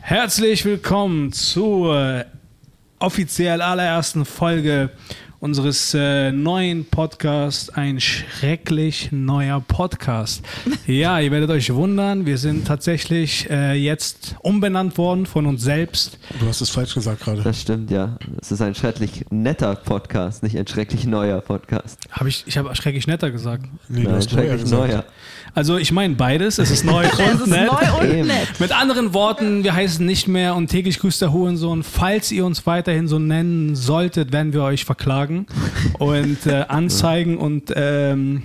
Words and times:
Herzlich 0.00 0.64
willkommen 0.64 1.32
zur 1.32 2.24
offiziell 2.98 3.62
allerersten 3.62 4.24
Folge 4.24 4.90
unseres 5.48 5.92
äh, 5.92 6.32
neuen 6.32 6.86
Podcasts, 6.86 7.68
ein 7.68 8.00
schrecklich 8.00 9.10
neuer 9.12 9.60
Podcast. 9.60 10.42
Ja, 10.86 11.18
ihr 11.18 11.30
werdet 11.30 11.48
euch 11.50 11.72
wundern, 11.72 12.26
wir 12.26 12.36
sind 12.36 12.66
tatsächlich 12.66 13.48
äh, 13.48 13.72
jetzt 13.72 14.36
umbenannt 14.42 14.98
worden 14.98 15.24
von 15.24 15.46
uns 15.46 15.62
selbst. 15.62 16.18
Du 16.38 16.46
hast 16.46 16.60
es 16.60 16.68
falsch 16.68 16.92
gesagt 16.94 17.22
gerade. 17.22 17.42
Das 17.42 17.62
stimmt, 17.62 17.90
ja. 17.90 18.18
Es 18.40 18.52
ist 18.52 18.60
ein 18.60 18.74
schrecklich 18.74 19.24
netter 19.30 19.74
Podcast, 19.76 20.42
nicht 20.42 20.58
ein 20.58 20.66
schrecklich 20.66 21.06
neuer 21.06 21.40
Podcast. 21.40 21.98
Hab 22.10 22.26
ich 22.26 22.44
ich 22.46 22.58
habe 22.58 22.74
schrecklich 22.76 23.06
netter 23.06 23.30
gesagt. 23.30 23.64
Nee, 23.88 24.02
Nein, 24.02 24.12
neuer 24.12 24.22
schrecklich 24.22 24.62
gesagt. 24.62 24.88
neuer. 24.88 25.04
Also 25.54 25.78
ich 25.78 25.90
meine 25.92 26.14
beides, 26.16 26.58
es 26.58 26.70
ist 26.70 26.84
neu 26.84 27.04
Es 27.12 27.18
und 27.18 27.40
ist 27.42 27.46
nett. 27.46 27.70
neu 27.70 28.00
und 28.00 28.10
Eben. 28.10 28.26
nett. 28.28 28.60
Mit 28.60 28.72
anderen 28.78 29.14
Worten, 29.14 29.64
wir 29.64 29.74
heißen 29.74 30.04
nicht 30.04 30.28
mehr 30.28 30.54
und 30.54 30.68
täglich 30.68 30.98
grüßt 30.98 31.22
der 31.22 31.32
Hurensohn. 31.32 31.82
Falls 31.82 32.30
ihr 32.30 32.44
uns 32.44 32.66
weiterhin 32.66 33.08
so 33.08 33.18
nennen 33.18 33.74
solltet, 33.74 34.32
werden 34.32 34.52
wir 34.52 34.62
euch 34.64 34.84
verklagen 34.84 35.33
und 35.98 36.46
äh, 36.46 36.64
anzeigen 36.68 37.36
und 37.36 37.72
ähm, 37.74 38.42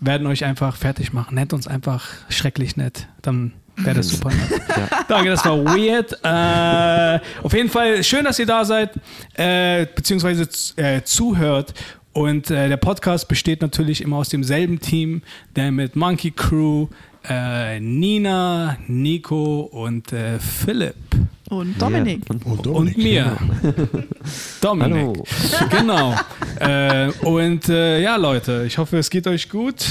werden 0.00 0.26
euch 0.26 0.44
einfach 0.44 0.76
fertig 0.76 1.12
machen. 1.12 1.34
Nennt 1.34 1.52
uns 1.52 1.66
einfach 1.66 2.08
schrecklich 2.28 2.76
nett. 2.76 3.08
Dann 3.22 3.52
wäre 3.76 3.96
das 3.96 4.08
super 4.10 4.30
nett. 4.30 4.60
Danke, 5.08 5.30
das 5.30 5.44
war 5.44 5.64
weird. 5.64 6.12
Äh, 6.22 7.20
auf 7.42 7.52
jeden 7.52 7.68
Fall 7.68 8.02
schön, 8.02 8.24
dass 8.24 8.38
ihr 8.38 8.46
da 8.46 8.64
seid, 8.64 8.90
äh, 9.34 9.86
beziehungsweise 9.94 10.48
äh, 10.76 11.02
zuhört. 11.02 11.74
Und 12.12 12.50
äh, 12.50 12.68
der 12.68 12.76
Podcast 12.76 13.26
besteht 13.28 13.62
natürlich 13.62 14.02
immer 14.02 14.18
aus 14.18 14.28
demselben 14.28 14.80
Team, 14.80 15.22
der 15.56 15.72
mit 15.72 15.96
Monkey 15.96 16.30
Crew, 16.30 16.88
äh, 17.28 17.80
Nina, 17.80 18.76
Nico 18.86 19.60
und 19.60 20.12
äh, 20.12 20.38
Philipp 20.38 21.11
Und 21.52 21.80
Dominik. 21.80 22.22
Ja, 22.26 22.34
und, 22.34 22.46
Und 22.46 22.64
Dominik. 22.66 22.96
und 22.96 23.04
mir. 23.04 23.36
Dominik. 24.62 24.96
Hallo. 24.96 25.24
Genau. 25.70 26.14
äh, 26.58 27.08
und 27.26 27.68
äh, 27.68 28.00
ja, 28.00 28.16
Leute, 28.16 28.64
ich 28.66 28.78
hoffe, 28.78 28.96
es 28.96 29.10
geht 29.10 29.26
euch 29.26 29.50
gut. 29.50 29.84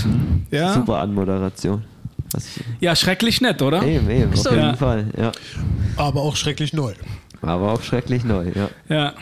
Ja, 0.50 0.73
Super 0.73 0.97
Anmoderation. 1.02 1.83
Was, 2.31 2.47
ja 2.80 2.95
schrecklich 2.95 3.41
nett, 3.41 3.61
oder? 3.61 3.83
eben, 3.83 4.09
eben, 4.09 4.33
auf 4.33 4.44
jeden 4.45 4.58
Ja. 4.58 4.73
Fall. 4.75 5.05
Ja. 5.17 5.31
Aber 5.97 6.22
auch 6.22 6.35
schrecklich 6.35 6.73
neu. 6.73 6.94
Aber 7.44 7.73
auch 7.73 7.81
schrecklich 7.83 8.23
neu, 8.23 8.47
ja. 8.55 8.69
Ja. 8.89 9.13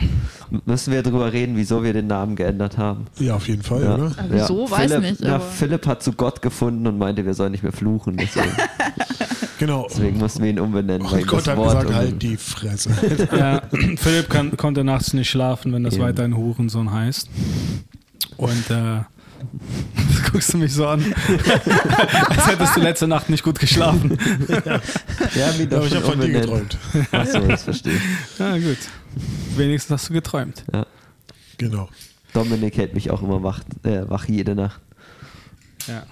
Müssen 0.64 0.92
wir 0.94 1.02
drüber 1.02 1.32
reden, 1.32 1.56
wieso 1.56 1.82
wir 1.82 1.92
den 1.92 2.06
Namen 2.06 2.36
geändert 2.36 2.78
haben? 2.78 3.06
Ja, 3.18 3.34
auf 3.34 3.48
jeden 3.48 3.62
Fall, 3.62 3.82
Ja. 3.82 3.94
oder? 3.96 4.12
Ah, 4.16 4.24
wieso? 4.30 4.70
Weiß 4.70 4.92
Philipp, 4.92 5.10
nicht, 5.10 5.20
Ja, 5.22 5.40
Philipp 5.40 5.86
hat 5.86 6.02
zu 6.02 6.12
Gott 6.12 6.40
gefunden 6.40 6.86
und 6.86 6.96
meinte, 6.98 7.24
wir 7.26 7.34
sollen 7.34 7.52
nicht 7.52 7.62
mehr 7.62 7.72
fluchen. 7.72 8.16
Deswegen, 8.16 8.48
Genau. 9.60 9.86
deswegen 9.90 10.16
mussten 10.16 10.42
wir 10.42 10.48
ihn 10.48 10.58
umbenennen. 10.58 11.04
weil 11.04 11.12
Und 11.12 11.20
ihm 11.20 11.26
Gott 11.26 11.40
das 11.40 11.48
hat 11.48 11.56
Wort 11.58 11.80
gesagt, 11.80 11.94
halt 11.94 12.22
die 12.22 12.38
Fresse. 12.38 12.90
Ja, 13.36 13.60
Philipp 13.98 14.30
kann, 14.30 14.56
konnte 14.56 14.84
nachts 14.84 15.12
nicht 15.12 15.28
schlafen, 15.28 15.74
wenn 15.74 15.84
das 15.84 15.94
Eben. 15.94 16.04
weiter 16.04 16.24
ein 16.24 16.34
Hurensohn 16.34 16.90
heißt. 16.90 17.28
Und 18.38 18.70
äh, 18.70 19.00
guckst 20.32 20.54
du 20.54 20.56
mich 20.56 20.72
so 20.72 20.86
an, 20.86 21.04
als 22.28 22.46
hättest 22.46 22.74
du 22.74 22.80
letzte 22.80 23.06
Nacht 23.06 23.28
nicht 23.28 23.44
gut 23.44 23.58
geschlafen. 23.58 24.16
Ja, 24.64 25.58
wie 25.58 25.64
Ja, 25.64 25.76
aber 25.76 25.86
ich 25.86 25.94
habe 25.94 26.06
von 26.06 26.20
dir 26.20 26.30
geträumt. 26.30 26.78
Achso, 27.12 27.40
das 27.40 27.64
verstehe 27.64 27.96
ich. 27.96 28.38
Ja, 28.38 28.56
gut. 28.56 28.78
Wenigstens 29.56 29.92
hast 29.92 30.08
du 30.08 30.14
geträumt. 30.14 30.64
Ja. 30.72 30.86
Genau. 31.58 31.90
Dominik 32.32 32.78
hält 32.78 32.94
mich 32.94 33.10
auch 33.10 33.22
immer 33.22 33.42
wach, 33.42 33.60
äh, 33.82 34.08
wach 34.08 34.24
jede 34.26 34.54
Nacht. 34.54 34.80
Ja. 35.88 36.02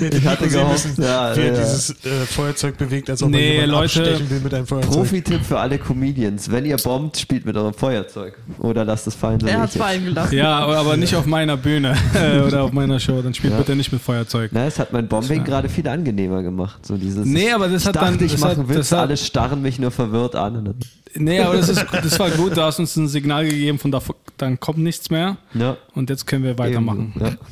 Ich 0.00 0.26
hatte 0.26 0.48
gehofft, 0.48 0.86
ja, 0.98 1.34
wie 1.36 1.40
er 1.40 1.46
ja. 1.54 1.60
dieses 1.60 1.90
äh, 2.04 2.26
Feuerzeug 2.26 2.76
bewegt, 2.76 3.08
als 3.10 3.22
ob 3.22 3.30
Nee, 3.30 3.54
jemand 3.60 3.72
Leute, 3.72 4.20
will 4.30 4.40
mit 4.40 4.52
einem 4.54 4.66
Feuerzeug. 4.66 4.92
Profi-Tipp 4.92 5.44
für 5.44 5.58
alle 5.58 5.78
Comedians. 5.78 6.50
Wenn 6.50 6.64
ihr 6.64 6.76
bombt, 6.76 7.16
spielt 7.18 7.46
mit 7.46 7.56
eurem 7.56 7.74
Feuerzeug. 7.74 8.34
Oder 8.58 8.84
lasst 8.84 9.06
es 9.06 9.14
fallen. 9.14 9.40
so 9.40 9.46
Er 9.46 9.60
hat 9.60 9.70
fallen 9.72 10.04
gelassen. 10.04 10.34
ja, 10.36 10.58
aber 10.58 10.96
nicht 10.96 11.14
auf 11.14 11.26
meiner 11.26 11.56
Bühne 11.56 11.96
äh, 12.14 12.40
oder 12.40 12.62
auf 12.64 12.72
meiner 12.72 13.00
Show. 13.00 13.22
Dann 13.22 13.34
spielt 13.34 13.52
Ja. 13.54 13.58
bitte 13.58 13.74
nicht 13.76 13.92
mit 13.92 14.02
Feuerzeug. 14.02 14.50
Na, 14.52 14.66
es 14.66 14.78
hat 14.78 14.92
mein 14.92 15.08
Bombing 15.08 15.38
Ja. 15.38 15.44
gerade 15.44 15.68
viel 15.68 15.88
angenehmer 15.88 16.42
gemacht. 16.42 16.84
So 16.86 16.96
dieses, 16.96 17.24
Nee, 17.26 17.50
aber 17.52 17.68
das 17.68 17.82
ich 17.82 17.88
hat 17.88 17.96
dachte, 17.96 18.16
dann- 18.18 18.26
ich 18.26 18.38
mache 18.38 18.56
hat- 18.58 18.68
Witz, 18.68 18.92
hat- 18.92 18.98
alle 19.00 19.16
starren 19.16 19.62
mich 19.62 19.78
nur 19.78 19.90
verwirrt 19.90 20.36
an. 20.36 20.74
Nee, 21.14 21.40
aber 21.40 21.56
das, 21.56 21.68
ist, 21.68 21.84
das 21.92 22.18
war 22.18 22.30
gut. 22.30 22.56
Du 22.56 22.62
hast 22.62 22.78
uns 22.78 22.96
ein 22.96 23.06
Signal 23.06 23.44
gegeben, 23.44 23.78
von 23.78 23.90
da, 23.92 24.00
dann 24.38 24.58
kommt 24.58 24.78
nichts 24.78 25.10
mehr. 25.10 25.36
ja, 25.52 25.76
Und 25.94 26.08
jetzt 26.08 26.26
können 26.26 26.41
wir 26.42 26.58
weitermachen. 26.58 27.12
eben, 27.16 27.24
Ja. 27.24 27.36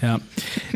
Ja. 0.00 0.20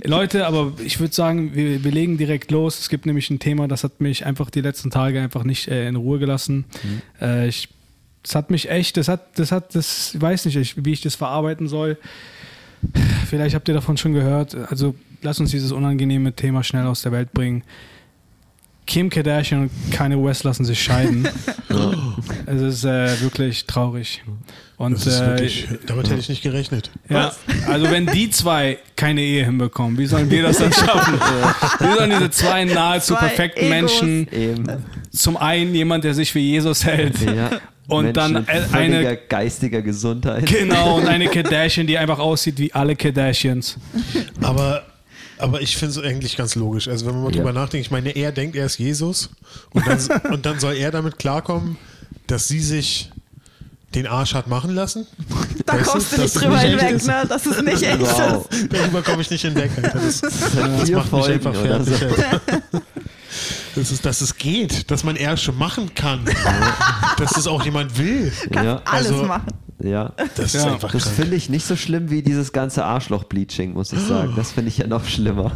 Leute, 0.02 0.48
aber 0.48 0.72
ich 0.84 0.98
würde 0.98 1.14
sagen, 1.14 1.54
wir, 1.54 1.84
wir 1.84 1.92
legen 1.92 2.18
direkt 2.18 2.50
los. 2.50 2.80
Es 2.80 2.88
gibt 2.88 3.06
nämlich 3.06 3.30
ein 3.30 3.38
Thema, 3.38 3.68
das 3.68 3.84
hat 3.84 4.00
mich 4.00 4.26
einfach 4.26 4.50
die 4.50 4.60
letzten 4.62 4.90
Tage 4.90 5.20
einfach 5.20 5.44
nicht 5.44 5.68
äh, 5.68 5.86
in 5.86 5.94
Ruhe 5.94 6.18
gelassen. 6.18 6.64
Äh, 7.20 7.46
ich, 7.46 7.68
das 8.24 8.34
hat 8.34 8.50
mich 8.50 8.68
echt, 8.68 8.96
das 8.96 9.06
hat, 9.06 9.38
das 9.38 9.52
hat, 9.52 9.76
das, 9.76 10.16
ich 10.16 10.20
weiß 10.20 10.46
nicht, 10.46 10.56
ich, 10.56 10.84
wie 10.84 10.92
ich 10.92 11.02
das 11.02 11.14
verarbeiten 11.14 11.68
soll. 11.68 11.98
Vielleicht 13.28 13.54
habt 13.54 13.68
ihr 13.68 13.74
davon 13.74 13.96
schon 13.96 14.12
gehört. 14.12 14.56
Also 14.56 14.96
lass 15.22 15.38
uns 15.38 15.52
dieses 15.52 15.70
unangenehme 15.70 16.32
Thema 16.32 16.64
schnell 16.64 16.86
aus 16.86 17.02
der 17.02 17.12
Welt 17.12 17.32
bringen. 17.32 17.62
Kim 18.86 19.08
Kardashian 19.08 19.62
und 19.62 19.70
Kanye 19.92 20.22
West 20.22 20.42
lassen 20.42 20.64
sich 20.64 20.82
scheiden. 20.82 21.28
es 22.46 22.60
ist 22.60 22.84
äh, 22.84 23.20
wirklich 23.20 23.66
traurig. 23.66 24.22
Und 24.76 24.94
Das 24.94 25.06
ist 25.06 25.20
äh, 25.20 25.26
wirklich, 25.26 25.68
damit 25.86 26.08
hätte 26.10 26.18
ich 26.20 26.28
nicht 26.28 26.42
gerechnet. 26.42 26.90
ja, 27.08 27.32
also 27.68 27.90
wenn 27.90 28.06
die 28.06 28.30
zwei 28.30 28.78
keine 28.96 29.20
Ehe 29.20 29.44
hinbekommen, 29.44 29.96
wie 29.98 30.06
sollen 30.06 30.28
wir 30.30 30.42
das 30.42 30.58
dann 30.58 30.72
schaffen? 30.72 31.14
Wie 31.80 31.94
sollen 31.96 32.10
diese 32.10 32.30
zwei 32.30 32.64
nahezu 32.64 33.14
Zwei 33.14 33.20
perfekten 33.28 33.60
Egos. 33.60 33.70
Menschen, 33.70 34.28
Eben. 34.32 34.64
zum 35.12 35.36
einen 35.36 35.74
jemand, 35.74 36.02
der 36.04 36.14
sich 36.14 36.32
für 36.32 36.38
Jesus 36.40 36.84
hält, 36.84 37.20
Ja. 37.20 37.50
Und 37.88 38.04
Menschen 38.16 38.44
dann 38.44 38.48
eine- 38.72 39.16
geistiger 39.28 39.82
Gesundheit. 39.82 40.46
genau, 40.46 40.96
und 40.98 41.06
eine 41.08 41.26
Kardashian, 41.28 41.86
die 41.86 41.98
einfach 41.98 42.18
aussieht 42.20 42.58
wie 42.58 42.72
alle 42.72 42.94
Kardashians. 42.96 43.76
Aber, 44.40 44.84
aber 45.38 45.60
ich 45.60 45.76
finde 45.76 45.98
es 45.98 46.04
eigentlich 46.04 46.36
ganz 46.36 46.54
logisch. 46.54 46.86
Also 46.88 47.06
wenn 47.06 47.14
man 47.14 47.24
mal 47.24 47.30
Ja. 47.32 47.38
drüber 47.38 47.52
nachdenkt, 47.52 47.86
ich 47.86 47.90
meine, 47.90 48.10
er 48.10 48.30
denkt, 48.32 48.56
er 48.56 48.66
ist 48.66 48.78
Jesus 48.78 49.30
und 49.72 49.84
dann, 49.86 49.98
und 50.32 50.46
dann 50.46 50.58
soll 50.60 50.74
er 50.76 50.90
damit 50.92 51.18
klarkommen, 51.18 51.76
dass 52.26 52.48
sie 52.48 52.60
sich 52.60 53.10
den 53.94 54.06
Arsch 54.06 54.34
hat 54.34 54.46
machen 54.46 54.74
lassen. 54.74 55.06
Da 55.66 55.74
Weißt 55.74 55.90
kommst 55.90 56.12
du 56.12 56.16
dass 56.16 56.24
nicht 56.24 56.36
es 56.36 56.42
drüber 56.42 56.56
echt 56.56 56.66
hinweg, 56.80 56.90
ist? 56.96 57.06
ne? 57.06 57.22
Das 57.28 57.46
ist 57.46 57.62
nicht 57.62 57.82
echt. 57.82 58.00
Wow. 58.00 58.48
Darüber 58.70 59.02
komme 59.02 59.22
ich 59.22 59.30
nicht 59.30 59.42
hinweg. 59.42 59.70
Alter. 59.76 59.98
Das, 60.00 60.20
das 60.20 60.32
Vier 60.88 60.96
macht 60.96 61.12
mich 61.12 61.26
einfach 61.28 61.54
fertig. 61.54 61.94
so. 61.98 62.80
Das 63.76 63.90
ist, 63.92 64.04
dass 64.04 64.20
es 64.20 64.36
geht, 64.36 64.90
dass 64.90 65.04
man 65.04 65.14
Ärsche 65.16 65.52
machen 65.52 65.94
kann. 65.94 66.24
dass 67.16 67.30
das 67.32 67.46
auch 67.46 67.64
jemand 67.64 67.96
will. 67.96 68.32
Kannst 68.50 68.64
Ja. 68.64 68.82
alles 68.84 69.06
Also- 69.12 69.22
machen. 69.24 69.46
Ja. 69.82 70.12
Das 70.36 70.54
ist 70.54 70.64
Ja, 70.64 70.76
Das 70.78 71.08
finde 71.08 71.36
ich 71.36 71.48
nicht 71.48 71.66
so 71.66 71.76
schlimm 71.76 72.10
wie 72.10 72.22
dieses 72.22 72.52
ganze 72.52 72.84
Arschloch-Bleaching, 72.84 73.72
muss 73.72 73.92
ich 73.92 74.00
sagen. 74.00 74.32
Das 74.36 74.50
finde 74.52 74.68
ich 74.70 74.78
ja 74.78 74.86
noch 74.86 75.04
schlimmer. 75.06 75.52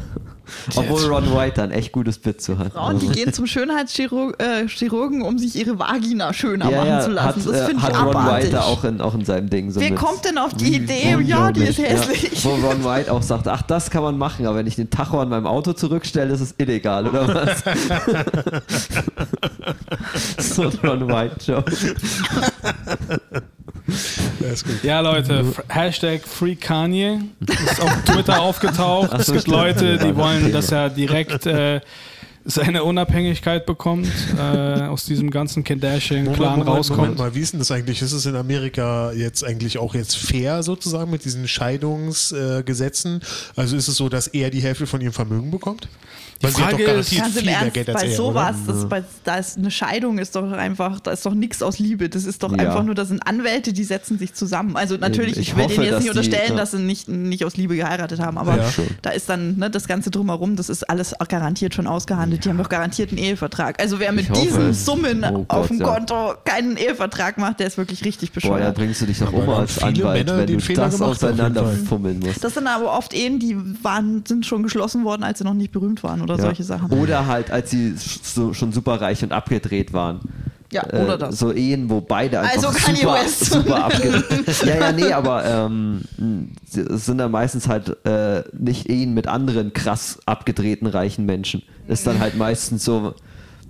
Obwohl 0.74 1.04
Ron 1.04 1.34
White 1.34 1.54
da 1.56 1.64
ein 1.64 1.70
echt 1.70 1.92
gutes 1.92 2.18
Bit 2.18 2.40
zu 2.40 2.58
hat. 2.58 2.72
Frauen, 2.72 2.98
die 2.98 3.08
gehen 3.08 3.32
zum 3.32 3.46
Schönheitschirurgen, 3.46 5.20
äh, 5.20 5.24
um 5.24 5.38
sich 5.38 5.56
ihre 5.56 5.78
Vagina 5.78 6.32
schöner 6.32 6.70
ja, 6.70 6.78
machen 6.78 6.88
ja, 6.88 7.00
zu 7.00 7.10
lassen. 7.10 7.28
hat, 7.28 7.36
das 7.36 7.46
äh, 7.46 7.66
finde 7.66 7.76
ich 7.76 7.82
hat 7.82 8.00
Ron 8.00 8.16
abartig. 8.16 8.52
White 8.52 8.64
auch 8.64 8.84
in, 8.84 9.00
auch 9.00 9.14
in 9.14 9.24
seinem 9.24 9.50
Ding 9.50 9.70
so 9.70 9.80
Wer 9.80 9.94
kommt 9.94 10.24
denn 10.24 10.38
auf 10.38 10.54
die 10.54 10.74
Idee? 10.74 11.16
Ja, 11.24 11.52
die 11.52 11.64
ist 11.64 11.78
hässlich. 11.78 12.44
Ja, 12.44 12.50
wo 12.50 12.54
Ron 12.66 12.84
White 12.84 13.12
auch 13.12 13.22
sagt, 13.22 13.48
ach, 13.48 13.62
das 13.62 13.90
kann 13.90 14.02
man 14.02 14.18
machen, 14.18 14.46
aber 14.46 14.58
wenn 14.58 14.66
ich 14.66 14.76
den 14.76 14.90
Tacho 14.90 15.20
an 15.20 15.28
meinem 15.28 15.46
Auto 15.46 15.72
zurückstelle, 15.72 16.32
ist 16.32 16.40
es 16.40 16.54
illegal, 16.58 17.06
oder 17.06 17.28
was? 17.28 17.64
so 20.56 20.62
ein 20.62 20.78
Ron 20.82 21.08
White-Joke. 21.08 21.72
Ja, 24.40 24.48
ist 24.48 24.64
gut. 24.64 24.82
Ja, 24.82 25.00
Leute, 25.00 25.44
Hashtag 25.68 26.22
Free 26.26 26.56
Kanye 26.56 27.20
ist 27.46 27.80
auf 27.80 28.02
Twitter 28.04 28.40
aufgetaucht. 28.40 29.10
Ach 29.12 29.18
es 29.20 29.26
so, 29.26 29.32
gibt 29.32 29.42
stimmt. 29.42 29.56
Leute, 29.56 29.98
die 29.98 30.16
wollen, 30.16 30.35
Thema. 30.40 30.52
dass 30.52 30.72
er 30.72 30.90
direkt 30.90 31.46
äh, 31.46 31.80
seine 32.46 32.84
Unabhängigkeit 32.84 33.66
bekommt, 33.66 34.08
äh, 34.38 34.40
aus 34.40 35.04
diesem 35.04 35.30
ganzen 35.30 35.64
Kardashian-Clan 35.64 36.62
rauskommt. 36.62 37.00
Moment 37.00 37.18
mal, 37.18 37.34
wie 37.34 37.40
ist 37.40 37.52
denn 37.52 37.58
das 37.58 37.72
eigentlich? 37.72 38.02
Ist 38.02 38.12
es 38.12 38.24
in 38.24 38.36
Amerika 38.36 39.12
jetzt 39.12 39.44
eigentlich 39.44 39.78
auch 39.78 39.94
jetzt 39.94 40.16
fair 40.16 40.62
sozusagen 40.62 41.10
mit 41.10 41.24
diesen 41.24 41.48
Scheidungsgesetzen? 41.48 43.20
also 43.56 43.76
ist 43.76 43.88
es 43.88 43.96
so, 43.96 44.08
dass 44.08 44.28
er 44.28 44.50
die 44.50 44.60
Hälfte 44.60 44.86
von 44.86 45.00
ihrem 45.00 45.12
Vermögen 45.12 45.50
bekommt? 45.50 45.88
Hat 46.42 46.50
Frage 46.52 46.84
doch 46.84 46.94
ist- 46.98 47.16
Ganz 47.16 47.36
im 47.36 47.48
Ernst, 47.48 47.74
Geld 47.74 47.92
bei 47.92 48.10
sowas, 48.10 48.56
das, 48.66 48.88
bei, 48.88 49.02
da 49.24 49.36
ist 49.36 49.56
eine 49.58 49.70
Scheidung 49.70 50.18
ist 50.18 50.36
doch 50.36 50.50
einfach, 50.52 51.00
da 51.00 51.12
ist 51.12 51.24
doch 51.24 51.34
nichts 51.34 51.62
aus 51.62 51.78
Liebe. 51.78 52.08
Das 52.08 52.24
ist 52.24 52.42
doch 52.42 52.52
Ja. 52.52 52.58
einfach 52.58 52.82
nur, 52.82 52.94
das 52.94 53.08
sind 53.08 53.26
Anwälte, 53.26 53.72
die 53.72 53.84
setzen 53.84 54.18
sich 54.18 54.34
zusammen. 54.34 54.76
Also 54.76 54.96
natürlich, 54.96 55.32
Ich 55.38 55.48
ich, 55.48 55.56
will 55.56 55.64
hoffe, 55.64 55.74
denen 55.74 55.84
jetzt 55.86 55.94
nicht 55.94 56.04
die- 56.04 56.10
unterstellen, 56.10 56.50
ja. 56.50 56.56
dass 56.56 56.70
sie 56.72 56.78
nicht, 56.78 57.08
nicht 57.08 57.44
aus 57.44 57.56
Liebe 57.56 57.76
geheiratet 57.76 58.20
haben, 58.20 58.36
aber 58.38 58.56
Ja. 58.56 58.64
Da 59.02 59.10
ist 59.10 59.28
dann 59.28 59.56
ne, 59.56 59.70
das 59.70 59.86
Ganze 59.88 60.10
drumherum, 60.10 60.56
das 60.56 60.68
ist 60.68 60.88
alles 60.90 61.14
garantiert 61.28 61.74
schon 61.74 61.86
ausgehandelt. 61.86 62.44
Die 62.44 62.48
haben 62.48 62.58
doch 62.58 62.68
garantiert 62.68 63.10
einen 63.10 63.18
Ehevertrag. 63.18 63.80
Also 63.80 63.98
wer 63.98 64.12
mit 64.12 64.24
Ich 64.24 64.30
hoffe 64.30 64.40
diesen 64.42 64.70
es. 64.70 64.84
Summen 64.84 65.24
Oh 65.24 65.44
auf 65.48 65.68
Gott, 65.68 65.70
dem 65.70 65.80
ja. 65.80 65.86
Konto 65.94 66.34
keinen 66.44 66.76
Ehevertrag 66.76 67.38
macht, 67.38 67.60
der 67.60 67.66
ist 67.68 67.78
wirklich 67.78 68.04
richtig 68.04 68.32
Boah, 68.32 68.40
da 68.40 68.48
bescheuert. 68.48 68.76
bringst 68.76 69.00
du 69.00 69.06
dich 69.06 69.18
doch 69.18 69.32
um 69.32 69.46
da 69.46 69.56
als 69.58 69.72
viele 69.74 69.86
Anwalt, 69.86 70.26
Männer 70.26 70.38
wenn 70.38 70.46
du 70.46 70.60
Fehler 70.60 70.84
das 70.86 71.00
auf 71.00 71.08
auseinanderfummeln 71.12 72.18
musst. 72.20 72.42
das 72.44 72.54
sind 72.54 72.66
aber 72.66 72.96
oft 72.96 73.14
Ehen, 73.14 73.38
die 73.38 73.56
waren, 73.82 74.24
sind 74.26 74.44
schon 74.46 74.62
geschlossen 74.62 75.04
worden, 75.04 75.22
als 75.22 75.38
sie 75.38 75.44
noch 75.44 75.54
nicht 75.54 75.72
berühmt 75.72 76.02
waren 76.02 76.22
oder 76.26 76.36
Ja. 76.36 76.42
solche 76.42 76.64
Sachen. 76.64 76.90
Oder 76.92 77.26
halt, 77.26 77.50
als 77.50 77.70
sie 77.70 77.94
so, 77.96 78.52
schon 78.52 78.72
super 78.72 79.00
reich 79.00 79.22
und 79.22 79.32
abgedreht 79.32 79.92
waren. 79.92 80.20
Ja, 80.72 80.82
Äh, 80.92 81.04
oder 81.04 81.16
das. 81.16 81.38
So 81.38 81.52
Ehen, 81.52 81.88
wo 81.88 82.00
beide 82.00 82.40
einfach 82.40 82.56
Also 82.68 82.68
Kanye 82.86 83.00
super, 83.02 83.14
West. 83.14 83.44
super 83.46 83.84
abgedreht 83.84 84.24
Ja, 84.66 84.74
ja, 84.80 84.92
nee, 84.92 85.12
aber 85.12 85.44
ähm, 85.44 86.02
es 86.66 87.06
sind 87.06 87.18
dann 87.18 87.30
meistens 87.30 87.68
halt 87.68 87.96
äh, 88.04 88.42
nicht 88.52 88.88
Ehen 88.90 89.14
mit 89.14 89.28
anderen 89.28 89.72
krass 89.72 90.18
abgedrehten 90.26 90.88
reichen 90.88 91.24
Menschen. 91.24 91.62
Ist 91.86 92.04
dann 92.06 92.18
halt 92.18 92.36
meistens 92.36 92.84
so 92.84 93.14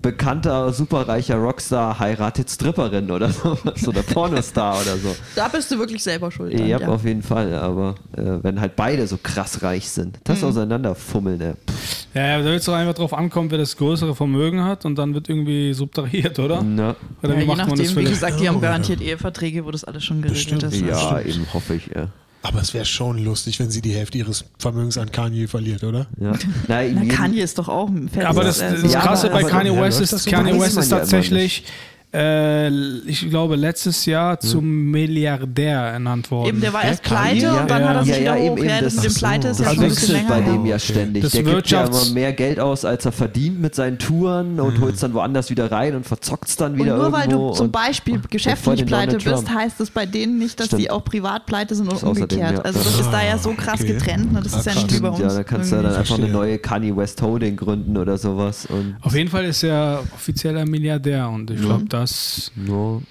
bekannter, 0.01 0.73
superreicher 0.73 1.37
Rockstar 1.37 1.99
heiratet 1.99 2.49
Stripperin 2.51 3.11
oder 3.11 3.31
so. 3.31 3.59
Oder 3.89 4.03
Pornostar 4.03 4.81
oder 4.81 4.97
so. 4.97 5.17
Da 5.35 5.49
bist 5.49 5.71
du 5.71 5.79
wirklich 5.79 6.03
selber 6.03 6.31
schuld. 6.31 6.53
dann, 6.55 6.67
Ja, 6.67 6.79
ja. 6.79 6.89
auf 6.89 7.05
jeden 7.05 7.23
Fall. 7.23 7.53
Aber 7.55 7.97
äh, 8.17 8.23
wenn 8.43 8.61
halt 8.61 8.77
beide 8.77 9.07
so 9.07 9.19
krass 9.23 9.63
reich 9.63 9.89
sind, 9.91 10.19
das 10.25 10.41
Mhm. 10.43 10.49
auseinanderfummeln, 10.49 11.41
ey. 11.41 11.55
Ja, 12.17 12.27
ja, 12.27 12.39
da 12.39 12.45
wird 12.45 12.61
es 12.61 12.65
doch 12.65 12.73
einfach 12.75 12.95
drauf 12.95 13.13
ankommen, 13.13 13.51
wer 13.51 13.59
das 13.59 13.77
größere 13.77 14.15
Vermögen 14.15 14.65
hat 14.65 14.85
und 14.87 14.97
dann 14.97 15.13
wird 15.15 15.29
irgendwie 15.29 15.75
subtrahiert, 15.75 16.39
oder? 16.39 16.63
Na, 16.63 16.97
Oder 17.23 17.35
Ja, 17.35 17.37
wie 17.37 17.41
je 17.43 17.47
macht 17.47 17.59
man 17.59 17.69
das 17.71 17.79
nachdem, 17.89 17.97
wie 17.97 18.09
gesagt, 18.11 18.41
die 18.41 18.49
haben 18.49 18.57
Oh, 18.57 18.61
garantiert 18.61 19.01
Eheverträge, 19.03 19.65
wo 19.67 19.71
das 19.71 19.85
alles 19.85 20.03
schon 20.05 20.23
geregelt 20.23 20.51
Bestimmt, 20.51 20.63
ist. 20.63 20.81
ja, 20.81 21.21
eben 21.21 21.47
hoffe 21.53 21.75
ich. 21.75 21.87
Ja. 21.95 22.09
Aber 22.43 22.61
es 22.61 22.73
wäre 22.75 22.85
schon 22.85 23.23
lustig, 23.25 23.59
wenn 23.59 23.71
sie 23.71 23.83
die 23.83 23.93
Hälfte 23.93 24.19
ihres 24.19 24.45
Vermögens 24.59 24.97
an 24.99 25.11
Kanye 25.11 25.49
verliert, 25.49 25.83
oder? 25.85 26.07
Ja. 26.21 26.33
Na, 26.69 26.83
in 26.83 27.07
Na, 27.07 27.15
Kanye 27.15 27.41
ist 27.43 27.59
doch 27.59 27.69
auch 27.69 27.89
ein 27.89 28.09
Aber 28.25 28.45
das, 28.45 28.59
das 28.61 28.93
Ja, 28.93 29.01
Krasse 29.01 29.27
aber- 29.27 29.35
bei 29.35 29.41
aber- 29.43 29.51
Kanye 29.51 29.79
West 29.81 30.01
ist, 30.01 30.13
das? 30.13 30.25
Kanye 30.25 30.59
West 30.59 30.79
ist 30.79 30.89
tatsächlich, 30.89 31.65
äh, 32.17 32.69
ich 33.07 33.29
glaube, 33.29 33.57
letztes 33.57 34.07
Jahr 34.07 34.41
zum 34.41 34.91
Milliardär 34.91 35.79
ernannt 35.81 36.31
worden. 36.31 36.49
Eben, 36.49 36.61
der 36.61 36.73
war 36.73 36.83
Ja, 36.83 36.89
erst 36.91 37.03
pleite 37.03 37.37
Ja, 37.45 37.61
und 37.61 37.71
dann 37.71 37.83
ja. 37.83 37.89
hat 37.89 37.97
er 37.97 38.05
sich 38.05 38.17
Ja, 38.17 38.23
ja, 38.23 38.35
wieder 38.35 38.39
eben, 38.45 38.51
hoch. 38.53 38.59
eben, 38.59 38.69
Ja, 38.69 38.81
das 38.81 38.95
das- 38.95 39.05
mit 39.05 39.05
dem 39.05 39.13
ach 39.17 39.19
Pleite 39.19 39.49
ist 39.49 39.61
ja 39.61 39.67
Das 39.67 39.79
wechselt 39.81 40.29
bei 40.29 40.41
dem 40.41 40.67
ja 40.67 40.79
ständig. 40.79 41.23
Das 41.23 41.33
der 41.33 41.43
gibt 41.43 41.71
ja 41.71 41.85
immer 41.85 42.05
mehr 42.15 42.33
Geld 42.33 42.61
aus, 42.61 42.85
als 42.85 43.05
er 43.05 43.13
verdient 43.13 43.61
mit 43.61 43.75
seinen 43.75 43.99
Touren 43.99 44.59
und 44.61 44.81
holt 44.81 44.95
es 44.95 45.01
dann 45.01 45.13
woanders 45.15 45.51
wieder 45.51 45.71
rein 45.71 45.95
und 45.95 46.07
verzockt 46.07 46.49
es 46.49 46.57
dann 46.57 46.73
Und 46.73 46.79
wieder 46.85 46.97
nur 46.97 47.13
weil 47.13 47.29
du 47.29 47.53
zum 47.53 47.67
und- 47.67 47.73
Beispiel 47.73 48.15
und 48.15 48.31
geschäftlich 48.31 48.87
pleite 48.87 49.19
bist, 49.19 49.53
heißt 49.55 49.81
es 49.81 49.91
bei 49.91 50.07
denen 50.07 50.39
nicht, 50.39 50.59
dass 50.59 50.67
Stimmt. 50.69 50.83
sie 50.83 50.91
auch 50.91 51.05
privat 51.05 51.47
pleite 51.47 51.75
sind 51.75 51.87
und 51.89 51.95
Das 51.97 52.03
umgekehrt. 52.03 52.53
ja. 52.57 52.61
Also 52.63 52.79
das 52.79 52.99
ist 53.01 53.11
da 53.13 53.23
ja 53.25 53.37
so 53.39 53.51
krass 53.53 53.81
Okay. 53.81 53.93
getrennt. 53.95 54.33
Ne? 54.33 54.41
Das 54.43 54.55
ist 54.55 54.67
ja 54.67 54.75
nicht 54.75 54.91
Stimmt, 54.91 55.09
uns. 55.09 55.19
ja, 55.21 55.29
da 55.29 55.45
kannst 55.45 55.71
du 55.73 55.77
ja 55.77 55.83
dann 55.83 55.95
einfach 55.95 56.19
eine 56.19 56.29
neue 56.29 56.59
Kanye 56.59 56.97
West 56.97 57.21
Holding 57.21 57.57
gründen 57.57 57.97
oder 57.97 58.17
sowas. 58.17 58.67
Und 58.67 58.97
Auf 59.03 59.15
jeden 59.15 59.31
Fall 59.31 59.45
ist 59.45 59.63
er 59.63 60.03
offizieller 60.15 60.65
Milliardär 60.67 61.29
und 61.29 61.51
ich 61.51 61.61
glaube, 61.61 61.85
das, 62.07 62.53
no, 62.55 63.03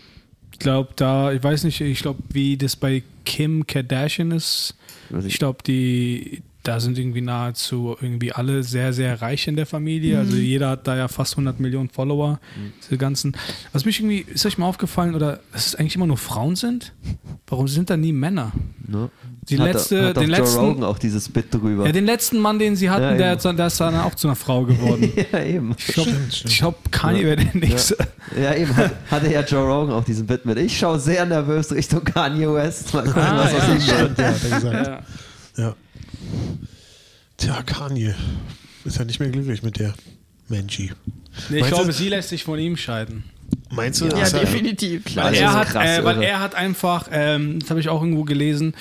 ich 0.55 0.59
glaube, 0.59 0.93
da, 0.95 1.33
ich 1.33 1.43
weiß 1.43 1.65
nicht, 1.65 1.81
ich 1.81 1.99
glaube, 1.99 2.23
wie 2.29 2.55
das 2.55 2.75
bei 2.75 3.03
Kim 3.25 3.67
Kardashian 3.67 4.31
ist. 4.31 4.75
weiß 5.09 5.25
Ich 5.25 5.37
glaube, 5.37 5.61
die, 5.65 6.43
da 6.67 6.79
sind 6.79 6.97
irgendwie 6.97 7.21
nahezu 7.21 7.95
irgendwie 8.01 8.31
alle 8.31 8.63
sehr, 8.63 8.91
sehr 8.91 9.21
reich 9.21 9.47
in 9.47 9.55
der 9.55 9.65
Familie. 9.65 10.19
Also 10.19 10.35
jeder 10.35 10.69
hat 10.69 10.87
da 10.87 10.95
ja 10.97 11.07
fast 11.07 11.33
100 11.33 11.59
Millionen 11.59 11.89
Follower. 11.89 12.39
Diese 12.83 12.97
ganzen. 12.97 13.35
Was 13.71 13.85
mich 13.85 13.99
irgendwie, 13.99 14.25
ist 14.33 14.45
euch 14.45 14.57
mal 14.57 14.65
aufgefallen, 14.67 15.15
oder 15.15 15.39
dass 15.53 15.67
es 15.67 15.75
eigentlich 15.75 15.95
immer 15.95 16.07
nur 16.07 16.17
Frauen 16.17 16.55
sind? 16.55 16.93
Warum 17.47 17.67
sind 17.67 17.89
da 17.89 17.97
nie 17.97 18.11
Männer? 18.13 18.51
no. 18.87 19.09
Die 19.47 19.59
hat, 19.59 19.73
letzte, 19.73 20.07
hat 20.07 20.15
den 20.17 20.23
Joe 20.23 20.31
letzten, 20.39 20.59
Rogan 20.59 20.83
auch 20.83 20.97
dieses 20.97 21.29
Bit 21.29 21.53
drüber. 21.53 21.85
ja, 21.85 21.91
den 21.91 22.05
letzten 22.07 22.39
Mann, 22.39 22.57
den 22.57 22.75
sie 22.75 22.89
hatten, 22.89 23.03
Ja, 23.03 23.13
der, 23.13 23.29
hat- 23.33 23.43
der 23.59 23.67
ist 23.67 23.79
dann 23.79 23.95
auch 23.95 24.15
zu 24.15 24.27
einer 24.27 24.35
Frau 24.35 24.63
geworden. 24.63 25.13
ja, 25.31 25.43
eben. 25.43 25.75
Ich 25.77 25.85
glaube, 25.93 26.11
glaub, 26.45 26.91
Kanye 26.91 27.23
wäre 27.25 27.35
der 27.35 27.55
nächste. 27.55 27.95
Ja, 28.35 28.55
eben. 28.55 28.75
Hat, 28.75 28.95
hatte 29.11 29.31
ja 29.31 29.41
Joe 29.41 29.61
Rogan 29.71 29.93
auch 29.93 30.03
diesen 30.03 30.25
Bit 30.25 30.47
mit. 30.47 30.57
Ich 30.57 30.75
schaue 30.79 30.99
sehr 30.99 31.27
nervös 31.27 31.71
Richtung 31.71 32.03
Kanye 32.03 32.51
West. 32.51 32.91
Mal 32.95 33.03
gucken, 33.03 33.21
Ah, 33.21 33.43
was 33.43 33.51
ja. 33.51 33.57
aus 33.59 33.69
ihm 33.69 33.99
wird. 33.99 34.17
Ja, 34.17 34.71
er. 34.71 35.03
Ja. 35.57 35.75
Ja. 37.45 37.61
Tja, 37.61 37.63
Kanye. 37.63 38.15
Ist 38.83 38.97
ja 38.97 39.05
nicht 39.05 39.19
mehr 39.19 39.29
glücklich 39.29 39.63
mit 39.63 39.79
der 39.79 39.93
Menchi. 40.49 40.91
Nee, 41.49 41.57
ich 41.57 41.61
Meinst 41.61 41.67
glaube, 41.69 41.85
du- 41.87 41.93
sie 41.93 42.09
lässt 42.09 42.29
sich 42.29 42.43
von 42.43 42.59
ihm 42.59 42.77
scheiden. 42.77 43.23
Meinst 43.71 43.99
du? 44.01 44.05
Ja, 44.07 44.17
er- 44.19 44.29
definitiv. 44.39 45.05
Klar. 45.05 45.25
Weil, 45.25 45.31
Das 45.33 45.41
er 45.41 45.53
hat, 45.53 45.67
krass 45.69 45.99
äh, 45.99 46.03
weil 46.03 46.15
irre. 46.17 46.25
er 46.25 46.39
hat 46.39 46.55
einfach, 46.55 47.09
ähm, 47.11 47.59
das 47.59 47.69
habe 47.69 47.79
ich 47.79 47.89
auch 47.89 48.01
irgendwo 48.01 48.23
gelesen, 48.23 48.73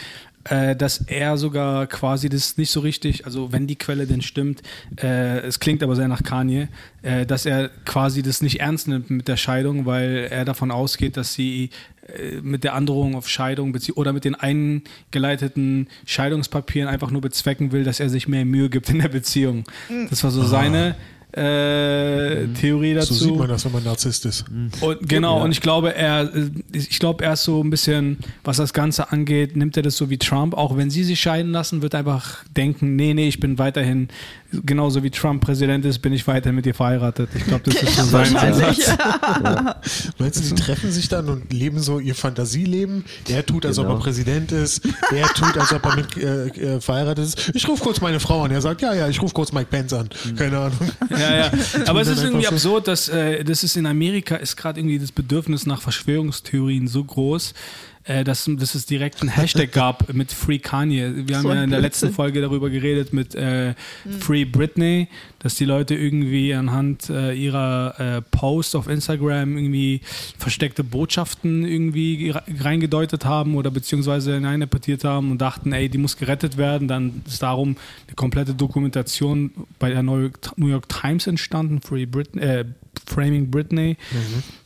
äh, 0.44 0.76
dass 0.76 0.98
er 0.98 1.36
sogar 1.36 1.86
quasi 1.86 2.28
das 2.28 2.56
nicht 2.56 2.70
so 2.70 2.80
richtig, 2.80 3.26
also 3.26 3.52
wenn 3.52 3.66
die 3.66 3.76
Quelle 3.76 4.06
denn 4.06 4.22
stimmt, 4.22 4.62
äh, 5.02 5.38
es 5.40 5.60
klingt 5.60 5.82
aber 5.82 5.96
sehr 5.96 6.08
nach 6.08 6.22
Kanye, 6.22 6.68
äh, 7.02 7.26
dass 7.26 7.46
er 7.46 7.70
quasi 7.84 8.22
das 8.22 8.42
nicht 8.42 8.60
ernst 8.60 8.88
nimmt 8.88 9.10
mit 9.10 9.28
der 9.28 9.36
Scheidung, 9.36 9.86
weil 9.86 10.28
er 10.30 10.44
davon 10.44 10.70
ausgeht, 10.70 11.16
dass 11.16 11.34
sie 11.34 11.70
äh, 12.06 12.40
mit 12.42 12.64
der 12.64 12.74
Androhung 12.74 13.14
auf 13.14 13.28
Scheidung 13.28 13.74
oder 13.94 14.12
mit 14.12 14.24
den 14.24 14.34
eingeleiteten 14.34 15.88
Scheidungspapieren 16.04 16.88
einfach 16.88 17.10
nur 17.10 17.20
bezwecken 17.20 17.72
will, 17.72 17.84
dass 17.84 18.00
er 18.00 18.08
sich 18.08 18.28
mehr 18.28 18.44
Mühe 18.44 18.68
gibt 18.68 18.90
in 18.90 18.98
der 18.98 19.08
Beziehung. 19.08 19.64
Das 20.10 20.22
war 20.24 20.30
so 20.30 20.44
seine 20.44 20.96
äh, 21.36 22.46
Theorie 22.60 22.94
dazu. 22.94 23.14
So 23.14 23.24
sieht 23.26 23.36
man 23.36 23.48
das, 23.48 23.64
wenn 23.64 23.72
man 23.72 23.84
Narzisst 23.84 24.24
ist. 24.26 24.44
Und 24.80 25.08
genau, 25.08 25.38
Ja. 25.38 25.44
und 25.44 25.50
ich 25.52 25.60
glaube, 25.60 25.94
er, 25.94 26.30
ich 26.72 26.98
glaube, 26.98 27.24
er 27.24 27.32
ist 27.34 27.44
so 27.44 27.62
ein 27.62 27.70
bisschen, 27.70 28.18
was 28.44 28.56
das 28.58 28.72
Ganze 28.72 29.10
angeht, 29.12 29.56
nimmt 29.56 29.76
er 29.76 29.82
das 29.82 29.96
so 29.96 30.10
wie 30.10 30.18
Trump. 30.18 30.54
Auch 30.54 30.76
wenn 30.76 30.90
sie 30.90 31.04
sich 31.04 31.20
scheiden 31.20 31.52
lassen, 31.52 31.82
wird 31.82 31.94
er 31.94 32.00
einfach 32.00 32.44
denken, 32.56 32.96
nee, 32.96 33.14
nee, 33.14 33.28
ich 33.28 33.40
bin 33.40 33.58
weiterhin, 33.58 34.08
genauso 34.64 35.02
wie 35.02 35.10
Trump 35.10 35.42
Präsident 35.44 35.84
ist, 35.84 35.98
bin 36.00 36.12
ich 36.12 36.26
weiterhin 36.26 36.54
mit 36.56 36.64
dir 36.66 36.74
verheiratet. 36.74 37.30
Ich 37.34 37.44
glaube, 37.44 37.62
das 37.64 37.82
ist 37.82 37.96
so 37.96 38.04
sein. 38.04 38.36
Ansatz. 38.36 38.96
Meinst 40.18 40.38
du, 40.50 40.54
die 40.54 40.60
treffen 40.60 40.90
sich 40.90 41.08
dann 41.08 41.28
und 41.28 41.52
leben 41.52 41.80
so 41.80 41.98
ihr 41.98 42.14
Fantasieleben? 42.14 43.04
Er 43.28 43.44
tut, 43.44 43.66
als 43.66 43.78
ob 43.78 43.84
Genau. 43.86 43.96
er 43.98 44.00
Präsident 44.02 44.52
ist. 44.52 44.82
Er 45.14 45.26
tut, 45.28 45.56
als 45.58 45.72
ob 45.72 45.84
er 45.84 45.96
mit 45.96 46.16
äh, 46.16 46.46
äh, 46.76 46.80
verheiratet 46.80 47.24
ist. 47.26 47.52
Ich 47.54 47.68
rufe 47.68 47.82
kurz 47.82 48.00
meine 48.00 48.20
Frau 48.20 48.42
an. 48.42 48.50
Er 48.50 48.60
sagt, 48.60 48.82
ja, 48.82 48.94
ja, 48.94 49.08
ich 49.08 49.20
rufe 49.20 49.34
kurz 49.34 49.52
Mike 49.52 49.68
Pence 49.70 49.92
an. 49.92 50.08
Keine 50.36 50.58
Ahnung. 50.58 50.78
Ja, 51.10 51.36
ja. 51.36 51.50
Aber 51.86 52.00
es 52.00 52.08
ist 52.08 52.22
irgendwie 52.22 52.46
absurd, 52.46 52.88
dass 52.88 53.08
äh, 53.08 53.44
das 53.44 53.62
ist 53.64 53.76
in 53.76 53.86
Amerika 53.86 54.36
ist 54.36 54.56
gerade 54.56 54.80
irgendwie 54.80 54.98
das 54.98 55.12
Bedürfnis 55.12 55.66
nach 55.66 55.82
Verschwörungstheorien 55.82 56.88
so 56.88 57.04
groß, 57.04 57.54
äh, 58.06 58.22
dass, 58.24 58.48
dass 58.58 58.74
es 58.74 58.86
direkt 58.86 59.20
einen 59.22 59.30
Hashtag 59.30 59.72
gab 59.72 60.12
mit 60.12 60.32
Free 60.32 60.58
Kanye. 60.58 61.26
Wir 61.26 61.36
haben 61.36 61.42
So 61.42 61.52
ja 61.52 61.64
in 61.64 61.70
der 61.70 61.80
letzten. 61.80 62.12
Folge 62.12 62.40
darüber 62.40 62.68
geredet 62.70 63.12
mit 63.12 63.34
äh, 63.34 63.74
Free 64.20 64.44
Britney, 64.44 65.08
dass 65.38 65.54
die 65.54 65.64
Leute 65.64 65.94
irgendwie 65.94 66.52
anhand 66.54 67.08
äh, 67.10 67.32
ihrer 67.32 67.94
äh, 68.18 68.22
Posts 68.22 68.74
auf 68.74 68.88
Instagram 68.88 69.56
irgendwie 69.56 70.00
versteckte 70.38 70.84
Botschaften 70.84 71.64
irgendwie 71.66 72.30
re- 72.30 72.42
reingedeutet 72.60 73.24
haben 73.24 73.54
oder 73.56 73.70
beziehungsweise 73.70 74.34
hineininterpretiert 74.34 75.04
haben 75.04 75.30
und 75.30 75.38
dachten, 75.40 75.72
ey, 75.72 75.88
die 75.88 75.98
muss 75.98 76.16
gerettet 76.16 76.56
werden. 76.56 76.88
Dann 76.88 77.22
ist 77.26 77.42
darum 77.42 77.76
eine 78.06 78.14
komplette 78.16 78.54
Dokumentation 78.54 79.50
bei 79.78 79.90
der 79.90 80.02
New 80.02 80.18
York, 80.18 80.38
New 80.56 80.68
York 80.68 80.88
Times 80.88 81.26
entstanden, 81.26 81.80
Free 81.80 82.06
Britney, 82.06 82.42
äh, 82.42 82.64
Framing 83.06 83.50
Britney. 83.50 83.96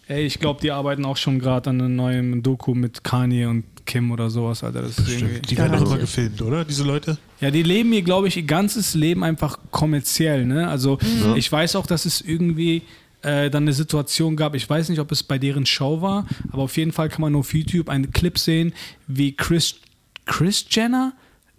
Ey, 0.08 0.24
ich 0.24 0.38
glaube, 0.38 0.60
die 0.60 0.70
arbeiten 0.70 1.04
auch 1.04 1.16
schon 1.16 1.38
gerade 1.38 1.70
an 1.70 1.80
einem 1.80 1.94
neuen 1.96 2.42
Doku 2.42 2.74
mit 2.74 3.04
Kanye 3.04 3.46
und 3.46 3.64
Kim 3.84 4.10
oder 4.10 4.30
sowas, 4.30 4.64
Alter. 4.64 4.82
Das 4.82 4.98
ist 4.98 5.08
irgendwie 5.10 5.40
Die 5.40 5.56
werden 5.56 5.72
doch 5.78 5.86
immer 5.86 5.98
gefilmt, 5.98 6.40
oder? 6.42 6.64
Diese 6.64 6.82
Leute? 6.84 7.18
ja, 7.40 7.50
die 7.50 7.62
leben 7.62 7.92
hier, 7.92 8.02
glaube 8.02 8.28
ich, 8.28 8.36
ihr 8.36 8.42
ganzes 8.42 8.94
Leben 8.94 9.22
einfach 9.22 9.58
kommerziell. 9.70 10.44
Ne? 10.46 10.66
Also 10.68 10.98
Ja. 11.22 11.34
ich 11.36 11.50
weiß 11.50 11.76
auch, 11.76 11.86
dass 11.86 12.04
es 12.06 12.20
irgendwie 12.22 12.82
äh, 13.22 13.50
dann 13.50 13.64
eine 13.64 13.72
Situation 13.72 14.36
gab, 14.36 14.54
ich 14.54 14.68
weiß 14.68 14.88
nicht, 14.90 14.98
ob 15.00 15.10
es 15.12 15.22
bei 15.22 15.38
deren 15.38 15.66
Show 15.66 16.00
war, 16.00 16.26
aber 16.52 16.62
auf 16.62 16.76
jeden 16.76 16.92
Fall 16.92 17.08
kann 17.08 17.20
man 17.20 17.32
nur 17.32 17.40
auf 17.40 17.52
YouTube 17.52 17.88
einen 17.88 18.10
Clip 18.12 18.38
sehen, 18.38 18.72
wie 19.08 19.32
Chris, 19.32 19.76
Chris 20.24 20.64
Jenner, 20.70 21.12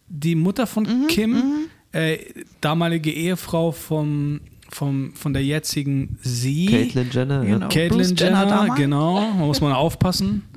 die 0.08 0.36
Mutter 0.36 0.65
von 0.68 1.08
Kim, 1.08 1.68
äh, 1.91 2.18
damalige 2.62 3.12
Ehefrau 3.12 3.72
vom, 3.74 4.39
vom, 4.69 5.13
von 5.13 5.33
der 5.33 5.43
jetzigen 5.43 6.17
sie. 6.21 6.67
Caitlyn 6.67 7.09
Jenner. 7.11 7.45
Genau. 7.45 7.69
Caitlyn 7.69 8.09
Bruce 8.09 8.13
Jenner 8.19 8.45
Jenner, 8.45 8.75
genau, 8.75 9.19
da 9.19 9.45
muss 9.45 9.61
man 9.61 9.73
aufpassen. 9.73 10.43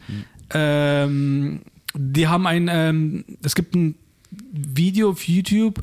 Ähm, 0.55 1.61
die 1.95 2.29
haben 2.29 2.47
ein, 2.47 2.69
ähm, 2.71 3.25
es 3.43 3.55
gibt 3.55 3.75
ein 3.75 3.95
Video 4.51 5.09
auf 5.09 5.27
YouTube, 5.27 5.81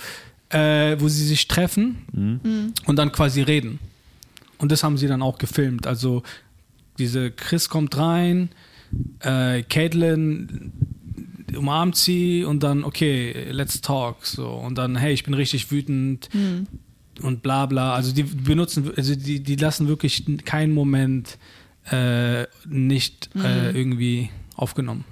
äh, 0.50 0.95
wo 1.00 1.07
sie 1.07 1.25
sich 1.25 1.48
treffen 1.48 2.74
und 2.86 2.95
dann 2.95 3.12
quasi 3.12 3.41
reden. 3.41 3.79
Und 4.59 4.71
das 4.71 4.83
haben 4.83 4.98
sie 4.98 5.07
dann 5.07 5.24
auch 5.24 5.39
gefilmt. 5.39 5.88
Also 5.88 6.21
diese 7.00 7.31
Chris 7.31 7.67
kommt 7.67 7.98
rein, 7.98 8.50
äh, 9.21 9.63
Caitlyn 9.63 10.71
umarmt 11.55 11.95
sie 11.95 12.43
und 12.43 12.62
dann, 12.62 12.83
okay, 12.83 13.48
let's 13.51 13.81
talk. 13.81 14.25
So. 14.25 14.50
Und 14.50 14.77
dann, 14.77 14.95
hey, 14.95 15.13
ich 15.13 15.24
bin 15.24 15.33
richtig 15.33 15.71
wütend 15.71 16.29
und 17.21 17.41
bla 17.41 17.65
bla. 17.65 17.93
Also 17.93 18.13
die 18.13 18.23
benutzen, 18.23 18.91
also 18.95 19.15
die, 19.15 19.41
die 19.41 19.55
lassen 19.55 19.88
wirklich 19.88 20.25
keinen 20.45 20.73
Moment 20.73 21.38
äh, 21.91 22.43
nicht 22.67 23.29
äh, 23.35 23.71
irgendwie 23.71 24.29
aufgenommen. 24.55 25.05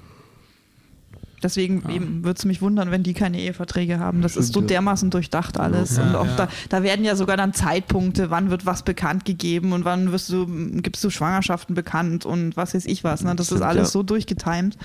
Deswegen 1.44 1.88
eben 1.90 2.24
würde 2.24 2.38
es 2.38 2.46
mich 2.46 2.64
wundern, 2.64 2.90
wenn 2.90 3.04
die 3.04 3.14
keine 3.14 3.40
Eheverträge 3.40 4.00
haben. 4.00 4.24
Das 4.24 4.36
ist 4.36 4.54
so 4.54 4.62
ja. 4.62 4.68
dermaßen 4.68 5.12
durchdacht 5.12 5.60
alles. 5.60 5.98
Ja, 5.98 6.04
und 6.04 6.16
auch 6.16 6.26
ja. 6.26 6.36
da, 6.36 6.48
da 6.70 6.84
werden 6.84 7.06
ja 7.06 7.16
sogar 7.16 7.38
dann 7.38 7.54
Zeitpunkte, 7.54 8.32
wann 8.32 8.50
wird 8.50 8.66
was 8.66 8.82
bekannt 8.82 9.24
gegeben 9.24 9.72
und 9.72 9.86
wann 9.86 10.12
wirst 10.12 10.32
du, 10.32 10.48
gibst 10.82 11.04
du 11.04 11.12
Schwangerschaften 11.12 11.76
bekannt 11.76 12.26
und 12.26 12.58
was 12.58 12.74
weiß 12.74 12.86
ich 12.86 13.04
was. 13.04 13.24
Ne? 13.24 13.36
Das 13.36 13.48
Stimmt, 13.48 13.62
ist 13.62 13.68
alles 13.68 13.88
ja. 13.90 13.92
so 13.92 14.04
durchgetimt. 14.04 14.78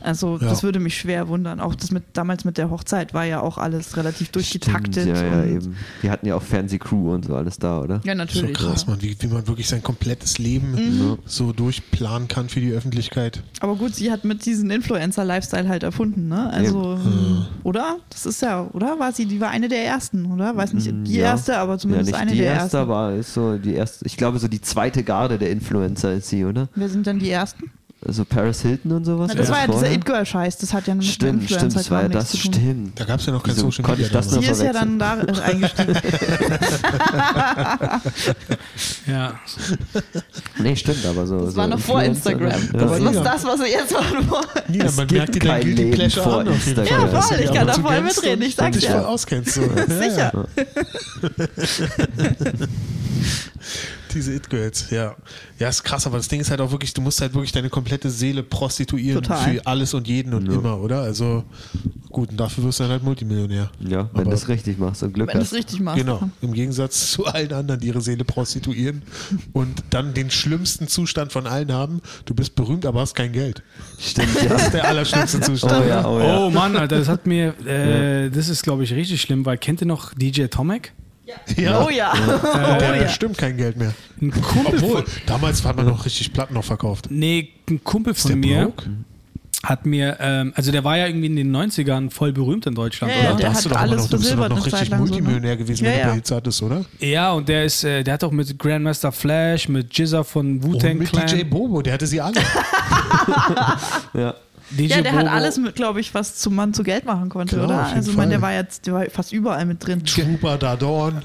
Also 0.00 0.38
Ja. 0.40 0.48
das 0.48 0.62
würde 0.62 0.78
mich 0.78 0.96
schwer 0.98 1.28
wundern. 1.28 1.60
Auch 1.60 1.74
das 1.74 1.90
mit 1.90 2.04
damals 2.12 2.44
mit 2.44 2.58
der 2.58 2.70
Hochzeit 2.70 3.14
war 3.14 3.24
ja 3.24 3.40
auch 3.40 3.58
alles 3.58 3.96
relativ 3.96 4.30
durchgetaktet. 4.30 4.92
Stimmt, 5.04 5.16
ja, 5.16 5.22
ja, 5.24 5.42
und- 5.42 5.48
eben. 5.56 5.76
Die 6.02 6.10
hatten 6.10 6.26
ja 6.26 6.34
auch 6.36 6.42
Fernsehcrew 6.42 7.12
und 7.14 7.24
so 7.26 7.34
alles 7.34 7.58
da, 7.58 7.80
oder? 7.80 8.00
Ja, 8.04 8.12
So 8.12 8.18
natürlich. 8.18 8.52
krass, 8.54 8.82
ja. 8.86 8.90
man, 8.90 9.02
wie, 9.02 9.16
wie 9.18 9.26
man 9.26 9.46
wirklich 9.48 9.68
sein 9.68 9.82
komplettes 9.82 10.38
Leben 10.38 10.72
Mhm. 10.72 11.18
so 11.24 11.52
durchplanen 11.52 12.28
kann 12.28 12.48
für 12.48 12.60
die 12.60 12.72
Öffentlichkeit. 12.72 13.42
Aber 13.60 13.76
gut, 13.76 13.94
sie 13.94 14.10
hat 14.12 14.24
mit 14.24 14.44
diesem 14.46 14.70
Influencer-Lifestyle 14.70 15.68
halt 15.68 15.82
erfunden, 15.82 16.28
ne? 16.28 16.50
Also, 16.50 16.98
oder? 17.64 17.96
Das 18.10 18.26
ist 18.26 18.42
ja, 18.42 18.68
oder? 18.72 18.98
War 18.98 19.12
sie, 19.12 19.26
die 19.26 19.40
war 19.40 19.50
eine 19.50 19.68
der 19.68 19.84
ersten, 19.84 20.26
oder? 20.26 20.56
Weiß 20.56 20.72
nicht, 20.72 20.90
Mm, 20.92 21.04
die 21.04 21.14
ja. 21.16 21.24
erste, 21.26 21.58
aber 21.58 21.78
zumindest 21.78 22.10
ja, 22.10 22.16
nicht 22.18 22.22
eine 22.22 22.32
die 22.32 22.38
der 22.38 22.46
erste, 22.54 22.76
ersten. 22.78 22.90
aber 22.90 23.14
ist 23.14 23.34
so 23.34 23.58
die 23.58 23.74
erste, 23.74 24.04
ich 24.06 24.16
glaube 24.16 24.38
so 24.38 24.48
die 24.48 24.60
zweite 24.60 25.02
Garde 25.02 25.38
der 25.38 25.50
Influencer 25.50 26.12
ist 26.14 26.28
sie, 26.28 26.44
oder? 26.44 26.68
Wer 26.74 26.88
sind 26.88 27.06
denn 27.06 27.18
die 27.18 27.30
ersten? 27.30 27.70
Also 28.06 28.24
Paris 28.24 28.62
Hilton 28.62 28.92
und 28.92 29.04
sowas. 29.04 29.28
Na, 29.28 29.34
das 29.34 29.50
war 29.50 29.60
ja 29.60 29.66
dieser? 29.66 29.90
It-Girl-Scheiß, 29.90 30.58
das 30.58 30.72
hat 30.72 30.86
ja 30.86 30.94
mit 30.94 31.04
Stimmt, 31.04 31.42
Influencer 31.42 31.58
stimmt, 31.58 31.76
das 31.76 31.90
war 31.90 32.02
ja 32.02 32.08
das, 32.08 32.38
stimmt. 32.38 33.00
Da 33.00 33.04
gab 33.04 33.18
es 33.18 33.26
ja 33.26 33.32
noch 33.32 33.42
kein 33.42 33.56
Wieso 33.56 33.66
Social 33.66 33.84
konnte 33.84 34.02
Media. 34.02 34.20
ich 34.20 34.26
das 34.26 34.28
damals. 34.28 34.46
Sie 34.46 34.52
ist 34.52 34.62
ja 34.62 34.72
dann 34.72 34.98
da 34.98 35.20
äh, 35.22 35.40
eingestiegen. 35.40 35.96
Ja. 39.06 39.38
Nee, 40.58 40.74
stimmt, 40.76 41.04
aber 41.06 41.26
so. 41.26 41.40
Das 41.40 41.54
so 41.54 41.56
war 41.56 41.66
noch 41.68 41.78
vor 41.78 42.02
Instagram. 42.02 42.48
ne? 42.50 42.68
Das 42.72 42.98
ist 42.98 43.20
das, 43.22 43.44
was 43.44 43.60
sie 43.60 43.66
jetzt 43.66 43.92
machen 43.92 44.30
wollen. 44.30 44.80
Es 44.80 44.96
man 44.96 45.06
gibt 45.06 45.18
merkt 45.18 45.34
dir 45.34 45.38
dein 45.40 45.48
kein 45.48 45.60
Guilty 45.62 45.90
Pleasure 45.92 46.24
vor 46.24 46.40
an 46.40 46.46
Instagram. 46.48 46.86
Ja, 46.86 47.06
du 47.06 47.22
voll, 47.22 47.36
die 47.36 47.44
ich 47.44 47.52
kann 47.52 47.66
da 47.66 47.72
voll 47.74 48.00
mitreden, 48.02 48.42
ich 48.42 48.54
sag's 48.56 48.78
dich 48.78 48.88
ja. 48.88 48.92
voll 48.92 49.04
auskennst. 49.04 49.54
So. 49.54 49.62
Sicher. 49.88 50.32
Diese 54.16 54.32
It-Girls, 54.32 54.90
ja. 54.90 55.14
Ja, 55.58 55.68
ist 55.68 55.82
krass, 55.84 56.06
aber 56.06 56.16
das 56.16 56.28
Ding 56.28 56.40
ist 56.40 56.50
halt 56.50 56.60
auch 56.60 56.70
wirklich, 56.70 56.92
du 56.94 57.00
musst 57.02 57.20
halt 57.20 57.34
wirklich 57.34 57.52
deine 57.52 57.68
komplette 57.68 58.08
Seele 58.10 58.42
prostituieren 58.42 59.22
Total. 59.22 59.54
für 59.54 59.66
alles 59.66 59.92
und 59.94 60.08
jeden 60.08 60.32
und 60.34 60.46
immer, 60.46 60.80
oder? 60.80 61.00
Also 61.02 61.44
gut, 62.10 62.30
und 62.30 62.38
dafür 62.40 62.64
wirst 62.64 62.80
du 62.80 62.84
dann 62.84 62.92
halt 62.92 63.02
Multimillionär. 63.02 63.70
Ja, 63.80 64.08
wenn 64.14 64.24
du 64.24 64.30
es 64.30 64.48
richtig 64.48 64.78
machst 64.78 65.02
und 65.02 65.12
Glück 65.12 65.28
Wenn 65.28 65.34
du 65.36 65.42
es 65.42 65.48
hast. 65.48 65.54
richtig 65.58 65.80
machst. 65.80 65.98
Genau, 65.98 66.28
im 66.40 66.52
Gegensatz 66.54 67.10
zu 67.10 67.26
allen 67.26 67.52
anderen, 67.52 67.78
die 67.80 67.88
ihre 67.88 68.00
Seele 68.00 68.24
prostituieren 68.24 69.02
und 69.52 69.84
dann 69.90 70.14
den 70.14 70.30
schlimmsten 70.30 70.88
Zustand 70.88 71.32
von 71.32 71.46
allen 71.46 71.72
haben. 71.72 72.00
Du 72.24 72.34
bist 72.34 72.54
berühmt, 72.54 72.86
aber 72.86 73.00
hast 73.00 73.14
kein 73.14 73.32
Geld. 73.32 73.62
Stimmt, 73.98 74.34
Das 74.36 74.44
ja. 74.44 74.54
ist 74.56 74.72
der 74.72 74.88
allerschlimmste 74.88 75.38
Oh 75.42 75.44
Zustand. 75.44 75.86
ja, 75.88 76.06
oh 76.08 76.18
ja. 76.18 76.38
Oh 76.38 76.50
Mann, 76.50 76.74
Alter, 76.76 76.98
das 76.98 77.08
hat 77.08 77.26
mir, 77.26 77.48
äh, 77.66 78.30
das 78.30 78.48
ist 78.48 78.62
glaube 78.62 78.84
ich 78.84 78.92
richtig 78.94 79.20
schlimm, 79.20 79.44
weil 79.44 79.58
kennt 79.58 79.82
ihr 79.82 79.86
noch 79.86 80.14
DJ 80.14 80.46
Tomek? 80.46 80.92
Ja. 81.56 81.84
Oh 81.84 81.90
ja. 81.90 82.12
Der 82.14 82.34
oh 82.44 82.56
hat 82.56 82.82
ja. 82.82 83.02
bestimmt 83.02 83.36
kein 83.36 83.56
Geld 83.56 83.76
mehr. 83.76 83.92
Ein 84.20 84.30
Kumpel 84.30 84.74
Obwohl, 84.76 85.02
von, 85.02 85.22
damals 85.26 85.64
hat 85.64 85.76
man 85.76 85.86
noch 85.86 86.04
richtig 86.04 86.32
Platten 86.32 86.54
noch 86.54 86.64
verkauft. 86.64 87.06
nee, 87.10 87.50
ein 87.68 87.82
Kumpel 87.82 88.14
von 88.14 88.28
der 88.30 88.36
mir 88.36 88.64
broke? 88.66 88.90
hat 89.64 89.84
mir, 89.84 90.16
ähm, 90.20 90.52
also 90.54 90.70
der 90.70 90.84
war 90.84 90.96
ja 90.96 91.06
irgendwie 91.06 91.26
in 91.26 91.34
den 91.34 91.54
90ern 91.54 92.10
voll 92.10 92.32
berühmt 92.32 92.66
in 92.66 92.74
Deutschland, 92.74 93.12
Ja, 93.12 93.18
ja, 93.18 93.28
oder? 93.30 93.36
der 93.36 93.46
Da 93.46 93.48
hat 93.50 93.56
hast 93.56 93.64
du 93.64 93.68
doch 93.70 93.76
immer 93.76 93.82
alles 93.82 94.02
noch, 94.02 94.10
du 94.10 94.16
bist 94.18 94.32
doch 94.32 94.48
noch 94.48 94.66
richtig 94.66 94.88
lang 94.88 94.98
so, 95.00 95.04
ne? 95.06 95.10
Multimillionär 95.10 95.56
gewesen, 95.56 95.84
Ja, 95.84 95.90
wenn 95.90 95.96
du 95.96 96.00
ja. 96.02 96.08
bei 96.08 96.14
Hits 96.14 96.30
hattest, 96.30 96.62
oder? 96.62 96.84
Ja, 97.00 97.32
und 97.32 97.48
der 97.48 97.64
ist, 97.64 97.82
äh, 97.82 98.04
der 98.04 98.14
hat 98.14 98.22
auch 98.22 98.30
mit 98.30 98.56
Grandmaster 98.58 99.10
Flash, 99.10 99.68
mit 99.68 99.96
Jizza 99.98 100.22
von 100.22 100.46
Und 100.46 100.62
Wu-Tang 100.62 100.98
mit 100.98 101.08
Clan. 101.08 101.26
DJ 101.26 101.42
Bobo, 101.42 101.82
der 101.82 101.94
hatte 101.94 102.06
sie 102.06 102.20
alle. 102.20 102.40
ja. 104.14 104.34
DJ 104.70 104.82
Ja, 104.94 105.00
der 105.02 105.12
hat 105.12 105.24
Bobo. 105.26 105.34
alles, 105.36 105.60
glaube 105.74 106.00
ich, 106.00 106.12
was 106.14 106.36
zum 106.36 106.54
Mann 106.54 106.74
zu 106.74 106.82
Geld 106.82 107.04
machen 107.04 107.28
konnte, 107.28 107.56
Klar, 107.56 107.66
oder? 107.68 107.86
Also, 107.94 108.10
ich 108.10 108.16
meine, 108.16 108.30
der 108.32 108.42
war 108.42 108.52
jetzt 108.52 108.86
der 108.86 108.94
war 108.94 109.04
fast 109.10 109.32
überall 109.32 109.64
mit 109.66 109.84
drin. 109.86 110.04
Trooper, 110.04 110.56
Dadorn. 110.58 111.22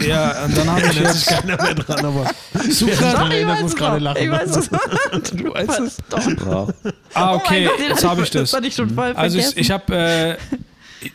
Ja, 0.00 0.44
und 0.44 0.56
dann 0.56 0.68
habe 0.70 0.80
ich 0.86 1.00
Da 1.00 1.10
ist 1.10 1.26
jetzt, 1.30 1.40
keiner 1.40 1.62
mehr 1.62 1.74
dran, 1.74 2.04
aber 2.04 2.24
such 2.24 2.88
Wer 2.88 2.94
sich 2.94 2.98
grad- 2.98 3.14
daran 3.14 3.26
ich 3.30 3.34
erinnert, 3.36 3.54
weiß 3.56 3.62
muss 3.62 3.72
es 3.72 3.76
gerade 3.78 3.98
lachen. 3.98 4.22
Ich 4.22 4.30
weiß 4.30 4.56
es. 4.56 4.70
Du 5.32 5.54
weißt 5.54 5.80
es. 5.80 5.96
Verdammt. 6.08 6.46
Wow. 6.46 6.74
ah, 7.14 7.32
Oh 7.32 7.36
okay, 7.36 7.66
mein 7.66 7.76
Gott, 7.78 7.88
jetzt 7.88 8.04
habe 8.04 8.22
ich 8.22 8.30
das. 8.30 8.50
Das 8.50 8.56
hatte 8.58 8.66
ich 8.68 8.74
schon 8.74 8.90
voll 8.90 9.12
Also 9.12 9.38
ich, 9.38 9.44
vergessen. 9.44 9.60
ich 9.60 9.70
habe, 9.70 9.94
äh, 9.94 10.36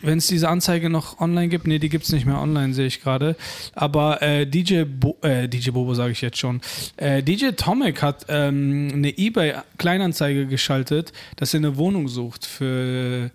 wenn 0.02 0.18
es 0.18 0.26
diese 0.26 0.48
Anzeige 0.48 0.90
noch 0.90 1.20
online 1.20 1.48
gibt, 1.48 1.66
nee, 1.66 1.78
die 1.78 1.88
gibt 1.88 2.04
es 2.04 2.12
nicht 2.12 2.26
mehr 2.26 2.40
online, 2.40 2.74
sehe 2.74 2.86
ich 2.86 3.00
gerade. 3.00 3.36
Aber 3.74 4.22
äh, 4.22 4.46
DJ, 4.46 4.84
Bo 4.84 5.16
äh, 5.22 5.48
DJ 5.48 5.70
Bobo 5.70 5.94
sage 5.94 6.12
ich 6.12 6.20
jetzt 6.20 6.38
schon. 6.38 6.60
Äh, 6.96 7.22
DJ 7.22 7.50
Tomek 7.50 8.02
hat 8.02 8.26
ähm, 8.28 8.90
eine 8.92 9.16
eBay-Kleinanzeige 9.16 10.46
geschaltet, 10.46 11.12
dass 11.36 11.54
er 11.54 11.58
eine 11.58 11.76
Wohnung 11.76 12.08
sucht 12.08 12.46
für 12.46 13.30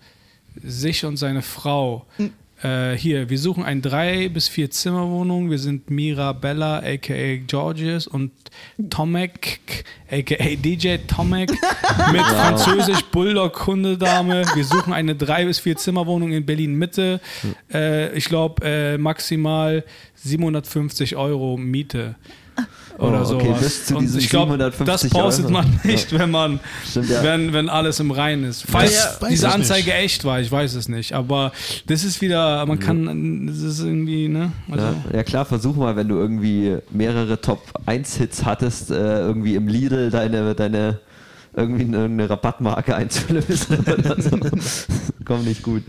sich 0.62 1.05
und 1.05 1.17
seine 1.17 1.41
Frau. 1.41 2.05
Äh, 2.63 2.98
hier, 2.98 3.29
wir 3.29 3.38
suchen 3.38 3.63
ein 3.63 3.82
drei 3.82 4.29
bis 4.29 4.48
vier 4.48 4.72
Zimmerwohnung. 4.72 5.51
Wir 5.51 5.60
sind 5.60 5.89
Mirabella, 5.89 6.77
aka 6.77 7.36
Georges 7.46 8.08
und 8.08 8.32
Tomek, 8.89 9.84
aka 10.10 10.55
DJ 10.55 10.98
Tomek 11.05 11.51
mit 12.12 12.22
französisch 12.22 13.03
Bulldog 13.12 13.67
Hundedame. 13.67 14.46
Wir 14.55 14.63
suchen 14.63 14.93
eine 14.93 15.15
drei 15.15 15.46
bis 15.46 15.60
vier 15.60 15.75
Zimmerwohnung 15.75 16.32
in 16.32 16.46
Berlin 16.46 16.75
Mitte. 16.75 17.20
Äh, 17.72 18.15
ich 18.17 18.25
glaube 18.25 18.63
äh, 18.65 18.98
maximal 18.98 19.84
750 20.15 21.17
Euro 21.17 21.58
Miete. 21.58 22.15
Oder 23.00 23.21
Oh, 23.21 23.25
so. 23.25 23.35
okay, 23.38 23.53
bis 23.59 23.85
zu 23.85 23.95
diesen 23.95 24.19
ich 24.19 24.29
glaube, 24.29 24.51
750 24.53 24.85
das 24.85 25.09
postet 25.09 25.45
Euro. 25.45 25.53
man 25.53 25.79
nicht, 25.83 26.12
wenn 26.17 26.29
man, 26.31 26.59
Stimmt, 26.89 27.09
ja. 27.09 27.23
wenn, 27.23 27.51
wenn 27.53 27.69
alles 27.69 28.00
im 28.00 28.12
Reinen 28.12 28.43
ist. 28.43 28.65
Falls 28.69 29.17
weiß 29.19 29.29
diese 29.29 29.51
Anzeige 29.51 29.88
nicht. 29.91 29.95
echt 30.00 30.25
war, 30.25 30.39
ich 30.39 30.51
weiß 30.51 30.75
es 30.75 30.88
nicht. 30.88 31.13
Aber 31.13 31.51
das 31.88 32.03
ist 32.03 32.21
wieder, 32.21 32.65
man 32.65 32.79
kann, 32.79 33.47
das 33.47 33.57
ist 33.59 33.79
irgendwie, 33.79 34.27
ne? 34.27 34.51
Also, 34.69 34.85
Ja, 34.85 34.95
ja 35.17 35.23
klar, 35.23 35.45
versuch 35.45 35.75
mal, 35.75 35.95
wenn 35.95 36.07
du 36.07 36.17
irgendwie 36.17 36.77
mehrere 36.91 37.41
Top-1-Hits 37.41 38.45
hattest, 38.45 38.91
äh, 38.91 38.95
irgendwie 39.19 39.55
im 39.55 39.67
Lidl 39.67 40.12
deine, 40.12 40.53
deine 40.53 41.00
irgendwie 41.55 41.95
eine 41.95 42.29
Rabattmarke 42.29 42.95
einzulösen 42.95 43.79
oder 43.79 44.21
so. 44.21 44.39
Kommt 45.25 45.45
nicht 45.45 45.62
gut. 45.63 45.83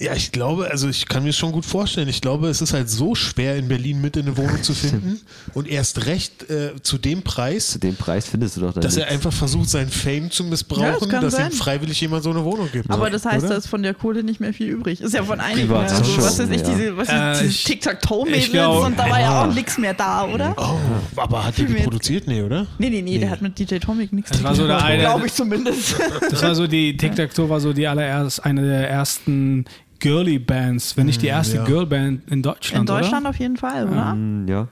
Ja, 0.00 0.14
ich 0.14 0.30
glaube, 0.30 0.70
also 0.70 0.88
ich 0.88 1.06
kann 1.08 1.24
mir 1.24 1.32
schon 1.32 1.50
gut 1.50 1.64
vorstellen. 1.66 2.08
Ich 2.08 2.20
glaube, 2.20 2.48
es 2.48 2.60
ist 2.62 2.72
halt 2.72 2.88
so 2.88 3.14
schwer 3.16 3.56
in 3.56 3.66
Berlin 3.66 4.00
Mitte 4.00 4.20
eine 4.20 4.36
Wohnung 4.36 4.62
zu 4.62 4.72
finden 4.72 5.20
und 5.54 5.66
erst 5.66 6.06
recht 6.06 6.48
äh, 6.48 6.80
zu 6.82 6.98
dem 6.98 7.22
Preis, 7.22 7.72
Zu 7.72 7.78
dem 7.80 7.96
Preis 7.96 8.28
findest 8.28 8.56
du 8.56 8.60
doch 8.60 8.72
dann 8.74 8.82
dass 8.82 8.96
er 8.96 9.00
nichts. 9.06 9.14
einfach 9.14 9.32
versucht, 9.32 9.68
seinen 9.68 9.88
Fame 9.90 10.30
zu 10.30 10.44
Ja, 10.44 10.50
missbrauchen, 10.50 10.94
das 11.00 11.08
kann 11.08 11.22
dass 11.22 11.34
sein. 11.34 11.50
ihm 11.50 11.56
freiwillig 11.56 12.00
jemand 12.00 12.22
so 12.22 12.30
eine 12.30 12.44
Wohnung 12.44 12.68
gibt. 12.72 12.88
Aber 12.90 13.10
das 13.10 13.24
heißt, 13.24 13.38
Oder? 13.44 13.48
da 13.48 13.54
ist 13.56 13.66
von 13.66 13.82
der 13.82 13.94
Kohle 13.94 14.22
nicht 14.22 14.38
mehr 14.38 14.54
viel 14.54 14.68
übrig. 14.68 15.00
Ist 15.00 15.14
ja 15.14 15.24
von 15.24 15.40
einigen. 15.40 15.72
Also, 15.72 16.04
schon, 16.04 16.22
was 16.22 16.38
weiß 16.38 16.48
ich, 16.50 16.60
ja. 16.60 16.68
diese, 16.70 16.96
was 16.96 17.08
Äh, 17.08 17.32
ist, 17.32 17.42
diese 17.42 17.64
Tic-Tac-Toe-Mädels 17.64 18.84
und 18.84 18.98
da 18.98 19.10
war 19.10 19.20
ja 19.20 19.44
auch 19.44 19.52
nichts 19.52 19.78
mehr 19.78 19.94
da, 19.94 20.24
oder? 20.26 20.54
Oh, 20.56 20.76
aber 21.20 21.44
hat 21.44 21.58
er 21.58 21.66
Fühl 21.66 21.74
die 21.76 21.82
produziert? 21.82 22.26
Nee, 22.28 22.42
oder? 22.42 22.66
Nee, 22.78 22.90
nee, 22.90 23.02
nee, 23.02 23.18
der 23.18 23.30
hat 23.30 23.42
mit 23.42 23.58
DJ 23.58 23.78
Tomic 23.78 24.12
nichts 24.12 24.30
Das 24.30 24.42
war 24.42 24.54
so 24.54 24.66
der 24.66 24.82
eine- 24.82 25.00
Glaube 25.02 25.26
ich 25.26 25.34
zumindest. 25.34 25.96
das 26.30 26.42
war 26.42 26.54
so 26.54 26.66
die, 26.68 26.96
Tic-Tac-Toe 26.96 27.48
war 27.48 27.60
so 27.60 27.72
die 27.72 27.86
allererst, 27.88 28.44
eine 28.44 28.62
der 28.64 28.88
ersten 28.88 29.64
Girly-Bands, 30.00 30.96
wenn 30.96 31.06
nicht 31.06 31.22
die 31.22 31.26
erste 31.26 31.56
ja. 31.58 31.64
Girl-Band 31.64 32.30
in 32.30 32.42
Deutschland, 32.42 32.88
In 32.88 32.94
Deutschland 32.96 33.26
auf 33.26 33.38
jeden 33.38 33.56
Fall, 33.56 33.86
oder? 33.88 34.12
Hm, 34.12 34.46
ja. 34.48 34.54
Ja, 34.56 34.68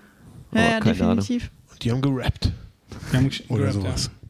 Oh, 0.53 0.57
ja, 0.59 0.77
Ahnung. 0.79 1.17
definitiv. 1.17 1.51
Und 1.73 1.85
die 1.85 1.91
haben 1.93 2.01
gerappt. 2.01 2.47
oder? 2.47 3.01
Wir 3.13 3.19
haben 3.21 3.27
gesch- 3.29 3.43
Oder 3.49 3.59
gerappt, 3.73 3.75
sowas. 3.75 4.11
Ja. 4.23 4.26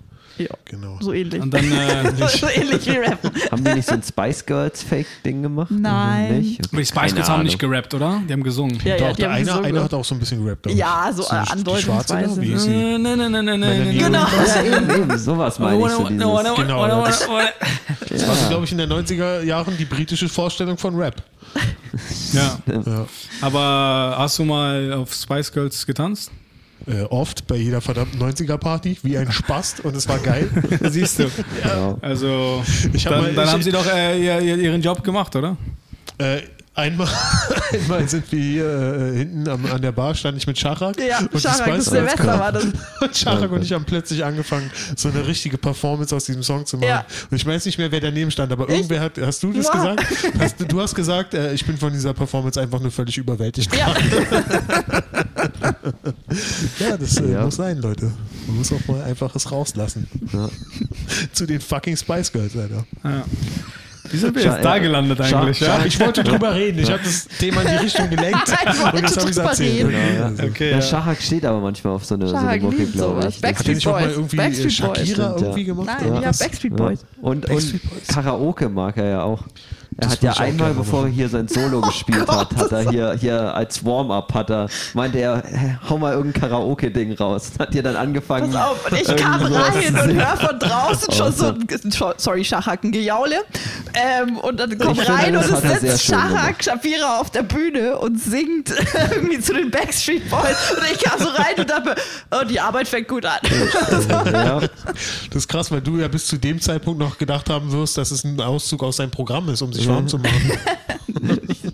Genau. 0.64 0.98
So 1.00 1.12
ähnlich. 1.12 1.40
Und 1.40 1.52
dann, 1.52 1.64
äh, 1.72 2.12
so 2.28 2.46
ähnlich 2.48 2.86
wie 2.86 2.96
Rappen. 2.98 3.30
Haben 3.50 3.64
die 3.64 3.74
nicht 3.74 3.88
so 3.88 3.94
ein 3.94 4.02
Spice 4.02 4.44
Girls 4.44 4.82
Fake-Ding 4.82 5.42
gemacht? 5.42 5.70
Nein. 5.70 6.38
Nicht? 6.40 6.60
aber 6.68 6.80
die 6.80 6.86
Spice 6.86 7.14
Girls 7.14 7.28
haben 7.28 7.42
nicht 7.44 7.58
gerappt, 7.58 7.94
oder? 7.94 8.20
Die 8.28 8.32
haben 8.32 8.42
gesungen. 8.42 8.78
Ja, 8.84 8.96
ja, 8.96 9.08
Doch, 9.08 9.16
der 9.16 9.30
eine, 9.30 9.44
gesungen. 9.44 9.64
einer 9.66 9.84
hat 9.84 9.94
auch 9.94 10.04
so 10.04 10.14
ein 10.14 10.18
bisschen 10.18 10.44
gerappt. 10.44 10.70
Ja, 10.70 11.10
so, 11.12 11.22
die- 11.22 11.64
die 11.64 11.82
Schwarze 11.82 12.12
da? 12.14 12.18
andeutungsweise. 12.20 12.70
Nein, 12.70 13.02
nein, 13.02 13.18
nein, 13.32 13.44
nein, 13.44 13.60
nein, 13.60 14.04
Rose. 14.14 14.58
Ja, 14.58 14.62
eben, 14.76 14.90
eben, 14.90 15.18
sowas 15.18 15.58
meine 15.58 15.78
ich. 15.78 15.90
So 15.92 15.98
dieses, 16.04 16.08
Genau, 16.08 16.42
das-. 16.42 17.18
Das 18.08 18.28
war, 18.28 18.34
so, 18.34 18.48
glaube 18.48 18.64
ich, 18.64 18.72
in 18.72 18.78
den 18.78 18.90
90er 18.92 19.42
Jahren 19.42 19.76
die 19.76 19.84
britische 19.84 20.28
Vorstellung 20.28 20.76
von 20.78 20.96
Rap. 20.96 21.22
Ja, 22.32 22.58
Ja. 22.66 23.06
aber 23.40 24.14
hast 24.18 24.38
du 24.38 24.44
mal 24.44 24.92
auf 24.92 25.14
Spice 25.14 25.50
Girls 25.52 25.86
getanzt? 25.86 26.30
Äh, 26.88 27.02
oft 27.10 27.46
bei 27.48 27.56
jeder 27.56 27.80
verdammten 27.80 28.22
90er-Party, 28.22 28.98
wie 29.02 29.18
ein 29.18 29.32
Spast 29.32 29.80
und 29.80 29.96
es 29.96 30.08
war 30.08 30.18
geil. 30.18 30.48
Siehst 30.82 31.18
du. 31.18 31.24
ja. 31.64 31.96
Also, 32.00 32.62
Ich 32.92 33.04
hab 33.06 33.14
dann, 33.14 33.22
mal- 33.24 33.34
dann 33.34 33.44
ich- 33.46 33.52
haben 33.52 33.62
sie 33.62 33.72
doch 33.72 33.86
äh, 33.92 34.22
ihr, 34.24 34.40
ihr- 34.40 34.56
ihren 34.58 34.80
Job 34.82 35.02
gemacht, 35.02 35.34
oder? 35.34 35.56
Äh, 36.18 36.42
einmal, 36.74 37.08
einmal 37.72 38.08
sind 38.08 38.30
wir 38.30 38.38
hier 38.40 38.66
äh, 39.14 39.18
hinten 39.18 39.48
am, 39.48 39.66
an 39.66 39.82
der 39.82 39.90
Bar, 39.90 40.14
stand 40.14 40.38
ich 40.38 40.46
mit 40.46 40.56
Scharak. 40.60 40.96
Ja, 41.00 41.18
und 41.18 41.40
Scharak, 41.40 41.66
das 41.66 41.86
Silvester 41.86 42.38
war 42.38 42.52
das. 42.52 42.66
Und 43.00 43.16
Scharak 43.16 43.50
und 43.50 43.62
ich 43.62 43.72
haben 43.72 43.84
plötzlich 43.84 44.24
angefangen, 44.24 44.70
so 44.94 45.08
eine 45.08 45.26
richtige 45.26 45.58
Performance 45.58 46.14
aus 46.14 46.24
diesem 46.26 46.42
Song 46.44 46.64
zu 46.66 46.76
machen. 46.76 46.88
Ja. 46.88 47.04
Und 47.30 47.36
ich 47.36 47.44
weiß 47.44 47.66
nicht 47.66 47.78
mehr, 47.78 47.90
wer 47.90 48.00
daneben 48.00 48.30
stand, 48.30 48.52
aber 48.52 48.68
irgendwer 48.68 49.00
hat, 49.00 49.12
hast 49.20 49.42
du 49.42 49.52
das 49.52 49.64
Mua. 49.66 49.72
gesagt? 49.94 50.06
Hast, 50.38 50.60
du- 50.60 50.64
du 50.66 50.80
hast 50.80 50.94
gesagt, 50.94 51.34
äh, 51.34 51.52
ich 51.52 51.66
bin 51.66 51.76
von 51.76 51.92
dieser 51.92 52.14
Performance 52.14 52.60
einfach 52.60 52.78
nur 52.80 52.92
völlig 52.92 53.18
überwältigt. 53.18 53.74
Ja. 53.76 53.92
Ja, 56.78 56.96
das 56.96 57.16
äh, 57.18 57.32
Ja. 57.32 57.44
muss 57.44 57.56
sein, 57.56 57.78
Leute. 57.78 58.12
Man 58.46 58.58
muss 58.58 58.72
auch 58.72 58.86
mal 58.86 59.02
einfach 59.02 59.34
es 59.34 59.50
rauslassen. 59.50 60.08
Ja. 60.32 60.48
Zu 61.32 61.46
den 61.46 61.60
fucking 61.60 61.96
Spice 61.96 62.32
Girls, 62.32 62.56
Alter. 62.56 62.86
Ja. 63.04 63.24
Wie 64.10 64.16
sind 64.18 64.34
wir 64.34 64.42
jetzt 64.42 64.64
da 64.64 64.78
gelandet 64.78 65.20
eigentlich? 65.20 65.60
Ja? 65.60 65.84
Ich 65.84 65.98
wollte 65.98 66.22
drüber 66.22 66.54
reden. 66.54 66.78
Ich 66.78 66.90
habe 66.90 67.02
das 67.02 67.26
Thema 67.26 67.62
in 67.62 67.68
die 67.68 67.84
Richtung 67.84 68.08
gelenkt. 68.10 68.42
Ich 68.46 68.80
wollte 68.82 68.96
und 68.96 69.02
jetzt 69.02 69.16
habe 69.16 69.30
ich 69.30 69.36
es 69.36 69.42
erzählt. 69.42 69.88
Genau, 69.90 69.98
ja. 69.98 70.48
Okay, 70.48 70.70
ja, 70.70 70.76
ja. 70.76 70.82
Schachak 70.82 71.20
steht 71.20 71.44
aber 71.44 71.60
manchmal 71.60 71.94
auf 71.94 72.04
so 72.04 72.14
eine, 72.14 72.28
so 72.28 72.36
eine 72.36 72.60
Mucke, 72.62 72.86
glaube 72.86 73.26
ich. 73.28 73.40
Backstreet 73.40 73.86
auch 73.86 73.92
mal 73.92 74.04
Boys. 74.04 74.16
irgendwie 74.16 74.36
Backstreet 74.36 74.78
äh, 74.78 74.86
Boys. 74.86 74.98
Shakira 74.98 75.22
ja. 75.24 75.36
irgendwie 75.38 75.64
gemacht? 75.64 75.88
Nein, 76.00 76.22
ja, 76.22 76.30
Backstreet 76.32 76.76
Boys. 76.76 77.04
Und, 77.20 77.30
und 77.30 77.46
Backstreet 77.46 77.82
Boys. 77.90 78.06
Karaoke 78.06 78.68
mag 78.68 78.96
er 78.96 79.06
ja 79.06 79.22
auch. 79.22 79.44
Er 79.98 80.10
hat 80.10 80.22
ja 80.22 80.32
einmal, 80.34 80.74
bevor 80.74 81.04
er 81.04 81.10
hier 81.10 81.28
sein 81.28 81.48
Solo 81.48 81.80
gespielt 81.82 82.28
hat, 82.28 82.54
hat 82.54 82.72
er 82.72 82.90
hier, 82.90 83.12
hier 83.14 83.54
als 83.54 83.82
Warm-up 83.84 84.34
hat 84.34 84.50
er, 84.50 84.68
meinte 84.92 85.18
er, 85.18 85.42
hau 85.88 85.96
mal 85.96 86.12
irgendein 86.12 86.42
Karaoke-Ding 86.42 87.14
raus. 87.14 87.52
Hat 87.58 87.74
ihr 87.74 87.82
dann 87.82 87.96
angefangen. 87.96 88.52
Pass 88.52 88.70
auf, 88.70 88.90
und 88.90 89.00
ich 89.00 89.16
kam 89.16 89.42
rein 89.42 89.94
und 89.94 90.14
höre 90.14 90.36
von 90.36 90.58
draußen 90.58 91.12
schon 91.14 91.32
so 91.32 91.46
ein, 91.46 91.66
sorry, 92.18 92.44
Schachaken, 92.44 92.92
Gejaule. 92.92 93.36
Ähm, 93.94 94.36
und 94.38 94.60
dann 94.60 94.76
kommt 94.76 94.98
finde, 94.98 95.12
rein 95.12 95.36
und 95.36 95.50
das 95.50 95.64
es 95.64 95.80
sitzt 95.80 96.02
schön 96.04 96.14
Schachak 96.16 96.62
Shapira 96.62 97.20
auf 97.20 97.30
der 97.30 97.42
Bühne 97.42 97.96
und 97.98 98.20
singt 98.20 98.74
irgendwie 99.10 99.40
zu 99.40 99.54
den 99.54 99.70
Backstreet 99.70 100.28
Boys. 100.28 100.72
Und 100.76 100.92
ich 100.92 100.98
kam 101.02 101.18
so 101.18 101.28
rein 101.28 101.54
und 101.56 101.70
dachte, 101.70 101.94
oh, 102.32 102.44
die 102.44 102.60
Arbeit 102.60 102.86
fängt 102.86 103.08
gut 103.08 103.24
an. 103.24 103.38
ja, 104.10 104.60
Das 105.30 105.36
ist 105.36 105.48
krass, 105.48 105.70
weil 105.70 105.80
du 105.80 105.96
ja 105.96 106.08
bis 106.08 106.26
zu 106.26 106.36
dem 106.36 106.60
Zeitpunkt 106.60 107.00
noch 107.00 107.16
gedacht 107.16 107.48
haben 107.48 107.72
wirst, 107.72 107.96
dass 107.96 108.10
es 108.10 108.24
ein 108.24 108.38
Auszug 108.40 108.82
aus 108.82 108.96
seinem 108.96 109.10
Programm 109.10 109.48
ist, 109.48 109.62
um 109.62 109.72
sich 109.72 109.85
warm 109.88 110.08
zu 110.08 110.18
machen. 110.18 110.52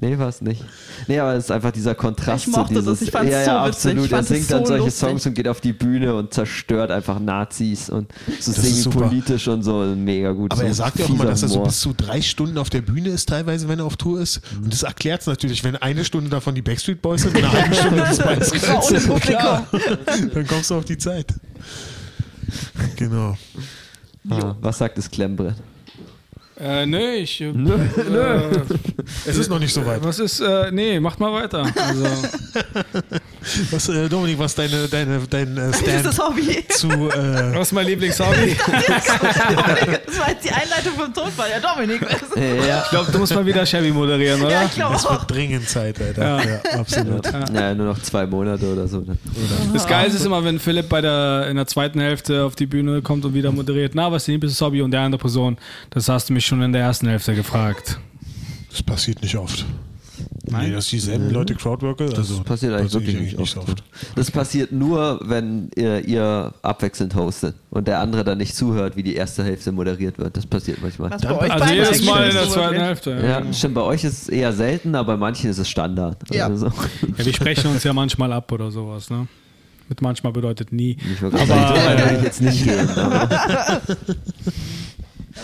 nee, 0.00 0.18
war 0.18 0.28
es 0.28 0.40
nicht. 0.40 0.62
Nee, 1.08 1.18
aber 1.18 1.34
es 1.34 1.44
ist 1.44 1.50
einfach 1.50 1.70
dieser 1.72 1.94
Kontrast 1.94 2.46
Ich 2.46 2.52
mochte 2.52 2.74
zu 2.74 2.82
das, 2.82 2.84
dieses. 2.84 3.02
ich 3.02 3.10
fand's 3.10 3.32
ja, 3.32 3.44
so 3.44 3.50
ja, 3.50 3.64
absolut. 3.64 4.12
Er 4.12 4.22
singt 4.22 4.50
dann 4.50 4.60
so 4.60 4.66
solche 4.66 4.84
lustig. 4.84 5.08
Songs 5.08 5.26
und 5.26 5.34
geht 5.34 5.48
auf 5.48 5.60
die 5.60 5.72
Bühne 5.72 6.14
und 6.14 6.32
zerstört 6.32 6.90
einfach 6.90 7.18
Nazis 7.18 7.90
und 7.90 8.12
so 8.40 8.52
Das 8.52 8.58
ist 8.64 8.82
super. 8.82 8.98
semi-politisch 8.98 9.48
und 9.48 9.62
so. 9.62 9.84
Mega 9.96 10.32
gut. 10.32 10.52
Aber 10.52 10.62
so 10.62 10.66
er 10.66 10.74
sagt 10.74 10.98
ja 10.98 11.06
auch 11.06 11.10
immer, 11.10 11.24
dass 11.26 11.42
er 11.42 11.48
so 11.48 11.62
bis 11.62 11.80
zu 11.80 11.92
drei 11.96 12.22
Stunden 12.22 12.58
auf 12.58 12.70
der 12.70 12.82
Bühne 12.82 13.08
ist, 13.10 13.28
teilweise, 13.28 13.68
wenn 13.68 13.78
er 13.78 13.84
auf 13.86 13.96
Tour 13.96 14.20
ist. 14.20 14.40
Und 14.62 14.72
das 14.72 14.82
erklärt 14.82 15.22
es 15.22 15.26
natürlich, 15.26 15.64
wenn 15.64 15.76
eine 15.76 16.04
Stunde 16.04 16.30
davon 16.30 16.54
die 16.54 16.62
Backstreet 16.62 17.00
Boys 17.02 17.22
sind 17.22 17.36
und 17.36 17.44
eine 17.44 17.52
halbe 17.52 17.74
Stunde 17.74 18.04
die 18.08 18.14
Spice 18.14 18.50
Girls. 18.52 18.86
Publikum. 19.06 19.20
Klar, 19.20 19.66
dann 20.34 20.46
kommst 20.46 20.70
du 20.70 20.74
auf 20.76 20.84
die 20.84 20.98
Zeit. 20.98 21.32
Genau. 22.96 23.36
Ah, 24.30 24.54
was 24.60 24.78
sagt 24.78 24.96
das 24.96 25.10
Klemmbrett? 25.10 25.56
Äh, 26.60 26.86
nö, 26.86 27.14
ich. 27.14 27.40
Äh, 27.40 27.52
Es 29.26 29.36
ist 29.36 29.48
noch 29.50 29.58
nicht 29.58 29.72
so 29.74 29.84
weit. 29.84 30.02
was 30.04 30.18
ist. 30.20 30.40
Äh, 30.40 30.70
nee, 30.70 31.00
macht 31.00 31.18
mal 31.18 31.32
weiter. 31.32 31.66
Also, 31.76 32.04
Was, 33.70 33.90
äh, 33.90 34.08
Dominik, 34.08 34.38
was 34.38 34.54
deine, 34.54 34.88
deine, 34.88 35.20
dein 35.28 35.54
äh, 35.58 35.72
Stand 35.74 36.06
das 36.06 36.18
Hobby. 36.18 36.64
zu. 36.70 36.88
Äh, 36.88 37.54
was 37.54 37.60
ist 37.68 37.72
mein 37.72 37.86
Lieblingshobby? 37.86 38.56
Das 38.56 40.18
war 40.18 40.30
jetzt 40.30 40.44
die 40.44 40.50
Einleitung 40.50 40.94
vom 40.96 41.12
Tonfall. 41.12 41.48
Ja, 41.50 41.60
Dominik. 41.60 42.00
Ja, 42.66 42.82
Ich 42.84 42.90
glaube, 42.90 43.12
du 43.12 43.18
musst 43.18 43.34
mal 43.34 43.44
wieder 43.44 43.66
Chevy 43.66 43.90
moderieren, 43.90 44.40
oder? 44.40 44.50
Ja, 44.50 44.62
ich 44.64 44.72
glaube 44.72 44.96
es 44.96 45.04
auch. 45.04 45.10
wird 45.20 45.30
dringend 45.30 45.68
Zeit, 45.68 46.00
Alter. 46.00 46.22
Ja, 46.22 46.78
absolut. 46.80 47.26
ja, 47.54 47.74
nur 47.74 47.86
noch 47.88 48.00
zwei 48.00 48.26
Monate 48.26 48.64
oder 48.72 48.88
so. 48.88 49.00
Dann. 49.00 49.18
Das 49.74 49.86
Geilste 49.86 50.16
ist 50.16 50.24
immer, 50.24 50.42
wenn 50.42 50.58
Philipp 50.58 50.88
bei 50.88 51.02
der, 51.02 51.46
in 51.50 51.56
der 51.56 51.66
zweiten 51.66 52.00
Hälfte 52.00 52.44
auf 52.44 52.56
die 52.56 52.66
Bühne 52.66 53.02
kommt 53.02 53.26
und 53.26 53.34
wieder 53.34 53.52
moderiert. 53.52 53.92
Na, 53.94 54.10
was 54.10 54.22
ist 54.22 54.28
dein 54.28 54.32
Lieblingshobby? 54.34 54.80
Und 54.80 54.90
der 54.90 55.00
andere 55.02 55.20
Person, 55.20 55.58
das 55.90 56.08
hast 56.08 56.30
du 56.30 56.32
mich 56.32 56.43
schon 56.44 56.62
in 56.62 56.72
der 56.72 56.82
ersten 56.82 57.08
Hälfte 57.08 57.34
gefragt. 57.34 57.98
Das 58.70 58.82
passiert 58.82 59.22
nicht 59.22 59.36
oft. 59.36 59.64
Nein? 60.46 60.68
Nee, 60.68 60.74
dass 60.74 60.88
dieselben 60.88 61.30
Leute 61.30 61.54
Crowdworker. 61.54 62.06
Das 62.06 62.18
also, 62.18 62.42
passiert 62.42 62.74
eigentlich 62.74 62.92
wirklich 62.92 63.16
nicht 63.16 63.38
oft. 63.38 63.82
Das 64.14 64.30
passiert 64.30 64.72
nur, 64.72 65.18
wenn 65.24 65.70
ihr, 65.74 66.04
ihr 66.06 66.52
abwechselnd 66.62 67.14
hostet 67.14 67.54
und 67.70 67.88
der 67.88 68.00
andere 68.00 68.24
dann 68.24 68.38
nicht 68.38 68.54
zuhört, 68.54 68.96
wie 68.96 69.02
die 69.02 69.14
erste 69.14 69.42
Hälfte 69.42 69.72
moderiert 69.72 70.18
wird. 70.18 70.36
Das 70.36 70.46
passiert 70.46 70.82
manchmal. 70.82 71.10
Was 71.10 71.22
bei 71.22 71.38
euch 71.38 71.50
Also 71.50 71.72
jedes 71.72 71.88
eigentlich 71.88 72.06
Mal 72.06 72.28
in 72.28 72.34
der 72.34 72.44
so 72.44 72.50
zweiten? 72.50 72.80
Hälfte. 72.80 73.10
Ja, 73.24 73.52
stimmt, 73.52 73.74
bei 73.74 73.82
euch 73.82 74.04
ist 74.04 74.22
es 74.22 74.28
eher 74.28 74.52
selten, 74.52 74.94
aber 74.94 75.14
bei 75.14 75.18
manchen 75.18 75.50
ist 75.50 75.58
es 75.58 75.68
Standard. 75.68 76.18
Ja. 76.30 76.46
Also, 76.46 76.66
Ja, 76.66 77.24
wir 77.24 77.32
sprechen 77.32 77.70
uns 77.70 77.82
ja 77.82 77.92
manchmal 77.92 78.32
ab 78.32 78.52
oder 78.52 78.70
sowas, 78.70 79.08
ne? 79.10 79.26
Mit 79.88 80.00
manchmal 80.00 80.32
bedeutet 80.32 80.72
nie. 80.72 80.96
ich 81.12 81.22
Aber, 81.22 81.38
sagen, 81.46 81.68
so 81.68 81.74
äh, 81.74 82.10
will 82.10 82.16
ich 82.18 82.22
jetzt 82.24 82.40
nicht 82.40 82.64
gehen. 82.64 82.88
Aber, 82.96 83.30
Ja, 83.30 83.80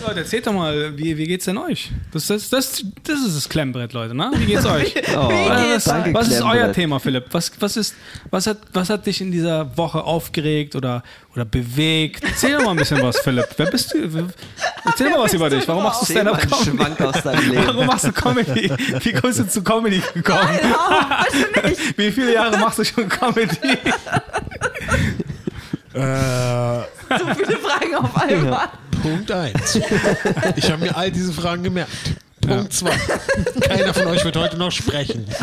Leute, 0.05 0.19
erzählt 0.21 0.47
doch 0.47 0.53
mal, 0.53 0.97
wie, 0.97 1.15
wie 1.17 1.25
geht's 1.27 1.45
denn 1.45 1.57
euch? 1.57 1.91
Das, 2.11 2.27
das, 2.27 2.49
das, 2.49 2.83
das 3.03 3.19
ist 3.19 3.35
das 3.35 3.49
Klemmbrett, 3.49 3.93
Leute, 3.93 4.15
ne? 4.15 4.31
Wie 4.35 4.45
geht's 4.45 4.65
euch? 4.65 4.93
oh, 5.15 5.29
Wie 5.29 5.71
geht's 5.73 5.85
danke, 5.85 6.13
was 6.13 6.27
ist 6.29 6.41
euer. 6.41 6.71
Thema, 6.73 6.99
Philipp? 6.99 7.25
Was, 7.31 7.51
was, 7.59 7.77
ist, 7.77 7.95
was, 8.29 8.47
hat, 8.47 8.57
was 8.73 8.89
hat 8.89 9.05
dich 9.05 9.21
in 9.21 9.31
dieser 9.31 9.77
Woche 9.77 10.03
aufgeregt 10.03 10.75
oder, 10.75 11.03
oder 11.35 11.45
bewegt? 11.45 12.23
Erzähl 12.23 12.53
doch 12.57 12.63
mal 12.63 12.71
ein 12.71 12.77
bisschen 12.77 13.01
was, 13.01 13.19
Philipp. 13.19 13.47
Wer 13.57 13.65
bist 13.67 13.93
du? 13.93 14.27
Erzähl 14.85 15.09
mal 15.09 15.19
was 15.19 15.33
über 15.33 15.49
dich. 15.49 15.67
Warum 15.67 15.83
machst 15.83 16.01
du 16.01 16.11
Stand-Up 16.13 16.39
Comedy? 16.41 16.77
Schwank 16.77 17.01
aus 17.01 17.21
deinem 17.23 17.49
Leben. 17.51 17.67
Warum 17.67 17.85
machst 17.85 18.05
du 18.05 18.11
Comedy? 18.11 18.71
Wie 19.03 19.13
kommst 19.13 19.39
du 19.39 19.47
zu 19.47 19.63
Comedy 19.63 20.01
gekommen? 20.13 20.47
Wie 21.97 22.11
viele 22.11 22.33
Jahre 22.33 22.57
machst 22.57 22.79
du 22.79 22.85
schon 22.85 23.07
Comedy? 23.07 23.55
Äh, 25.93 26.79
So 27.19 27.25
viele 27.35 27.57
Fragen 27.57 27.95
auf 27.95 28.15
einmal. 28.15 28.69
Punkt 29.01 29.31
1. 29.31 29.79
Ich 30.55 30.71
habe 30.71 30.83
mir 30.85 30.95
all 30.95 31.11
diese 31.11 31.33
Fragen 31.33 31.63
gemerkt. 31.63 31.91
Punkt 32.41 32.73
2. 32.73 32.89
Keiner 33.61 33.93
von 33.93 34.07
euch 34.07 34.25
wird 34.25 34.35
heute 34.35 34.57
noch 34.57 34.71
sprechen. 34.71 35.25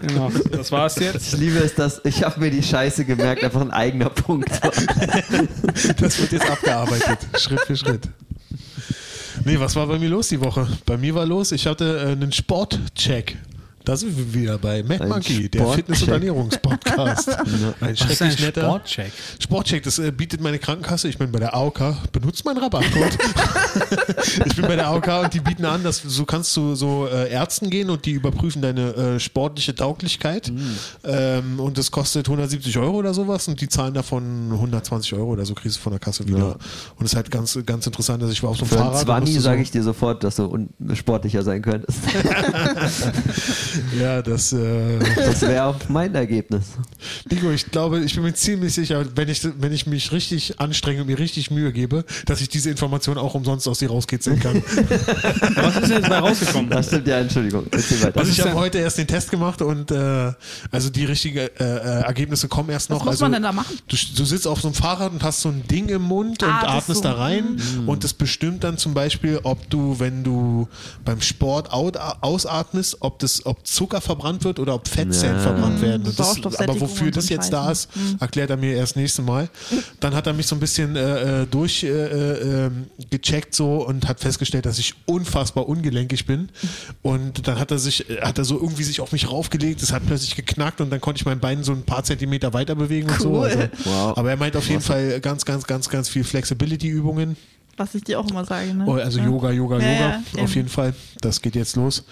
Genau, 0.00 0.30
das 0.50 0.70
war's 0.70 0.96
jetzt. 0.96 1.32
Ich 1.32 1.40
liebe 1.40 1.58
es, 1.58 1.74
dass 1.74 2.00
ich 2.04 2.22
habe 2.22 2.38
mir 2.40 2.50
die 2.50 2.62
Scheiße 2.62 3.04
gemerkt, 3.04 3.42
einfach 3.42 3.60
ein 3.60 3.70
eigener 3.70 4.10
Punkt. 4.10 4.48
Das 5.98 6.20
wird 6.20 6.32
jetzt 6.32 6.50
abgearbeitet, 6.50 7.18
Schritt 7.38 7.60
für 7.60 7.76
Schritt. 7.76 8.08
Nee, 9.44 9.58
was 9.58 9.74
war 9.76 9.86
bei 9.86 9.98
mir 9.98 10.08
los 10.08 10.28
die 10.28 10.40
Woche? 10.40 10.66
Bei 10.84 10.96
mir 10.96 11.14
war 11.14 11.24
los, 11.26 11.52
ich 11.52 11.66
hatte 11.66 11.98
äh, 12.06 12.12
einen 12.12 12.32
Sportcheck. 12.32 13.36
Da 13.88 13.96
sind 13.96 14.14
wir 14.18 14.34
wieder 14.34 14.58
bei 14.58 14.82
Mad 14.82 15.02
Ein 15.02 15.08
Monkey, 15.08 15.48
der 15.48 15.60
Sportcheck. 15.60 15.86
Fitness- 15.86 16.02
und 16.02 16.08
Ernährungspodcast. 16.10 17.28
Ein 17.80 17.96
schrecklich 17.96 18.20
ein 18.20 18.44
netter 18.44 18.60
Sportcheck? 18.60 19.12
Sportcheck, 19.38 19.82
das 19.82 19.98
äh, 19.98 20.12
bietet 20.12 20.42
meine 20.42 20.58
Krankenkasse. 20.58 21.08
Ich 21.08 21.16
bin 21.16 21.32
bei 21.32 21.38
der 21.38 21.54
AOK. 21.54 22.12
Benutzt 22.12 22.44
meinen 22.44 22.58
Rabattcode. 22.58 23.16
ich 24.44 24.56
bin 24.56 24.66
bei 24.66 24.76
der 24.76 24.88
AOK 24.88 25.24
und 25.24 25.32
die 25.32 25.40
bieten 25.40 25.64
an, 25.64 25.82
dass 25.84 26.02
so 26.02 26.26
kannst 26.26 26.54
du 26.58 26.74
so 26.74 27.06
äh, 27.06 27.30
Ärzten 27.30 27.70
gehen 27.70 27.88
und 27.88 28.04
die 28.04 28.10
überprüfen 28.10 28.60
deine 28.60 28.94
äh, 28.94 29.20
sportliche 29.20 29.74
Tauglichkeit. 29.74 30.52
Ähm, 31.04 31.58
und 31.58 31.78
das 31.78 31.90
kostet 31.90 32.26
170 32.26 32.76
Euro 32.76 32.98
oder 32.98 33.14
sowas 33.14 33.48
und 33.48 33.58
die 33.58 33.70
zahlen 33.70 33.94
davon 33.94 34.50
120 34.52 35.14
Euro 35.14 35.30
oder 35.30 35.46
so 35.46 35.54
kriegst 35.54 35.78
du 35.78 35.80
von 35.80 35.92
der 35.92 36.00
Kasse 36.00 36.28
wieder. 36.28 36.56
Und 36.56 36.58
das 37.00 37.12
ist 37.12 37.16
halt 37.16 37.30
ganz, 37.30 37.58
ganz 37.64 37.86
interessant. 37.86 38.20
Also 38.20 38.34
ich 38.34 38.42
war 38.42 38.50
auf 38.50 38.58
so 38.58 38.64
einem 38.64 38.68
Für 38.68 38.76
Fahrrad. 38.76 38.92
einen 38.92 39.00
und 39.00 39.06
20 39.06 39.34
musste 39.34 39.40
sage 39.40 39.56
so, 39.56 39.62
ich 39.62 39.70
dir 39.70 39.82
sofort, 39.82 40.24
dass 40.24 40.36
du 40.36 40.68
sportlicher 40.92 41.42
sein 41.42 41.62
könntest. 41.62 42.00
Ja, 44.00 44.22
das. 44.22 44.52
Äh, 44.52 44.98
Das 45.16 45.42
wäre 45.42 45.64
auch 45.64 45.76
mein 45.88 46.14
Ergebnis. 46.14 46.64
Nico, 47.30 47.50
ich 47.50 47.66
glaube, 47.70 48.00
ich 48.00 48.14
bin 48.14 48.24
mir 48.24 48.34
ziemlich 48.34 48.74
sicher, 48.74 49.04
wenn 49.14 49.28
ich, 49.28 49.46
wenn 49.58 49.72
ich 49.72 49.86
mich 49.86 50.12
richtig 50.12 50.60
anstrenge 50.60 51.00
und 51.02 51.06
mir 51.08 51.18
richtig 51.18 51.50
Mühe 51.50 51.72
gebe, 51.72 52.04
dass 52.26 52.40
ich 52.40 52.48
diese 52.48 52.70
Information 52.70 53.18
auch 53.18 53.34
umsonst 53.34 53.66
aus 53.68 53.78
dir 53.78 53.90
rauskitzeln 53.90 54.38
kann. 54.40 54.62
Was 55.56 55.76
ist 55.76 55.84
denn 55.88 55.98
jetzt 55.98 56.08
bei 56.08 56.18
rausgekommen? 56.18 56.70
Das 56.70 56.86
stimmt 56.86 57.06
ja, 57.08 57.18
Entschuldigung. 57.18 57.66
Also 57.72 58.30
ich 58.30 58.40
habe 58.40 58.54
heute 58.54 58.78
erst 58.78 58.98
den 58.98 59.06
Test 59.06 59.30
gemacht 59.30 59.62
und 59.62 59.90
äh, 59.90 60.32
also 60.70 60.90
die 60.90 61.04
richtigen 61.04 61.38
äh, 61.38 61.48
äh, 61.58 62.02
Ergebnisse 62.02 62.48
kommen 62.48 62.70
erst 62.70 62.90
noch. 62.90 63.00
Was 63.00 63.04
muss 63.04 63.12
also, 63.14 63.24
man 63.26 63.32
denn 63.32 63.42
da 63.42 63.52
machen? 63.52 63.78
Du, 63.88 63.96
du 64.16 64.24
sitzt 64.24 64.46
auf 64.46 64.60
so 64.60 64.68
einem 64.68 64.74
Fahrrad 64.74 65.12
und 65.12 65.22
hast 65.22 65.40
so 65.40 65.48
ein 65.48 65.66
Ding 65.66 65.88
im 65.88 66.02
Mund 66.02 66.42
und 66.42 66.48
Ah, 66.48 66.62
das 66.62 66.70
atmest 66.84 67.02
so. 67.02 67.08
da 67.08 67.14
rein 67.14 67.60
und 67.86 68.04
das 68.04 68.12
bestimmt 68.14 68.64
dann 68.64 68.78
zum 68.78 68.94
Beispiel, 68.94 69.40
ob 69.42 69.68
du, 69.70 69.98
wenn 69.98 70.24
du 70.24 70.68
beim 71.04 71.20
Sport 71.20 71.72
out, 71.72 71.96
ausatmest, 71.96 72.98
ob 73.00 73.18
das, 73.18 73.44
ob 73.46 73.66
Zucker 73.74 74.00
verbrannt 74.00 74.44
wird 74.44 74.58
oder 74.58 74.74
ob 74.74 74.88
Fettzellen 74.88 75.36
Ja. 75.36 75.42
verbrannt 75.42 75.80
werden. 75.82 76.06
Und 76.06 76.18
das, 76.18 76.44
aber 76.58 76.80
wofür 76.80 77.10
das 77.10 77.28
jetzt 77.28 77.52
da 77.52 77.70
ist, 77.70 77.88
erklärt 78.20 78.50
er 78.50 78.56
mir 78.56 78.74
erst 78.74 78.96
nächstes 78.96 79.24
Mal. 79.24 79.48
Dann 80.00 80.14
hat 80.14 80.26
er 80.26 80.32
mich 80.32 80.46
so 80.46 80.56
ein 80.56 80.60
bisschen 80.60 80.96
äh, 80.96 81.42
äh, 81.42 81.46
durch 81.46 81.84
äh, 81.84 81.88
äh, 81.88 82.66
ähm, 82.66 82.86
so 83.50 83.86
und 83.86 84.08
hat 84.08 84.20
festgestellt, 84.20 84.66
dass 84.66 84.78
ich 84.78 84.94
unfassbar 85.06 85.68
ungelenkig 85.68 86.26
bin. 86.26 86.48
Und 87.02 87.46
dann 87.46 87.58
hat 87.58 87.70
er 87.70 87.78
sich, 87.78 88.08
äh, 88.10 88.20
hat 88.22 88.38
er 88.38 88.44
so 88.44 88.56
irgendwie 88.56 88.84
sich 88.84 89.00
auf 89.00 89.12
mich 89.12 89.30
raufgelegt, 89.30 89.82
es 89.82 89.92
hat 89.92 90.06
plötzlich 90.06 90.34
geknackt 90.36 90.80
und 90.80 90.90
dann 90.90 91.00
konnte 91.00 91.20
ich 91.20 91.26
mein 91.26 91.40
Bein 91.40 91.62
so 91.64 91.72
ein 91.72 91.82
paar 91.82 92.04
Zentimeter 92.04 92.52
weiter 92.54 92.74
bewegen 92.74 93.08
und 93.10 93.20
so. 93.20 93.30
Cool. 93.30 93.44
Also, 93.46 93.58
Wow. 93.84 94.16
aber 94.18 94.30
er 94.30 94.36
meint 94.36 94.56
auf 94.56 94.68
jeden 94.68 94.80
Fall 94.82 95.20
ganz, 95.20 95.44
ganz, 95.44 95.66
ganz, 95.66 95.88
ganz 95.88 96.08
viel 96.08 96.24
Flexibility-Übungen. 96.24 97.36
Was 97.78 97.94
ich 97.94 98.04
dir 98.04 98.20
auch 98.20 98.28
immer 98.28 98.44
sage. 98.44 98.74
Ne? 98.74 98.84
Oh, 98.86 98.94
Also 98.94 99.20
Yoga, 99.20 99.50
Yoga, 99.50 99.78
Ja, 99.78 99.92
Yoga. 99.92 100.08
ja, 100.10 100.16
auf 100.18 100.38
eben. 100.42 100.48
jeden 100.52 100.68
Fall. 100.68 100.94
Das 101.20 101.40
geht 101.40 101.54
jetzt 101.54 101.76
los. 101.76 102.04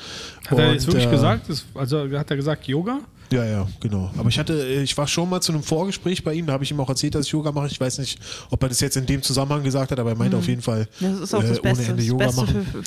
Hat 0.48 0.59
er 0.59 0.68
Und, 0.68 0.74
jetzt 0.74 0.87
wirklich 0.87 1.07
äh, 1.07 1.11
gesagt? 1.11 1.48
Das, 1.50 1.64
also 1.74 2.09
hat 2.18 2.31
er 2.31 2.37
gesagt 2.37 2.66
Yoga? 2.66 3.00
Ja, 3.33 3.45
ja, 3.45 3.67
genau. 3.81 4.11
Aber 4.17 4.29
ich 4.29 4.39
hatte, 4.39 4.53
äh, 4.67 4.83
ich 4.83 4.97
war 4.97 5.07
schon 5.09 5.29
mal 5.29 5.41
zu 5.41 5.53
einem 5.53 5.62
Vorgespräch 5.62 6.23
bei 6.25 6.33
ihm, 6.35 6.47
da 6.47 6.53
habe 6.53 6.65
ich 6.65 6.71
ihm 6.71 6.81
auch 6.81 6.89
erzählt, 6.89 7.15
dass 7.15 7.27
ich 7.27 7.33
Yoga 7.33 7.53
mache. 7.53 7.67
Ich 7.69 7.81
weiß 7.81 7.99
nicht, 7.99 8.19
ob 8.51 8.62
er 8.62 8.69
das 8.69 8.81
jetzt 8.81 8.97
in 8.97 9.07
dem 9.07 9.23
Zusammenhang 9.23 9.62
gesagt 9.65 9.91
hat, 9.91 9.99
aber 9.99 10.11
er 10.11 10.17
meinte 10.17 10.37
auf 10.37 10.47
jeden 10.47 10.62
Fall, 10.62 10.89
Das 11.01 11.19
ist 11.21 11.35
auch 11.35 11.43
das 11.43 11.59
äh, 11.59 11.61
Beste. 11.62 11.69
ohne 11.83 11.89
Ende 11.91 11.97
Das 11.97 12.07
Yoga 12.07 12.25
Beste 12.27 12.41
machen. 12.43 12.85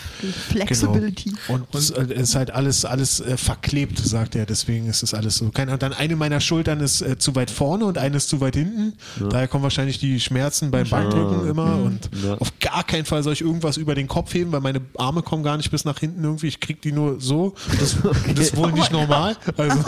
Flexibility. 0.49 1.29
Genau. 1.47 1.59
Und 1.71 1.75
es 1.75 1.91
äh, 1.91 2.03
ist 2.13 2.35
halt 2.35 2.51
alles, 2.51 2.85
alles 2.85 3.19
äh, 3.21 3.37
verklebt, 3.37 3.99
sagt 3.99 4.35
er. 4.35 4.45
Deswegen 4.45 4.87
ist 4.87 5.03
es 5.03 5.13
alles 5.13 5.37
so. 5.37 5.49
Keine, 5.49 5.73
und 5.73 5.81
dann 5.83 5.93
eine 5.93 6.15
meiner 6.15 6.39
Schultern 6.39 6.79
ist 6.79 7.01
äh, 7.01 7.17
zu 7.17 7.35
weit 7.35 7.51
vorne 7.51 7.85
und 7.85 7.97
eine 7.97 8.17
ist 8.17 8.29
zu 8.29 8.41
weit 8.41 8.55
hinten. 8.55 8.93
Daher 9.29 9.47
kommen 9.47 9.63
wahrscheinlich 9.63 9.99
die 9.99 10.19
Schmerzen 10.19 10.71
beim 10.71 10.87
Bankdrücken 10.89 11.47
immer. 11.49 11.77
Und 11.83 12.09
Ja. 12.23 12.35
auf 12.35 12.51
gar 12.59 12.83
keinen 12.83 13.05
Fall 13.05 13.23
soll 13.23 13.33
ich 13.33 13.41
irgendwas 13.41 13.77
über 13.77 13.95
den 13.95 14.07
Kopf 14.07 14.33
heben, 14.33 14.51
weil 14.51 14.61
meine 14.61 14.81
Arme 14.97 15.21
kommen 15.21 15.43
gar 15.43 15.57
nicht 15.57 15.71
bis 15.71 15.85
nach 15.85 15.99
hinten 15.99 16.23
irgendwie. 16.23 16.47
Ich 16.47 16.59
krieg 16.59 16.81
die 16.81 16.91
nur 16.91 17.19
so. 17.19 17.53
Das, 17.79 17.97
das 18.35 18.39
ist 18.39 18.57
wohl 18.57 18.71
nicht 18.71 18.91
normal. 18.91 19.35
Also, 19.57 19.79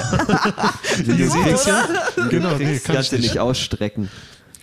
ja. 1.67 1.87
Genau, 2.29 2.57
nee, 2.57 2.65
Kriegst, 2.65 2.85
kann 2.85 2.93
ich 2.93 2.97
kannst 2.97 3.11
du 3.11 3.15
nicht. 3.17 3.23
nicht 3.29 3.39
ausstrecken. 3.39 4.09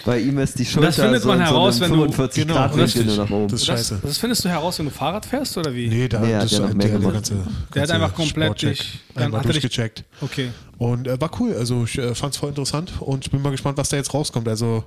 Bei 0.04 0.20
ihm 0.20 0.38
ist 0.38 0.58
die 0.58 0.64
Schulter 0.64 0.92
findet 0.92 1.22
so 1.22 1.28
man 1.28 1.40
in 1.40 1.46
heraus, 1.46 1.76
so 1.76 1.80
wenn 1.82 1.90
du- 1.90 1.96
45 1.96 2.42
genau, 2.46 2.54
Grad 2.54 2.76
nur 2.76 3.16
nach 3.16 3.30
oben. 3.30 3.48
Das 3.48 3.60
ist 3.60 3.68
Das, 3.68 3.76
scheiße. 3.78 3.98
das 4.02 4.18
findest 4.18 4.44
du 4.44 4.48
heraus, 4.48 4.78
wenn 4.78 4.86
du 4.86 4.92
Fahrrad 4.92 5.26
fährst 5.26 5.58
oder 5.58 5.74
wie? 5.74 5.88
Nee, 5.88 6.08
da 6.08 6.20
Nee, 6.20 6.34
hat 6.34 6.44
das 6.44 6.50
der, 6.52 6.60
mehr 6.68 6.74
der 6.88 6.98
gemacht. 6.98 7.14
ganze, 7.14 7.34
Der 7.34 7.42
hat 7.42 7.72
ganze 7.74 7.94
einfach 7.94 8.14
komplett 8.14 8.62
dich- 8.62 9.00
dann 9.14 9.34
hat 9.36 9.44
er 9.46 9.52
dich-. 9.52 10.04
Okay. 10.20 10.50
Und 10.78 11.08
äh, 11.08 11.20
war 11.20 11.30
cool. 11.40 11.54
Also 11.58 11.84
ich 11.84 11.98
äh, 11.98 12.14
fand 12.14 12.34
es 12.34 12.38
voll 12.40 12.50
interessant 12.50 12.92
und 13.00 13.24
ich 13.26 13.30
bin 13.32 13.42
mal 13.42 13.50
gespannt, 13.50 13.76
was 13.78 13.88
da 13.88 13.96
jetzt 13.96 14.14
rauskommt. 14.14 14.46
Also 14.46 14.84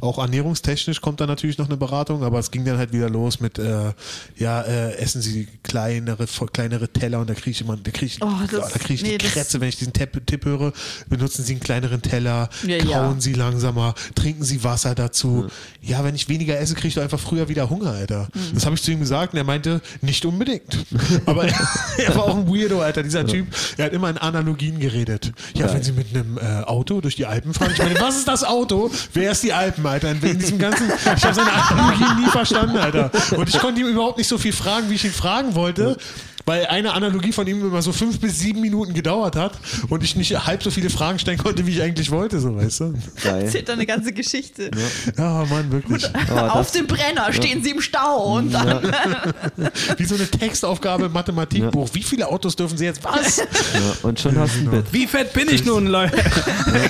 auch 0.00 0.18
ernährungstechnisch 0.18 1.02
kommt 1.02 1.20
da 1.20 1.26
natürlich 1.26 1.58
noch 1.58 1.66
eine 1.66 1.76
Beratung, 1.76 2.24
aber 2.24 2.38
es 2.38 2.50
ging 2.50 2.64
dann 2.64 2.78
halt 2.78 2.92
wieder 2.94 3.10
los 3.10 3.38
mit, 3.40 3.58
äh, 3.58 3.92
ja, 4.38 4.62
äh, 4.62 4.94
essen 4.96 5.20
Sie 5.20 5.46
kleinere, 5.62 6.26
kleinere 6.52 6.88
Teller 6.88 7.20
und 7.20 7.28
da 7.28 7.34
kriege 7.34 7.50
ich 7.50 7.60
immer, 7.60 7.76
da 7.76 7.90
kriege 7.90 8.06
ich, 8.06 8.22
Oh, 8.22 8.30
das- 8.50 8.72
da 8.72 8.78
krieg 8.78 8.94
ich 8.96 9.02
nee, 9.02 9.18
die 9.18 9.24
das- 9.26 9.32
Krätze, 9.34 9.60
wenn 9.60 9.68
ich 9.68 9.76
diesen 9.76 9.92
Tipp, 9.92 10.26
Tipp 10.26 10.46
höre. 10.46 10.72
Benutzen 11.08 11.44
Sie 11.44 11.52
einen 11.52 11.60
kleineren 11.60 12.00
Teller, 12.00 12.48
Ja, 12.66 12.78
kauen 12.78 12.88
ja. 12.90 13.14
Sie 13.18 13.34
langsamer, 13.34 13.94
trinken 14.14 14.42
Sie 14.42 14.64
Wasser 14.64 14.94
dazu. 14.94 15.48
Ja, 15.82 16.02
wenn 16.02 16.14
ich 16.14 16.30
weniger 16.30 16.58
esse, 16.58 16.72
kriege 16.74 16.88
ich 16.88 16.94
doch 16.94 17.02
einfach 17.02 17.20
früher 17.20 17.48
wieder 17.50 17.68
Hunger, 17.68 17.90
Alter. 17.92 18.28
Mhm. 18.32 18.54
Das 18.54 18.64
habe 18.64 18.74
ich 18.74 18.82
zu 18.82 18.90
ihm 18.90 19.00
gesagt 19.00 19.34
und 19.34 19.38
er 19.38 19.44
meinte, 19.44 19.82
nicht 20.00 20.24
unbedingt. 20.24 20.86
aber 21.26 21.46
er, 21.46 21.68
er 21.98 22.14
war 22.14 22.24
auch 22.24 22.36
ein 22.36 22.48
Weirdo, 22.48 22.80
Alter, 22.80 23.02
dieser 23.02 23.26
Typ. 23.26 23.46
Er 23.76 23.86
hat 23.86 23.92
immer 23.92 24.08
in 24.08 24.16
Analogien 24.18 24.78
geredet. 24.78 25.25
Ja, 25.54 25.66
Geil. 25.66 25.74
wenn 25.76 25.82
Sie 25.82 25.92
mit 25.92 26.08
einem 26.14 26.38
äh, 26.38 26.62
Auto 26.64 27.00
durch 27.00 27.16
die 27.16 27.26
Alpen 27.26 27.54
fahren. 27.54 27.70
Ich 27.72 27.78
meine, 27.78 27.98
was 28.00 28.16
ist 28.16 28.28
das 28.28 28.44
Auto? 28.44 28.90
Wer 29.12 29.32
ist 29.32 29.42
die 29.42 29.52
Alpen, 29.52 29.86
Alter? 29.86 30.10
In 30.10 30.20
diesem 30.38 30.58
ganzen, 30.58 30.88
ich 31.16 31.24
habe 31.24 31.34
seine 31.34 31.52
Analogien 31.52 32.24
nie 32.24 32.30
verstanden, 32.30 32.76
Alter. 32.76 33.10
Und 33.36 33.48
ich 33.48 33.58
konnte 33.58 33.80
ihm 33.80 33.88
überhaupt 33.88 34.18
nicht 34.18 34.28
so 34.28 34.38
viel 34.38 34.52
fragen, 34.52 34.90
wie 34.90 34.94
ich 34.94 35.04
ihn 35.04 35.12
fragen 35.12 35.54
wollte. 35.54 35.96
Weil 36.48 36.66
eine 36.66 36.92
Analogie 36.92 37.32
von 37.32 37.44
ihm 37.48 37.60
immer 37.60 37.82
so 37.82 37.90
fünf 37.92 38.20
bis 38.20 38.38
sieben 38.38 38.60
Minuten 38.60 38.94
gedauert 38.94 39.34
hat 39.34 39.52
und 39.88 40.04
ich 40.04 40.14
nicht 40.14 40.46
halb 40.46 40.62
so 40.62 40.70
viele 40.70 40.90
Fragen 40.90 41.18
stellen 41.18 41.38
konnte, 41.38 41.66
wie 41.66 41.72
ich 41.72 41.82
eigentlich 41.82 42.10
wollte, 42.12 42.38
so 42.38 42.54
weißt 42.56 42.80
du. 42.80 42.94
Geil. 43.24 43.42
Erzählt 43.44 43.68
da 43.68 43.72
eine 43.72 43.84
ganze 43.84 44.12
Geschichte. 44.12 44.70
Ja, 45.18 45.44
Mann, 45.50 45.72
wirklich. 45.72 46.08
Aber 46.30 46.52
Auf 46.54 46.66
das- 46.66 46.72
dem 46.72 46.86
Brenner 46.86 47.32
stehen 47.32 47.64
sie 47.64 47.70
im 47.70 47.80
Stau 47.80 48.36
und 48.36 48.52
dann. 48.54 48.80
Wie 49.96 50.04
so 50.04 50.14
eine 50.14 50.26
Textaufgabe 50.28 51.06
im 51.06 51.12
Mathematikbuch. 51.12 51.88
Wie 51.92 52.02
viele 52.02 52.28
Autos 52.28 52.54
dürfen 52.54 52.78
Sie 52.78 52.84
jetzt? 52.84 53.02
Was? 53.02 53.38
Ja, 53.38 53.44
und 54.02 54.20
schon 54.20 54.38
hast 54.38 54.54
du 54.56 54.60
ein 54.60 54.70
Bett. 54.70 54.84
Wie 54.92 55.06
fett 55.06 55.32
bin 55.32 55.48
ich 55.50 55.64
nun, 55.64 55.86
Leute? 55.88 56.16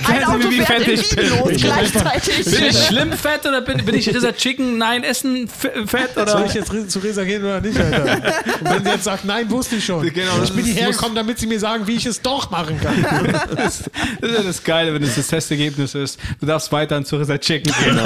Ein 0.07 0.23
Auto 0.25 0.49
wie 0.51 0.61
fährt 0.61 0.83
fett 0.83 0.99
ich 0.99 1.15
bin. 1.15 1.29
los 1.29 1.49
Ich 1.49 1.61
bin 1.61 1.71
gleichzeitig. 1.71 2.45
Bin 2.57 2.63
ich 2.69 2.77
schlimm 2.85 3.11
fett 3.13 3.45
oder 3.45 3.61
bin, 3.61 3.83
bin 3.85 3.95
ich 3.95 4.05
dieser 4.05 4.35
Chicken 4.35 4.77
Nein 4.77 5.03
Essen 5.03 5.47
fett 5.47 6.13
Soll 6.13 6.23
oder? 6.23 6.45
ich 6.45 6.53
jetzt 6.53 6.71
zu 6.91 6.99
Resa 6.99 7.23
gehen 7.23 7.43
oder 7.43 7.59
nicht, 7.61 7.79
Alter? 7.79 8.21
Und 8.61 8.69
wenn 8.69 8.83
sie 8.83 8.89
jetzt 8.91 9.03
sagt, 9.03 9.25
nein, 9.25 9.46
wusste 9.49 9.75
ich 9.77 9.85
schon. 9.85 10.01
Genau, 10.13 10.41
ich 10.43 10.49
bin 10.51 10.59
das 10.65 10.73
hierher 10.73 10.91
gekommen, 10.91 11.15
damit 11.15 11.39
sie 11.39 11.47
mir 11.47 11.59
sagen, 11.59 11.85
wie 11.87 11.95
ich 11.95 12.05
es 12.05 12.21
doch 12.21 12.49
machen 12.51 12.79
kann. 12.79 12.95
Das 13.57 13.79
ist 13.81 14.37
ja 14.37 14.43
das 14.43 14.63
Geile, 14.63 14.93
wenn 14.93 15.03
es 15.03 15.15
das 15.15 15.27
Testergebnis 15.27 15.93
ist. 15.95 16.19
Du 16.39 16.45
darfst 16.45 16.71
weiter 16.71 16.95
an 16.95 17.05
Zurisa 17.05 17.37
Chicken 17.37 17.71
gehen. 17.83 17.99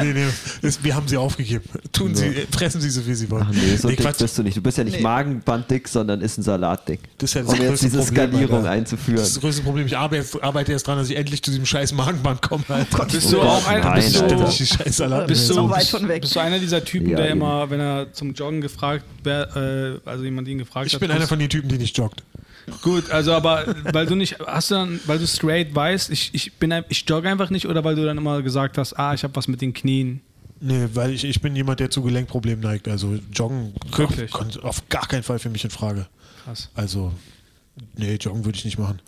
nee, 0.00 0.12
nee, 0.12 0.26
das, 0.60 0.82
wir 0.82 0.94
haben 0.94 1.06
sie 1.08 1.16
aufgegeben. 1.16 1.64
Tun 1.92 2.14
sie, 2.14 2.26
äh, 2.26 2.46
fressen 2.50 2.80
sie 2.80 2.90
so, 2.90 3.06
wie 3.06 3.14
sie 3.14 3.30
wollen. 3.30 3.46
Ach 3.48 3.52
nee, 3.52 3.76
so 3.76 3.88
Nee, 3.88 3.96
dick 3.96 4.04
Quatsch. 4.06 4.18
bist 4.18 4.38
du 4.38 4.42
nicht. 4.42 4.56
Du 4.56 4.62
bist 4.62 4.78
ja 4.78 4.84
nicht 4.84 4.96
Nee. 4.96 5.02
magenbanddick, 5.02 5.88
sondern 5.88 6.20
ist 6.20 6.38
ein 6.38 6.42
Salatdick. 6.42 7.00
Das 7.18 7.30
ist 7.30 7.34
ja 7.34 7.42
das 7.42 7.52
um 7.52 7.60
jetzt 7.60 7.82
diese 7.82 7.98
Problem, 7.98 8.30
Skalierung 8.30 8.58
Alter. 8.58 8.70
einzuführen. 8.70 9.16
Das 9.18 9.28
ist 9.28 9.36
das 9.36 9.40
größte 9.42 9.62
Problem. 9.62 9.86
Ich 9.86 9.96
arbeite 9.96 10.22
jetzt, 10.22 10.42
arbeite 10.42 10.72
jetzt 10.72 10.86
dran, 10.86 10.98
dass 10.98 11.10
ich 11.10 11.16
endlich 11.16 11.42
zu 11.42 11.50
diesem 11.50 11.66
scheiß 11.66 11.92
Magenband 11.92 12.42
komme. 12.42 12.64
Alter. 12.68 13.04
Bist 13.06 13.32
du 13.32 13.38
Oh 13.38 13.42
auch 13.44 13.66
einer, 13.66 13.84
nein, 13.84 13.94
bist 13.96 14.14
du, 14.16 14.22
bist 14.22 15.00
du, 15.00 15.68
bist, 15.68 15.90
von 15.90 16.08
weg. 16.08 16.22
bist 16.22 16.34
du 16.36 16.40
einer 16.40 16.58
dieser 16.58 16.84
Typen, 16.84 17.10
Ja, 17.10 17.16
der 17.16 17.30
eben. 17.30 17.40
immer, 17.40 17.68
wenn 17.70 17.80
er 17.80 18.12
zum 18.12 18.32
Joggen 18.34 18.60
gefragt, 18.60 19.04
wer, 19.24 19.56
äh, 19.56 19.81
also 20.04 20.24
jemand 20.24 20.48
ihn 20.48 20.58
gefragt 20.58 20.86
Ich 20.86 20.94
hat, 20.94 21.00
bin 21.00 21.10
einer 21.10 21.26
von 21.26 21.38
den 21.38 21.48
Typen, 21.48 21.68
die 21.68 21.78
nicht 21.78 21.96
joggt. 21.96 22.22
Gut, 22.80 23.10
also 23.10 23.32
aber 23.32 23.64
weil 23.92 24.06
du 24.06 24.14
nicht, 24.14 24.38
hast 24.46 24.70
du 24.70 24.76
dann, 24.76 25.00
weil 25.06 25.18
du 25.18 25.26
straight 25.26 25.74
weißt, 25.74 26.10
ich, 26.10 26.32
ich 26.32 26.52
bin 26.54 26.72
ich 26.88 27.04
jogge 27.08 27.28
einfach 27.28 27.50
nicht 27.50 27.66
oder 27.66 27.82
weil 27.82 27.96
du 27.96 28.04
dann 28.04 28.18
immer 28.18 28.40
gesagt 28.42 28.78
hast, 28.78 28.92
ah, 28.98 29.14
ich 29.14 29.24
habe 29.24 29.34
was 29.34 29.48
mit 29.48 29.60
den 29.60 29.72
Knien. 29.74 30.20
Nee, 30.60 30.86
weil 30.94 31.10
ich, 31.10 31.24
ich 31.24 31.40
bin 31.40 31.56
jemand, 31.56 31.80
der 31.80 31.90
zu 31.90 32.02
Gelenkproblemen 32.02 32.60
neigt. 32.60 32.86
Also 32.86 33.18
joggen 33.32 33.74
Wirklich? 33.96 34.30
kommt 34.30 34.62
auf 34.62 34.88
gar 34.88 35.08
keinen 35.08 35.24
Fall 35.24 35.40
für 35.40 35.50
mich 35.50 35.64
in 35.64 35.70
Frage. 35.70 36.06
Krass. 36.44 36.68
Also, 36.74 37.12
nee, 37.96 38.14
joggen 38.14 38.44
würde 38.44 38.56
ich 38.56 38.64
nicht 38.64 38.78
machen. 38.78 39.00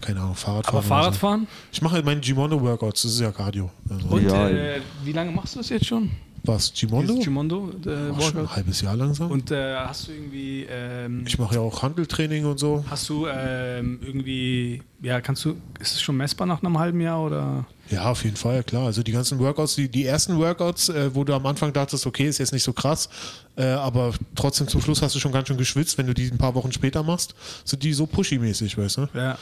Keine 0.00 0.20
Ahnung, 0.20 0.34
Fahrradfahren. 0.34 0.66
Aber 0.66 0.78
oder 0.78 0.82
so. 0.82 0.88
Fahrradfahren? 0.88 1.46
Ich 1.72 1.82
mache 1.82 1.94
halt 1.94 2.04
meine 2.04 2.20
Gimondo-Workouts, 2.20 3.02
das 3.02 3.12
ist 3.12 3.20
ja 3.20 3.30
Cardio. 3.30 3.70
Also, 3.88 4.08
Und 4.08 4.24
Ja, 4.24 4.48
äh, 4.48 4.80
wie 5.04 5.12
lange 5.12 5.30
machst 5.30 5.54
du 5.54 5.58
das 5.60 5.68
jetzt 5.68 5.86
schon? 5.86 6.10
Was, 6.42 6.72
Gimondo? 6.72 7.18
Gimondo 7.18 7.70
äh, 7.86 8.10
Ach, 8.14 8.20
schon 8.22 8.38
ein 8.38 8.56
halbes 8.56 8.80
Jahr 8.80 8.96
langsam. 8.96 9.30
Und 9.30 9.50
äh, 9.50 9.76
hast 9.76 10.08
du 10.08 10.12
irgendwie, 10.12 10.66
ähm, 10.68 11.24
ich 11.26 11.38
mache 11.38 11.56
ja 11.56 11.60
auch 11.60 11.82
Handeltraining 11.82 12.44
und 12.46 12.58
so. 12.58 12.84
hast 12.88 13.08
du 13.08 13.26
ähm, 13.26 13.98
irgendwie, 14.02 14.82
ja, 15.02 15.20
kannst 15.20 15.44
du, 15.44 15.56
ist 15.78 15.94
es 15.94 16.02
schon 16.02 16.16
messbar 16.16 16.46
nach 16.46 16.62
einem 16.62 16.78
halben 16.78 17.00
Jahr 17.00 17.22
oder? 17.22 17.66
Ja, 17.90 18.10
auf 18.10 18.22
jeden 18.24 18.36
Fall, 18.36 18.62
klar. 18.62 18.86
Also 18.86 19.02
die 19.02 19.10
ganzen 19.12 19.38
Workouts, 19.40 19.74
die, 19.74 19.88
die 19.88 20.04
ersten 20.06 20.38
Workouts, 20.38 20.90
äh, 20.90 21.14
wo 21.14 21.24
du 21.24 21.34
am 21.34 21.44
Anfang 21.46 21.72
dachtest, 21.72 22.06
okay, 22.06 22.28
ist 22.28 22.38
jetzt 22.38 22.52
nicht 22.52 22.62
so 22.62 22.72
krass, 22.72 23.08
äh, 23.56 23.64
aber 23.64 24.12
trotzdem 24.36 24.68
zum 24.68 24.80
Schluss 24.80 25.02
hast 25.02 25.14
du 25.16 25.18
schon 25.18 25.32
ganz 25.32 25.48
schön 25.48 25.56
geschwitzt, 25.56 25.98
wenn 25.98 26.06
du 26.06 26.14
die 26.14 26.28
ein 26.30 26.38
paar 26.38 26.54
Wochen 26.54 26.70
später 26.72 27.02
machst, 27.02 27.34
sind 27.64 27.82
die 27.82 27.92
so 27.92 28.04
pushy-mäßig, 28.06 28.78
weißt 28.78 28.98
du? 28.98 29.08
Ja, 29.14 29.20
ja. 29.30 29.38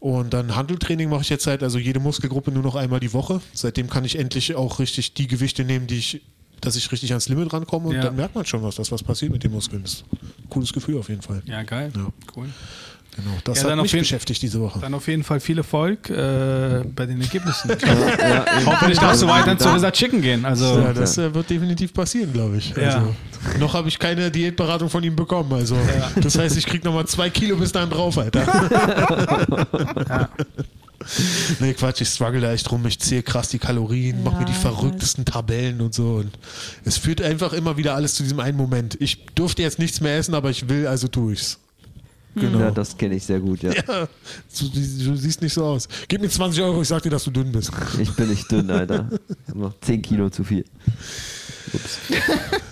Und 0.00 0.34
dann 0.34 0.54
Handeltraining 0.54 1.08
mache 1.08 1.22
ich 1.22 1.30
jetzt 1.30 1.46
halt, 1.46 1.62
also 1.62 1.78
jede 1.78 1.98
Muskelgruppe 2.00 2.50
nur 2.52 2.62
noch 2.62 2.74
einmal 2.74 3.00
die 3.00 3.12
Woche. 3.14 3.40
Seitdem 3.54 3.88
kann 3.88 4.04
ich 4.04 4.18
endlich 4.18 4.54
auch 4.54 4.78
richtig 4.78 5.14
die 5.14 5.26
Gewichte 5.26 5.64
nehmen, 5.64 5.86
die 5.86 5.96
ich, 5.96 6.20
dass 6.60 6.76
ich 6.76 6.92
richtig 6.92 7.10
ans 7.12 7.28
Limit 7.28 7.52
rankomme 7.52 7.88
und 7.88 7.94
Ja. 7.96 8.02
dann 8.02 8.16
merkt 8.16 8.34
man 8.34 8.44
schon 8.44 8.62
was, 8.62 8.74
dass 8.76 8.92
was 8.92 9.02
passiert 9.02 9.32
mit 9.32 9.42
den 9.42 9.52
Muskeln. 9.52 9.82
Das 9.82 9.94
ist 9.94 10.04
ein 10.12 10.48
cooles 10.50 10.72
Gefühl 10.72 10.98
auf 10.98 11.08
jeden 11.08 11.22
Fall. 11.22 11.42
Ja, 11.46 11.62
geil. 11.62 11.92
Ja. 11.96 12.08
Cool. 12.36 12.48
Genau. 13.16 13.30
Das 13.44 13.62
Ja, 13.62 13.70
hat 13.70 13.82
mich 13.82 13.92
beschäftigt 13.92 14.42
diese 14.42 14.60
Woche. 14.60 14.78
Dann 14.80 14.92
auf 14.92 15.08
jeden 15.08 15.24
Fall 15.24 15.40
viel 15.40 15.56
Erfolg 15.58 16.10
äh, 16.10 16.84
bei 16.94 17.06
den 17.06 17.20
Ergebnissen. 17.20 17.70
Ja. 17.86 18.44
Hoffentlich 18.66 18.98
darfst 18.98 19.22
du 19.22 19.26
weiter 19.28 19.58
zu 19.58 19.72
Risa 19.72 19.90
Chicken 19.90 20.20
gehen. 20.20 20.44
Also, 20.44 20.78
Ja, 20.80 20.92
das 20.92 21.16
äh, 21.18 21.32
wird 21.32 21.48
definitiv 21.48 21.92
passieren, 21.94 22.32
glaube 22.32 22.58
ich. 22.58 22.70
Ja. 22.76 22.96
Also, 22.96 23.14
noch 23.60 23.74
habe 23.74 23.88
ich 23.88 23.98
keine 23.98 24.30
Diätberatung 24.30 24.90
von 24.90 25.02
ihm 25.02 25.14
bekommen. 25.16 25.52
Also, 25.52 25.76
das 26.20 26.36
heißt, 26.38 26.56
ich 26.56 26.66
krieg 26.66 26.84
noch 26.84 26.92
mal 26.92 27.06
zwei 27.06 27.30
Kilo 27.30 27.56
bis 27.56 27.72
dahin 27.72 27.90
drauf, 27.90 28.18
Alter. 28.18 28.44
Nee, 31.60 31.74
Quatsch, 31.74 32.00
ich 32.00 32.08
struggle 32.08 32.40
da 32.40 32.52
echt 32.52 32.70
rum. 32.72 32.84
Ich 32.86 32.98
zähle 32.98 33.22
krass 33.22 33.48
die 33.48 33.58
Kalorien, 33.60 34.24
mache 34.24 34.38
mir 34.40 34.44
die 34.46 34.52
Ja, 34.52 34.58
verrücktesten 34.58 35.24
Tabellen 35.24 35.80
und 35.80 35.94
so. 35.94 36.14
Und 36.14 36.30
es 36.84 36.98
führt 36.98 37.22
einfach 37.22 37.52
immer 37.52 37.76
wieder 37.76 37.94
alles 37.94 38.16
zu 38.16 38.22
diesem 38.24 38.40
einen 38.40 38.56
Moment. 38.56 38.96
Ich 39.00 39.24
durfte 39.34 39.62
jetzt 39.62 39.78
nichts 39.78 40.00
mehr 40.00 40.16
essen, 40.16 40.34
aber 40.34 40.50
ich 40.50 40.68
will, 40.68 40.86
also 40.88 41.06
tue 41.06 41.34
ich's. 41.34 41.58
Genau. 42.38 42.58
Ja, 42.60 42.70
das 42.70 42.96
kenne 42.96 43.14
ich 43.14 43.24
sehr 43.24 43.40
gut, 43.40 43.62
ja. 43.62 43.72
Ja, 43.88 44.06
du, 44.58 44.68
du 44.68 45.16
siehst 45.16 45.40
nicht 45.40 45.54
so 45.54 45.64
aus. 45.64 45.88
Gib 46.06 46.20
mir 46.20 46.28
20 46.28 46.62
Euro, 46.62 46.82
ich 46.82 46.88
sag 46.88 47.02
dir, 47.02 47.10
dass 47.10 47.24
du 47.24 47.30
dünn 47.30 47.50
bist. 47.50 47.70
Ich 47.98 48.14
bin 48.14 48.28
nicht 48.28 48.50
dünn, 48.50 48.70
Alter. 48.70 49.08
Ich 49.10 49.48
hab 49.48 49.56
noch 49.56 49.80
10 49.80 50.02
Kilo 50.02 50.28
zu 50.28 50.44
viel. 50.44 50.64
Ups. 51.72 51.98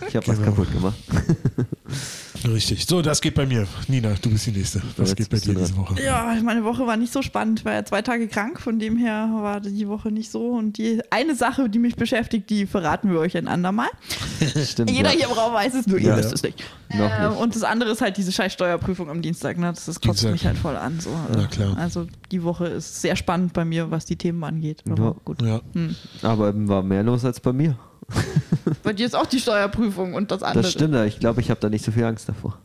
Ich 0.09 0.17
habe 0.17 0.27
was 0.29 0.37
Genau. 0.39 0.51
kaputt 0.51 0.73
gemacht. 0.73 0.95
Richtig. 2.47 2.85
So, 2.87 3.01
das 3.01 3.23
geht 3.23 3.35
bei 3.35 3.47
mir. 3.47 3.67
Nina, 3.89 4.13
du 4.21 4.29
bist 4.29 4.45
die 4.47 4.51
Nächste. 4.51 4.83
Was 4.99 5.15
geht 5.17 5.31
bei 5.31 5.39
dir 5.39 5.55
diese 5.55 5.73
dran. 5.73 5.77
Woche? 5.79 6.03
Ja, 6.03 6.37
meine 6.45 6.63
Woche 6.63 6.87
war 6.87 6.99
nicht 6.99 7.11
so 7.11 7.23
spannend. 7.23 7.61
Ich 7.61 7.65
war 7.65 7.73
ja 7.73 7.85
zwei 7.87 8.03
Tage 8.03 8.29
krank, 8.29 8.61
von 8.61 8.79
dem 8.79 8.99
her 8.99 9.31
war 9.33 9.61
die 9.63 9.89
Woche 9.89 10.11
nicht 10.11 10.31
so. 10.31 10.51
Und 10.51 10.77
die 10.77 11.01
eine 11.11 11.35
Sache, 11.35 11.71
die 11.71 11.79
mich 11.79 11.97
beschäftigt, 11.97 12.51
die 12.51 12.67
verraten 12.67 13.11
wir 13.11 13.19
euch 13.19 13.35
ein 13.39 13.49
andermal. 13.49 13.89
Stimmt. 14.67 14.91
Jeder 14.91 15.11
ja. 15.13 15.17
hier 15.21 15.27
im 15.29 15.33
Raum 15.33 15.55
weiß 15.55 15.73
es, 15.75 15.87
nur 15.87 15.99
Ja. 15.99 16.11
ihr 16.17 16.23
wisst 16.23 16.35
es 16.35 16.43
nicht. 16.43 16.63
Ähm, 16.91 17.01
nicht. 17.31 17.41
und 17.41 17.57
das 17.57 17.63
andere 17.63 17.91
ist 17.93 18.03
halt 18.03 18.19
diese 18.19 18.31
scheiß 18.31 18.53
Steuerprüfung 18.53 19.09
am 19.09 19.23
Dienstag. 19.23 19.57
Ne? 19.57 19.69
Das, 19.75 19.87
das 19.87 19.97
kotzt 20.01 20.21
Dienstag. 20.21 20.33
mich 20.33 20.45
halt 20.47 20.59
voll 20.59 20.77
an. 20.77 21.01
So. 21.01 21.11
Na 21.35 21.47
klar. 21.47 21.79
Also 21.79 22.07
die 22.31 22.43
Woche 22.43 22.67
ist 22.67 23.01
sehr 23.01 23.17
spannend 23.17 23.55
bei 23.55 23.65
mir, 23.65 23.91
was 23.91 24.05
die 24.05 24.17
Themen 24.17 24.45
angeht. 24.45 24.83
Aber 24.91 25.03
Ja. 25.03 25.15
gut. 25.25 25.41
Ja. 25.41 25.61
Aber 26.21 26.51
eben 26.51 26.69
war 26.69 26.83
mehr 26.83 27.03
los 27.03 27.25
als 27.25 27.41
bei 27.41 27.55
mir. 27.55 27.79
Bei 28.83 28.93
dir 28.93 29.07
ist 29.07 29.15
auch 29.15 29.27
die 29.27 29.41
Steuerprüfung 29.41 30.15
und 30.15 30.31
das 30.31 30.43
andere. 30.43 30.63
Das 30.63 30.73
stimmt, 30.73 30.95
aber 30.95 31.07
ich 31.07 31.19
glaube, 31.19 31.41
ich 31.41 31.51
habe 31.51 31.61
da 31.61 31.69
nicht 31.69 31.85
so 31.85 31.93
viel 31.93 32.05
Angst 32.05 32.29
davor. 32.29 32.59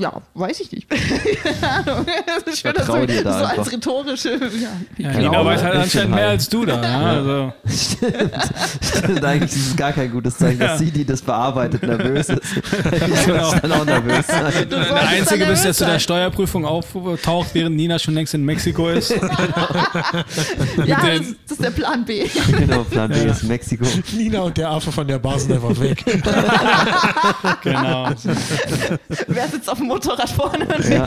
Ja, 0.00 0.22
weiß 0.32 0.60
ich 0.60 0.72
nicht. 0.72 0.88
Keine 1.42 1.72
Ahnung. 1.94 2.06
Ich 2.50 2.62
das 2.62 2.86
so, 2.86 3.04
dir 3.06 3.22
da 3.22 3.38
so 3.38 3.44
einfach. 3.44 3.58
als 3.58 3.70
rhetorische. 3.72 4.30
Ja. 4.30 4.68
Ja, 4.96 5.12
Genau, 5.12 5.30
Nina 5.30 5.44
weiß 5.44 5.62
halt 5.62 5.74
anscheinend 5.76 6.14
mehr 6.14 6.28
als 6.30 6.48
du 6.48 6.64
da. 6.64 6.82
Ja, 6.82 7.00
also. 7.10 7.52
Stimmt, 7.68 9.24
eigentlich 9.24 9.52
ist 9.52 9.66
es 9.68 9.76
gar 9.76 9.92
kein 9.92 10.10
gutes 10.10 10.38
Zeichen, 10.38 10.58
dass 10.58 10.70
Ja. 10.70 10.78
sie, 10.78 10.90
die 10.90 11.04
das 11.04 11.20
bearbeitet, 11.20 11.82
nervös 11.82 12.30
ist. 12.30 12.40
Ich 13.10 13.26
Genau. 13.26 13.50
muss 13.52 13.60
dann 13.60 13.72
auch 13.72 13.84
nervös 13.84 14.26
sein. 14.26 14.52
Du 14.70 14.76
Der 14.76 15.08
Einzige 15.08 15.44
bist, 15.46 15.64
der 15.66 15.74
zu 15.74 15.84
der 15.84 15.98
Steuerprüfung 15.98 16.64
auftaucht, 16.64 17.48
während 17.52 17.76
Nina 17.76 17.98
schon 17.98 18.14
längst 18.14 18.32
in 18.34 18.44
Mexiko 18.44 18.88
ist. 18.88 19.08
sein. 19.08 19.20
Ja, 20.86 20.96
das, 21.00 21.20
das 21.46 21.52
ist 21.52 21.62
der 21.62 21.70
Plan 21.70 22.04
B. 22.06 22.26
Genau, 22.56 22.84
Plan 22.84 23.10
B 23.10 23.24
ist 23.24 23.42
Mexiko. 23.44 23.84
Nina 24.12 24.40
und 24.40 24.56
der 24.56 24.70
Affe 24.70 24.90
von 24.90 25.06
der 25.06 25.18
Bar 25.18 25.38
sind 25.38 25.52
einfach 25.52 25.78
weg. 25.78 26.02
Genau. 27.62 28.08
Wer 29.28 29.48
sitzt 29.48 29.68
auf 29.70 29.78
dem 29.78 29.89
Motorrad 29.90 30.30
vorne? 30.30 30.66
Und 30.66 30.88
Ja. 30.88 31.06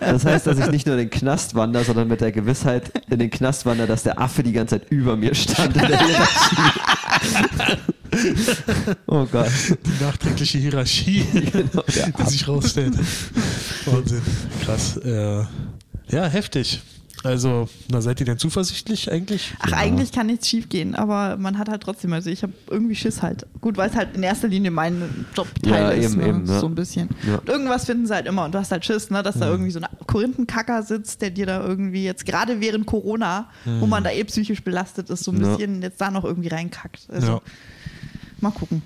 Das 0.00 0.24
heißt, 0.24 0.46
dass 0.46 0.58
ich 0.58 0.66
nicht 0.70 0.86
nur 0.86 0.96
in 0.96 1.08
den 1.08 1.10
Knast 1.10 1.54
wandere, 1.54 1.84
sondern 1.84 2.08
mit 2.08 2.20
der 2.20 2.32
Gewissheit 2.32 2.90
in 3.10 3.18
den 3.18 3.30
Knast 3.30 3.66
wandere, 3.66 3.86
dass 3.86 4.02
der 4.02 4.18
Affe 4.20 4.42
die 4.42 4.52
ganze 4.52 4.80
Zeit 4.80 4.90
über 4.90 5.14
mir 5.16 5.34
stand 5.34 5.76
in 5.76 5.86
der 5.86 5.98
Hierarchie. 5.98 6.56
Oh 9.06 9.26
Gott. 9.30 9.48
Die 9.84 10.04
nachträgliche 10.04 10.58
Hierarchie, 10.58 11.24
Genau, 11.52 11.84
die 12.18 12.30
sich 12.30 12.46
rausstellt. 12.48 12.94
Wahnsinn. 13.86 14.22
Krass. 14.64 14.96
Äh, 14.98 15.44
ja, 16.10 16.26
heftig. 16.26 16.80
Also, 17.24 17.68
na, 17.90 18.02
seid 18.02 18.20
ihr 18.20 18.26
denn 18.26 18.38
zuversichtlich 18.38 19.10
eigentlich? 19.10 19.54
Ach, 19.60 19.72
eigentlich 19.72 20.12
kann 20.12 20.26
nichts 20.26 20.46
schief 20.46 20.68
gehen, 20.68 20.94
aber 20.94 21.38
man 21.38 21.56
hat 21.58 21.70
halt 21.70 21.82
trotzdem, 21.82 22.12
also 22.12 22.28
ich 22.28 22.42
habe 22.42 22.52
irgendwie 22.70 22.94
Schiss 22.94 23.22
halt. 23.22 23.46
Gut, 23.62 23.78
weil 23.78 23.88
es 23.88 23.96
halt 23.96 24.14
in 24.14 24.22
erster 24.22 24.46
Linie 24.46 24.70
mein 24.70 25.24
Jobteil 25.34 25.72
Ja, 25.72 25.90
ist, 25.90 26.12
eben, 26.12 26.20
ne? 26.20 26.28
eben, 26.28 26.46
ja. 26.46 26.60
so 26.60 26.66
ein 26.66 26.74
bisschen. 26.74 27.08
Ja. 27.26 27.38
Und 27.38 27.48
irgendwas 27.48 27.86
finden 27.86 28.06
sie 28.06 28.14
halt 28.14 28.26
immer 28.26 28.44
und 28.44 28.54
du 28.54 28.58
hast 28.58 28.70
halt 28.72 28.84
Schiss, 28.84 29.08
ne? 29.10 29.22
dass 29.22 29.38
da 29.38 29.48
irgendwie 29.48 29.70
so 29.70 29.80
ein 29.80 29.86
Korinthenkacker 30.06 30.82
sitzt, 30.82 31.22
der 31.22 31.30
dir 31.30 31.46
da 31.46 31.66
irgendwie 31.66 32.04
jetzt 32.04 32.26
gerade 32.26 32.60
während 32.60 32.84
Corona, 32.84 33.48
wo 33.80 33.86
man 33.86 34.04
da 34.04 34.10
eh 34.10 34.22
psychisch 34.24 34.62
belastet 34.62 35.08
ist, 35.08 35.24
so 35.24 35.32
ein 35.32 35.40
Ja. 35.42 35.56
bisschen 35.56 35.80
jetzt 35.80 35.98
da 36.02 36.10
noch 36.10 36.24
irgendwie 36.24 36.48
reinkackt. 36.48 37.06
Also 37.08 37.26
Ja. 37.32 37.40
mal 38.40 38.50
gucken. 38.50 38.82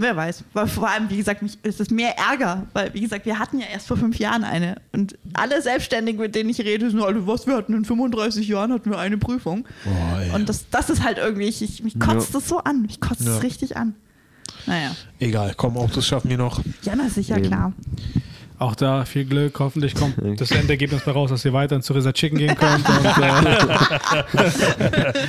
Wer 0.00 0.16
weiß. 0.16 0.44
Weil 0.54 0.66
vor 0.66 0.88
allem, 0.88 1.10
wie 1.10 1.16
gesagt, 1.18 1.42
mich, 1.42 1.58
es 1.62 1.78
ist 1.78 1.90
mehr 1.90 2.16
Ärger, 2.18 2.66
weil, 2.72 2.92
wie 2.94 3.00
gesagt, 3.02 3.26
wir 3.26 3.38
hatten 3.38 3.58
ja 3.60 3.66
erst 3.72 3.86
vor 3.86 3.96
fünf 3.98 4.18
Jahren 4.18 4.44
eine. 4.44 4.76
Und 4.92 5.18
alle 5.34 5.60
Selbstständigen, 5.60 6.20
mit 6.20 6.34
denen 6.34 6.48
ich 6.48 6.58
rede, 6.60 6.90
sind, 6.90 7.02
also 7.02 7.26
was, 7.26 7.46
wir 7.46 7.54
hatten 7.56 7.74
in 7.74 7.84
35 7.84 8.48
Jahren 8.48 8.72
hatten 8.72 8.90
wir 8.90 8.98
eine 8.98 9.18
Prüfung. 9.18 9.66
Ey. 10.18 10.30
Und 10.34 10.48
das, 10.48 10.70
das 10.70 10.88
ist 10.90 11.04
halt 11.04 11.18
irgendwie, 11.18 11.44
ich, 11.48 11.60
ich, 11.62 11.82
mich 11.84 11.98
kotzt 12.00 12.32
Ja. 12.32 12.40
das 12.40 12.48
so 12.48 12.58
an. 12.58 12.82
Mich 12.82 13.00
kotzt 13.00 13.22
Ja. 13.26 13.36
es 13.36 13.42
richtig 13.42 13.76
an. 13.76 13.94
Naja. 14.66 14.94
Egal, 15.18 15.52
komm, 15.56 15.76
Autos 15.76 16.06
schaffen 16.06 16.30
wir 16.30 16.38
noch. 16.38 16.60
Ja, 16.82 16.94
na 16.96 17.08
sicher, 17.08 17.36
Eben. 17.36 17.46
klar. 17.48 17.72
Auch 18.60 18.74
da 18.74 19.06
viel 19.06 19.24
Glück. 19.24 19.58
Hoffentlich 19.58 19.94
kommt 19.94 20.16
das 20.38 20.50
Endergebnis 20.50 21.00
bei 21.04 21.12
raus, 21.12 21.30
dass 21.30 21.42
ihr 21.46 21.52
weiterhin 21.54 21.80
zu 21.82 21.94
Risa 21.94 22.12
Chicken 22.12 22.36
gehen 22.38 22.54
könnt. 22.54 22.86
Und, 22.88 23.06
äh, 23.06 23.12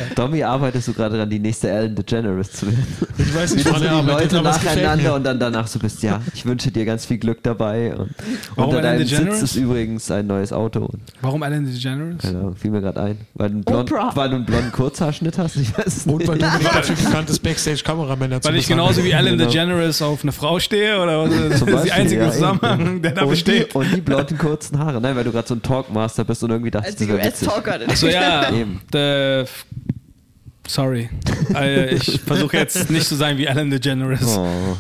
Domi, 0.16 0.44
arbeitest 0.44 0.90
du 0.90 0.94
gerade 0.94 1.16
dran, 1.18 1.30
die 1.30 1.40
nächste 1.40 1.70
Ellen 1.70 1.96
DeGeneres 1.96 2.52
zu 2.52 2.66
werden? 2.68 2.86
Ich 3.18 3.34
weiß 3.34 3.56
nicht, 3.56 3.66
Wie 3.74 3.80
die 3.80 3.86
er 3.86 3.92
arbeitet, 3.94 4.34
Leute 4.34 4.50
gefällt 4.50 4.76
nacheinander 4.84 5.16
und 5.16 5.24
dann 5.24 5.40
danach 5.40 5.68
so 5.68 5.80
bist, 5.80 6.04
ja, 6.04 6.20
ich 6.34 6.46
wünsche 6.46 6.72
dir 6.72 6.84
ganz 6.84 7.06
viel 7.06 7.20
Glück 7.20 7.42
dabei. 7.44 7.96
Und 7.96 8.10
Warum 8.56 8.76
unter 8.76 8.84
Ellen 8.84 8.98
deinem 9.00 9.08
Sitz 9.08 9.18
DeGeneres? 9.20 9.42
ist 9.44 9.56
übrigens 9.56 10.12
ein 10.12 10.28
neues 10.28 10.52
Auto. 10.54 10.80
Und, 10.86 11.00
warum 11.22 11.42
Ellen 11.44 11.66
DeGeneres? 11.66 12.18
keine 12.22 12.40
Ahnung, 12.40 12.56
fiel 12.58 12.72
mir 12.72 12.82
gerade 12.82 13.02
ein. 13.02 13.18
Weil 13.36 13.48
du, 13.50 13.56
einen 13.56 13.64
blond, 13.64 13.92
Oprah. 13.92 14.12
weil 14.16 14.30
du 14.30 14.36
einen 14.36 14.46
blonden 14.46 14.72
Kurzhaarschnitt 14.74 15.38
hast, 15.38 15.56
ich 15.56 15.78
weiß 15.78 15.86
es 15.88 16.06
Und 16.06 16.18
nicht. 16.18 16.28
weil 16.28 16.38
du 16.38 16.46
nicht 16.46 16.66
dafür 16.76 16.96
bekannt 16.96 17.28
bist, 17.28 17.42
Backstage-Kameramänner 17.44 18.42
zu 18.42 18.50
Weil 18.50 18.58
ich 18.58 18.68
genauso 18.68 19.04
wie 19.06 19.12
Ellen 19.12 19.38
Genau. 19.38 19.50
DeGeneres 19.50 20.02
auf 20.02 20.24
eine 20.24 20.34
Frau 20.34 20.60
stehe? 20.60 21.00
Oder 21.02 21.24
was 21.24 21.32
ist 21.32 21.62
das 21.62 21.70
ist 21.70 21.84
die 21.86 21.92
einzige 21.94 22.24
ja, 22.24 22.32
Zusammenhang, 22.32 23.02
der 23.02 23.12
da 23.12 23.21
und 23.24 23.32
besteht? 23.32 23.74
Die, 23.74 23.78
und 23.78 23.96
die 23.96 24.02
blonden 24.02 24.38
kurzen 24.38 24.80
Haare. 24.80 25.00
Nein, 25.02 25.16
weil 25.16 25.24
du 25.24 25.32
gerade 25.32 25.48
so 25.48 25.56
ein 25.56 25.62
Talkmaster 25.62 26.24
bist 26.24 26.44
und 26.44 26.52
irgendwie 26.52 26.72
dachtest, 26.72 27.02
Als 27.02 27.10
witzig. 27.10 27.48
US-Talker. 27.48 27.80
Achso, 27.88 28.08
ja. 28.08 28.52
Eben. 28.54 28.82
Äh, 28.94 29.46
sorry. 30.68 31.10
Äh, 31.54 31.96
ich 31.96 32.22
versuche 32.22 32.58
jetzt 32.58 32.90
nicht 32.90 33.08
zu 33.08 33.16
sein 33.16 33.38
wie 33.38 33.46
Ellen 33.46 33.70
DeGeneres. 33.70 34.38
Oh. 34.38 34.48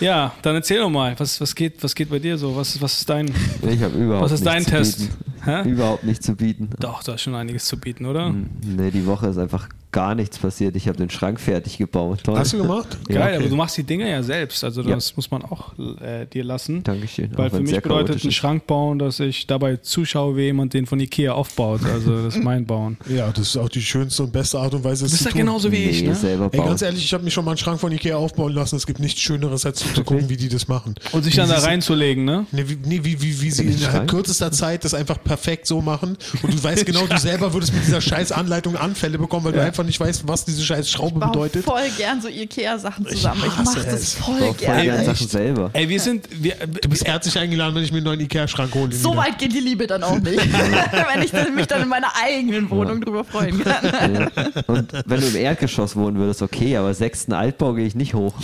Ja, 0.00 0.34
dann 0.42 0.54
erzähl 0.54 0.78
doch 0.78 0.90
mal, 0.90 1.14
was, 1.18 1.40
was, 1.40 1.54
geht, 1.54 1.82
was 1.82 1.94
geht 1.94 2.10
bei 2.10 2.18
dir 2.18 2.36
so? 2.36 2.54
Was, 2.54 2.80
was 2.82 2.98
ist 2.98 3.08
dein, 3.08 3.32
Ich 3.62 3.82
habe 3.82 3.96
überhaupt 3.96 4.24
was 4.26 4.32
ist 4.32 4.44
dein 4.44 4.64
Test? 4.64 4.98
Bieten. 4.98 5.14
Hä? 5.44 5.68
Überhaupt 5.68 6.04
nichts 6.04 6.26
zu 6.26 6.34
bieten. 6.34 6.68
Doch, 6.80 7.02
da 7.02 7.14
ist 7.14 7.22
schon 7.22 7.34
einiges 7.34 7.64
zu 7.64 7.78
bieten, 7.78 8.04
oder? 8.04 8.34
Nee, 8.62 8.90
die 8.90 9.06
Woche 9.06 9.28
ist 9.28 9.38
einfach 9.38 9.68
gar 9.92 10.14
nichts 10.14 10.38
passiert. 10.38 10.76
Ich 10.76 10.88
habe 10.88 10.98
den 10.98 11.08
Schrank 11.08 11.40
fertig 11.40 11.78
gebaut. 11.78 12.20
Toll. 12.24 12.38
Hast 12.38 12.52
du 12.52 12.58
gemacht? 12.58 12.98
Geil, 13.08 13.16
Ja, 13.16 13.26
aber 13.28 13.36
okay. 13.38 13.48
du 13.48 13.56
machst 13.56 13.76
die 13.78 13.82
Dinge 13.84 14.10
ja 14.10 14.22
selbst, 14.22 14.62
also 14.62 14.82
Ja. 14.82 14.94
das 14.94 15.16
muss 15.16 15.30
man 15.30 15.42
auch 15.42 15.72
äh, 16.02 16.26
dir 16.26 16.44
lassen. 16.44 16.82
Dankeschön. 16.82 17.30
Weil 17.36 17.50
für 17.50 17.60
mich 17.60 17.80
bedeutet 17.80 18.22
ein 18.22 18.28
ist. 18.28 18.34
Schrank 18.34 18.66
bauen, 18.66 18.98
dass 18.98 19.20
ich 19.20 19.46
dabei 19.46 19.76
zuschaue, 19.76 20.36
wie 20.36 20.42
jemand 20.42 20.74
den 20.74 20.84
von 20.86 21.00
Ikea 21.00 21.32
aufbaut. 21.32 21.80
Also 21.84 22.24
das 22.24 22.36
ist 22.36 22.42
mein 22.44 22.66
Bauen. 22.66 22.96
Ja, 23.08 23.30
das 23.30 23.48
ist 23.48 23.56
auch 23.56 23.68
die 23.70 23.80
schönste 23.80 24.24
und 24.24 24.32
beste 24.32 24.58
Art 24.58 24.74
und 24.74 24.84
Weise, 24.84 25.04
Du 25.04 25.06
es 25.06 25.12
bist 25.12 25.22
zu 25.22 25.28
ja 25.28 25.32
tun. 25.32 25.40
genauso 25.40 25.72
wie 25.72 25.76
ich, 25.84 26.02
Nee, 26.02 26.08
ne? 26.08 26.14
selber 26.14 26.50
Ey, 26.52 26.58
bauen. 26.58 26.68
ganz 26.68 26.82
ehrlich, 26.82 27.02
ich 27.04 27.14
habe 27.14 27.24
mir 27.24 27.30
schon 27.30 27.44
mal 27.44 27.52
einen 27.52 27.58
Schrank 27.58 27.80
von 27.80 27.90
Ikea 27.92 28.16
aufbauen 28.16 28.52
lassen. 28.52 28.76
Es 28.76 28.86
gibt 28.86 28.98
nichts 29.00 29.20
Schöneres, 29.20 29.64
als 29.64 29.78
zu 29.78 30.04
gucken, 30.04 30.28
wie 30.28 30.36
die 30.36 30.48
das 30.48 30.68
machen. 30.68 30.94
Und 31.12 31.22
sich 31.22 31.34
dann 31.36 31.48
da 31.48 31.58
reinzulegen, 31.58 32.24
ne? 32.24 32.46
Nee, 32.52 32.64
wie, 32.68 32.76
nee, 32.84 33.00
wie, 33.02 33.22
wie, 33.22 33.40
wie 33.40 33.50
sie 33.50 33.62
In 33.64 33.72
innerhalb 33.72 33.92
Schrank? 33.94 34.10
kürzester 34.10 34.52
Zeit 34.52 34.84
das 34.84 34.92
einfach 34.94 35.22
perfekt 35.22 35.66
so 35.66 35.80
machen. 35.80 36.18
Und 36.42 36.52
du 36.52 36.62
weißt 36.62 36.84
genau, 36.86 37.06
du 37.06 37.16
selber 37.18 37.52
würdest 37.54 37.72
mit 37.72 37.84
dieser 37.86 38.00
scheiß 38.00 38.32
Anleitung 38.32 38.76
Anfälle 38.76 39.18
bekommen, 39.18 39.44
weil 39.46 39.52
du 39.52 39.62
einfach 39.62 39.75
nicht 39.84 40.00
weißt, 40.00 40.26
was 40.26 40.44
diese 40.44 40.62
scheiß 40.64 40.90
Schraube 40.90 41.20
Ich 41.20 41.26
bedeutet. 41.26 41.64
voll 41.64 41.88
gern 41.96 42.20
so 42.20 42.28
Ikea-Sachen 42.28 43.06
zusammen. 43.06 43.42
Ich, 43.46 43.56
hasse 43.56 43.62
mache 43.78 43.84
das 43.84 44.00
es. 44.00 44.14
voll 44.14 44.34
Ich 44.38 44.44
voll 44.44 44.54
gern. 44.54 44.82
gerne 44.82 44.98
Echt? 44.98 45.06
Sachen 45.06 45.28
selber. 45.28 45.70
Ey, 45.72 45.88
wir 45.88 46.00
sind. 46.00 46.26
Wir, 46.32 46.54
Du 46.80 46.88
bist 46.88 47.06
herzlich 47.06 47.38
eingeladen, 47.38 47.74
wenn 47.74 47.82
ich 47.84 47.90
mir 47.92 47.98
einen 47.98 48.06
neuen 48.06 48.20
Ikea-Schrank 48.20 48.74
hole. 48.74 48.92
So 48.92 49.10
Nina. 49.10 49.22
weit 49.22 49.38
geht 49.38 49.52
die 49.52 49.60
Liebe 49.60 49.86
dann 49.86 50.02
auch 50.02 50.18
nicht. 50.18 50.36
Wenn 51.14 51.22
ich 51.22 51.30
dann, 51.30 51.54
mich 51.54 51.66
dann 51.66 51.82
in 51.82 51.88
meiner 51.88 52.08
eigenen 52.22 52.68
Wohnung 52.70 53.00
drüber 53.00 53.24
freuen 53.24 53.62
kann. 53.62 53.84
Ja. 54.14 54.62
Und 54.66 54.92
wenn 55.06 55.20
du 55.20 55.26
im 55.26 55.36
Erdgeschoss 55.36 55.96
wohnen 55.96 56.16
würdest, 56.18 56.42
okay, 56.42 56.76
aber 56.76 56.92
sechsten 56.94 57.32
Altbau 57.32 57.72
gehe 57.74 57.86
ich 57.86 57.94
nicht 57.94 58.14
hoch. 58.14 58.34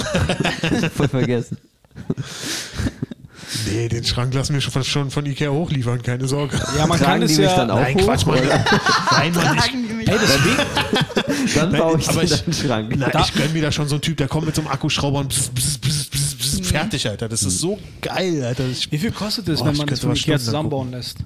Voll 0.96 1.08
vergessen. 1.08 1.56
Nee, 3.70 3.88
den 3.88 4.04
Schrank 4.04 4.32
lassen 4.34 4.54
wir 4.54 4.60
schon 4.60 4.72
von, 4.72 4.84
schon 4.84 5.10
von 5.10 5.26
Ikea 5.26 5.50
hochliefern, 5.50 6.02
keine 6.02 6.26
Sorge. 6.26 6.56
ja, 6.76 6.86
man 6.86 6.98
kann 6.98 7.06
Tragen 7.06 7.22
es 7.24 7.34
die 7.34 7.42
mich 7.42 7.50
ja. 7.50 7.56
dann 7.56 7.70
auch 7.70 7.80
Nein, 7.80 7.96
hoch? 7.96 8.04
Quatsch, 8.04 8.26
oder? 8.26 8.64
Nein, 9.10 9.32
Mann, 9.34 9.58
ich, 9.58 10.01
Tragen 10.18 10.42
die 10.44 10.48
mich 10.50 10.58
Ey, 10.58 10.66
das 11.14 11.54
Dann 11.54 11.70
Nein, 11.72 11.80
baue 11.80 11.98
ich 11.98 12.08
aber 12.08 12.24
dir 12.24 12.42
ich- 12.48 12.56
Schrank. 12.58 12.94
na, 12.96 13.20
ich 13.20 13.34
gönn 13.34 13.52
mir 13.52 13.62
da 13.62 13.72
schon 13.72 13.88
so 13.88 13.94
einen 13.96 14.02
Typ, 14.02 14.16
der 14.16 14.28
kommt 14.28 14.46
mit 14.46 14.54
so 14.54 14.62
einem 14.62 14.70
Akkuschrauber 14.70 15.20
und 15.20 15.28
bzz, 15.28 15.48
bzz, 15.48 15.78
bzz, 15.78 16.04
bzz, 16.10 16.34
bzz, 16.36 16.68
fertig, 16.68 17.08
Alter. 17.08 17.28
Das 17.28 17.42
ist 17.42 17.58
so 17.58 17.78
geil, 18.00 18.42
Alter. 18.44 18.64
Ich, 18.70 18.90
Wie 18.92 18.98
viel 18.98 19.12
kostet 19.12 19.48
es, 19.48 19.60
Boah, 19.60 19.66
wenn 19.68 19.76
man 19.76 19.86
das 19.86 20.00
von 20.00 20.10
mal 20.10 20.16
Ikea 20.16 20.38
zusammenbauen 20.38 20.90
lässt? 20.90 21.18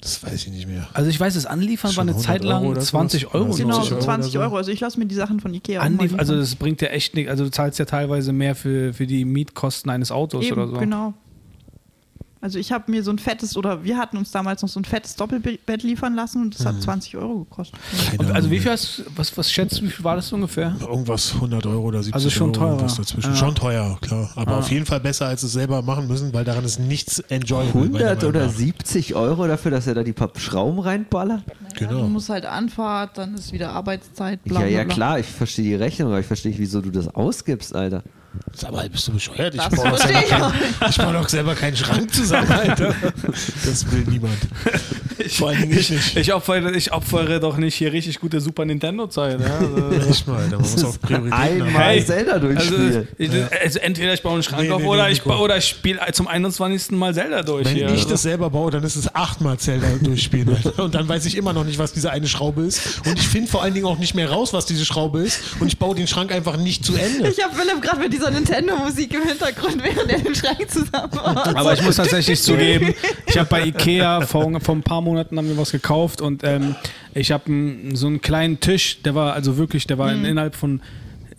das 0.00 0.22
weiß 0.22 0.34
ich 0.46 0.48
nicht 0.52 0.68
mehr. 0.68 0.86
Also 0.92 1.08
ich 1.08 1.18
weiß, 1.18 1.32
das 1.32 1.46
Anliefern 1.46 1.88
war 1.88 1.94
Schon 1.94 2.02
eine 2.02 2.10
100 2.10 2.26
Zeit 2.26 2.44
lang 2.44 2.60
Euro 2.62 2.72
oder 2.72 2.80
sowas? 2.82 2.90
20 2.90 3.34
Euro. 3.34 3.54
Genau, 3.54 3.74
20 3.76 3.88
so 3.88 3.94
Euro 3.94 4.04
20 4.04 4.04
oder 4.04 4.32
so. 4.32 4.40
Euro. 4.40 4.56
Also 4.58 4.70
ich 4.70 4.80
lasse 4.80 4.98
mir 4.98 5.06
die 5.06 5.14
Sachen 5.14 5.40
von 5.40 5.54
Ikea 5.54 5.80
Anlief, 5.80 6.14
also 6.18 6.36
das 6.36 6.54
bringt 6.56 6.82
ja 6.82 6.88
echt 6.88 7.14
nichts. 7.14 7.30
Also 7.30 7.44
du 7.44 7.50
zahlst 7.50 7.78
ja 7.78 7.86
teilweise 7.86 8.34
mehr 8.34 8.54
für, 8.54 8.92
für 8.92 9.06
die 9.06 9.24
Mietkosten 9.24 9.90
eines 9.90 10.10
Autos 10.12 10.44
Eben, 10.44 10.60
oder 10.60 10.68
so. 10.68 10.76
genau. 10.76 11.14
Also 12.44 12.58
ich 12.58 12.72
habe 12.72 12.90
mir 12.90 13.02
so 13.02 13.10
ein 13.10 13.18
fettes, 13.18 13.56
oder 13.56 13.84
wir 13.84 13.96
hatten 13.96 14.18
uns 14.18 14.30
damals 14.30 14.60
noch 14.60 14.68
so 14.68 14.78
ein 14.78 14.84
fettes 14.84 15.16
Doppelbett 15.16 15.82
liefern 15.82 16.14
lassen 16.14 16.42
und 16.42 16.54
das 16.54 16.66
hat 16.66 16.82
20 16.82 17.16
Euro 17.16 17.38
gekostet. 17.44 17.80
Also 18.34 18.50
wie 18.50 18.58
viel 18.60 18.70
hast 18.70 19.02
was, 19.16 19.34
was 19.38 19.50
schätzt 19.50 19.80
du, 19.80 19.84
wie 19.84 19.88
viel 19.88 20.04
war 20.04 20.16
das 20.16 20.30
ungefähr? 20.30 20.76
Irgendwas 20.78 21.32
100 21.32 21.64
Euro 21.64 21.84
oder 21.84 22.02
70 22.02 22.14
Also 22.14 22.28
schon 22.28 22.50
Euro. 22.50 22.52
teurer. 22.58 22.68
irgendwas 22.72 22.96
dazwischen. 22.96 23.30
Ja. 23.30 23.36
Schon 23.36 23.54
teuer, 23.54 23.96
klar. 24.02 24.30
Aber 24.36 24.52
Ah. 24.52 24.58
auf 24.58 24.70
jeden 24.70 24.84
Fall 24.84 25.00
besser, 25.00 25.26
als 25.26 25.42
es 25.42 25.52
selber 25.54 25.80
machen 25.80 26.06
müssen, 26.06 26.34
weil 26.34 26.44
daran 26.44 26.66
ist 26.66 26.78
nichts 26.78 27.18
enjoyable. 27.30 27.86
meiner 27.88 28.10
100 28.10 28.16
Meinung 28.18 28.28
oder 28.28 28.46
nach. 28.48 28.52
70 28.52 29.14
Euro 29.14 29.46
dafür, 29.46 29.70
dass 29.70 29.86
er 29.86 29.94
da 29.94 30.02
die 30.02 30.12
paar 30.12 30.30
Schrauben 30.36 30.80
reinballert? 30.80 31.44
Ja, 31.48 31.54
Genau. 31.88 32.02
du 32.02 32.08
musst 32.08 32.28
halt 32.28 32.44
Anfahrt, 32.44 33.16
dann 33.16 33.32
ist 33.36 33.54
wieder 33.54 33.70
Arbeitszeit, 33.72 34.44
bla 34.44 34.60
ja, 34.60 34.66
bla 34.66 34.76
ja, 34.76 34.84
bla. 34.84 34.94
klar, 34.94 35.18
ich 35.18 35.26
verstehe 35.26 35.64
die 35.64 35.74
Rechnung, 35.76 36.08
aber 36.08 36.20
ich 36.20 36.26
verstehe 36.26 36.50
nicht, 36.52 36.60
wieso 36.60 36.82
du 36.82 36.90
das 36.90 37.08
ausgibst, 37.08 37.74
Alter. 37.74 38.02
Sag 38.56 38.70
mal, 38.72 38.88
bist 38.88 39.08
du 39.08 39.12
bescheuert? 39.12 39.54
Ich 39.54 39.60
Das 39.60 39.70
baue, 39.74 39.90
doch 39.90 39.98
ich 40.04 40.88
ich 40.90 40.96
baue 40.96 41.12
doch 41.12 41.28
selber 41.28 41.54
keinen 41.54 41.76
Schrank 41.76 42.12
zusammen, 42.14 42.50
Alter. 42.52 42.94
Das 43.64 43.90
will 43.90 44.04
niemand. 44.08 44.36
Vor 45.30 45.48
allen 45.48 45.62
Dingen 45.62 45.78
ich 45.78 45.90
nicht. 45.90 46.16
Ich 46.16 46.32
opfere, 46.32 46.70
ich 46.76 46.92
opfere 46.92 47.40
doch 47.40 47.56
nicht 47.56 47.74
hier 47.74 47.92
richtig 47.92 48.20
gute 48.20 48.40
Super 48.40 48.64
Nintendo-Zeit. 48.64 49.40
Ja? 49.40 49.58
Also, 49.58 50.06
Nicht 50.08 50.26
mal. 50.28 50.46
Man 50.48 50.60
muss 50.60 50.84
auch 50.84 51.00
Prioritäten. 51.00 51.32
Einmal 51.32 51.70
Hey, 51.82 52.04
Zelda 52.04 52.32
also, 52.32 52.46
durchspielen. 52.48 53.08
ich, 53.18 53.30
also 53.62 53.78
entweder 53.80 54.14
ich 54.14 54.22
baue 54.22 54.34
einen 54.34 54.42
Schrank 54.42 54.62
Nee, 54.62 54.70
auf 54.70 54.82
nee, 54.82 54.88
oder, 54.88 55.06
nee, 55.06 55.12
ich, 55.12 55.18
Nico. 55.18 55.28
ba- 55.30 55.38
oder 55.38 55.56
ich 55.56 55.64
spiele 55.66 56.00
zum 56.12 56.28
21. 56.28 56.92
Mal 56.92 57.14
Zelda 57.14 57.42
durch. 57.42 57.64
Wenn 57.66 57.74
hier. 57.74 57.86
ich 57.86 57.92
Also, 57.92 58.08
das 58.10 58.22
selber 58.22 58.50
baue, 58.50 58.70
dann 58.70 58.82
ist 58.84 58.96
es 58.96 59.12
achtmal 59.14 59.58
Zelda 59.58 59.86
durchspielen. 60.02 60.56
Alter. 60.64 60.84
Und 60.84 60.94
dann 60.94 61.08
weiß 61.08 61.24
ich 61.26 61.36
immer 61.36 61.52
noch 61.52 61.64
nicht, 61.64 61.78
was 61.78 61.92
diese 61.92 62.10
eine 62.10 62.28
Schraube 62.28 62.62
ist. 62.62 63.00
Und 63.06 63.18
ich 63.18 63.26
finde 63.26 63.50
vor 63.50 63.62
allen 63.62 63.74
Dingen 63.74 63.86
auch 63.86 63.98
nicht 63.98 64.14
mehr 64.14 64.30
raus, 64.30 64.52
was 64.52 64.66
diese 64.66 64.84
Schraube 64.84 65.20
ist. 65.22 65.40
Und 65.60 65.68
ich 65.68 65.78
baue 65.78 65.94
den 65.94 66.06
Schrank 66.06 66.30
einfach 66.32 66.56
nicht 66.56 66.84
zu 66.84 66.94
Ende. 66.94 67.28
Ich 67.28 67.42
habe 67.42 67.54
Philipp 67.54 67.80
gerade 67.82 68.00
mit 68.00 68.12
dieser 68.12 68.23
Nintendo-Musik 68.30 69.14
im 69.14 69.22
Hintergrund, 69.22 69.82
während 69.82 70.10
er 70.10 70.18
den 70.18 70.34
Schrank 70.34 70.70
zusammenbaut. 70.70 71.54
Aber 71.54 71.72
ich 71.74 71.82
muss 71.82 71.96
tatsächlich 71.96 72.42
zugeben, 72.42 72.94
ich 73.26 73.38
habe 73.38 73.48
bei 73.48 73.66
Ikea 73.66 74.22
vor, 74.22 74.60
vor 74.60 74.74
ein 74.74 74.82
paar 74.82 75.00
Monaten 75.00 75.36
haben 75.38 75.48
wir 75.48 75.56
was 75.56 75.72
gekauft 75.72 76.20
und 76.20 76.42
ähm, 76.44 76.76
ich 77.14 77.32
habe 77.32 77.44
so 77.92 78.06
einen 78.06 78.20
kleinen 78.20 78.60
Tisch, 78.60 79.02
der 79.02 79.14
war 79.14 79.34
also 79.34 79.56
wirklich, 79.56 79.86
der 79.86 79.98
war 79.98 80.12
in, 80.12 80.24
innerhalb 80.24 80.54
von 80.54 80.80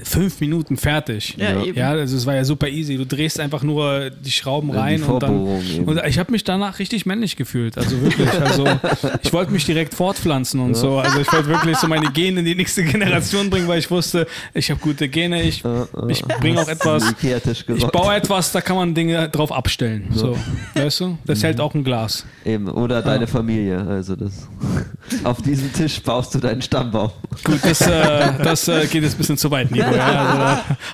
fünf 0.03 0.39
Minuten 0.41 0.77
fertig. 0.77 1.35
Ja, 1.37 1.63
eben. 1.63 1.77
ja 1.77 1.91
also 1.91 2.17
es 2.17 2.25
war 2.25 2.35
ja 2.35 2.43
super 2.43 2.67
easy. 2.67 2.97
Du 2.97 3.05
drehst 3.05 3.39
einfach 3.39 3.63
nur 3.63 4.09
die 4.09 4.31
Schrauben 4.31 4.69
Ja, 4.69 4.73
die 4.73 4.79
rein 4.79 5.03
und 5.03 5.23
dann. 5.23 5.61
Eben. 5.61 5.85
Und 5.85 6.01
ich 6.05 6.19
habe 6.19 6.31
mich 6.31 6.43
danach 6.43 6.79
richtig 6.79 7.05
männlich 7.05 7.35
gefühlt. 7.35 7.77
Also 7.77 8.01
wirklich. 8.01 8.29
Also 8.41 8.65
ich 9.23 9.31
wollte 9.33 9.51
mich 9.51 9.65
direkt 9.65 9.93
fortpflanzen 9.93 10.59
und 10.59 10.75
so. 10.75 10.99
Also 10.99 11.19
ich 11.19 11.31
wollte 11.31 11.47
wirklich 11.47 11.77
so 11.77 11.87
meine 11.87 12.11
Gene 12.11 12.39
in 12.39 12.45
die 12.45 12.55
nächste 12.55 12.83
Generation 12.83 13.49
bringen, 13.49 13.67
weil 13.67 13.79
ich 13.79 13.89
wusste, 13.89 14.27
ich 14.53 14.69
habe 14.69 14.79
gute 14.79 15.07
Gene, 15.07 15.43
ich, 15.43 15.63
ich 16.09 16.21
bringe 16.23 16.61
auch 16.61 16.67
etwas. 16.67 17.13
Ich 17.21 17.87
baue 17.87 18.15
etwas, 18.15 18.51
da 18.51 18.61
kann 18.61 18.75
man 18.75 18.93
Dinge 18.93 19.29
drauf 19.29 19.51
abstellen. 19.51 20.07
So, 20.11 20.37
weißt 20.73 20.99
du? 21.01 21.17
Das 21.25 21.43
hält 21.43 21.59
auch 21.59 21.73
ein 21.73 21.83
Glas. 21.83 22.25
Eben, 22.43 22.67
oder 22.67 23.01
deine 23.01 23.27
Familie. 23.27 23.79
Also 23.87 24.15
das. 24.15 24.47
Auf 25.23 25.41
diesem 25.41 25.71
Tisch 25.73 26.01
baust 26.01 26.35
du 26.35 26.39
deinen 26.39 26.61
Stammbaum. 26.61 27.11
Gut, 27.43 27.59
das, 27.63 27.81
äh, 27.81 28.33
das 28.43 28.67
äh, 28.67 28.87
geht 28.87 29.03
jetzt 29.03 29.15
ein 29.15 29.17
bisschen 29.17 29.37
zu 29.37 29.51
weit, 29.51 29.71
Nico. 29.85 29.97
Ja? 29.97 30.05
Also, 30.05 30.43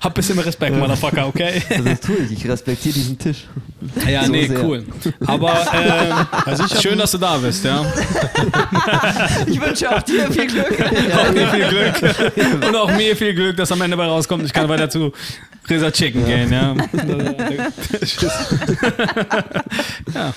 hab 0.02 0.06
ein 0.06 0.14
bisschen 0.14 0.40
Respekt, 0.40 0.78
Motherfucker, 0.78 1.28
okay? 1.28 1.62
Also 1.70 1.84
das 1.84 2.00
tue 2.02 2.18
ich. 2.26 2.32
Ich 2.32 2.48
respektiere 2.48 2.94
diesen 2.94 3.18
Tisch. 3.18 3.46
Ja, 4.08 4.26
So 4.26 4.32
nee, 4.32 4.48
sehr. 4.48 4.64
cool. 4.64 4.86
Aber 5.26 5.52
ähm, 5.74 6.28
Also 6.46 6.66
ich 6.66 6.74
hab 6.74 6.82
schön, 6.82 6.98
dass 6.98 7.12
du 7.12 7.18
da 7.18 7.38
bist, 7.38 7.64
ja. 7.66 7.86
Ich 9.48 9.60
wünsche 9.60 9.90
auch 9.96 10.02
dir 10.04 10.32
viel 10.32 10.48
Glück. 10.48 10.72
Auch 11.16 11.34
dir 11.34 11.48
viel 11.48 11.68
Glück. 11.68 12.66
Und 12.68 12.76
auch 12.76 12.92
mir 12.96 13.16
viel 13.16 13.34
Glück, 13.34 13.58
dass 13.58 13.72
am 13.72 13.82
Ende 13.82 13.98
bei 13.98 14.06
rauskommt. 14.06 14.46
Ich 14.46 14.54
kann 14.54 14.70
weiter 14.70 14.90
zu 14.90 15.12
Reza 15.70 15.92
Chicken 15.92 16.26
gehen, 16.26 16.52
ja. 16.52 16.74
ja. 20.14 20.34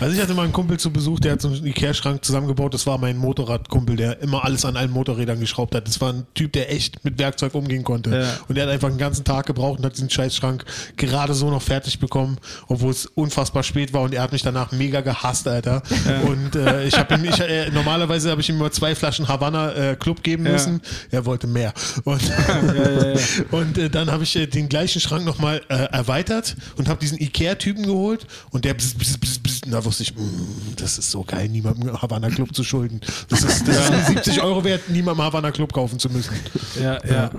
Also 0.00 0.14
ich 0.14 0.22
hatte 0.22 0.34
mal 0.34 0.44
einen 0.44 0.52
Kumpel 0.52 0.78
zu 0.78 0.92
Besuch, 0.92 1.18
der 1.18 1.32
hat 1.32 1.42
so 1.42 1.48
einen 1.48 1.66
Ikea-Schrank 1.66 2.24
zusammengebaut. 2.24 2.72
Das 2.72 2.86
war 2.86 2.98
mein 2.98 3.16
Motorradkumpel, 3.16 3.96
der 3.96 4.20
immer 4.22 4.44
alles 4.44 4.64
an 4.64 4.76
allen 4.76 4.90
Motorrädern 4.92 5.40
geschraubt 5.40 5.74
hat. 5.74 5.88
Das 5.88 6.00
war 6.00 6.12
ein 6.12 6.26
Typ, 6.34 6.52
der 6.52 6.72
echt 6.72 7.04
mit 7.04 7.18
Werkzeug 7.18 7.54
umgehen 7.54 7.82
konnte. 7.82 8.10
Ja. 8.10 8.36
Und 8.48 8.54
der 8.54 8.66
hat 8.66 8.72
einfach 8.72 8.88
einen 8.88 8.98
ganzen 8.98 9.24
Tag 9.24 9.46
gebraucht 9.46 9.80
und 9.80 9.84
hat 9.84 9.94
diesen 9.96 10.08
Scheißschrank 10.08 10.64
gerade 10.96 11.34
so 11.34 11.50
noch 11.50 11.62
fertig 11.62 11.98
bekommen, 11.98 12.38
obwohl 12.68 12.90
es 12.92 13.06
unfassbar 13.06 13.62
spät 13.64 13.92
war 13.92 14.02
und 14.02 14.14
er 14.14 14.22
hat 14.22 14.30
mich 14.32 14.42
danach 14.42 14.70
mega 14.72 15.00
gehasst, 15.00 15.48
Alter. 15.48 15.82
Und 16.26 16.54
äh, 16.54 16.84
ich 16.84 16.96
habe 16.96 17.14
ihm, 17.14 17.24
ich, 17.24 17.40
äh, 17.40 17.70
normalerweise 17.70 18.30
habe 18.30 18.40
ich 18.40 18.48
ihm 18.48 18.56
immer 18.56 18.70
zwei 18.70 18.94
Flaschen 18.94 19.26
Havanna 19.26 19.72
äh, 19.72 19.96
Club 19.96 20.22
geben 20.22 20.46
Ja. 20.46 20.52
müssen. 20.52 20.80
Er 21.10 21.26
wollte 21.26 21.46
mehr. 21.48 21.72
Und, 22.04 22.20
und 23.50 23.78
äh, 23.78 23.90
dann 23.90 24.10
habe 24.10 24.22
ich 24.24 24.36
äh, 24.36 24.46
den 24.46 24.68
gleichen 24.68 25.00
Schrank 25.00 25.24
nochmal 25.24 25.60
äh, 25.68 25.74
erweitert 25.92 26.56
und 26.76 26.88
habe 26.88 27.00
diesen 27.00 27.20
Ikea-Typen 27.20 27.84
geholt 27.84 28.26
und 28.50 28.64
der 28.64 28.74
bzz, 28.74 28.94
bzz, 28.94 29.18
bzz, 29.18 29.38
bzz, 29.40 29.60
da 29.66 29.84
wusste 29.88 30.02
ich, 30.02 30.14
mm, 30.14 30.76
das 30.76 30.98
ist 30.98 31.10
so 31.10 31.24
geil, 31.24 31.48
niemandem 31.48 32.00
Havana 32.00 32.28
Club 32.28 32.54
zu 32.54 32.62
schulden. 32.62 33.00
Das 33.28 33.42
ist, 33.42 33.66
das 33.66 33.90
ist 33.90 34.06
70 34.08 34.42
Euro 34.42 34.62
wert, 34.62 34.88
niemandem 34.90 35.24
Havana 35.24 35.50
Club 35.50 35.72
kaufen 35.72 35.98
zu 35.98 36.10
müssen. 36.10 36.34
Ja, 36.80 36.98
ja. 37.06 37.30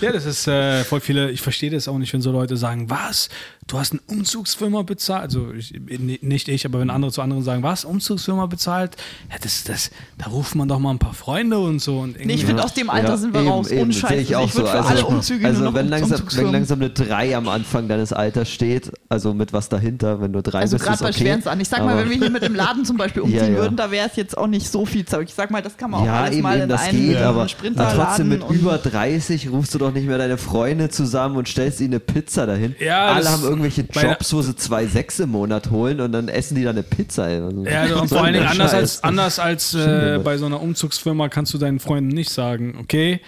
Ja, 0.00 0.12
das 0.12 0.24
ist 0.24 0.46
äh, 0.46 0.84
voll 0.84 1.00
viele, 1.00 1.30
ich 1.30 1.40
verstehe 1.40 1.70
das 1.70 1.88
auch 1.88 1.98
nicht, 1.98 2.12
wenn 2.12 2.22
so 2.22 2.30
Leute 2.30 2.56
sagen, 2.56 2.88
was, 2.90 3.28
du 3.66 3.78
hast 3.78 3.92
eine 3.92 4.00
Umzugsfirma 4.08 4.82
bezahlt, 4.82 5.22
also 5.22 5.52
ich, 5.52 5.72
nicht 6.22 6.48
ich, 6.48 6.66
aber 6.66 6.80
wenn 6.80 6.90
andere 6.90 7.10
zu 7.12 7.22
anderen 7.22 7.42
sagen, 7.42 7.62
was, 7.62 7.84
Umzugsfirma 7.84 8.46
bezahlt, 8.46 8.96
ja, 9.30 9.36
das, 9.42 9.64
das, 9.64 9.90
da 10.18 10.26
ruft 10.26 10.54
man 10.54 10.68
doch 10.68 10.78
mal 10.78 10.90
ein 10.90 10.98
paar 10.98 11.14
Freunde 11.14 11.58
und 11.58 11.80
so. 11.80 12.00
Und 12.00 12.10
Nee, 12.12 12.22
irgendwie- 12.22 12.34
ich 12.34 12.44
finde, 12.44 12.62
aus 12.62 12.74
dem 12.74 12.90
Alter 12.90 13.08
Ja, 13.10 13.16
sind 13.16 13.32
wir 13.32 13.40
eben, 13.40 13.48
raus. 13.50 13.70
eben, 13.70 13.80
Ohne 13.82 13.92
sehe 13.92 14.00
Scheiß. 14.02 14.20
ich 14.20 14.36
auch 14.36 14.40
Also 14.42 14.48
ich 14.50 14.54
würde 14.56 14.66
so. 14.66 14.72
für 14.72 14.78
Also- 14.78 14.88
alle 14.90 15.06
Umzüge 15.06 15.46
Also 15.46 15.74
wenn 15.74 15.84
Um- 15.86 15.90
langsam, 15.90 16.22
wenn 16.36 16.52
langsam 16.52 16.78
eine 16.80 16.90
3 16.90 17.36
am 17.36 17.48
Anfang 17.48 17.88
deines 17.88 18.12
Alters 18.12 18.50
steht, 18.50 18.92
also 19.08 19.32
mit 19.32 19.52
was 19.52 19.68
dahinter, 19.70 20.20
wenn 20.20 20.32
du 20.32 20.42
3 20.42 20.58
Also 20.60 20.76
bist, 20.76 20.84
gerade 20.84 20.94
ist 20.96 21.02
bei 21.02 21.08
okay. 21.08 21.18
schweren 21.20 21.46
an. 21.46 21.60
Ich 21.60 21.68
sag 21.68 21.80
mal, 21.80 21.92
Aber- 21.92 22.02
wenn 22.02 22.10
wir 22.10 22.16
hier 22.18 22.30
mit 22.30 22.42
dem 22.42 22.54
Laden 22.54 22.84
zum 22.84 22.96
Beispiel 22.98 23.22
umziehen 23.22 23.38
Ja, 23.40 23.48
ja. 23.48 23.56
würden, 23.56 23.76
da 23.76 23.90
wäre 23.90 24.06
es 24.08 24.16
jetzt 24.16 24.36
auch 24.36 24.46
nicht 24.46 24.70
so 24.70 24.84
viel 24.84 25.04
Zeug. 25.06 25.28
Ich 25.28 25.34
sag 25.34 25.50
mal, 25.50 25.62
das 25.62 25.76
kann 25.76 25.90
man 25.90 26.02
auch 26.02 26.06
ja, 26.06 26.20
alles 26.22 26.34
eben, 26.34 26.42
mal 26.42 26.60
in 26.60 26.68
das 26.68 26.82
einen 26.82 26.98
geht, 27.08 27.16
äh, 27.16 27.22
aber 27.22 27.48
Sprinterladen 27.48 27.98
trotzdem 28.04 28.28
mit 28.28 28.42
über 28.50 28.76
30 28.78 29.50
rufst 29.50 29.74
du 29.74 29.78
doch 29.78 29.92
nicht 29.92 30.06
mehr 30.06 30.18
deine 30.18 30.36
Freunde 30.36 30.90
zusammen 30.90 31.36
und 31.36 31.48
stellst 31.48 31.80
ihnen 31.80 31.94
eine 31.94 32.00
Pizza 32.00 32.46
dahin. 32.46 32.74
Ja, 32.78 33.06
Alle 33.06 33.28
haben 33.30 33.53
irgendwelche 33.54 33.82
Jobs, 33.82 34.32
wo 34.32 34.42
sie 34.42 34.52
2,6 34.52 35.24
im 35.24 35.30
Monat 35.30 35.70
holen 35.70 36.00
und 36.00 36.12
dann 36.12 36.28
essen 36.28 36.56
die 36.56 36.64
dann 36.64 36.76
eine 36.76 36.82
Pizza. 36.82 37.24
Also, 37.24 37.64
Ja, 37.64 37.88
soll 37.88 38.08
vor 38.08 38.24
allen 38.24 38.34
Dingen 38.34 38.46
anders 38.46 38.70
Scheiß? 38.72 38.80
als, 38.80 39.04
anders 39.04 39.38
als 39.38 39.74
äh, 39.74 40.20
bei 40.22 40.36
so 40.36 40.46
einer 40.46 40.60
Umzugsfirma 40.60 41.28
kannst 41.28 41.54
du 41.54 41.58
deinen 41.58 41.78
Freunden 41.78 42.08
nicht 42.08 42.30
sagen, 42.30 42.76
okay, 42.80 43.20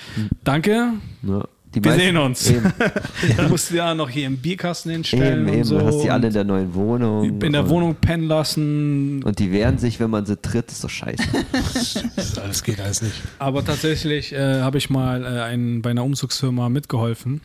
danke, 0.44 0.92
Ja, 1.22 1.44
die 1.74 1.84
wir 1.84 1.92
sehen 1.92 2.16
uns. 2.16 2.50
Eben, 2.50 2.72
du 3.36 3.42
musst 3.48 3.70
ja 3.70 3.94
noch 3.94 4.08
hier 4.08 4.26
im 4.26 4.38
Bierkasten 4.38 4.92
hinstellen 4.92 5.42
eben, 5.42 5.48
und 5.48 5.54
eben. 5.54 5.64
so. 5.64 5.80
hast 5.80 6.02
die 6.02 6.10
alle 6.10 6.28
in 6.28 6.32
der 6.32 6.44
neuen 6.44 6.74
Wohnung. 6.74 7.40
in 7.40 7.52
der 7.52 7.68
Wohnung 7.68 7.94
pennen 7.96 8.26
lassen. 8.26 9.22
Und 9.22 9.38
die 9.38 9.52
wehren 9.52 9.78
sich, 9.78 10.00
wenn 10.00 10.10
man 10.10 10.24
sie 10.26 10.36
tritt. 10.36 10.70
ist 10.70 10.82
doch 10.84 10.90
scheiße. 10.90 11.22
Das 12.16 12.38
alles 12.38 12.62
geht 12.62 12.80
alles 12.80 13.02
nicht. 13.02 13.14
Aber 13.38 13.64
tatsächlich 13.64 14.32
äh, 14.32 14.60
habe 14.60 14.78
ich 14.78 14.90
mal 14.90 15.22
äh, 15.24 15.42
ein, 15.42 15.82
bei 15.82 15.90
einer 15.90 16.04
Umzugsfirma 16.04 16.68
mitgeholfen 16.68 17.40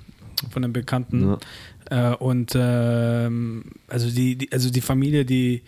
von 0.49 0.63
einem 0.63 0.73
Bekannten. 0.73 1.37
Äh, 1.91 2.15
und 2.15 2.53
ähm, 2.55 3.65
also 3.87 4.09
die, 4.09 4.37
die, 4.37 4.51
also 4.51 4.71
die 4.71 4.81
Familie, 4.81 5.25
die, 5.25 5.61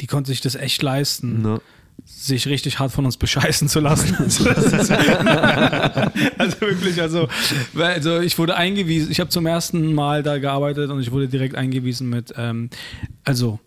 die 0.00 0.06
konnte 0.06 0.28
sich 0.28 0.40
das 0.40 0.54
echt 0.54 0.82
leisten. 0.82 1.42
Ne? 1.42 1.60
sich 2.06 2.46
richtig 2.46 2.78
hart 2.78 2.92
von 2.92 3.04
uns 3.04 3.18
bescheißen 3.18 3.68
zu 3.68 3.78
lassen. 3.80 4.16
Also, 4.20 4.48
ist, 4.48 4.90
also 6.38 6.60
wirklich, 6.60 7.00
also, 7.00 7.28
also 7.76 8.20
ich 8.20 8.38
wurde 8.38 8.56
eingewiesen, 8.56 9.10
ich 9.10 9.20
habe 9.20 9.28
zum 9.28 9.46
ersten 9.46 9.92
Mal 9.92 10.22
da 10.22 10.38
gearbeitet 10.38 10.90
und 10.90 11.00
ich 11.00 11.12
wurde 11.12 11.28
direkt 11.28 11.56
eingewiesen 11.56 12.08
mit, 12.08 12.32
ähm, 12.36 12.70
also 13.24 13.60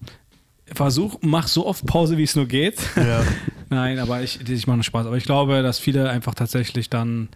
versuch, 0.74 1.20
mach 1.22 1.48
so 1.48 1.66
oft 1.66 1.86
Pause, 1.86 2.18
wie 2.18 2.24
es 2.24 2.36
nur 2.36 2.48
geht. 2.48 2.80
Ja. 2.96 3.24
Nein, 3.70 4.00
aber 4.00 4.22
ich, 4.22 4.40
ich 4.48 4.68
mache 4.68 4.78
nur 4.78 4.84
Spaß. 4.84 5.06
Aber 5.08 5.18
ich 5.18 5.26
glaube, 5.26 5.62
dass 5.62 5.80
viele 5.80 6.10
einfach 6.10 6.34
tatsächlich 6.36 6.90
dann, 6.90 7.30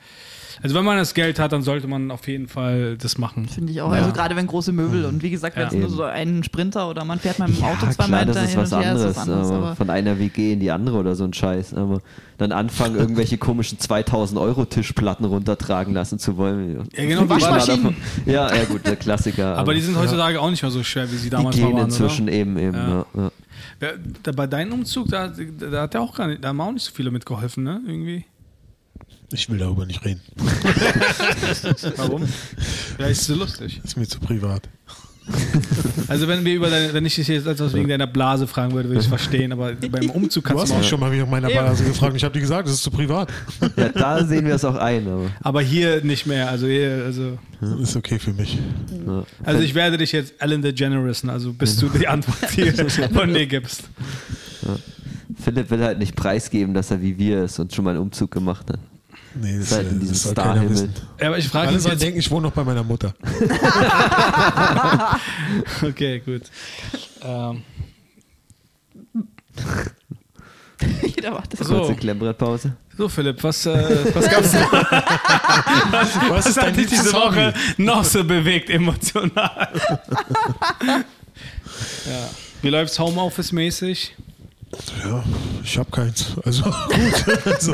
also 0.61 0.75
wenn 0.75 0.85
man 0.85 0.97
das 0.97 1.13
Geld 1.13 1.39
hat, 1.39 1.51
dann 1.51 1.61
sollte 1.61 1.87
man 1.87 2.11
auf 2.11 2.27
jeden 2.27 2.47
Fall 2.47 2.97
das 2.97 3.17
machen. 3.17 3.47
Finde 3.47 3.71
ich 3.71 3.81
auch. 3.81 3.91
Ja. 3.91 3.99
Also 3.99 4.11
gerade 4.11 4.35
wenn 4.35 4.47
große 4.47 4.71
Möbel 4.71 5.05
und 5.05 5.21
wie 5.23 5.29
gesagt, 5.29 5.55
wenn 5.55 5.63
Ja. 5.63 5.67
es 5.69 5.73
nur 5.75 5.89
so 5.89 6.03
ein 6.03 6.43
Sprinter 6.43 6.89
oder 6.89 7.03
man 7.05 7.19
fährt 7.19 7.39
mal 7.39 7.47
mit 7.47 7.57
dem 7.57 7.63
Auto 7.65 7.85
Ja, 7.85 7.91
zweimal 7.91 8.23
klar, 8.23 8.33
das 8.33 8.43
ist 8.43 8.49
hin 8.51 8.59
was 8.61 8.73
und 8.73 8.79
her, 8.81 8.91
anderes. 8.91 9.11
ist 9.11 9.17
was 9.17 9.23
anderes. 9.29 9.47
aber 9.51 9.57
Aber 9.67 9.75
von 9.75 9.89
einer 9.89 10.19
WG 10.19 10.53
in 10.53 10.59
die 10.59 10.71
andere 10.71 10.97
oder 10.97 11.15
so 11.15 11.23
ein 11.23 11.33
Scheiß. 11.33 11.73
Aber 11.73 12.01
dann 12.37 12.51
anfangen, 12.51 12.95
irgendwelche 12.99 13.37
komischen 13.37 13.79
2000 13.79 14.39
Euro 14.39 14.65
Tischplatten 14.65 15.25
runtertragen 15.25 15.93
lassen 15.93 16.19
zu 16.19 16.37
wollen. 16.37 16.87
Ja, 16.95 17.05
genau, 17.05 17.27
Waschmaschinen. 17.29 17.95
Ja, 18.25 18.53
ja, 18.55 18.63
gut, 18.65 18.85
der 18.85 18.95
Klassiker. 18.95 19.57
Aber 19.57 19.73
die 19.73 19.81
sind 19.81 19.97
heutzutage 19.97 20.39
auch 20.39 20.49
nicht 20.49 20.61
mehr 20.61 20.71
so 20.71 20.83
schwer, 20.83 21.11
wie 21.11 21.15
sie 21.17 21.29
damals 21.29 21.55
die 21.55 21.61
gehen 21.61 21.73
waren, 21.73 21.85
inzwischen 21.85 22.23
oder? 22.25 22.33
eben, 22.33 22.57
eben. 22.57 22.77
Ja. 22.77 23.05
Ja. 23.15 23.31
Bei 24.35 24.47
deinem 24.47 24.73
Umzug, 24.73 25.07
da, 25.09 25.27
da 25.27 25.81
hat 25.83 25.93
ja 25.93 25.99
auch 25.99 26.15
gar 26.15 26.27
nicht, 26.27 26.43
da 26.43 26.49
haben 26.49 26.61
auch 26.61 26.71
nicht 26.71 26.83
so 26.83 26.91
viele 26.93 27.11
mitgeholfen, 27.11 27.63
ne? 27.63 27.81
Irgendwie. 27.87 28.25
Ich 29.33 29.49
will 29.49 29.57
darüber 29.57 29.85
nicht 29.85 30.03
reden. 30.05 30.21
Warum? 31.97 32.23
Vielleicht 32.95 33.11
ist 33.11 33.21
es 33.21 33.27
so 33.27 33.35
lustig. 33.35 33.81
Ist 33.83 33.97
mir 33.97 34.07
zu 34.07 34.19
privat. 34.19 34.69
Also 36.07 36.29
wenn 36.29 36.45
wir 36.45 36.55
über 36.55 36.69
deine, 36.69 36.93
wenn 36.93 37.05
ich 37.05 37.15
dich 37.15 37.27
jetzt 37.27 37.47
etwas 37.47 37.73
wegen 37.73 37.89
deiner 37.89 38.07
Blase 38.07 38.47
fragen 38.47 38.71
würde, 38.73 38.87
würde 38.87 38.99
ich 38.99 39.05
es 39.05 39.09
verstehen, 39.09 39.51
aber 39.51 39.73
beim 39.73 40.09
Umzug 40.09 40.45
Du 40.45 40.49
kannst 40.49 40.63
hast 40.63 40.69
du 40.71 40.75
mich 40.75 40.83
mal. 40.83 40.89
schon 40.89 40.99
mal 41.01 41.17
nach 41.17 41.27
meiner. 41.27 41.49
Blase 41.49 41.83
gefragt 41.83 42.11
und 42.11 42.15
ich 42.15 42.23
habe 42.23 42.33
dir 42.33 42.39
gesagt, 42.39 42.65
das 42.69 42.75
ist 42.75 42.83
zu 42.83 42.91
privat. 42.91 43.29
ja, 43.75 43.89
da 43.89 44.23
sehen 44.23 44.45
wir 44.45 44.55
es 44.55 44.63
auch 44.63 44.75
ein. 44.75 45.05
Aber, 45.05 45.29
Aber 45.41 45.61
hier 45.61 46.01
nicht 46.01 46.27
mehr. 46.27 46.49
Also 46.49 46.67
hier, 46.67 47.03
also, 47.05 47.37
Ist 47.81 47.97
okay 47.97 48.19
für 48.19 48.31
mich. 48.31 48.57
ja. 49.05 49.23
also 49.43 49.61
ich 49.61 49.75
werde 49.75 49.97
dich 49.97 50.13
jetzt 50.13 50.33
Ellen 50.39 50.61
DeGeneres, 50.61 51.25
also 51.25 51.51
bis 51.51 51.75
du 51.75 51.89
die 51.89 52.07
Antwort 52.07 52.49
hier 52.51 52.73
von 53.13 53.29
mir 53.29 53.47
gibst. 53.47 53.83
Philipp 55.43 55.69
will 55.69 55.83
halt 55.83 55.99
nicht 55.99 56.15
preisgeben, 56.15 56.73
dass 56.73 56.89
er 56.91 57.01
wie 57.01 57.17
wir 57.17 57.43
ist 57.43 57.59
und 57.59 57.73
schon 57.75 57.83
mal 57.83 57.91
einen 57.91 57.99
Umzug 57.99 58.31
gemacht 58.31 58.69
hat. 58.69 58.79
Nee, 59.35 59.59
das, 59.59 59.69
Seid 59.69 59.87
in 59.87 59.97
äh, 59.97 59.99
diesem 59.99 60.13
das 60.13 60.23
soll 60.23 60.33
keiner 60.33 60.51
Starhimmel. 60.53 60.73
wissen. 60.73 60.93
Ja, 61.19 61.27
aber 61.27 61.37
ich 61.37 61.47
frage 61.47 61.67
Alle 61.67 61.75
mich 61.77 61.83
sollen 61.83 61.99
denken, 61.99 62.19
ich 62.19 62.31
wohne 62.31 62.47
noch 62.47 62.53
bei 62.53 62.63
meiner 62.63 62.83
Mutter. 62.83 63.13
Okay, 65.81 66.19
gut. 66.19 66.43
Ähm, 67.23 67.63
jeder 71.15 71.31
macht 71.31 71.59
das. 71.59 71.67
So. 71.67 71.79
Kurze 71.79 71.95
Klemmbrettpause. 71.95 72.73
so, 72.97 73.09
Philipp, 73.09 73.43
was, 73.43 73.65
äh, 73.65 74.05
was 74.13 74.25
gab's 74.29 74.51
denn? 74.51 74.61
Was 74.71 76.29
Was 76.29 76.45
ist 76.47 76.57
dein 76.57 76.67
hat 76.67 76.77
dich 76.77 76.87
diese 76.87 77.03
liebstes 77.03 77.13
Woche 77.13 77.53
noch 77.77 78.03
so 78.03 78.23
bewegt 78.23 78.69
emotional? 78.69 79.69
ja. 82.05 82.29
Wie 82.61 82.69
läuft's 82.69 82.99
Homeoffice-mäßig? 82.99 84.15
Ja, 85.03 85.23
ich 85.63 85.77
habe 85.77 85.89
keins. 85.91 86.33
Also 86.43 86.63
gut. 86.89 87.45
Also, 87.45 87.73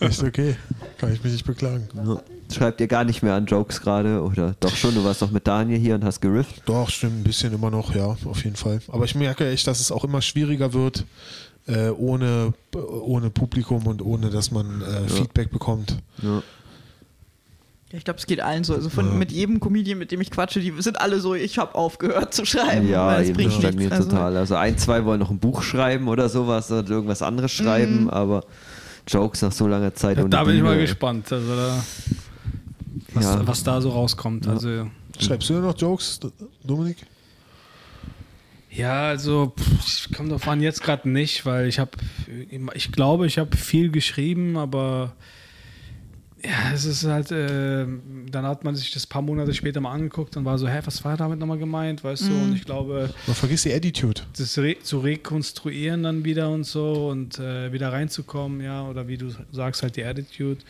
ist 0.00 0.22
okay. 0.22 0.56
Kann 0.98 1.12
ich 1.12 1.22
mich 1.22 1.32
nicht 1.32 1.46
beklagen. 1.46 1.88
Ja. 1.94 2.20
Schreibt 2.52 2.80
ihr 2.80 2.86
gar 2.86 3.04
nicht 3.04 3.22
mehr 3.22 3.34
an 3.34 3.46
Jokes 3.46 3.80
gerade? 3.80 4.22
Oder 4.22 4.54
doch 4.60 4.74
schon, 4.74 4.94
du 4.94 5.04
warst 5.04 5.22
doch 5.22 5.30
mit 5.30 5.46
Daniel 5.46 5.78
hier 5.78 5.94
und 5.94 6.04
hast 6.04 6.20
gerifft? 6.20 6.62
Doch, 6.66 6.88
stimmt, 6.90 7.20
ein 7.20 7.24
bisschen 7.24 7.52
immer 7.52 7.70
noch, 7.70 7.94
ja, 7.94 8.16
auf 8.24 8.44
jeden 8.44 8.56
Fall. 8.56 8.80
Aber 8.88 9.04
ich 9.04 9.14
merke 9.14 9.48
echt, 9.50 9.66
dass 9.66 9.80
es 9.80 9.90
auch 9.90 10.04
immer 10.04 10.22
schwieriger 10.22 10.72
wird, 10.72 11.04
äh, 11.66 11.88
ohne, 11.88 12.52
ohne 12.74 13.30
Publikum 13.30 13.86
und 13.86 14.02
ohne, 14.02 14.30
dass 14.30 14.50
man 14.50 14.82
äh, 14.82 15.08
Feedback 15.08 15.50
bekommt. 15.50 15.96
Ja. 16.22 16.42
Ja, 17.94 17.98
ich 17.98 18.04
glaube, 18.04 18.18
es 18.18 18.26
geht 18.26 18.40
allen 18.40 18.64
so. 18.64 18.74
Also 18.74 18.88
von, 18.90 19.16
mit 19.20 19.30
jedem 19.30 19.60
Comedian, 19.60 19.98
mit 19.98 20.10
dem 20.10 20.20
ich 20.20 20.32
quatsche, 20.32 20.58
die 20.58 20.72
sind 20.78 21.00
alle 21.00 21.20
so, 21.20 21.36
ich 21.36 21.58
habe 21.58 21.76
aufgehört 21.76 22.34
zu 22.34 22.44
schreiben. 22.44 22.88
Ja, 22.88 23.06
weil 23.06 23.22
es 23.22 23.28
eben, 23.28 23.36
bringt 23.36 23.52
das 23.52 23.58
stagniert 23.60 23.90
nichts. 23.92 23.96
Also, 24.06 24.10
total. 24.10 24.36
Also 24.36 24.56
ein, 24.56 24.76
zwei 24.78 25.04
wollen 25.04 25.20
noch 25.20 25.30
ein 25.30 25.38
Buch 25.38 25.62
schreiben 25.62 26.08
oder 26.08 26.28
sowas 26.28 26.72
oder 26.72 26.90
irgendwas 26.90 27.22
anderes 27.22 27.52
schreiben, 27.52 28.10
aber 28.10 28.44
Jokes 29.06 29.42
nach 29.42 29.52
so 29.52 29.68
langer 29.68 29.94
Zeit 29.94 30.18
ohne 30.18 30.28
Da 30.28 30.42
bin 30.42 30.56
ich 30.56 30.62
mal 30.62 30.76
gespannt. 30.76 31.32
Also 31.32 31.54
da, 31.54 31.84
was, 33.12 33.24
Ja. 33.24 33.46
was 33.46 33.62
da 33.62 33.80
so 33.80 33.90
rauskommt. 33.90 34.48
Also 34.48 34.88
Schreibst 35.20 35.48
du 35.48 35.54
noch 35.54 35.78
Jokes, 35.78 36.18
Dominik? 36.64 36.96
Ja, 38.72 39.06
also 39.06 39.52
pff, 39.56 40.10
kommt 40.16 40.32
drauf 40.32 40.48
an, 40.48 40.60
jetzt 40.60 40.82
gerade 40.82 41.08
nicht, 41.08 41.46
weil 41.46 41.68
ich 41.68 41.78
habe, 41.78 41.92
ich 42.74 42.90
glaube, 42.90 43.28
ich 43.28 43.38
habe 43.38 43.56
viel 43.56 43.92
geschrieben, 43.92 44.56
aber 44.56 45.12
ja, 46.44 46.72
es 46.74 46.84
ist 46.84 47.04
halt, 47.04 47.30
äh, 47.30 47.86
dann 48.30 48.44
hat 48.44 48.64
man 48.64 48.76
sich 48.76 48.90
das 48.92 49.06
paar 49.06 49.22
Monate 49.22 49.54
später 49.54 49.80
mal 49.80 49.92
angeguckt 49.92 50.36
und 50.36 50.44
war 50.44 50.58
so, 50.58 50.68
hä, 50.68 50.80
was 50.84 51.02
war 51.04 51.16
damit 51.16 51.38
nochmal 51.38 51.56
gemeint, 51.58 52.04
weißt 52.04 52.28
du? 52.28 52.32
Und 52.32 52.54
ich 52.54 52.64
glaube, 52.64 53.10
Man 53.26 53.34
vergisst 53.34 53.64
die 53.64 53.72
Attitude. 53.72 54.20
das 54.36 54.58
re 54.58 54.76
zu 54.82 54.98
rekonstruieren 54.98 56.02
dann 56.02 56.24
wieder 56.24 56.50
und 56.50 56.64
so 56.64 57.08
und 57.08 57.38
äh, 57.38 57.72
wieder 57.72 57.92
reinzukommen, 57.92 58.60
ja, 58.60 58.86
oder 58.88 59.08
wie 59.08 59.16
du 59.16 59.30
sagst, 59.52 59.82
halt 59.82 59.96
die 59.96 60.04
Attitude. 60.04 60.60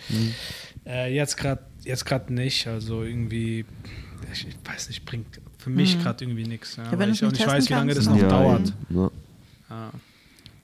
Äh, 0.86 1.14
jetzt 1.14 1.36
gerade 1.36 1.62
jetzt 1.82 2.04
gerade 2.06 2.32
nicht, 2.32 2.66
also 2.66 3.02
irgendwie, 3.02 3.64
ich, 4.32 4.46
ich 4.48 4.56
weiß 4.64 4.88
nicht, 4.88 5.04
bringt 5.04 5.26
für 5.58 5.70
mich 5.70 6.00
gerade 6.02 6.24
irgendwie 6.24 6.46
nichts. 6.46 6.76
Ja, 6.76 6.90
wenn 6.92 6.98
weil 7.00 7.10
ich 7.10 7.24
auch 7.24 7.32
nicht 7.32 7.46
weiß, 7.46 7.68
wie 7.68 7.72
lange 7.72 7.94
das 7.94 8.06
noch 8.06 8.16
Ja, 8.16 8.28
dauert. 8.28 8.72
Ja. 8.90 9.10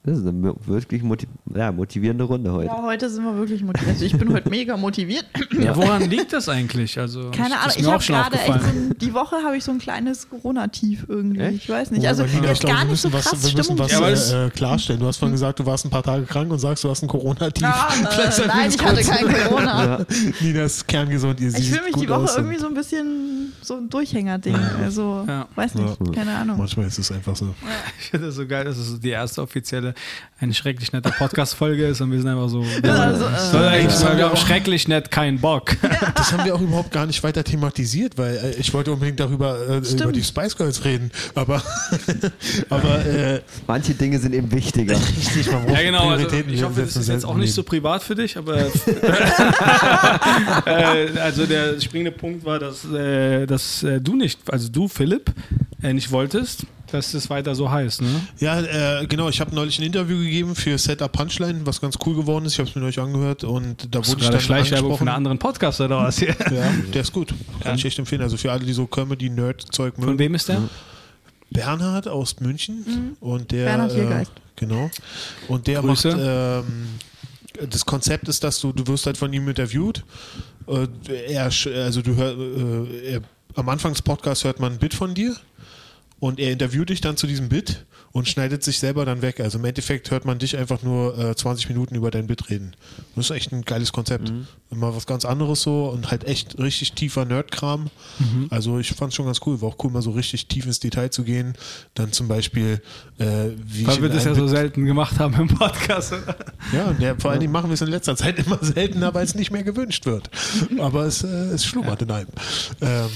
Ja. 0.02 0.12
Das 0.12 0.18
ist 0.18 0.26
eine 0.26 0.54
wirklich 0.66 1.02
motiv 1.02 1.28
ja, 1.54 1.70
motivierende 1.72 2.24
Runde 2.24 2.50
heute. 2.52 2.66
Ja, 2.66 2.82
heute 2.82 3.10
sind 3.10 3.22
wir 3.22 3.36
wirklich 3.36 3.62
motiviert. 3.62 3.90
Also 3.92 4.04
ich 4.04 4.16
bin 4.16 4.32
heute 4.32 4.48
mega 4.50 4.76
motiviert. 4.76 5.26
Ja, 5.58 5.76
woran 5.76 6.08
liegt 6.08 6.32
das 6.32 6.48
eigentlich? 6.48 6.98
Also, 6.98 7.30
Keine 7.32 7.58
Ahnung, 7.60 7.74
ich 7.76 7.86
auch 7.86 7.92
habe 7.92 8.04
gerade 8.04 8.36
echt 8.36 8.46
so 8.46 8.52
ein, 8.52 8.94
die 8.98 9.12
Woche 9.12 9.36
habe 9.44 9.56
ich 9.58 9.64
so 9.64 9.72
ein 9.72 9.78
kleines 9.78 10.30
Corona-Tief 10.30 11.04
irgendwie. 11.06 11.40
Echt? 11.40 11.56
Ich 11.64 11.68
weiß 11.68 11.90
nicht. 11.90 12.02
Ja, 12.02 12.10
Also 12.10 12.24
ich 12.24 12.32
jetzt 12.32 12.60
glaube, 12.60 12.74
gar 12.76 12.84
wir 12.84 12.90
nicht 12.92 13.00
so 13.00 13.08
müssen 13.08 13.18
was, 13.18 13.24
krass 13.26 13.46
wir 13.46 13.56
müssen 13.56 13.78
was 13.78 14.30
Ja, 14.30 14.46
äh, 14.46 14.50
klarstellen. 14.50 15.00
Du 15.00 15.06
hast 15.06 15.18
vorhin 15.18 15.34
gesagt, 15.34 15.58
du 15.58 15.66
warst 15.66 15.84
ein 15.84 15.90
paar 15.90 16.02
Tage 16.02 16.24
krank 16.24 16.50
und 16.50 16.58
sagst, 16.58 16.82
du 16.82 16.88
hast 16.88 17.02
ein 17.02 17.08
Corona-Tief. 17.08 17.66
Ah, 17.66 17.88
äh, 18.00 18.46
nein, 18.46 18.70
ich 18.70 18.82
hatte 18.82 19.02
kein 19.02 19.26
Corona. 19.28 19.84
Ja. 19.84 20.06
Nina 20.40 20.62
ist 20.62 20.88
kerngesund, 20.88 21.40
ihr 21.40 21.48
Ich 21.54 21.68
fühle 21.68 21.82
mich 21.82 21.92
gut 21.92 22.04
die 22.04 22.08
Woche 22.08 22.32
irgendwie 22.36 22.58
so 22.58 22.66
ein 22.68 22.74
bisschen 22.74 23.39
so 23.70 23.76
ein 23.76 23.88
Durchhänger-Ding. 23.88 24.56
Also, 24.82 25.24
Ja. 25.28 25.46
weiß 25.54 25.76
nicht, 25.76 25.96
Ja. 26.04 26.12
keine 26.12 26.34
Ahnung. 26.36 26.58
Manchmal 26.58 26.86
ist 26.88 26.98
es 26.98 27.12
einfach 27.12 27.36
so. 27.36 27.54
Ich 28.00 28.10
finde 28.10 28.26
das 28.26 28.34
so 28.34 28.44
geil, 28.46 28.64
dass 28.64 28.76
es 28.78 28.98
die 28.98 29.10
erste 29.10 29.40
offizielle, 29.42 29.94
eine 30.40 30.52
schrecklich 30.54 30.92
nette 30.92 31.10
Podcast-Folge 31.10 31.86
ist 31.86 32.00
und 32.00 32.10
wir 32.10 32.18
sind 32.18 32.28
einfach 32.28 32.48
so. 32.48 32.64
Also, 32.82 33.26
äh, 33.26 33.38
soll 33.52 33.64
eigentlich 33.68 34.04
haben 34.04 34.36
schrecklich 34.36 34.88
nett 34.88 35.10
keinen 35.12 35.38
Bock. 35.40 35.76
Das 36.16 36.32
haben 36.32 36.44
wir 36.44 36.54
auch 36.54 36.60
überhaupt 36.60 36.90
gar 36.90 37.06
nicht 37.06 37.22
weiter 37.22 37.44
thematisiert, 37.44 38.18
weil 38.18 38.36
äh, 38.36 38.50
ich 38.58 38.74
wollte 38.74 38.92
unbedingt 38.92 39.20
darüber 39.20 39.56
äh, 39.68 39.78
über 39.78 40.12
die 40.12 40.24
Spice 40.24 40.56
Girls 40.56 40.84
reden. 40.84 41.10
Aber, 41.36 41.62
aber 42.68 43.06
äh, 43.06 43.40
Manche 43.68 43.94
Dinge 43.94 44.18
sind 44.18 44.34
eben 44.34 44.50
wichtiger. 44.52 44.96
richtig, 44.96 45.50
man 45.52 45.62
braucht 45.64 45.76
Ja, 45.76 45.82
genau. 45.82 46.10
Also 46.10 46.26
Prioritäten 46.26 46.52
ich 46.52 46.62
hoffe, 46.64 46.80
das 46.80 46.88
setzen 46.94 47.00
ist 47.02 47.08
jetzt 47.08 47.24
auch 47.24 47.36
nicht 47.36 47.54
so 47.54 47.62
privat 47.62 48.02
für 48.02 48.14
dich, 48.16 48.36
aber. 48.36 48.66
äh, 50.66 51.18
also, 51.20 51.46
der 51.46 51.80
springende 51.80 52.12
Punkt 52.12 52.44
war, 52.44 52.58
dass, 52.58 52.84
äh, 52.84 53.46
dass 53.60 53.82
äh, 53.82 54.00
du 54.00 54.16
nicht, 54.16 54.38
also 54.50 54.68
du, 54.68 54.88
Philipp, 54.88 55.32
äh, 55.82 55.92
nicht 55.92 56.10
wolltest, 56.10 56.66
dass 56.90 57.14
es 57.14 57.30
weiter 57.30 57.54
so 57.54 57.70
heißt, 57.70 58.02
ne? 58.02 58.08
Ja, 58.38 59.00
äh, 59.00 59.06
genau. 59.06 59.28
Ich 59.28 59.40
habe 59.40 59.54
neulich 59.54 59.78
ein 59.78 59.84
Interview 59.84 60.18
gegeben 60.18 60.54
für 60.56 60.76
Setup 60.76 61.12
Punchline, 61.12 61.60
was 61.64 61.80
ganz 61.80 61.96
cool 62.04 62.16
geworden 62.16 62.46
ist. 62.46 62.54
Ich 62.54 62.58
habe 62.58 62.68
es 62.68 62.74
mir 62.74 62.80
neulich 62.80 62.98
angehört 62.98 63.44
und 63.44 63.94
da 63.94 64.00
Hast 64.00 64.08
du 64.08 64.12
wurde 64.12 64.22
ich 64.22 64.26
gerade 64.26 64.32
dann 64.32 64.40
Schleichwerbung 64.40 64.98
von 64.98 65.08
einem 65.08 65.16
anderen 65.18 65.38
Podcast 65.38 65.80
oder 65.80 65.98
was 65.98 66.18
hier? 66.18 66.34
Ja, 66.50 66.72
der 66.92 67.02
ist 67.02 67.12
gut. 67.12 67.32
Kann 67.60 67.76
ich 67.76 67.84
echt 67.84 67.98
empfehlen. 67.98 68.22
Also 68.22 68.36
für 68.36 68.50
alle, 68.50 68.64
die 68.64 68.72
so 68.72 68.86
Comedy-Nerd-Zeug 68.86 69.98
mögen. 69.98 70.10
Von 70.10 70.18
wem 70.18 70.34
ist 70.34 70.48
der? 70.48 70.62
Bernhard 71.50 72.08
aus 72.08 72.40
München 72.40 73.16
und 73.20 73.50
der 73.50 73.66
Bernhard 73.66 73.92
äh, 73.92 73.94
Hiergeist. 73.96 74.32
genau 74.56 74.90
und 75.48 75.66
der 75.66 75.80
Grüße. 75.80 76.08
macht 76.08 76.64
ähm, 76.64 76.88
das 77.68 77.84
Konzept 77.84 78.28
ist, 78.28 78.42
dass 78.42 78.60
du 78.60 78.72
du 78.72 78.86
wirst 78.86 79.06
halt 79.06 79.16
von 79.16 79.32
ihm 79.32 79.48
interviewt. 79.48 80.04
Äh, 80.66 80.86
er 81.28 81.44
also 81.44 82.02
du 82.02 82.16
hör, 82.16 82.36
äh, 82.38 83.14
er, 83.14 83.20
am 83.54 83.68
Anfang 83.68 83.92
des 83.92 84.02
Podcasts 84.02 84.44
hört 84.44 84.60
man 84.60 84.72
ein 84.72 84.78
Bit 84.78 84.94
von 84.94 85.14
dir 85.14 85.36
und 86.18 86.38
er 86.38 86.52
interviewt 86.52 86.90
dich 86.90 87.00
dann 87.00 87.16
zu 87.16 87.26
diesem 87.26 87.48
Bit 87.48 87.86
und 88.12 88.28
schneidet 88.28 88.64
sich 88.64 88.80
selber 88.80 89.04
dann 89.04 89.22
weg. 89.22 89.38
Also 89.38 89.58
im 89.58 89.64
Endeffekt 89.64 90.10
hört 90.10 90.24
man 90.24 90.40
dich 90.40 90.56
einfach 90.58 90.82
nur 90.82 91.16
äh, 91.16 91.36
20 91.36 91.68
Minuten 91.68 91.94
über 91.94 92.10
dein 92.10 92.26
Bit 92.26 92.50
reden. 92.50 92.74
Das 93.14 93.26
ist 93.30 93.36
echt 93.36 93.52
ein 93.52 93.62
geiles 93.62 93.92
Konzept. 93.92 94.32
Immer 94.70 94.94
was 94.96 95.06
ganz 95.06 95.24
anderes 95.24 95.62
so 95.62 95.86
und 95.88 96.10
halt 96.10 96.24
echt 96.24 96.58
richtig 96.58 96.92
tiefer 96.92 97.24
Nerdkram. 97.24 97.88
Also 98.50 98.80
ich 98.80 98.90
fand 98.90 99.12
es 99.12 99.14
schon 99.16 99.26
ganz 99.26 99.38
cool. 99.46 99.62
War 99.62 99.68
auch 99.68 99.76
cool, 99.84 99.92
mal 99.92 100.02
so 100.02 100.10
richtig 100.10 100.46
tief 100.48 100.66
ins 100.66 100.80
Detail 100.80 101.10
zu 101.10 101.22
gehen. 101.22 101.54
Dann 101.94 102.10
zum 102.12 102.26
Beispiel, 102.26 102.82
äh, 103.18 103.50
wie 103.64 103.86
Weil 103.86 104.02
wir 104.02 104.08
das 104.08 104.24
ja 104.24 104.32
einem 104.32 104.40
so 104.40 104.46
Bit- 104.46 104.56
selten 104.56 104.84
gemacht 104.86 105.18
haben 105.20 105.34
im 105.40 105.46
Podcast. 105.48 106.12
oder? 106.12 106.36
ja, 106.72 106.92
der, 106.92 107.18
vor 107.20 107.30
allen 107.30 107.40
Dingen 107.40 107.52
machen 107.52 107.70
wir 107.70 107.74
es 107.74 107.80
in 107.80 107.88
letzter 107.88 108.16
Zeit 108.16 108.38
immer 108.44 108.58
seltener, 108.60 109.14
weil 109.14 109.24
es 109.24 109.36
nicht 109.36 109.52
mehr 109.52 109.62
gewünscht 109.62 110.04
wird. 110.04 110.28
Aber 110.80 111.04
es, 111.04 111.22
äh, 111.22 111.28
es 111.28 111.64
schlummert 111.64 112.02
in 112.02 112.10
einem. 112.10 112.28
Ähm, 112.80 113.08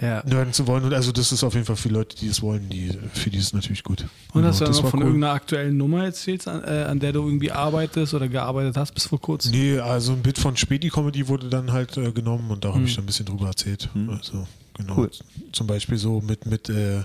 Ja. 0.00 0.22
nerden 0.24 0.52
zu 0.52 0.66
wollen. 0.66 0.84
Und 0.84 0.94
also 0.94 1.10
das 1.10 1.32
ist 1.32 1.42
auf 1.42 1.54
jeden 1.54 1.66
Fall 1.66 1.74
für 1.76 1.88
Leute, 1.88 2.16
die 2.16 2.28
es 2.28 2.40
wollen, 2.40 2.68
die, 2.68 2.90
für 3.14 3.30
die 3.30 3.38
ist 3.38 3.46
es 3.46 3.52
natürlich 3.52 3.82
gut. 3.82 4.04
Und 4.32 4.44
hast 4.44 4.60
du 4.60 4.64
Genau, 4.64 4.74
dann 4.76 4.82
noch 4.84 4.90
von 4.90 5.00
cool. 5.00 5.06
irgendeiner 5.06 5.32
aktuellen 5.32 5.76
Nummer 5.76 6.04
erzählt, 6.04 6.46
an, 6.46 6.62
äh, 6.64 6.84
an 6.84 7.00
der 7.00 7.12
du 7.12 7.24
irgendwie 7.26 7.50
arbeitest 7.50 8.14
oder 8.14 8.28
gearbeitet 8.28 8.76
hast 8.76 8.92
bis 8.94 9.06
vor 9.06 9.20
kurzem? 9.20 9.50
Nee, 9.52 9.78
also 9.80 10.12
ein 10.12 10.22
Bit 10.22 10.38
von 10.38 10.56
Späti-Comedy 10.56 11.26
wurde 11.28 11.48
dann 11.48 11.72
halt 11.72 11.96
äh, 11.96 12.12
genommen 12.12 12.50
und 12.50 12.64
da 12.64 12.74
habe 12.74 12.84
ich 12.84 12.90
Hm. 12.90 12.96
dann 12.96 13.04
ein 13.04 13.06
bisschen 13.06 13.26
drüber 13.26 13.46
erzählt. 13.48 13.88
Also, 14.08 14.46
genau. 14.74 14.96
Cool. 14.98 15.10
Zum 15.52 15.66
Beispiel 15.66 15.98
so 15.98 16.20
mit, 16.20 16.46
mit 16.46 16.68
äh, 16.68 17.02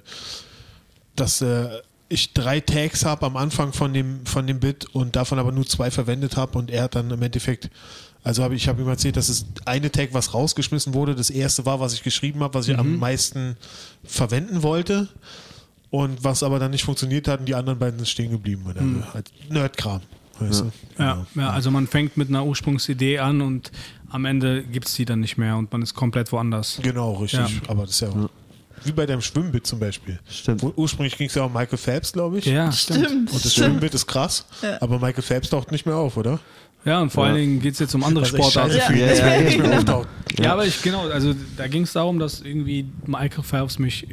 dass 1.16 1.42
äh, 1.42 1.70
ich 2.10 2.34
drei 2.34 2.60
Tags 2.60 3.06
habe 3.06 3.26
am 3.26 3.38
Anfang 3.38 3.74
von 3.74 3.94
dem, 3.94 4.26
von 4.26 4.46
dem 4.46 4.60
Bit 4.60 4.86
und 4.94 5.16
davon 5.16 5.40
aber 5.40 5.52
nur 5.52 5.66
zwei 5.66 5.90
verwendet 5.90 6.38
habe 6.38 6.58
und 6.60 6.70
er 6.70 6.84
hat 6.84 6.96
dann 6.96 7.10
im 7.10 7.22
Endeffekt, 7.22 7.70
also 8.24 8.44
habe 8.44 8.56
ich 8.56 8.68
habe 8.68 8.82
ihm 8.82 8.88
erzählt, 8.88 9.18
dass 9.18 9.30
es 9.30 9.46
eine 9.66 9.92
Tag, 9.92 10.10
was 10.14 10.34
rausgeschmissen 10.34 10.94
wurde, 10.94 11.14
das 11.16 11.30
erste 11.30 11.66
war, 11.66 11.80
was 11.80 11.94
ich 11.94 12.04
geschrieben 12.04 12.42
habe, 12.42 12.54
was 12.54 12.68
ich 12.68 12.74
Mhm. 12.74 12.80
am 12.80 12.98
meisten 13.00 13.58
verwenden 14.04 14.64
wollte. 14.64 15.10
Und 15.90 16.24
was 16.24 16.42
aber 16.42 16.58
dann 16.58 16.72
nicht 16.72 16.84
funktioniert 16.84 17.28
hat, 17.28 17.42
und 17.42 17.46
die 17.46 17.54
anderen 17.54 17.78
beiden 17.78 18.00
sind 18.00 18.08
stehen 18.10 18.32
geblieben. 18.32 18.64
Mhm. 18.66 19.04
halt 19.14 19.32
Nerdkram. 19.50 20.02
Weißt 20.40 20.62
du? 20.62 20.72
Ja, 20.98 21.28
ja, 21.36 21.50
also 21.52 21.70
man 21.70 21.86
fängt 21.86 22.18
mit 22.18 22.30
einer 22.30 22.44
Ursprungsidee 22.44 23.20
an 23.20 23.42
und 23.42 23.72
am 24.10 24.26
Ende 24.26 24.64
gibt 24.64 24.88
es 24.88 24.96
die 24.96 25.06
dann 25.06 25.20
nicht 25.20 25.38
mehr 25.38 25.56
und 25.56 25.72
man 25.72 25.84
ist 25.84 25.94
komplett 25.94 26.32
woanders. 26.32 26.80
Genau, 26.82 27.14
richtig. 27.18 27.40
Ja. 27.42 27.48
Aber 27.70 27.84
das 27.84 27.92
ist 27.92 28.00
ja 28.02 28.10
auch 28.10 28.30
wie 28.86 28.92
bei 28.92 29.06
deinem 29.06 29.22
Schwimmbit 29.22 29.68
zum 29.68 29.80
Beispiel. 29.80 30.20
Stimmt. 30.28 30.64
Ur 30.64 30.74
ursprünglich 30.78 31.16
ging 31.16 31.28
es 31.28 31.36
ja 31.36 31.44
um 31.44 31.54
Michael 31.54 31.78
Phelps, 31.78 32.12
glaube 32.12 32.40
ich. 32.40 32.46
Ja, 32.46 32.72
Stimmt. 32.72 33.08
Und 33.08 33.32
das 33.32 33.42
stimmt. 33.54 33.54
Schwimmbit 33.68 33.94
ist 33.94 34.08
krass, 34.08 34.46
aber 34.82 34.98
Michael 35.00 35.22
Phelps 35.22 35.50
taucht 35.52 35.72
nicht 35.72 35.86
mehr 35.86 35.96
auf, 35.96 36.18
oder? 36.18 36.40
Ja, 36.86 37.02
und 37.02 37.12
vor 37.12 37.26
allen 37.26 37.36
Dingen 37.36 37.62
geht 37.62 37.74
es 37.74 37.80
jetzt 37.80 37.96
um 37.96 38.04
andere 38.04 38.26
echt 38.26 38.36
Sportarten. 38.36 38.76
Ja, 38.76 38.92
ja, 38.92 39.26
wenn 39.26 39.48
ja, 39.48 39.80
genau. 39.80 40.06
Ja, 40.40 40.54
aber 40.54 40.66
ich, 40.66 40.82
genau, 40.82 41.08
also 41.10 41.34
da 41.56 41.68
ging 41.68 41.84
es 41.84 41.94
darum, 41.94 42.20
dass 42.20 42.42
irgendwie 42.42 42.86
Michael 43.06 43.44
Phelps 43.44 43.80
mich 43.80 44.08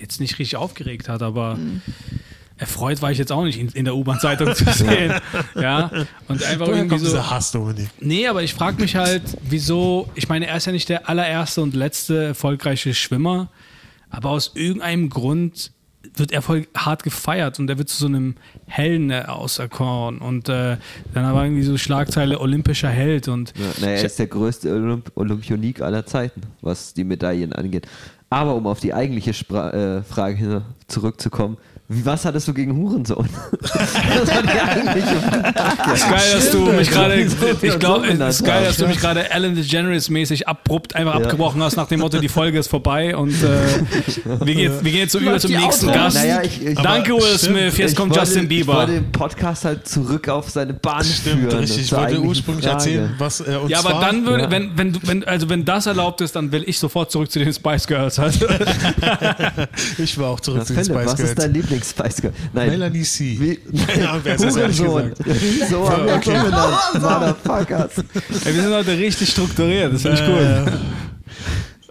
jetzt 0.00 0.20
nicht 0.20 0.38
richtig 0.38 0.56
aufgeregt 0.56 1.08
hat, 1.08 1.22
aber 1.22 1.58
erfreut 2.56 3.02
war 3.02 3.10
ich 3.10 3.18
jetzt 3.18 3.32
auch 3.32 3.44
nicht 3.44 3.58
in, 3.58 3.68
in 3.68 3.84
der 3.84 3.96
U-Bahn-Zeitung 3.96 4.54
zu 4.54 4.64
sehen. 4.72 5.12
ja, 5.54 5.90
und 6.28 6.42
einfach 6.42 6.66
Woher 6.66 6.76
irgendwie 6.76 6.88
kommt 6.88 7.00
so. 7.00 7.06
dieser 7.06 7.30
Hass, 7.30 7.52
Dominik? 7.52 7.88
Nee, 8.00 8.26
aber 8.28 8.42
ich 8.42 8.54
frage 8.54 8.80
mich 8.80 8.96
halt, 8.96 9.22
wieso, 9.42 10.08
ich 10.14 10.28
meine, 10.28 10.46
er 10.46 10.56
ist 10.56 10.66
ja 10.66 10.72
nicht 10.72 10.88
der 10.88 11.08
allererste 11.08 11.60
und 11.60 11.74
letzte 11.74 12.24
erfolgreiche 12.26 12.94
Schwimmer, 12.94 13.50
aber 14.10 14.30
aus 14.30 14.52
irgendeinem 14.54 15.10
Grund 15.10 15.72
wird 16.14 16.32
er 16.32 16.42
voll 16.42 16.66
hart 16.76 17.02
gefeiert 17.02 17.58
und 17.58 17.68
er 17.70 17.78
wird 17.78 17.88
zu 17.88 17.96
so 17.96 18.06
einem 18.06 18.34
Helden 18.66 19.12
auserkoren 19.12 20.18
und 20.18 20.48
äh, 20.48 20.76
dann 21.12 21.34
war 21.34 21.44
irgendwie 21.44 21.62
so 21.62 21.76
Schlagzeile 21.76 22.40
olympischer 22.40 22.88
Held 22.90 23.28
und 23.28 23.52
Ja, 23.56 23.66
naja, 23.80 23.96
er 23.96 24.04
ist 24.04 24.18
der 24.18 24.26
größte 24.26 24.72
Olymp 24.72 25.12
Olympionik 25.14 25.80
aller 25.80 26.06
Zeiten, 26.06 26.42
was 26.60 26.94
die 26.94 27.04
Medaillen 27.04 27.52
angeht. 27.52 27.86
Aber 28.30 28.54
um 28.54 28.66
auf 28.66 28.80
die 28.80 28.92
eigentliche 28.92 29.32
Spra 29.32 29.70
äh, 29.70 30.02
Frage 30.02 30.62
zurückzukommen, 30.88 31.56
was 32.02 32.24
hattest 32.24 32.48
du 32.48 32.54
gegen 32.54 32.76
Hurensohn? 32.76 33.28
das 33.60 33.74
war 34.34 34.42
die 34.42 34.60
eigentliche 34.60 35.16
Frage. 35.16 35.94
ist 35.94 36.08
geil, 36.10 36.32
dass 36.34 36.50
du 36.50 36.58
mich 36.72 36.90
gerade, 36.90 37.14
ich 37.20 37.24
uns 37.62 37.78
glaube, 37.78 38.06
ist 38.06 38.44
geil, 38.44 38.64
dass 38.64 38.76
du 38.78 38.86
mich 38.86 38.98
gerade 38.98 39.30
Ellen 39.30 39.54
DeGeneres 39.54 40.08
mäßig 40.10 40.48
abrupt 40.48 40.96
einfach 40.96 41.14
Ja. 41.14 41.20
abgebrochen 41.20 41.62
hast 41.62 41.76
nach 41.76 41.88
dem 41.88 42.00
Motto, 42.00 42.18
die 42.18 42.28
Folge 42.28 42.58
ist 42.58 42.68
vorbei 42.68 43.16
und 43.16 43.30
äh, 43.42 44.44
wir, 44.44 44.54
gehen, 44.54 44.72
wir 44.82 44.90
gehen 44.92 45.00
jetzt 45.00 45.12
so 45.12 45.18
über 45.18 45.38
zum 45.38 45.52
nächsten 45.52 45.88
Outro? 45.88 46.00
Gast. 46.00 46.16
Naja, 46.16 46.42
ich, 46.42 46.64
ich, 46.64 46.74
Danke, 46.78 47.12
Will. 47.12 47.38
Smith. 47.38 47.76
Jetzt 47.78 47.90
ich 47.92 47.96
kommt 47.96 48.10
wollte, 48.10 48.24
Justin 48.24 48.42
Ich 48.44 48.48
Bieber. 48.48 48.74
wollte 48.74 48.92
den 48.92 49.12
Podcast 49.12 49.64
halt 49.64 49.86
zurück 49.86 50.28
auf 50.28 50.50
seine 50.50 50.74
Bahn 50.74 51.04
Stimmt, 51.04 51.42
führen. 51.42 51.58
richtig. 51.58 51.82
Ich 51.84 51.92
wollte 51.92 52.20
ursprünglich 52.20 52.64
Frage. 52.64 52.76
erzählen, 52.78 53.14
was 53.18 53.40
äh, 53.40 53.56
und 53.56 53.68
Ja, 53.70 53.78
aber 53.80 53.90
zwar, 53.90 54.00
dann 54.00 54.26
würde, 54.26 54.44
Ja. 54.44 54.50
wenn, 54.50 54.70
wenn, 54.76 54.92
du- 54.92 55.00
wenn, 55.02 55.24
also 55.24 55.48
wenn 55.48 55.64
das 55.64 55.86
erlaubt 55.86 56.20
ist, 56.20 56.34
dann 56.36 56.50
will 56.52 56.64
ich 56.66 56.78
sofort 56.78 57.10
zurück 57.10 57.30
zu 57.30 57.38
den 57.38 57.52
Spice 57.52 57.86
Girls. 57.86 58.18
Also, 58.18 58.46
ich 59.98 60.18
war 60.18 60.30
auch 60.30 60.40
zurück 60.40 60.60
Was, 60.60 60.68
zu 60.68 60.74
den 60.74 60.84
Philipp, 60.84 61.00
Spice 61.00 61.12
was 61.12 61.20
ist 61.20 61.26
Girls. 61.26 61.34
dein 61.36 61.52
Lieblings-Spice 61.84 62.22
Girl? 62.22 62.32
Nein. 62.52 62.70
Melanie 62.70 63.02
C. 63.02 63.36
Wie, 63.38 63.58
Ahnung, 64.06 64.20
wer 64.24 64.38
Hurensohn. 64.38 65.14
gesagt 65.14 65.40
Wieso 65.42 65.90
haben 65.90 66.06
wir 66.06 66.12
so 66.22 66.30
Okay. 66.30 66.44
genannt? 66.44 66.76
Motherfuckers. 66.94 67.92
ey, 68.44 68.54
wir 68.54 68.62
sind 68.62 68.72
heute 68.74 68.98
richtig 68.98 69.30
strukturiert, 69.30 69.92
das 69.92 70.02
finde 70.02 70.20
ich 70.22 70.28
cool. 70.28 70.72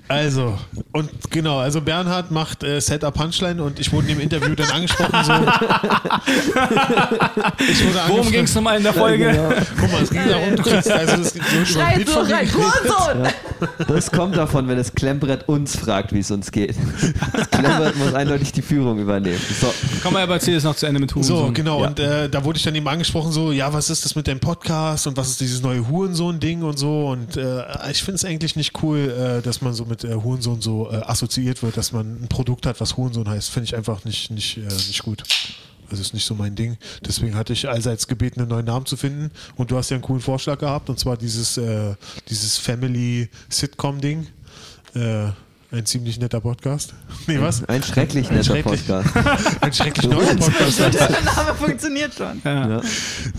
Also, 0.10 0.60
und 0.92 1.10
genau, 1.32 1.60
also 1.60 1.80
Bernhard 1.82 2.30
macht 2.30 2.62
äh, 2.64 2.82
Setup 2.82 3.14
Punchline 3.14 3.64
und 3.64 3.80
ich 3.80 3.92
wurde 3.94 4.10
in 4.10 4.18
dem 4.18 4.24
Interview 4.24 4.54
dann 4.54 4.70
angesprochen. 4.70 5.24
So. 5.24 5.32
ich 7.68 7.86
wurde 7.86 8.00
Worum 8.08 8.32
ging 8.32 8.44
es 8.44 8.54
nochmal 8.54 8.78
in 8.78 8.84
der 8.84 8.94
Folge? 8.94 9.26
Ja, 9.26 9.32
genau. 9.32 9.50
Guck 9.80 9.92
mal, 9.92 10.04
es 10.04 10.10
ging 10.10 10.28
darum, 10.28 10.56
du 10.56 10.64
kriegst, 10.64 10.92
also 10.92 11.18
das 11.18 11.34
Schreit 11.70 12.08
so 12.08 12.20
rein. 12.20 12.48
Hurensohn! 12.54 13.28
Das 13.88 14.12
kommt 14.12 14.36
davon, 14.36 14.68
wenn 14.68 14.78
das 14.78 14.94
Klemmbrett 14.94 15.48
uns 15.48 15.78
fragt, 15.78 16.14
wie 16.14 16.20
es 16.20 16.30
uns 16.32 16.52
geht. 16.52 16.76
Das 17.32 17.50
Klemmbrett 17.50 17.96
muss 17.98 18.14
eindeutig 18.14 18.52
die 18.52 18.62
Führung 18.62 19.00
übernehmen. 19.00 19.40
So, 19.60 19.74
Komm 20.02 20.14
mal, 20.14 20.24
aber 20.24 20.34
erzähl 20.36 20.56
es 20.58 20.64
noch 20.64 20.76
zu 20.76 20.86
Ende 20.86 21.00
mit 21.00 21.10
So, 21.12 21.16
Hurensohn. 21.16 21.54
genau. 21.54 21.82
Ja. 21.82 21.88
Und 21.88 22.00
äh, 22.00 22.30
da 22.30 22.44
wurde 22.44 22.58
ich 22.58 22.64
dann 22.64 22.76
eben 22.76 22.88
angesprochen, 22.88 23.32
so, 23.32 23.52
ja, 23.52 23.72
was 23.74 23.90
ist 23.90 24.04
das 24.06 24.16
mit 24.16 24.28
deinem 24.28 24.40
Podcast 24.42 25.08
und 25.08 25.16
was 25.18 25.30
ist 25.30 25.42
dieses 25.42 25.62
neue 25.62 25.88
Hurensohn-Ding 25.88 26.64
und 26.64 26.78
so. 26.78 27.08
Und 27.08 27.38
äh, 27.38 27.64
ich 27.90 28.04
finde 28.04 28.16
es 28.16 28.26
eigentlich 28.26 28.56
nicht 28.56 28.74
cool, 28.84 29.40
äh, 29.40 29.42
dass 29.42 29.62
man 29.62 29.74
so 29.74 29.86
mit 29.86 30.03
äh, 30.04 30.14
Hurensohn 30.16 30.62
so 30.62 30.92
äh, 30.92 30.96
assoziiert 30.98 31.62
wird, 31.64 31.78
dass 31.78 31.92
man 31.92 32.24
ein 32.24 32.28
Produkt 32.28 32.66
hat, 32.66 32.80
was 32.82 32.98
Hurensohn 32.98 33.28
heißt. 33.30 33.50
Finde 33.50 33.66
ich 33.66 33.76
einfach 33.76 34.04
nicht, 34.06 34.32
nicht, 34.32 34.58
äh, 34.58 34.62
nicht 34.62 35.04
gut. 35.04 35.24
Also 35.90 36.02
ist 36.02 36.14
nicht 36.14 36.26
so 36.26 36.34
mein 36.34 36.56
Ding. 36.56 36.78
Deswegen 37.06 37.36
hatte 37.36 37.54
ich 37.54 37.68
allseits 37.70 38.08
gebeten, 38.08 38.40
einen 38.40 38.50
neuen 38.50 38.66
Namen 38.66 38.86
zu 38.86 38.98
finden. 38.98 39.32
Und 39.56 39.70
du 39.70 39.78
hast 39.78 39.90
ja 39.92 39.96
einen 39.96 40.04
coolen 40.04 40.22
Vorschlag 40.22 40.58
gehabt, 40.58 40.90
und 40.90 40.98
zwar 41.00 41.18
dieses, 41.18 41.58
äh, 41.58 41.96
dieses 42.30 42.58
Family-Sitcom-Ding. 42.58 44.28
Äh, 44.96 45.26
ein 45.72 45.86
ziemlich 45.88 46.20
netter 46.20 46.40
Podcast. 46.40 46.94
Nee, 47.28 47.40
was? 47.40 47.64
ein 47.66 47.82
schrecklich 47.82 48.30
netter 48.30 48.44
schrecklich. 48.44 48.86
Podcast. 48.86 49.10
Ein 49.62 49.74
schrecklich 49.74 50.10
neuer 50.12 50.36
Podcast. 50.36 50.80
Der 50.80 50.90
Name 51.24 51.56
funktioniert 51.56 52.14
schon. 52.14 52.42
Ja. 52.44 52.68
Ja, 52.70 52.82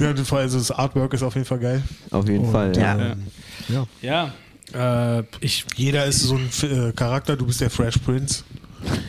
Ja, 0.00 0.14
also 0.36 0.58
das 0.58 0.70
Artwork 0.70 1.12
ist 1.14 1.22
auf 1.22 1.34
jeden 1.34 1.46
Fall 1.46 1.58
geil. 1.58 1.82
auf 2.10 2.26
jeden 2.26 2.46
Und, 2.46 2.52
Fall. 2.52 2.76
Ja. 2.76 2.98
ähm, 2.98 3.22
ja. 3.68 3.86
Ja, 4.02 4.32
äh, 4.72 5.22
ich, 5.40 5.64
Jeder 5.76 6.04
ist 6.06 6.20
so 6.20 6.36
ein 6.36 6.46
F- 6.46 6.62
äh, 6.64 6.92
Charakter, 6.92 7.36
du 7.36 7.46
bist 7.46 7.60
der 7.60 7.70
Fresh 7.70 7.98
Prince. 7.98 8.44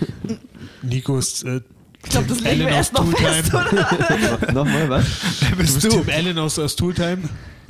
Nico 0.82 1.18
ist 1.18 1.43
äh, 1.45 1.62
Ich 2.03 2.10
glaube, 2.10 2.28
das 2.28 2.39
legen 2.41 2.60
wir 2.62 2.68
erst 2.70 2.93
noch 2.93 3.06
fest? 3.18 3.51
Nochmal 4.53 4.89
was? 4.89 5.06
wer 5.41 5.49
Du 5.51 5.56
bist 5.58 5.74
bist 5.82 5.86
du? 5.86 6.01
Tim 6.01 6.10
Allen 6.14 6.38
aus, 6.39 6.60
aus 6.60 6.76
Tooltime. 6.76 7.24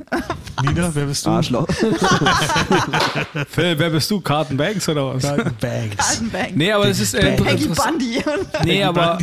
Nina, 0.62 0.90
wer 0.94 1.06
bist 1.06 1.26
du? 1.26 1.30
Arschloch. 1.30 1.66
Phil, 3.50 3.78
wer 3.78 3.90
bist 3.90 4.10
du? 4.10 4.20
Carton 4.20 4.56
Banks 4.56 4.88
oder 4.88 5.14
was? 5.14 5.22
Carlton 5.22 5.56
Banks. 5.60 6.10
Altenbank. 6.10 6.56
Nee, 6.56 6.72
aber 6.72 6.86
das 6.86 7.00
ist 7.00 7.14
äh, 7.14 7.36
Peggy. 7.36 7.66
Bundy. 7.68 8.22
Nee, 8.64 8.84
aber 8.84 9.18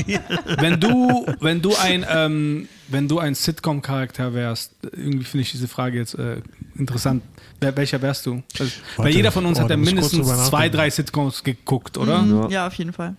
wenn 0.60 0.80
du, 0.80 1.26
wenn 1.40 1.62
du 1.62 1.74
ein, 1.76 2.06
ähm, 2.10 2.68
wenn 2.94 3.08
du 3.08 3.20
ein 3.20 3.36
Sitcom-Charakter 3.36 4.34
wärst, 4.34 4.72
irgendwie 4.92 5.26
finde 5.26 5.42
ich 5.42 5.52
diese 5.52 5.68
Frage 5.68 5.98
jetzt 5.98 6.14
äh, 6.14 6.38
interessant. 6.76 7.24
Wer, 7.60 7.76
welcher 7.76 8.02
wärst 8.02 8.26
du? 8.26 8.44
Also, 8.60 8.72
weil 8.98 9.06
Warte. 9.06 9.10
jeder 9.18 9.32
von 9.32 9.46
uns 9.46 9.60
Oh, 9.60 9.64
hat 9.64 9.70
ja 9.70 9.78
mindestens 9.78 10.28
zwei, 10.48 10.70
drei 10.70 10.90
Sitcoms 10.90 11.44
geguckt, 11.44 11.98
oder? 11.98 12.24
Ja. 12.24 12.50
ja, 12.50 12.68
auf 12.68 12.74
jeden 12.76 12.94
Fall. 12.94 13.16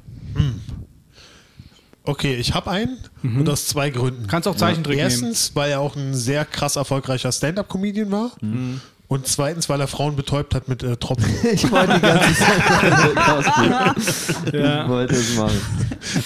Okay, 2.04 2.34
ich 2.36 2.52
habe 2.54 2.70
einen 2.70 2.98
und 3.22 3.48
aus 3.48 3.66
zwei 3.66 3.90
Gründen. 3.90 4.26
Kannst 4.26 4.46
auch 4.46 4.56
Zeichentrick 4.56 4.96
nehmen. 4.96 5.10
Erstens, 5.10 5.52
weil 5.54 5.70
er 5.70 5.80
auch 5.80 5.96
ein 5.96 6.14
sehr 6.14 6.44
krass 6.44 6.76
erfolgreicher 6.76 7.32
Stand-Up-Comedian 7.32 8.10
war. 8.10 8.32
Und 9.06 9.26
zweitens, 9.28 9.68
weil 9.68 9.80
er 9.80 9.86
Frauen 9.86 10.16
betäubt 10.16 10.54
hat 10.54 10.66
mit 10.68 10.82
äh, 10.82 10.96
Tropfen. 10.96 11.30
Ich 11.52 11.70
wollte 11.70 11.94
die 11.94 12.00
ganze 12.00 12.34
Zeit 12.40 13.14
Cosby. 13.16 13.70
Ja. 14.58 14.82
Ich 14.84 14.88
wollte 14.88 15.14
es 15.14 15.36
machen. 15.36 15.60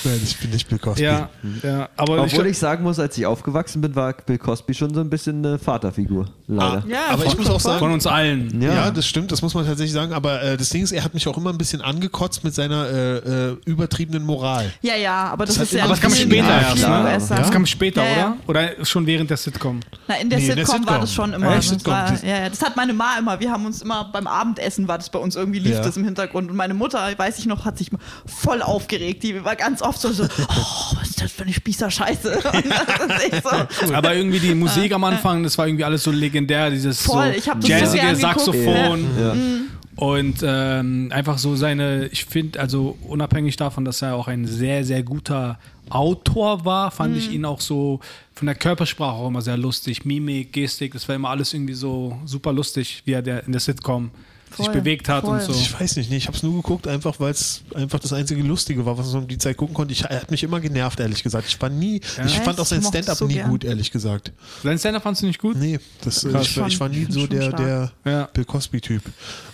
Nein, 0.05 0.21
ich 0.23 0.37
bin 0.39 0.51
nicht 0.51 0.69
Bill 0.69 0.79
Cosby. 0.79 1.03
Ja, 1.03 1.29
ja, 1.63 1.89
aber 1.97 2.23
Obwohl 2.23 2.47
ich, 2.47 2.53
ich 2.53 2.59
sagen 2.59 2.83
muss, 2.85 2.99
als 2.99 3.17
ich 3.19 3.27
aufgewachsen 3.27 3.81
bin, 3.81 3.95
war 3.97 4.13
Bill 4.13 4.39
Cosby 4.39 4.75
schon 4.75 4.93
so 4.95 5.01
ein 5.01 5.11
bisschen 5.11 5.45
eine 5.45 5.59
Vaterfigur. 5.59 6.27
Leider. 6.47 6.85
Ja, 6.89 6.99
aber 7.11 7.27
ich 7.27 7.37
muss 7.37 7.49
auch 7.51 7.61
sagen, 7.61 7.79
von 7.79 7.93
uns 7.93 8.07
allen. 8.07 8.61
Ja. 8.63 8.73
Ja. 8.75 8.91
das 8.91 9.07
stimmt, 9.07 9.33
das 9.33 9.43
muss 9.43 9.55
man 9.55 9.67
tatsächlich 9.67 9.93
sagen. 9.93 10.13
Aber 10.13 10.43
äh, 10.43 10.57
das 10.57 10.69
Ding 10.71 10.83
ist, 10.83 10.93
er 10.93 11.05
hat 11.05 11.15
mich 11.15 11.27
auch 11.29 11.37
immer 11.37 11.51
ein 11.51 11.59
bisschen 11.59 11.81
angekotzt 11.83 12.43
mit 12.45 12.55
seiner 12.55 12.87
äh, 12.89 13.17
äh, 13.51 13.57
übertriebenen 13.67 14.23
Moral. 14.25 14.73
Ja, 14.83 14.97
ja, 14.97 15.25
aber 15.25 15.47
das, 15.47 15.57
Das 15.57 15.65
ist 15.65 15.73
ja 15.75 15.85
aber 15.85 15.93
das 15.95 16.01
kam 16.01 16.15
später 16.15 16.45
viel 16.61 16.69
erst, 16.69 16.89
ne? 16.89 17.03
besser. 17.05 17.35
Das 17.37 17.51
kam 17.51 17.67
später, 17.67 18.03
Ja, 18.05 18.17
ja. 18.17 18.37
oder? 18.47 18.61
Oder 18.77 18.85
schon 18.85 19.07
während 19.07 19.31
der 19.31 19.37
Sitcom? 19.37 19.81
Na, 20.07 20.15
in 20.17 20.31
der 20.31 20.39
Nee, 20.39 20.49
in 20.49 20.57
der 20.57 20.67
Sitcom 20.67 20.87
war 20.87 20.93
Sitcom. 20.95 21.01
das 21.01 21.15
schon 21.15 21.33
immer. 21.35 21.63
Sitcom, 21.63 21.93
das- 21.95 22.23
ja, 22.23 22.29
ja, 22.41 22.49
das 22.49 22.63
hat 22.63 22.77
meine 22.79 22.93
Ma 22.93 23.19
immer. 23.19 23.41
Wir 23.41 23.51
haben 23.51 23.67
uns 23.67 23.83
immer 23.83 24.05
beim 24.05 24.29
Abendessen 24.29 24.87
war 24.87 24.99
das 24.99 25.11
bei 25.11 25.19
uns 25.19 25.35
irgendwie 25.35 25.59
lief 25.59 25.75
Ja. 25.75 25.83
das 25.83 25.97
im 25.97 26.05
Hintergrund 26.05 26.49
und 26.49 26.57
meine 26.57 26.75
Mutter, 26.75 27.01
weiß 27.17 27.39
ich 27.41 27.47
noch, 27.47 27.65
hat 27.65 27.77
sich 27.77 27.91
voll 28.25 28.63
aufgeregt. 28.63 29.25
Die 29.25 29.45
war 29.45 29.57
ganz 29.57 29.83
oft 29.83 30.01
so, 30.01 30.13
so 30.13 30.25
oh, 30.25 30.97
was 30.97 31.09
ist 31.11 31.21
das 31.21 31.33
für 31.33 31.43
eine 31.43 31.53
Spießer-Scheiße? 31.53 32.39
So. 33.87 33.95
Aber 33.95 34.15
irgendwie 34.15 34.39
die 34.39 34.55
Musik 34.55 34.93
am 34.93 35.05
Anfang, 35.05 35.43
das 35.43 35.57
war 35.59 35.67
irgendwie 35.67 35.85
alles 35.85 36.03
so 36.03 36.11
legendär, 36.11 36.71
dieses 36.71 37.03
Voll, 37.03 37.35
so 37.41 37.51
jazzige. 37.67 38.17
Saxophon. 38.17 39.07
Ja. 39.21 39.35
Und 39.99 40.45
ähm, 40.45 41.09
einfach 41.11 41.39
so 41.39 41.57
seine, 41.57 42.07
ich 42.13 42.25
finde, 42.25 42.61
also 42.61 42.97
unabhängig 43.03 43.57
davon, 43.57 43.85
dass 43.85 44.01
er 44.01 44.15
auch 44.15 44.29
ein 44.29 44.47
sehr, 44.47 44.85
sehr 44.85 45.03
guter 45.03 45.59
Autor 45.91 46.65
war, 46.65 46.93
fand 46.93 47.15
Mhm. 47.15 47.19
ich 47.19 47.33
ihn 47.33 47.45
auch 47.45 47.61
so 47.61 47.99
von 48.33 48.47
der 48.47 48.55
Körpersprache 48.55 49.17
auch 49.17 49.27
immer 49.27 49.43
sehr 49.43 49.57
lustig. 49.57 50.05
Mimik, 50.05 50.53
Gestik, 50.53 50.93
das 50.93 51.09
war 51.09 51.17
immer 51.17 51.31
alles 51.31 51.53
irgendwie 51.53 51.75
so 51.75 52.17
super 52.27 52.53
lustig, 52.53 53.03
wie 53.07 53.13
er 53.13 53.23
der 53.23 53.45
in 53.45 53.51
der 53.51 53.61
Sitcom 53.61 54.13
sich 54.57 54.67
Voll, 54.67 54.75
bewegt 54.75 55.09
hat 55.09 55.25
und 55.25 55.41
voll. 55.43 55.55
so. 55.55 55.61
Ich 55.61 55.79
weiß 55.81 55.97
nicht, 55.97 56.11
nee, 56.11 56.17
ich 56.17 56.27
habe 56.27 56.37
es 56.37 56.43
nur 56.43 56.55
geguckt, 56.55 56.87
einfach 56.89 57.19
weil 57.21 57.31
es 57.33 57.63
einfach 57.75 57.99
das 58.01 58.13
einzige 58.13 58.43
Lustige 58.43 58.85
war, 58.87 58.97
was 58.99 59.13
man 59.13 59.23
um 59.23 59.29
die 59.29 59.39
Zeit 59.39 59.57
gucken 59.57 59.75
konnte. 59.75 59.93
Ich, 59.93 60.05
er 60.05 60.21
hat 60.23 60.31
mich 60.31 60.43
immer 60.43 60.61
genervt, 60.61 61.01
ehrlich 61.01 61.23
gesagt. 61.23 61.47
Ich 61.49 61.61
war 61.61 61.69
nie, 61.69 61.97
ich 61.97 62.19
Echt? 62.19 62.45
fand 62.45 62.59
auch 62.61 62.67
sein 62.67 62.81
Ich 62.81 62.87
Stand-up 62.89 63.17
so 63.17 63.27
nie 63.27 63.35
gern. 63.35 63.51
gut, 63.51 63.65
ehrlich 63.65 63.91
gesagt. 63.91 64.33
Sein 64.63 64.79
Stand-up 64.79 65.03
fandst 65.03 65.23
du 65.23 65.27
nicht 65.27 65.41
gut? 65.41 65.57
Nee, 65.57 65.79
das, 66.03 66.23
Krass. 66.29 66.43
ich, 66.47 66.57
war- 66.59 66.67
ich 66.69 66.81
war 66.81 66.89
nie 66.89 67.07
so 67.09 67.27
der, 67.27 67.53
der 67.53 67.93
Ja. 68.05 68.29
Bill 68.33 68.45
Cosby-Typ. 68.45 69.03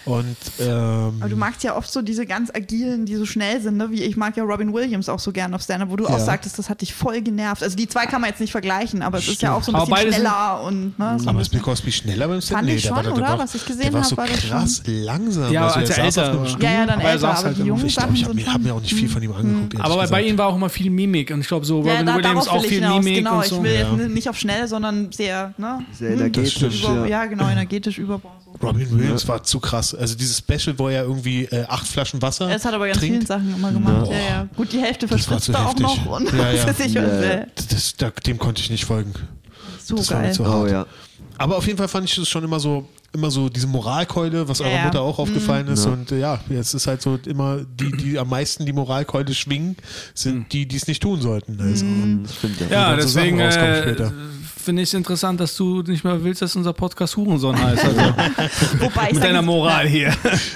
Und 0.07 0.37
ähm, 0.61 1.17
Aber 1.21 1.29
du 1.31 1.37
magst 1.37 1.63
ja 1.65 1.75
oft 1.77 1.91
so 1.91 2.03
diese 2.03 2.27
ganz 2.27 2.51
agilen, 2.55 3.07
die 3.07 3.17
so 3.17 3.25
schnell 3.25 3.63
sind, 3.63 3.79
ne? 3.79 3.91
Wie 3.91 4.03
ich 4.03 4.17
mag 4.19 4.37
ja 4.37 4.43
Robin 4.45 4.71
Williams 4.75 5.09
auch 5.09 5.19
so 5.19 5.33
gern 5.33 5.55
auf 5.55 5.63
Stand-up, 5.63 5.89
wo 5.91 5.97
du 5.97 6.07
auch 6.07 6.11
Ja. 6.19 6.25
sagtest, 6.25 6.59
das 6.59 6.69
hat 6.69 6.83
dich 6.83 6.93
voll 6.93 7.23
genervt. 7.23 7.63
Also 7.63 7.75
die 7.75 7.89
zwei 7.89 8.05
kann 8.05 8.21
man 8.21 8.29
jetzt 8.29 8.41
nicht 8.41 8.51
vergleichen, 8.53 9.01
aber 9.01 9.17
es 9.19 9.29
ist 9.29 9.41
ja 9.41 9.55
auch 9.55 9.63
so 9.63 9.73
ein 9.73 9.77
Aber 9.77 9.85
bisschen 9.87 9.95
beide 9.97 10.11
sind- 10.13 10.21
schneller 10.21 10.63
und 10.63 10.99
ne, 10.99 11.17
so 11.19 11.31
aber 11.31 11.41
ist 11.41 11.49
Bill. 11.49 11.61
Cosby 11.61 11.91
schneller 11.91 12.29
beim 12.29 12.43
Stand? 12.43 12.59
Fand 12.61 12.69
ich 12.71 12.83
der 12.83 12.89
schon, 12.89 12.97
war, 12.97 13.03
der 13.03 13.13
oder? 13.15 13.23
War, 13.29 13.39
Was 13.39 13.55
ich 13.55 13.65
gesehen 13.65 13.81
der 13.85 13.93
war 13.95 14.03
hab, 14.03 14.09
so 14.11 14.17
war 14.19 14.27
das 14.27 14.41
krass 14.41 14.83
langsam. 14.87 15.53
Ja, 15.53 15.67
also 15.67 15.81
als 15.81 15.91
er 15.91 16.05
älter 16.05 16.39
war. 16.39 16.47
Stuhl. 16.47 16.63
Ja, 16.65 16.71
ja, 16.73 16.87
dann 16.87 16.91
Aber 16.99 17.03
er 17.05 17.09
älter, 17.13 17.21
saß 17.21 17.39
aber 17.39 17.47
halt 17.49 17.59
die 17.59 17.63
jungen 17.63 17.87
Ich 17.87 17.97
glaube, 17.97 18.15
ich 18.15 18.25
habe 18.25 18.35
mir, 18.35 18.47
hab 18.47 18.53
schon- 18.53 18.63
mir 18.63 18.75
auch 18.75 18.81
nicht 18.81 18.95
viel 18.95 19.09
von 19.09 19.23
ihm 19.23 19.33
angeguckt. 19.33 19.75
ehrlich 19.75 19.85
Aber 19.85 19.97
bei 19.97 20.03
gesagt. 20.03 20.25
ihm 20.27 20.39
war 20.39 20.47
auch 20.49 20.57
immer 20.57 20.69
viel 20.69 20.91
Mimik 20.91 21.31
und 21.31 21.41
ich 21.41 21.49
glaube 21.49 21.65
so 21.67 21.83
Ja, 21.85 21.93
Robin 21.93 22.07
da, 22.07 22.17
Williams 22.17 22.49
auch 22.49 22.63
ich 22.63 22.69
viel 22.69 22.81
hinaus, 22.83 23.05
Mimik 23.05 23.19
genau. 23.19 23.37
und 23.37 23.43
Ich 23.45 23.49
so. 23.49 23.63
will 23.63 23.73
Ja. 23.75 23.95
jetzt 23.95 24.09
nicht 24.11 24.29
auf 24.29 24.39
schnell, 24.39 24.69
sondern 24.69 25.11
sehr, 25.13 25.55
ne? 25.59 25.81
Sehr 25.93 26.11
hm, 26.11 26.19
energetisch. 26.21 26.55
stimmt, 26.57 26.75
über, 26.83 26.95
ja. 27.01 27.07
ja, 27.07 27.27
genau, 27.27 27.49
energetisch 27.49 27.99
Überbau. 27.99 28.33
So. 28.45 28.67
Robin 28.67 28.91
Williams 28.99 29.27
war 29.27 29.43
zu 29.43 29.59
krass. 29.61 29.95
Also 29.95 30.15
dieses 30.15 30.39
Special, 30.39 30.79
wo 30.79 30.89
er 30.89 31.03
irgendwie 31.05 31.45
äh, 31.47 31.65
acht 31.69 31.87
Flaschen 31.87 32.23
Wasser 32.23 32.49
Das 32.49 32.65
hat 32.65 32.73
aber 32.75 32.87
ganz 32.87 32.99
trinkt. 32.99 33.15
vielen 33.17 33.27
Sachen 33.27 33.55
immer 33.57 33.73
gemacht. 33.73 34.07
Ja. 34.11 34.13
Ja, 34.17 34.23
ja. 34.29 34.49
Gut, 34.57 34.73
die 34.73 34.79
Hälfte 34.81 35.09
zu 35.09 35.53
er 35.53 35.67
auch 35.67 35.77
noch 35.79 36.07
und 36.07 36.33
Ja, 36.33 36.53
ja. 36.53 36.65
ich. 36.87 36.93
Ja. 36.95 37.03
äh, 37.03 37.47
Das, 37.57 37.67
das, 37.69 37.95
da, 37.97 38.11
dem 38.11 38.39
konnte 38.39 38.61
ich 38.63 38.71
nicht 38.71 38.85
folgen. 38.85 39.13
So 39.83 39.97
Das 39.97 40.11
war 40.13 40.21
mir 40.21 40.29
geil. 40.29 40.47
Oh 40.47 40.67
ja. 40.67 40.87
Aber 41.39 41.57
auf 41.57 41.67
jeden 41.67 41.79
Fall 41.79 41.89
fand 41.89 42.09
ich 42.09 42.17
es 42.19 42.29
schon 42.29 42.45
immer 42.45 42.61
so, 42.61 42.89
immer 43.13 43.31
so 43.31 43.49
diese 43.49 43.67
Moralkeule, 43.67 44.49
was 44.49 44.59
Ja, 44.61 44.67
eurer. 44.67 44.85
Mutter 44.85 45.01
auch 45.01 45.19
aufgefallen 45.19 45.69
ist. 45.69 45.85
Ja. 45.85 45.93
Und 45.93 46.13
äh, 46.13 46.19
ja, 46.21 46.41
jetzt 46.49 46.75
ist 46.75 46.87
halt 46.87 47.03
so 47.03 47.19
immer 47.27 47.61
die, 47.79 47.91
die 47.91 48.19
am 48.19 48.29
meisten 48.29 48.67
die 48.67 48.73
Moralkeule 48.73 49.35
schwingen, 49.35 49.77
sind 50.15 50.53
die, 50.53 50.67
die 50.67 50.77
es 50.77 50.87
nicht 50.87 51.03
tun 51.03 51.21
sollten. 51.21 51.61
Also, 51.61 51.85
Das 52.23 52.37
stimmt 52.37 52.61
ja. 52.61 52.67
Ja, 52.69 52.91
dann 52.97 53.01
so 53.01 53.07
deswegen 53.19 53.39
äh, 53.41 53.83
später. 53.83 54.13
Finde 54.65 54.83
ich 54.83 54.89
es 54.89 54.95
interessant, 54.95 55.39
dass 55.41 55.57
du 55.57 55.83
nicht 55.83 56.03
mehr 56.05 56.23
willst, 56.25 56.43
dass 56.43 56.57
unser 56.57 56.73
Podcast 56.73 57.17
Hurensohn 57.17 57.57
heißt. 57.63 57.85
Also 57.85 58.01
Wobei, 58.81 59.13
mit 59.13 59.23
deiner 59.23 59.43
Moral 59.43 59.87
hier. 59.87 60.13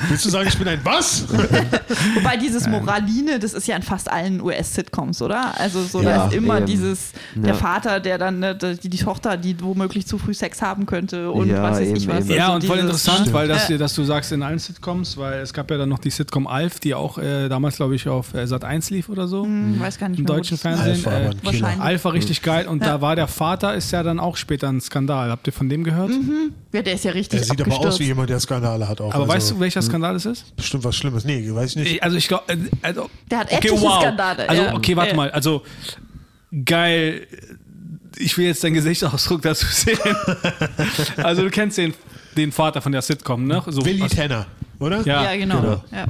Willst 0.08 0.24
du 0.24 0.30
sagen, 0.30 0.48
ich 0.48 0.58
bin 0.58 0.66
ein 0.68 0.80
was? 0.82 1.24
Wobei 2.14 2.36
dieses 2.36 2.66
Moraline, 2.66 3.38
das 3.38 3.52
ist 3.54 3.66
ja 3.66 3.76
in 3.76 3.82
fast 3.82 4.10
allen 4.10 4.40
US-Sitcoms, 4.40 5.22
oder? 5.22 5.58
Also 5.58 5.82
so, 5.82 6.02
Ja, 6.02 6.16
da 6.16 6.26
ist 6.26 6.34
immer 6.34 6.58
eben. 6.58 6.66
dieses, 6.66 7.12
der 7.34 7.48
Ja. 7.50 7.54
Vater, 7.54 8.00
der 8.00 8.18
dann, 8.18 8.38
ne, 8.40 8.54
die, 8.56 8.88
die 8.88 8.98
Tochter, 8.98 9.36
die 9.36 9.60
womöglich 9.60 10.06
zu 10.06 10.18
früh 10.18 10.34
Sex 10.34 10.62
haben 10.62 10.86
könnte 10.86 11.30
und 11.30 11.48
Ja, 11.48 11.62
was 11.62 11.78
weiß 11.80 11.88
ich 11.88 12.08
was. 12.08 12.24
eben. 12.24 12.34
Ja, 12.34 12.44
Also 12.46 12.54
und 12.56 12.64
voll 12.64 12.78
interessant, 12.78 13.32
weil 13.32 13.48
das, 13.48 13.68
dass 13.68 13.94
du 13.94 14.04
sagst 14.04 14.32
in 14.32 14.42
allen 14.42 14.58
Sitcoms, 14.58 15.16
weil 15.16 15.40
es 15.40 15.52
gab 15.52 15.70
ja 15.70 15.76
dann 15.78 15.88
noch 15.88 15.98
die 15.98 16.10
Sitcom 16.10 16.46
Alf, 16.46 16.80
die 16.80 16.94
auch 16.94 17.18
äh, 17.18 17.48
damals, 17.48 17.76
glaube 17.76 17.94
ich, 17.94 18.08
auf 18.08 18.34
äh, 18.34 18.46
Sat 18.46 18.64
1 18.64 18.90
lief 18.90 19.08
oder 19.08 19.28
so. 19.28 19.44
Hm, 19.44 19.78
weiß 19.80 19.98
gar 19.98 20.08
nicht 20.08 20.18
Im 20.18 20.24
mehr, 20.24 20.34
deutschen 20.36 20.56
Fernsehen. 20.58 21.04
Alpha, 21.06 21.90
Äh, 21.90 22.04
war 22.04 22.12
richtig 22.12 22.42
geil 22.42 22.66
und 22.66 22.80
Ja. 22.82 22.92
da 22.94 23.00
war 23.00 23.16
der 23.16 23.26
Vater, 23.28 23.74
ist 23.74 23.90
ja 23.90 23.97
dann 24.02 24.20
auch 24.20 24.36
später 24.36 24.68
ein 24.68 24.80
Skandal. 24.80 25.30
Habt 25.30 25.46
ihr 25.46 25.52
von 25.52 25.68
dem 25.68 25.84
gehört? 25.84 26.10
Ja, 26.72 26.82
der 26.82 26.94
ist 26.94 27.04
ja 27.04 27.12
richtig 27.12 27.40
Er 27.40 27.44
sieht 27.46 27.60
aber 27.60 27.70
aus 27.70 27.76
abgestürzt. 27.76 28.00
wie 28.00 28.04
jemand, 28.04 28.30
der 28.30 28.40
Skandale 28.40 28.88
hat 28.88 29.00
auch. 29.00 29.12
Aber 29.14 29.24
also, 29.24 29.34
weißt 29.34 29.50
du, 29.52 29.60
welcher 29.60 29.82
Skandal 29.82 30.16
es 30.16 30.26
ist? 30.26 30.56
Bestimmt 30.56 30.84
was 30.84 30.96
Schlimmes. 30.96 31.24
Nee, 31.24 31.44
weiß 31.54 31.70
ich 31.70 31.76
nicht. 31.76 31.92
Ich- 31.96 32.02
Also 32.02 32.16
ich 32.16 32.28
glaube, 32.28 32.44
also, 32.82 33.10
Der 33.30 33.38
hat 33.38 33.52
etliche 33.52 33.76
Skandale, 33.78 34.48
Also 34.48 34.62
ja. 34.62 34.74
okay, 34.74 34.96
warte 34.96 35.10
Ja. 35.10 35.16
mal. 35.16 35.30
Also 35.30 35.62
geil. 36.64 37.26
Ich 38.16 38.36
will 38.36 38.46
jetzt 38.46 38.64
deinen 38.64 38.74
Gesichtsausdruck 38.74 39.42
dazu 39.42 39.66
sehen. 39.66 39.98
also 41.18 41.42
du 41.42 41.50
kennst 41.50 41.78
den, 41.78 41.94
den 42.36 42.50
Vater 42.52 42.80
von 42.82 42.90
der 42.92 43.02
Sitcom, 43.02 43.46
ne? 43.46 43.62
So, 43.66 43.84
Willy 43.84 44.02
also, 44.02 44.16
Tanner, 44.16 44.46
oder? 44.80 45.02
ja, 45.02 45.24
Ja, 45.24 45.36
genau. 45.36 45.60
genau. 45.60 45.84
Ja. 45.92 46.06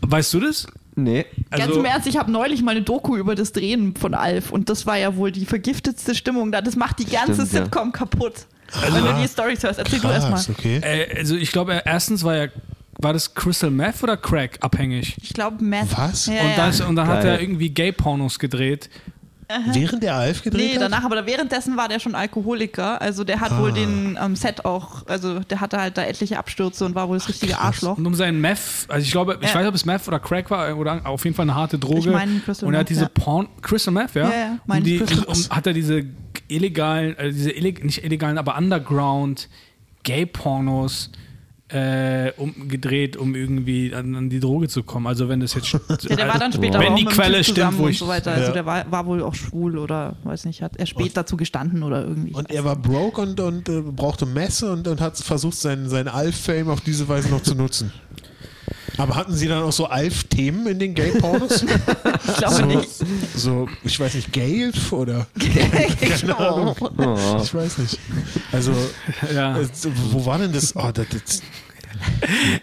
Weißt 0.00 0.32
du 0.34 0.40
das? 0.40 0.66
Nee. 0.98 1.26
Ganz 1.50 1.62
Also, 1.62 1.78
im 1.78 1.84
Ernst, 1.84 2.08
ich 2.08 2.16
habe 2.16 2.30
neulich 2.30 2.60
mal 2.62 2.72
eine 2.72 2.82
Doku 2.82 3.16
über 3.16 3.36
das 3.36 3.52
Drehen 3.52 3.94
von 3.94 4.14
Alf 4.14 4.50
und 4.50 4.68
das 4.68 4.84
war 4.84 4.98
ja 4.98 5.14
wohl 5.14 5.30
die 5.30 5.46
vergiftetste 5.46 6.14
Stimmung 6.14 6.50
da. 6.50 6.60
Das 6.60 6.74
macht 6.74 6.98
die 6.98 7.04
ganze 7.04 7.34
Stimmt, 7.34 7.52
ja. 7.52 7.64
Sitcom 7.64 7.92
kaputt. 7.92 8.46
Wenn 8.82 9.04
du 9.04 9.12
die 9.22 9.28
Storys 9.28 9.62
hörst, 9.62 9.78
erzähl 9.78 10.00
du 10.00 10.08
erst 10.08 10.28
mal. 10.28 10.34
Krass, 10.34 10.50
okay. 10.50 10.80
äh, 10.82 11.18
also 11.18 11.36
ich 11.36 11.52
glaube, 11.52 11.82
erstens 11.84 12.24
war 12.24 12.36
ja, 12.36 12.46
war 13.00 13.12
das 13.12 13.32
Crystal 13.32 13.70
Meth 13.70 14.02
oder 14.02 14.16
Crack 14.16 14.58
abhängig? 14.60 15.16
Ich 15.22 15.32
glaube, 15.32 15.62
Matt. 15.62 15.86
Was? 15.96 16.26
Ja, 16.26 16.32
und, 16.42 16.50
ja. 16.50 16.56
das, 16.56 16.80
und 16.80 16.96
dann 16.96 17.06
hat 17.06 17.22
Geil. 17.22 17.34
er 17.34 17.40
irgendwie 17.40 17.70
Gay-Pornos 17.70 18.40
gedreht. 18.40 18.90
Während 19.72 20.02
der 20.02 20.14
Alf 20.14 20.42
gedreht 20.42 20.60
Nee, 20.60 20.74
hat? 20.74 20.82
danach, 20.82 21.04
aber 21.04 21.24
währenddessen 21.24 21.76
war 21.78 21.88
der 21.88 22.00
schon 22.00 22.14
Alkoholiker. 22.14 23.00
Also 23.00 23.24
der 23.24 23.40
hat 23.40 23.52
Ah. 23.52 23.60
wohl 23.60 23.72
den 23.72 24.18
am 24.18 24.36
Set 24.36 24.64
auch, 24.66 25.06
also 25.06 25.38
der 25.40 25.60
hatte 25.60 25.80
halt 25.80 25.96
da 25.96 26.04
etliche 26.04 26.38
Abstürze 26.38 26.84
und 26.84 26.94
war 26.94 27.08
wohl 27.08 27.16
das 27.16 27.28
richtige 27.28 27.52
krass. 27.54 27.64
Arschloch. 27.64 27.96
Und 27.96 28.06
um 28.06 28.14
seinen 28.14 28.40
Meth, 28.42 28.58
also 28.88 29.02
ich 29.02 29.10
glaube, 29.10 29.38
ich 29.40 29.48
Ja. 29.48 29.54
weiß 29.54 29.60
nicht, 29.62 29.68
ob 29.68 29.74
es 29.74 29.84
Meth 29.86 30.06
oder 30.06 30.18
Crack 30.20 30.50
war 30.50 30.76
oder 30.76 31.00
auf 31.04 31.24
jeden 31.24 31.34
Fall 31.34 31.44
eine 31.44 31.54
harte 31.54 31.78
Droge. 31.78 32.00
Ich 32.00 32.06
meine 32.14 32.40
Crystal 32.40 32.66
und 32.68 32.74
er 32.74 32.80
hat 32.80 32.84
Meth, 32.84 32.90
diese 32.90 33.02
ja. 33.04 33.08
Porn, 33.14 33.48
Crystal 33.62 33.94
Meth, 33.94 34.14
ja? 34.14 34.28
Ja, 34.28 34.30
ja, 34.36 34.58
meine 34.66 34.80
und 34.80 34.86
die, 34.86 35.00
um, 35.26 35.34
hat 35.50 35.66
er 35.66 35.72
diese 35.72 36.04
illegalen, 36.48 37.16
äh, 37.16 37.30
diese 37.32 37.50
illeg 37.50 37.82
nicht 37.84 38.04
illegalen, 38.04 38.36
aber 38.36 38.56
Underground 38.58 39.48
Gay-Pornos 40.04 41.10
äh, 41.70 42.32
umgedreht, 42.38 43.16
um 43.16 43.34
irgendwie 43.34 43.94
an, 43.94 44.14
an 44.14 44.30
die 44.30 44.40
Droge 44.40 44.68
zu 44.68 44.82
kommen. 44.82 45.06
Also 45.06 45.28
wenn 45.28 45.40
das 45.40 45.54
jetzt 45.54 45.70
Ja, 46.08 46.16
der 46.16 46.28
war 46.28 46.38
dann 46.38 46.52
später 46.52 46.80
Wenn 46.80 46.96
die 46.96 47.04
Quelle 47.04 47.42
stimmt, 47.44 47.56
zusammen 47.58 47.78
wo 47.78 47.84
und 47.84 47.90
ich- 47.90 47.98
so 47.98 48.08
weiter. 48.08 48.30
Also 48.32 48.46
Ja. 48.46 48.52
der 48.52 48.66
war, 48.66 48.90
war 48.90 49.04
wohl 49.06 49.22
auch 49.22 49.34
schwul 49.34 49.76
oder 49.78 50.16
weiß 50.24 50.46
nicht, 50.46 50.62
hat 50.62 50.76
er 50.78 50.86
spät 50.86 51.16
dazu 51.16 51.36
gestanden 51.36 51.82
oder 51.82 52.02
irgendwie. 52.06 52.32
Und 52.32 52.50
er 52.50 52.64
war 52.64 52.76
broke 52.76 53.20
und, 53.20 53.38
und 53.40 53.68
äh, 53.68 53.82
brauchte 53.82 54.24
Messe 54.26 54.72
und, 54.72 54.88
und 54.88 55.00
hat 55.00 55.18
versucht, 55.18 55.56
seinen, 55.58 55.88
seinen 55.90 56.08
Alf-Fame 56.08 56.68
auf 56.70 56.80
diese 56.80 57.06
Weise 57.08 57.28
noch 57.28 57.42
zu 57.42 57.54
nutzen. 57.54 57.92
Aber 58.96 59.14
hatten 59.14 59.34
sie 59.34 59.48
dann 59.48 59.62
auch 59.62 59.72
so 59.72 59.86
Alf-Themen 59.86 60.66
in 60.66 60.78
den 60.78 60.94
Gay-Pornos? 60.94 61.62
ich 62.28 62.36
glaube 62.36 62.54
so, 62.54 62.64
nicht. 62.64 62.88
so, 63.34 63.68
ich 63.84 63.98
weiß 64.00 64.14
nicht, 64.14 64.32
Gay-Ilf 64.32 64.92
oder? 64.92 65.26
Keine 66.00 66.38
Ahnung. 66.38 66.74
Oh. 66.80 67.40
Ich 67.42 67.54
weiß 67.54 67.78
nicht. 67.78 67.98
Also, 68.52 68.72
ja. 69.34 69.60
äh, 69.60 69.68
wo 70.10 70.24
war 70.24 70.38
denn 70.38 70.52
das? 70.52 70.74
Oh, 70.74 70.90
das, 70.92 71.06
das 71.08 71.42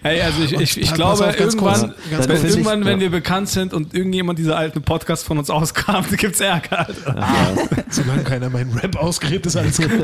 Ey, 0.04 0.22
also 0.22 0.42
ich, 0.44 0.54
ich, 0.54 0.82
ich 0.82 0.94
glaube, 0.94 1.14
auf, 1.26 1.40
irgendwann, 1.40 1.58
kurz, 1.58 1.82
wenn, 1.82 2.28
kurz. 2.28 2.44
irgendwann, 2.44 2.86
wenn 2.86 2.98
Ja. 3.00 3.02
wir 3.06 3.10
bekannt 3.12 3.50
sind 3.50 3.74
und 3.74 3.94
irgendjemand 3.94 4.38
diese 4.40 4.56
alten 4.56 4.82
Podcast 4.82 5.26
von 5.26 5.38
uns 5.38 5.50
auskramt, 5.50 6.16
gibt 6.18 6.36
es 6.36 6.42
Ärger. 6.42 6.88
Alter. 6.88 7.56
solange 7.90 8.24
keiner 8.24 8.50
meinen 8.50 8.74
Rap 8.78 8.96
ausgräbt, 8.98 9.46
ist 9.46 9.56
alles 9.56 9.78
gut. 9.78 9.90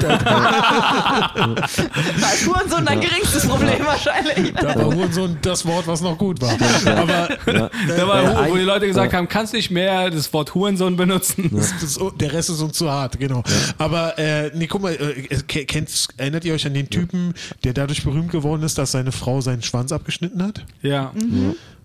Ist 2.33 2.47
Hurensohn 2.47 2.85
dein 2.85 3.01
geringstes 3.01 3.47
Problem 3.47 3.85
wahrscheinlich. 3.85 4.53
Da 4.53 4.75
war 4.75 4.85
Hurensohn 4.93 5.37
das 5.41 5.65
Wort, 5.65 5.87
was 5.87 6.01
noch 6.01 6.17
gut 6.17 6.41
war. 6.41 6.53
Aber 6.95 7.29
Da 7.45 8.07
war, 8.07 8.23
Ja, 8.23 8.49
wo 8.49 8.55
die 8.55 8.61
Leute 8.63 8.87
gesagt 8.87 9.11
ja. 9.11 9.17
haben, 9.17 9.27
kannst 9.27 9.53
nicht 9.53 9.71
mehr 9.71 10.09
das 10.09 10.31
Wort 10.33 10.53
Hurensohn 10.55 10.95
benutzen. 10.95 11.49
Das, 11.53 11.73
das, 11.79 11.99
der 12.19 12.33
Rest 12.33 12.49
ist 12.49 12.61
uns 12.61 12.77
zu 12.77 12.89
hart, 12.91 13.19
genau. 13.19 13.43
Aber 13.77 14.17
äh, 14.17 14.51
nee, 14.53 14.67
guck 14.67 14.81
mal, 14.81 14.93
äh, 14.93 15.37
ke- 15.47 15.65
kennt, 15.65 15.89
erinnert 16.17 16.45
ihr 16.45 16.53
euch 16.53 16.65
an 16.65 16.73
den 16.73 16.89
Typen, 16.89 17.33
der 17.63 17.73
dadurch 17.73 18.03
berühmt 18.03 18.31
geworden 18.31 18.63
ist, 18.63 18.77
dass 18.77 18.91
seine 18.91 19.11
Frau 19.11 19.40
seinen 19.41 19.61
Schwanz 19.61 19.91
abgeschnitten 19.91 20.43
hat? 20.43 20.65
Ja. 20.81 21.11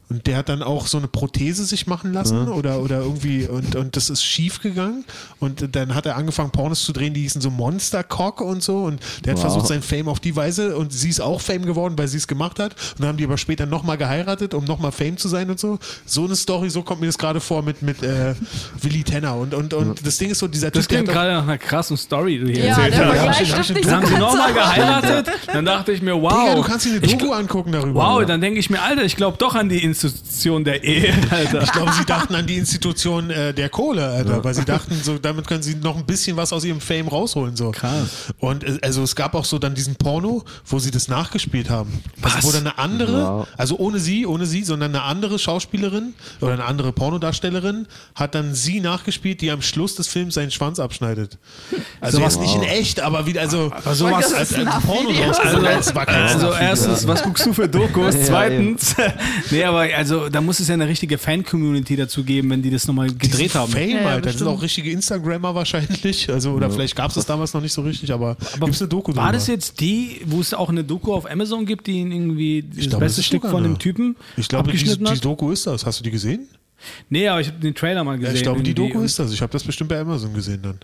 Und 0.08 0.28
der 0.28 0.36
hat 0.36 0.48
dann 0.48 0.62
auch 0.62 0.86
so 0.86 0.98
eine 0.98 1.08
Prothese 1.08 1.64
sich 1.64 1.88
machen 1.88 2.12
lassen 2.12 2.48
oder, 2.48 2.78
oder 2.80 3.00
irgendwie 3.00 3.48
und, 3.48 3.74
und 3.74 3.96
das 3.96 4.08
ist 4.08 4.22
schief 4.22 4.60
gegangen. 4.62 5.04
Und 5.40 5.74
dann 5.74 5.96
hat 5.96 6.06
er 6.06 6.16
angefangen, 6.16 6.50
Pornos 6.52 6.84
zu 6.84 6.92
drehen, 6.92 7.12
die 7.12 7.22
hießen 7.22 7.40
so 7.40 7.50
Monster 7.50 8.04
Cock 8.04 8.40
und 8.40 8.62
so. 8.62 8.84
Und 8.84 9.00
der 9.24 9.32
hat 9.32 9.38
Wow. 9.38 9.46
versucht, 9.52 9.66
sein 9.66 9.82
Fame 9.82 10.08
auf 10.08 10.20
die 10.20 10.36
Weise 10.36 10.76
und 10.76 10.92
sie 10.92 11.08
ist 11.08 11.20
auch 11.20 11.40
Fame 11.40 11.66
geworden, 11.66 11.94
weil 11.98 12.06
sie 12.06 12.18
es 12.18 12.28
gemacht 12.28 12.60
hat. 12.60 12.74
Und 12.92 13.00
dann 13.00 13.08
haben 13.08 13.16
die 13.16 13.24
aber 13.24 13.36
später 13.36 13.66
nochmal 13.66 13.96
geheiratet, 13.98 14.54
um 14.54 14.64
nochmal 14.64 14.92
Fame 14.92 15.16
zu 15.16 15.26
sein 15.26 15.50
und 15.50 15.58
so. 15.58 15.78
So 16.04 16.24
eine 16.24 16.36
Story, 16.36 16.70
so 16.70 16.82
kommt 16.82 17.00
mir 17.00 17.08
das 17.08 17.18
gerade 17.18 17.40
vor 17.40 17.62
mit, 17.62 17.82
mit 17.82 18.02
äh, 18.04 18.34
Willy 18.80 19.02
Tenner. 19.02 19.34
Und, 19.34 19.54
und, 19.54 19.74
und 19.74 20.06
das 20.06 20.18
Ding 20.18 20.30
ist 20.30 20.38
so, 20.38 20.46
dieser 20.46 20.70
Das 20.70 20.86
klingt 20.86 21.08
hat 21.08 21.14
gerade 21.16 21.32
nach 21.32 21.42
einer 21.42 21.58
krassen 21.58 21.96
Story, 21.96 22.38
die 22.38 22.44
du 22.44 22.50
hier 22.52 22.66
Ja, 22.66 22.76
erzählt 22.76 22.94
der 22.94 23.28
hast. 23.28 23.66
so 23.66 23.74
Dann 23.74 23.90
haben 23.92 24.06
sie 24.06 24.18
nochmal 24.18 24.54
geheiratet. 24.54 25.26
Dann 25.52 25.64
dachte 25.64 25.90
ich 25.90 26.00
mir, 26.00 26.14
wow. 26.14 26.32
Digga, 26.32 26.54
du 26.54 26.62
kannst 26.62 26.86
dir 26.86 26.90
eine 26.96 27.04
ich, 27.04 27.16
Doku 27.18 27.32
angucken 27.32 27.72
darüber. 27.72 28.00
wow, 28.00 28.24
dann 28.24 28.40
denke 28.40 28.60
ich 28.60 28.70
mir, 28.70 28.80
Alter, 28.82 29.02
ich 29.02 29.16
glaube 29.16 29.36
doch 29.38 29.54
an 29.56 29.68
die 29.68 29.82
Institution 30.04 30.64
der 30.64 30.84
Ehe, 30.84 31.12
Alter. 31.30 31.62
Ich 31.62 31.72
glaube, 31.72 31.92
sie 31.92 32.04
dachten 32.04 32.34
an 32.34 32.46
die 32.46 32.56
Institution 32.56 33.30
äh, 33.30 33.52
der 33.54 33.68
Kohle, 33.68 34.06
Alter, 34.08 34.44
weil 34.44 34.54
sie 34.54 34.64
dachten, 34.64 34.98
so 35.02 35.18
damit 35.18 35.46
können 35.46 35.62
sie 35.62 35.74
noch 35.76 35.96
ein 35.96 36.04
bisschen 36.04 36.36
was 36.36 36.52
aus 36.52 36.64
ihrem 36.64 36.80
Fame 36.80 37.08
rausholen. 37.08 37.56
So. 37.56 37.70
Krass. 37.70 38.32
Und 38.38 38.64
äh, 38.64 38.78
also 38.82 39.02
es 39.02 39.16
gab 39.16 39.34
auch 39.34 39.44
so 39.44 39.58
dann 39.58 39.74
diesen 39.74 39.96
Porno, 39.96 40.44
wo 40.66 40.78
sie 40.78 40.90
das 40.90 41.08
nachgespielt 41.08 41.70
haben. 41.70 42.02
Also 42.22 42.36
Was? 42.38 42.44
wo 42.44 42.52
dann 42.52 42.66
eine 42.66 42.78
andere, 42.78 43.22
Wow. 43.26 43.46
also 43.56 43.76
ohne 43.78 43.98
sie, 43.98 44.26
ohne 44.26 44.46
sie, 44.46 44.62
sondern 44.64 44.94
eine 44.94 45.02
andere 45.04 45.38
Schauspielerin 45.38 46.14
oder 46.40 46.52
eine 46.52 46.64
andere 46.64 46.92
Pornodarstellerin 46.92 47.86
hat 48.14 48.34
dann 48.34 48.54
sie 48.54 48.80
nachgespielt, 48.80 49.40
die 49.40 49.50
am 49.50 49.62
Schluss 49.62 49.94
des 49.94 50.08
Films 50.08 50.34
seinen 50.34 50.50
Schwanz 50.50 50.78
abschneidet. 50.78 51.38
Also 52.00 52.18
Sowas- 52.18 52.34
jetzt 52.34 52.42
nicht 52.42 52.54
in 52.54 52.62
echt, 52.62 53.00
aber 53.00 53.26
wieder, 53.26 53.40
also 53.40 53.72
Aber 53.74 53.94
sowas, 53.94 54.32
als, 54.34 54.52
als 54.52 54.54
ein 54.54 54.66
Porno 54.82 55.10
raus. 55.10 55.38
Also, 55.40 55.64
es 55.64 55.94
war 55.94 56.06
kein 56.06 56.22
Also 56.22 56.46
Nachvideo. 56.48 56.68
erstens, 56.68 57.06
was 57.08 57.22
guckst 57.22 57.46
du 57.46 57.52
für 57.52 57.68
Dokus? 57.68 58.14
Ja, 58.14 58.24
Zweitens, 58.24 58.94
nee, 59.50 59.64
aber 59.64 59.85
also 59.94 60.28
da 60.28 60.40
muss 60.40 60.60
es 60.60 60.68
ja 60.68 60.74
eine 60.74 60.88
richtige 60.88 61.18
Fan-Community 61.18 61.96
dazu 61.96 62.24
geben, 62.24 62.50
wenn 62.50 62.62
die 62.62 62.70
das 62.70 62.86
nochmal 62.86 63.08
gedreht 63.12 63.54
haben. 63.54 63.70
Fame, 63.72 63.90
Ja, 63.90 64.00
ja, 64.00 64.06
Alter. 64.08 64.20
Das 64.30 64.38
sind 64.38 64.46
auch 64.48 64.62
richtige 64.62 64.90
Instagrammer 64.90 65.54
wahrscheinlich. 65.54 66.28
Also, 66.36 66.52
oder 66.52 66.70
vielleicht 66.70 66.96
gab 66.96 67.08
es 67.08 67.14
das 67.14 67.26
damals 67.26 67.52
noch 67.54 67.60
nicht 67.60 67.72
so 67.72 67.82
richtig, 67.82 68.12
aber, 68.12 68.36
Aber 68.54 68.66
gibt's 68.66 68.80
eine 68.82 68.88
Doku 68.88 69.14
War 69.14 69.24
drüber? 69.26 69.32
das 69.32 69.46
jetzt 69.46 69.80
die, 69.80 70.20
wo 70.26 70.40
es 70.40 70.52
auch 70.54 70.68
eine 70.68 70.84
Doku 70.84 71.12
auf 71.14 71.30
Amazon 71.30 71.64
gibt, 71.66 71.86
die 71.86 71.92
ihn 72.00 72.12
irgendwie 72.12 72.62
das 72.74 72.88
glaube, 72.88 73.04
beste 73.04 73.20
das 73.20 73.26
Stück 73.26 73.42
von 73.46 73.62
dem. 73.62 73.78
Typen 73.78 74.16
Ich 74.36 74.48
glaube, 74.48 74.72
die, 74.72 74.78
die? 74.84 75.20
Doku 75.20 75.50
ist 75.50 75.66
das. 75.66 75.84
Hast 75.86 76.00
du 76.00 76.04
die 76.04 76.10
gesehen? 76.10 76.48
Nee, 77.08 77.26
aber 77.28 77.40
ich 77.40 77.48
habe 77.48 77.58
den 77.60 77.74
Trailer 77.74 78.04
mal 78.04 78.12
Ja, 78.12 78.18
gesehen. 78.18 78.36
ich 78.36 78.42
glaube, 78.42 78.62
die. 78.62 78.74
Doku 78.74 79.00
ist 79.02 79.18
das. 79.18 79.32
Ich 79.32 79.40
habe 79.40 79.52
das 79.52 79.64
bestimmt 79.64 79.88
bei 79.90 79.98
Amazon 80.00 80.32
gesehen 80.34 80.60
dann. 80.62 80.78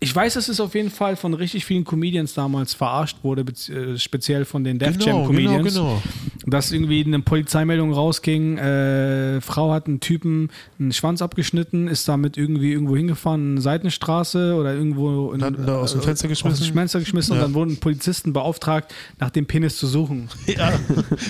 Ich 0.00 0.14
weiß, 0.14 0.34
dass 0.34 0.48
es 0.48 0.60
auf 0.60 0.76
jeden 0.76 0.90
Fall 0.92 1.16
von 1.16 1.34
richtig 1.34 1.64
vielen 1.64 1.82
Comedians 1.84 2.32
damals 2.32 2.72
verarscht 2.72 3.16
wurde, 3.24 3.42
äh, 3.42 3.98
speziell 3.98 4.44
von 4.44 4.62
den 4.62 4.78
Def 4.78 4.90
Jam 4.90 4.98
Genau, 4.98 5.16
genau, 5.16 5.26
Comedians. 5.26 5.74
genau. 5.74 6.02
Dass 6.46 6.70
irgendwie 6.70 7.04
eine 7.04 7.18
Polizeimeldung 7.20 7.92
rausging, 7.92 8.58
äh, 8.58 9.40
Frau 9.40 9.72
hat 9.72 9.86
einen 9.88 9.98
Typen 9.98 10.50
einen 10.78 10.92
Schwanz 10.92 11.20
abgeschnitten, 11.20 11.88
ist 11.88 12.08
damit 12.08 12.36
irgendwie 12.36 12.72
irgendwo 12.72 12.96
hingefahren, 12.96 13.42
in 13.42 13.50
eine 13.52 13.60
Seitenstraße 13.60 14.54
oder 14.54 14.72
irgendwo 14.72 15.32
in, 15.32 15.40
ihn 15.40 15.66
da 15.66 15.78
aus 15.78 15.92
dem 15.92 16.00
Fenster 16.00 16.28
geschmissen? 16.28 16.62
Aus 16.62 16.68
dem 16.68 16.74
Fenster 16.74 17.00
geschmissen 17.00 17.34
Ja. 17.34 17.40
und 17.42 17.48
dann 17.48 17.54
wurden 17.54 17.78
Polizisten 17.78 18.32
beauftragt, 18.32 18.94
nach 19.18 19.30
dem 19.30 19.46
Penis 19.46 19.76
zu 19.76 19.86
suchen. 19.86 20.28
Ja, 20.46 20.72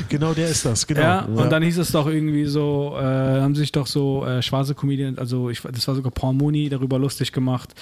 genau 0.09 0.33
der 0.33 0.49
ist 0.49 0.65
das. 0.65 0.87
Genau. 0.87 1.01
Ja, 1.01 1.21
und 1.25 1.51
dann 1.51 1.63
hieß 1.63 1.79
es 1.79 1.91
doch 1.91 2.07
irgendwie 2.07 2.45
so, 2.47 2.95
äh, 2.97 3.03
haben 3.03 3.55
sich 3.55 3.73
doch 3.73 3.87
so 3.87 4.25
äh, 4.25 4.43
schwarze 4.43 4.75
Comedians, 4.75 5.19
also 5.19 5.51
ich, 5.51 5.61
das 5.63 5.89
war 5.89 5.95
sogar 5.95 6.13
Mooney, 6.33 6.69
darüber 6.69 6.99
lustig 6.99 7.33
gemacht. 7.33 7.75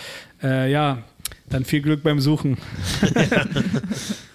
Äh, 0.43 0.71
ja, 0.71 0.99
dann 1.51 1.65
viel 1.65 1.83
Glück 1.83 2.03
beim 2.03 2.21
Suchen. 2.21 2.57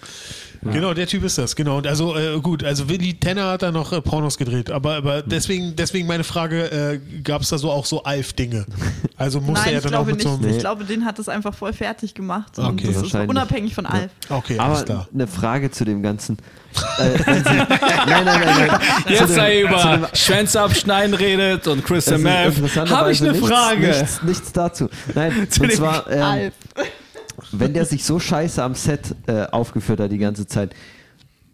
Genau, 0.62 0.94
der 0.94 1.06
Typ 1.08 1.24
ist 1.24 1.38
das, 1.38 1.56
genau. 1.56 1.78
Und 1.78 1.86
also 1.88 2.16
äh, 2.16 2.38
gut, 2.40 2.62
also 2.62 2.88
Willy 2.88 3.14
Tenner 3.14 3.48
hat 3.50 3.62
da 3.62 3.72
noch 3.72 3.92
äh, 3.92 4.00
Pornos 4.00 4.38
gedreht, 4.38 4.70
aber, 4.70 4.94
aber 4.96 5.22
deswegen, 5.22 5.74
deswegen 5.74 6.06
meine 6.06 6.22
Frage, 6.24 6.70
äh, 6.70 7.00
gab 7.22 7.42
es 7.42 7.48
da 7.48 7.58
so 7.58 7.70
auch 7.70 7.84
so 7.84 8.04
Alf-Dinge? 8.04 8.64
Also 9.16 9.40
musste 9.40 9.64
Nein, 9.66 9.74
er 9.74 9.78
ich 9.78 9.84
dann 9.84 9.94
auch 9.94 10.04
glaube 10.04 10.10
mit 10.12 10.18
nicht. 10.18 10.28
so 10.28 10.34
einem. 10.34 10.50
Ich 10.50 10.58
glaube, 10.60 10.84
den 10.84 11.04
hat 11.04 11.18
es 11.18 11.28
einfach 11.28 11.52
voll 11.54 11.72
fertig 11.72 12.14
gemacht. 12.14 12.58
Und 12.58 12.64
Okay. 12.66 12.92
das 12.92 13.02
ist 13.02 13.14
unabhängig 13.14 13.74
von 13.74 13.86
Alf. 13.86 14.10
Okay, 14.28 14.58
alles 14.58 14.78
Aber 14.78 14.84
klar. 14.86 15.08
eine 15.12 15.26
Frage 15.26 15.70
zu 15.70 15.84
dem 15.84 16.02
Ganzen. 16.02 16.38
äh, 16.98 17.18
nein, 17.26 17.44
nein, 18.06 18.24
nein, 18.24 18.68
nein. 18.68 18.80
Jetzt 19.08 19.34
sei 19.34 19.60
über 19.62 20.08
Schwänze 20.14 20.60
abschneiden 20.60 21.14
redet 21.14 21.66
und 21.66 21.84
Also 21.90 22.18
Meth. 22.18 22.46
interessanterweise 22.56 22.96
Habe 22.96 23.12
ich 23.12 23.20
eine 23.20 23.32
nichts, 23.32 23.48
Frage. 23.48 23.86
Nichts, 23.88 24.22
nichts 24.22 24.52
dazu. 24.52 24.88
Nein, 25.14 25.46
Zu 25.50 25.62
und 25.62 25.70
dem 25.70 25.76
zwar, 25.76 26.10
ähm, 26.10 26.22
Alf. 26.22 26.54
Wenn 27.52 27.74
der 27.74 27.84
sich 27.84 28.04
so 28.04 28.18
scheiße 28.18 28.62
am 28.62 28.74
Set 28.74 29.14
äh, 29.26 29.46
aufgeführt 29.46 30.00
hat 30.00 30.10
die 30.10 30.18
ganze 30.18 30.46
Zeit 30.46 30.74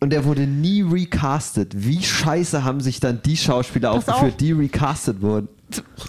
und 0.00 0.10
der 0.10 0.24
wurde 0.24 0.46
nie 0.46 0.82
recastet, 0.82 1.72
wie 1.74 2.02
scheiße 2.02 2.62
haben 2.64 2.80
sich 2.80 3.00
dann 3.00 3.20
die 3.22 3.36
Schauspieler 3.36 3.92
Pass 3.92 4.08
aufgeführt, 4.08 4.34
auf. 4.34 4.38
die 4.38 4.52
recastet 4.52 5.20
wurden? 5.22 5.48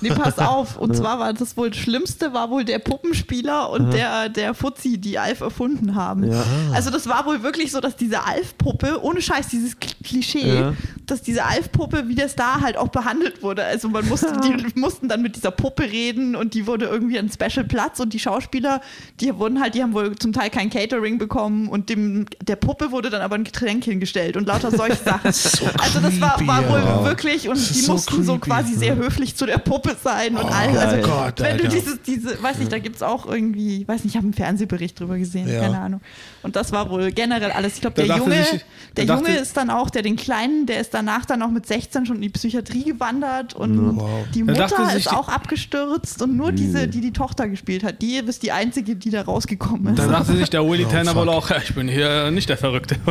Nee, 0.02 0.10
pass 0.10 0.38
auf. 0.40 0.78
Und 0.78 0.96
zwar 0.96 1.20
war 1.20 1.34
das 1.34 1.58
wohl 1.58 1.70
das 1.70 1.80
Schlimmste, 1.80 2.34
war 2.34 2.50
wohl 2.50 2.64
der 2.64 2.80
Puppenspieler 2.80 3.70
und 3.70 3.92
der, 3.94 4.30
der 4.30 4.54
Fuzzi, 4.54 4.98
die 4.98 5.20
Alf 5.20 5.42
erfunden 5.42 5.96
haben. 5.96 6.32
Ja. 6.32 6.44
Also 6.74 6.90
das 6.90 7.08
war 7.08 7.26
wohl 7.26 7.44
wirklich 7.44 7.72
so, 7.72 7.82
dass 7.82 7.96
diese 7.96 8.24
Alf-Puppe, 8.26 9.02
ohne 9.04 9.22
Scheiß, 9.22 9.48
dieses 9.50 9.78
Klischee, 9.80 10.56
Ja. 10.60 10.74
dass 11.06 11.22
diese 11.22 11.44
Alf-Puppe 11.46 12.08
wie 12.08 12.16
der 12.16 12.30
Star 12.30 12.62
halt 12.62 12.78
auch 12.78 12.88
behandelt 12.90 13.44
wurde. 13.44 13.64
Also 13.66 13.90
man 13.90 14.08
musste, 14.08 14.32
die 14.42 14.80
mussten 14.80 15.10
dann 15.10 15.22
mit 15.22 15.36
dieser 15.36 15.52
Puppe 15.52 15.84
reden 15.84 16.36
und 16.36 16.54
die 16.54 16.66
wurde 16.66 16.86
irgendwie 16.86 17.20
ein 17.20 17.30
Special 17.30 17.66
Platz 17.66 18.00
und 18.00 18.14
die 18.14 18.20
Schauspieler, 18.20 18.82
die 19.20 19.36
wurden 19.38 19.60
halt, 19.60 19.76
die 19.76 19.84
haben 19.84 19.94
wohl 19.94 20.16
zum 20.16 20.32
Teil 20.32 20.50
kein 20.50 20.70
Catering 20.70 21.18
bekommen 21.18 21.68
und 21.68 21.90
dem, 21.90 22.26
der 22.42 22.56
Puppe 22.56 22.92
wurde 22.92 23.10
dann 23.10 23.22
aber 23.22 23.36
ein 23.36 23.44
Getränk 23.44 23.84
hingestellt 23.84 24.38
und 24.38 24.48
lauter 24.48 24.72
solche 24.72 24.96
Sachen. 25.04 25.28
also 25.28 26.00
das 26.02 26.22
war, 26.22 26.40
war 26.48 26.70
wohl 26.70 26.80
ja. 26.80 27.04
wirklich 27.04 27.50
und 27.50 27.58
die 27.58 27.82
so 27.82 27.92
mussten 27.94 28.24
so 28.24 28.34
creepy. 28.38 28.46
quasi 28.50 28.76
sehr 28.76 28.96
höflich 28.96 29.36
zu 29.36 29.49
der 29.50 29.58
Puppe 29.58 29.96
sein 30.02 30.36
und 30.38 30.46
all. 30.46 30.68
geil. 30.74 30.78
Also, 30.78 31.10
Gott, 31.10 31.40
wenn 31.42 31.58
du 31.58 31.64
Alter. 31.66 31.76
dieses, 31.76 32.02
diese, 32.04 32.42
weiß 32.42 32.60
nicht, 32.60 32.72
da 32.72 32.80
gibt 32.80 32.96
es 32.98 33.02
auch 33.04 33.26
irgendwie, 33.26 33.88
weiß 33.88 34.04
nicht, 34.04 34.14
ich 34.14 34.16
habe 34.18 34.26
einen 34.26 34.34
Fernsehbericht 34.34 35.00
drüber 35.00 35.18
gesehen, 35.18 35.48
Ja. 35.52 35.62
keine 35.62 35.80
Ahnung. 35.80 36.02
Und 36.44 36.56
das 36.56 36.72
war 36.72 36.90
wohl 36.90 37.12
generell 37.12 37.52
alles. 37.52 37.76
Ich 37.76 37.82
glaube, 37.82 37.96
Da 38.02 38.04
der 38.08 38.18
Junge, 38.18 38.44
sich- 38.44 38.66
der 38.96 39.06
Junge 39.06 39.36
ist 39.36 39.58
dann 39.58 39.70
auch, 39.70 39.90
der 39.90 40.02
den 40.04 40.16
Kleinen, 40.16 40.66
der 40.66 40.80
ist 40.80 40.94
danach 40.94 41.26
dann 41.26 41.42
auch 41.42 41.50
mit 41.52 41.66
16 41.66 42.06
schon 42.06 42.18
in 42.18 42.22
die 42.22 42.30
Psychiatrie 42.30 42.84
gewandert 42.86 43.54
und 43.56 43.98
Wow. 43.98 44.26
die 44.34 44.44
Mutter 44.44 44.96
ist 44.96 45.12
auch 45.12 45.28
abgestürzt 45.30 46.22
und 46.22 46.38
nur 46.38 46.52
diese, 46.52 46.88
die 46.88 47.02
die 47.02 47.12
Tochter 47.14 47.48
gespielt 47.50 47.84
hat, 47.84 48.02
die 48.02 48.16
ist 48.18 48.44
die 48.44 48.52
einzige, 48.52 48.96
die 48.96 49.10
da 49.10 49.24
rausgekommen 49.24 49.94
ist. 49.96 50.00
Da 50.00 50.08
dachte 50.08 50.36
sich 50.38 50.50
der 50.50 50.64
Willy 50.68 50.86
Oh, 50.88 50.92
Tanner 50.92 51.16
wohl 51.16 51.30
auch, 51.30 51.50
ich 51.52 51.74
bin 51.74 51.88
hier 51.88 52.32
nicht 52.32 52.48
der 52.50 52.58
Verrückte. 52.58 52.96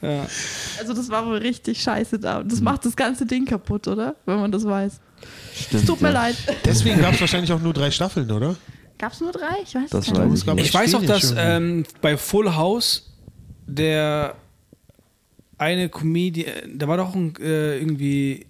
ja. 0.00 0.26
Also 0.80 0.94
das 0.94 1.08
war 1.10 1.26
wohl 1.26 1.36
richtig 1.38 1.80
scheiße 1.82 2.18
da. 2.18 2.38
Und 2.38 2.50
das 2.52 2.60
macht 2.60 2.84
das 2.84 2.96
ganze 2.96 3.26
Ding 3.26 3.44
kaputt, 3.44 3.88
oder? 3.88 4.13
Wenn 4.26 4.40
man 4.40 4.52
das 4.52 4.64
weiß. 4.64 5.00
Stimmt, 5.54 5.86
Tut 5.86 6.00
mir 6.00 6.08
ja. 6.08 6.14
leid. 6.14 6.36
Deswegen 6.64 7.00
gab 7.00 7.14
es 7.14 7.20
wahrscheinlich 7.20 7.52
auch 7.52 7.60
nur 7.60 7.72
drei 7.72 7.90
Staffeln, 7.90 8.30
oder? 8.30 8.56
Gab 8.98 9.12
es 9.12 9.20
nur 9.20 9.32
drei? 9.32 9.56
Ich 9.62 9.74
weiß 9.74 9.90
Das 9.90 10.06
es 10.08 10.14
weiß 10.14 10.28
nicht. 10.30 10.46
ich 10.46 10.54
nicht. 10.54 10.66
Ich 10.66 10.74
weiß 10.74 10.94
auch, 10.94 11.04
dass 11.04 11.34
ähm, 11.36 11.84
bei 12.00 12.16
Full 12.16 12.54
House 12.54 13.10
der 13.66 14.36
eine 15.58 15.88
Comedian, 15.88 16.78
da 16.78 16.88
war 16.88 16.96
doch 16.96 17.14
ein, 17.14 17.34
äh, 17.40 17.78
irgendwie 17.78 18.46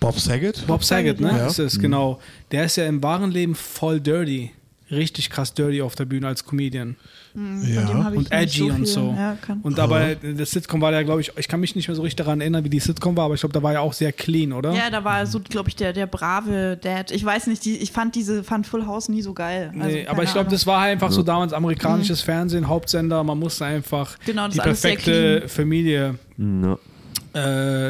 Bob 0.00 0.18
Saget? 0.18 0.66
Bob 0.66 0.84
Saget, 0.84 1.20
ne? 1.20 1.28
Ja. 1.28 1.46
Ist 1.46 1.58
es, 1.58 1.78
genau. 1.78 2.20
Der 2.50 2.64
ist 2.64 2.76
ja 2.76 2.86
im 2.86 3.02
wahren 3.02 3.30
Leben 3.30 3.54
voll 3.54 4.00
dirty. 4.00 4.52
Richtig 4.90 5.30
krass 5.30 5.54
dirty 5.54 5.82
auf 5.82 5.94
der 5.94 6.04
Bühne 6.04 6.28
als 6.28 6.44
Comedian. 6.44 6.96
Dem 7.36 7.62
Ja. 7.64 8.08
Und 8.08 8.32
edgy 8.32 8.58
so 8.58 8.66
und 8.66 8.88
so. 8.88 9.14
Ja. 9.16 9.36
Und 9.62 9.78
aber 9.78 10.14
das 10.14 10.50
Sitcom 10.50 10.80
war 10.80 10.90
ja, 10.92 11.02
glaube 11.02 11.20
ich, 11.20 11.32
ich 11.36 11.48
kann 11.48 11.60
mich 11.60 11.76
nicht 11.76 11.86
mehr 11.86 11.94
so 11.94 12.02
richtig 12.02 12.16
daran 12.16 12.40
erinnern, 12.40 12.64
wie 12.64 12.70
die 12.70 12.80
Sitcom 12.80 13.16
war, 13.16 13.26
aber 13.26 13.34
ich 13.34 13.40
glaube, 13.40 13.52
da 13.52 13.62
war 13.62 13.74
ja 13.74 13.80
auch 13.80 13.92
sehr 13.92 14.12
clean, 14.12 14.52
oder? 14.52 14.72
ja, 14.72 14.88
da 14.90 15.04
war 15.04 15.26
so, 15.26 15.38
glaube 15.40 15.68
ich, 15.68 15.76
der, 15.76 15.92
der 15.92 16.06
brave 16.06 16.78
Dad. 16.80 17.10
Ich 17.10 17.24
weiß 17.24 17.46
nicht, 17.48 17.64
die, 17.64 17.76
ich 17.76 17.92
fand 17.92 18.14
diese, 18.14 18.42
fand 18.42 18.66
Full 18.66 18.86
House 18.86 19.08
nie 19.10 19.20
so 19.22 19.34
geil. 19.34 19.72
Also, 19.78 19.96
Nee, 19.96 20.06
aber 20.06 20.22
ich 20.22 20.32
glaube, 20.32 20.50
das 20.50 20.66
war 20.66 20.80
halt 20.80 20.92
einfach 20.92 21.12
so 21.12 21.22
damals 21.22 21.52
amerikanisches 21.52 22.22
Fernsehen, 22.22 22.68
Hauptsender. 22.68 23.22
Man 23.22 23.38
musste 23.38 23.66
einfach 23.66 24.16
Genau, 24.24 24.46
das 24.46 24.54
die 24.54 24.60
perfekte 24.60 25.48
Familie 25.48 26.14
Ja. 26.38 26.78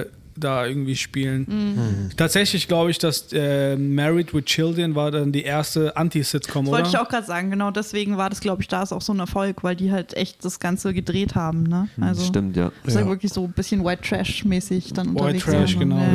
äh, 0.01 0.07
da 0.37 0.67
irgendwie 0.67 0.97
spielen. 0.97 1.47
Mhm. 1.49 2.11
Tatsächlich 2.17 2.69
glaube 2.69 2.91
ich, 2.91 2.99
dass 2.99 3.33
äh, 3.33 3.77
Married 3.77 4.35
with 4.35 4.45
Children 4.45 4.95
war 4.95 5.11
dann 5.11 5.33
die 5.33 5.43
erste 5.43 5.97
Anti-Sitcom, 5.97 6.65
Das 6.67 6.73
oder? 6.73 6.79
wollte 6.85 6.89
ich 6.91 6.99
auch 6.99 7.09
gerade 7.09 7.27
sagen, 7.27 7.51
genau 7.51 7.71
deswegen 7.71 8.17
war 8.17 8.31
das, 8.31 8.41
glaube 8.41 8.63
ich, 8.63 8.69
da 8.69 8.83
ist 8.83 8.93
auch 8.93 9.01
so 9.03 9.13
ein 9.13 9.19
Erfolg, 9.19 9.63
weil 9.65 9.77
die 9.77 9.93
halt 9.93 10.15
echt 10.15 10.45
das 10.45 10.61
Ganze 10.61 10.93
gedreht 10.95 11.35
haben. 11.35 11.63
Ne? 11.65 11.89
Also, 12.01 12.25
Stimmt, 12.25 12.57
ja. 12.57 12.71
Das 12.85 12.95
ist 12.95 13.01
ja 13.01 13.01
Ja. 13.01 13.09
wirklich 13.09 13.33
so 13.33 13.45
ein 13.45 13.53
bisschen 13.53 13.85
White 13.85 14.03
Trash-mäßig 14.03 14.93
dann 14.93 15.09
White 15.15 15.19
unterwegs. 15.25 15.45
Trash, 15.45 15.75
waren. 15.77 15.81
genau. 15.89 15.97
Ja. 15.99 16.13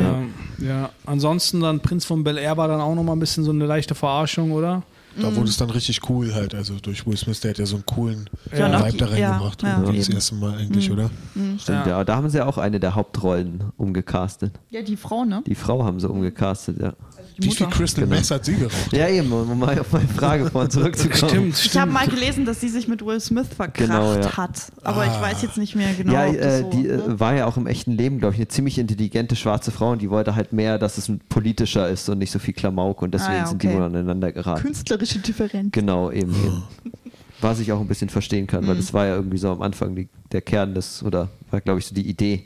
Ja. 0.68 0.68
Ja. 0.82 0.90
Ansonsten 1.06 1.60
dann 1.60 1.80
Prinz 1.80 2.04
von 2.04 2.22
Bel 2.24 2.38
Air 2.38 2.56
war 2.56 2.68
dann 2.68 2.80
auch 2.80 2.94
nochmal 2.94 3.16
ein 3.16 3.20
bisschen 3.20 3.42
so 3.44 3.50
eine 3.50 3.66
leichte 3.66 3.94
Verarschung, 3.94 4.52
oder? 4.52 4.82
Da 5.20 5.30
Mhm. 5.30 5.36
wurde 5.36 5.48
es 5.50 5.56
dann 5.58 5.68
richtig 5.70 6.08
cool 6.08 6.32
halt. 6.34 6.54
Also 6.54 6.74
durch 6.80 7.06
Will 7.06 7.16
Smith, 7.16 7.40
der 7.40 7.50
hat 7.50 7.58
ja 7.58 7.66
so 7.66 7.76
einen 7.76 7.86
coolen 7.86 8.30
Ja, 8.56 8.78
Vibe 8.80 8.92
die- 8.92 8.96
da 8.98 9.16
ja, 9.16 9.30
reingebracht. 9.32 9.62
ja, 9.62 9.80
das 9.80 10.08
erste 10.08 10.34
Mal 10.36 10.54
eigentlich, 10.58 10.90
oder? 10.90 11.10
Stimmt, 11.58 11.68
Ja. 11.68 11.86
ja. 11.88 12.04
Da 12.04 12.16
haben 12.16 12.30
sie 12.30 12.38
ja 12.38 12.46
auch 12.46 12.56
eine 12.58 12.80
der 12.80 12.94
Hauptrollen 12.94 13.64
umgecastet. 13.76 14.58
Ja, 14.70 14.82
die 14.82 14.96
Frau, 14.96 15.24
ne? 15.24 15.42
Die 15.46 15.54
Frau 15.54 15.84
haben 15.84 16.00
sie 16.00 16.08
umgecastet, 16.08 16.80
ja. 16.80 16.94
Die 17.42 17.50
Wie 17.50 17.54
viel. 17.54 17.66
Crystal 17.68 18.04
Genau. 18.04 18.16
Meth 18.16 18.30
hat 18.30 18.44
sie 18.44 18.54
geraucht? 18.54 18.92
Ja, 18.92 19.08
eben, 19.08 19.30
um 19.32 19.58
mal 19.58 19.78
auf 19.78 19.92
meine 19.92 20.08
Frage 20.08 20.50
vorhin 20.50 20.70
zurückzukommen. 20.70 21.16
Stimmt, 21.30 21.64
Ich 21.64 21.76
habe 21.78 21.90
stimmt. 21.90 21.92
mal 21.92 22.06
gelesen, 22.08 22.44
dass 22.44 22.60
sie 22.60 22.68
sich 22.68 22.88
mit 22.88 23.04
Will 23.04 23.20
Smith 23.20 23.46
verkracht 23.54 23.74
Genau, 23.88 24.14
ja. 24.14 24.36
hat. 24.36 24.72
Aber 24.82 25.04
ich 25.04 25.10
Ah. 25.12 25.22
weiß 25.22 25.42
jetzt 25.42 25.58
nicht 25.58 25.74
mehr 25.74 25.92
genau. 25.94 26.12
ja, 26.12 26.26
ob 26.28 26.36
das 26.36 26.44
äh, 26.46 26.58
so, 26.62 26.70
die 26.70 26.82
ne? 26.84 26.92
äh, 26.94 27.20
war 27.20 27.34
ja 27.34 27.46
auch 27.46 27.56
im 27.56 27.66
echten 27.66 27.92
Leben, 27.92 28.18
glaube 28.18 28.34
ich, 28.34 28.38
eine 28.40 28.48
ziemlich 28.48 28.78
intelligente 28.78 29.36
schwarze 29.36 29.70
Frau 29.70 29.90
und 29.92 30.02
die 30.02 30.10
wollte 30.10 30.34
halt 30.34 30.52
mehr, 30.52 30.78
dass 30.78 30.98
es 30.98 31.08
ein 31.08 31.20
politischer 31.28 31.88
ist 31.88 32.08
und 32.08 32.18
nicht 32.18 32.30
so 32.30 32.38
viel 32.38 32.54
Klamauk 32.54 33.02
und 33.02 33.12
deswegen 33.14 33.32
Ah, 33.32 33.36
ja, 33.38 33.46
sind 33.46 33.62
die 33.62 33.68
okay. 33.68 33.76
wohl 33.76 33.84
aneinander 33.84 34.32
geraten. 34.32 34.62
künstlerische 34.62 35.18
Differenz. 35.18 35.70
Genau, 35.72 36.10
eben, 36.10 36.32
eben. 36.34 36.62
Was 37.40 37.58
ich 37.58 37.72
auch 37.72 37.80
ein 37.80 37.88
bisschen 37.88 38.08
verstehen 38.08 38.46
kann, 38.46 38.62
Mhm. 38.62 38.68
weil 38.68 38.76
das 38.76 38.94
war 38.94 39.06
ja 39.06 39.16
irgendwie 39.16 39.38
so 39.38 39.50
am 39.50 39.62
Anfang 39.62 39.96
die, 39.96 40.08
der 40.30 40.42
Kern 40.42 40.74
des, 40.74 41.02
oder 41.02 41.28
war, 41.50 41.60
glaube 41.60 41.80
ich, 41.80 41.86
so 41.86 41.94
die 41.94 42.08
Idee. 42.08 42.44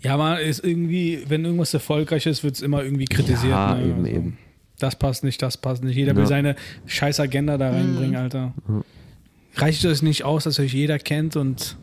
Ja, 0.00 0.16
man 0.16 0.38
ist 0.38 0.64
irgendwie, 0.64 1.22
wenn 1.28 1.44
irgendwas 1.44 1.72
erfolgreich 1.74 2.26
ist, 2.26 2.42
wird 2.44 2.54
es 2.56 2.62
immer 2.62 2.82
irgendwie 2.82 3.04
kritisiert. 3.06 3.50
Ja, 3.52 3.74
ne? 3.74 3.84
eben, 3.84 3.94
Also, 4.04 4.06
eben. 4.16 4.38
Das 4.78 4.96
passt 4.96 5.24
nicht, 5.24 5.40
das 5.40 5.56
passt 5.56 5.82
nicht. 5.84 5.96
Jeder 5.96 6.14
will 6.14 6.24
Ja. 6.24 6.28
seine 6.28 6.56
scheiß 6.86 7.18
Agenda 7.20 7.56
da 7.56 7.70
reinbringen, 7.70 8.16
Alter. 8.16 8.52
Reicht 9.56 9.84
euch 9.86 10.02
nicht 10.02 10.24
aus, 10.24 10.44
dass 10.44 10.58
euch 10.60 10.74
jeder 10.74 10.98
kennt 10.98 11.34
und 11.36 11.76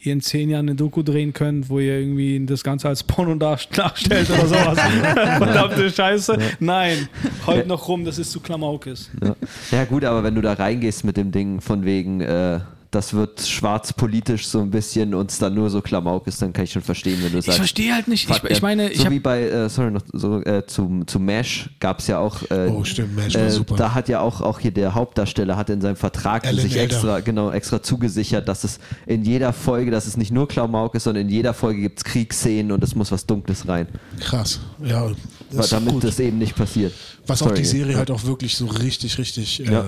ihr 0.00 0.12
in 0.12 0.20
zehn 0.20 0.48
Jahren 0.48 0.68
eine 0.68 0.76
Doku 0.76 1.02
drehen 1.02 1.32
könnt, 1.32 1.68
wo 1.68 1.80
ihr 1.80 1.98
irgendwie 1.98 2.44
das 2.46 2.62
Ganze 2.62 2.86
als 2.88 3.02
Porno 3.02 3.34
dar- 3.34 3.58
darstellt 3.74 4.30
oder 4.30 4.46
sowas. 4.46 4.78
Verdammte 5.38 5.90
Scheiße. 5.90 6.38
Nein, 6.60 7.08
heult 7.48 7.66
noch 7.66 7.88
rum, 7.88 8.04
dass 8.04 8.18
es 8.18 8.30
zu 8.30 8.38
Klamauk 8.38 8.86
ist. 8.86 9.10
Ja. 9.20 9.34
ja, 9.72 9.84
gut, 9.86 10.04
aber 10.04 10.22
wenn 10.22 10.36
du 10.36 10.40
da 10.40 10.52
reingehst 10.52 11.04
mit 11.04 11.16
dem 11.16 11.32
Ding 11.32 11.60
von 11.60 11.84
wegen, 11.84 12.20
äh, 12.20 12.60
das 12.90 13.12
wird 13.12 13.40
schwarz 13.42 13.92
politisch 13.92 14.46
so 14.46 14.60
ein 14.60 14.70
bisschen 14.70 15.14
und 15.14 15.30
es 15.30 15.38
dann 15.38 15.54
nur 15.54 15.68
so 15.68 15.82
Klamauk 15.82 16.26
ist, 16.26 16.40
dann 16.40 16.52
kann 16.54 16.64
ich 16.64 16.72
schon 16.72 16.80
verstehen, 16.82 17.18
wenn 17.22 17.32
du 17.32 17.38
Ich 17.38 17.44
sagst. 17.44 17.58
verstehe 17.58 17.92
halt 17.94 18.08
nicht. 18.08 18.30
Ich, 18.30 18.44
ich 18.44 18.58
äh, 18.58 18.62
meine, 18.62 18.90
ich 18.90 18.98
so 18.98 19.04
habe 19.04 19.14
wie 19.14 19.20
bei, 19.20 19.42
äh, 19.42 19.68
sorry, 19.68 19.90
noch 19.90 20.00
so, 20.12 20.40
äh, 20.42 20.64
zu, 20.66 21.02
zu 21.06 21.20
MASH 21.20 21.68
gab 21.80 21.98
es 21.98 22.06
ja 22.06 22.18
auch. 22.18 22.42
Äh, 22.50 22.68
Oh, 22.70 22.84
stimmt, 22.84 23.14
MASH 23.14 23.34
war 23.34 23.42
äh, 23.42 23.50
super. 23.50 23.76
Da 23.76 23.94
hat 23.94 24.08
ja 24.08 24.20
auch, 24.20 24.40
auch 24.40 24.58
hier 24.58 24.70
der 24.70 24.94
Hauptdarsteller 24.94 25.56
hat 25.56 25.68
in 25.70 25.80
seinem 25.82 25.96
Vertrag 25.96 26.46
Alan 26.46 26.60
sich 26.60 26.72
Elder. 26.76 26.82
extra, 26.84 27.20
genau, 27.20 27.50
extra 27.50 27.82
zugesichert, 27.82 28.48
dass 28.48 28.64
es 28.64 28.78
in 29.06 29.22
jeder 29.24 29.52
Folge, 29.52 29.90
dass 29.90 30.06
es 30.06 30.16
nicht 30.16 30.30
nur 30.32 30.48
Klamauk 30.48 30.94
ist, 30.94 31.04
sondern 31.04 31.24
in 31.24 31.28
jeder 31.30 31.52
Folge 31.54 31.82
gibt 31.82 31.98
es 31.98 32.04
Kriegsszenen 32.04 32.72
und 32.72 32.82
es 32.82 32.94
muss 32.94 33.12
was 33.12 33.26
Dunkles 33.26 33.68
rein, 33.68 33.86
Krass. 34.20 34.60
Ja, 34.82 35.10
das 35.52 35.68
damit 35.70 35.92
gut. 35.92 36.04
das 36.04 36.18
eben 36.20 36.38
nicht 36.38 36.54
passiert. 36.56 36.92
Was 37.26 37.42
auch 37.42 37.48
Sorry. 37.48 37.60
die 37.60 37.66
Serie 37.66 37.96
halt 37.98 38.10
auch 38.10 38.24
wirklich 38.24 38.56
so 38.56 38.64
richtig, 38.66 39.18
richtig 39.18 39.60
äh, 39.66 39.72
Ja. 39.72 39.84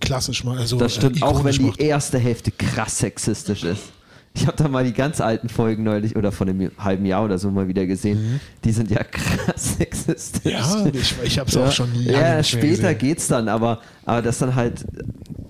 Klassisch 0.00 0.44
mal. 0.44 0.58
Also, 0.58 0.76
Das 0.78 0.94
stimmt, 0.94 1.18
äh, 1.20 1.24
auch 1.24 1.44
wenn 1.44 1.52
die 1.52 1.62
macht. 1.62 1.80
erste 1.80 2.18
Hälfte 2.18 2.50
krass 2.50 2.98
sexistisch 2.98 3.64
ist. 3.64 3.82
Ich 4.34 4.46
habe 4.46 4.56
da 4.56 4.68
mal 4.68 4.84
die 4.84 4.92
ganz 4.92 5.20
alten 5.20 5.48
Folgen 5.48 5.82
neulich 5.82 6.14
oder 6.14 6.30
von 6.30 6.48
einem 6.48 6.70
halben 6.78 7.04
Jahr 7.06 7.24
oder 7.24 7.38
so 7.38 7.50
mal 7.50 7.66
wieder 7.66 7.86
gesehen. 7.86 8.40
Die 8.64 8.70
sind 8.70 8.90
ja 8.90 9.02
krass 9.10 9.76
sexistisch. 9.78 10.52
Ja, 10.52 10.86
ich, 10.92 11.14
ich 11.24 11.38
habe 11.38 11.48
es 11.48 11.54
Ja. 11.56 11.66
auch 11.66 11.72
schon 11.72 11.88
Ja, 12.04 12.42
später 12.44 12.94
gesehen. 12.94 12.98
geht's 12.98 13.26
dann, 13.26 13.48
aber, 13.48 13.80
aber 14.04 14.22
das 14.22 14.38
dann 14.38 14.54
halt 14.54 14.84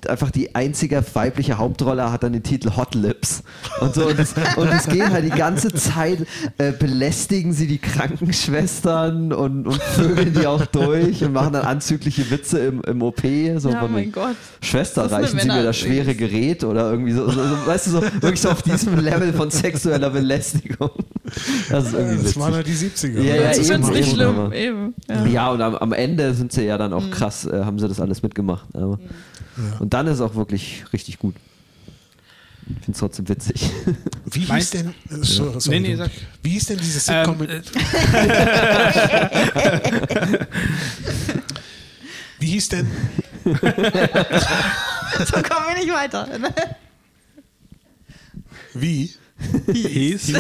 einfach 0.07 0.31
die 0.31 0.55
einzige 0.55 1.03
weibliche 1.15 1.59
Hauptrolle 1.59 2.11
hat 2.13 2.23
dann 2.23 2.33
den 2.33 2.43
Titel 2.43 2.77
Hot 2.77 2.95
Lips. 2.95 3.43
Und 3.81 3.95
so, 3.95 4.07
und 4.07 4.19
es, 4.19 4.35
und 4.57 4.69
es 4.69 4.87
geht 4.87 5.09
halt 5.11 5.25
die 5.25 5.37
ganze 5.37 5.73
Zeit, 5.73 6.27
äh, 6.59 6.73
belästigen 6.73 7.53
sie 7.53 7.67
die 7.67 7.79
Krankenschwestern 7.79 9.33
und, 9.33 9.67
und 9.67 9.83
vögeln 9.83 10.35
die 10.35 10.47
auch 10.47 10.67
durch 10.67 11.25
und 11.25 11.33
machen 11.33 11.53
dann 11.53 11.65
anzügliche 11.65 12.31
Witze 12.31 12.59
im, 12.59 12.83
im 12.83 13.03
OP. 13.03 13.21
So 13.57 13.71
Ja, 13.71 13.89
mein 13.89 14.13
Gott. 14.13 14.37
Schwester, 14.63 15.11
reichen 15.11 15.39
Sie 15.39 15.47
mir 15.47 15.63
das 15.63 15.77
schwere 15.77 16.15
Gerät 16.15 16.65
oder 16.65 16.91
irgendwie 16.91 17.13
so, 17.13 17.31
so, 17.31 17.43
so, 17.43 17.67
weißt 17.67 17.87
du, 17.87 17.91
so 17.91 18.03
wirklich 18.03 18.41
so 18.41 18.51
auf 18.51 18.63
diesem 18.63 18.99
Level 18.99 19.33
von 19.33 19.51
sexueller 19.51 20.11
Belästigung. 20.11 20.91
Das 21.71 21.87
ist 21.87 21.93
irgendwie 21.95 22.25
Das 22.25 22.37
waren 22.39 22.55
halt 22.55 22.67
die 22.67 22.73
70er. 22.75 23.21
Ja, 23.21 23.35
ja, 23.35 23.53
eben, 23.55 23.55
finde 23.55 23.61
es 23.61 23.69
immer 23.71 23.91
nicht 23.91 23.99
eben. 24.09 24.15
schlimm. 24.17 24.39
aber- 24.39 24.55
Eben. 24.55 24.95
Ja. 25.09 25.27
Ja, 25.27 25.51
und 25.51 25.61
am, 25.63 25.75
am 25.77 25.93
Ende 25.93 26.35
sind 26.35 26.53
sie 26.53 26.63
ja 26.65 26.79
dann 26.79 26.93
auch 26.93 27.11
krass, 27.11 27.45
äh, 27.47 27.65
haben 27.65 27.79
sie 27.79 27.89
das 27.89 28.01
alles 28.01 28.23
mitgemacht. 28.23 28.67
Aber. 28.75 28.99
Und 29.81 29.93
dann 29.95 30.07
ist 30.07 30.15
es 30.15 30.21
auch 30.21 30.35
wirklich 30.37 30.85
richtig 30.93 31.19
gut. 31.19 31.35
Ich 32.71 32.75
finde 32.85 32.93
es 32.93 32.99
trotzdem 32.99 33.29
witzig. 33.31 33.71
Wie 34.27 34.41
hieß 34.41 34.71
denn, 34.71 34.89
äh, 34.89 34.93
sorry, 35.23 35.59
sorry, 35.61 35.81
Nee, 35.81 35.97
nee, 35.97 36.05
wie 36.43 36.51
hieß 36.51 36.67
denn 36.67 36.77
dieses 36.79 37.07
Sitcom 37.07 37.41
Ähm, 37.43 37.49
äh, 37.49 37.63
wie 42.41 42.47
hieß 42.47 42.69
denn, 42.69 42.87
So 43.45 43.53
kommen 45.43 45.67
wir 45.69 45.75
nicht 45.77 45.93
weiter. 45.93 46.29
wie, 48.75 49.13
hieß. 49.73 50.33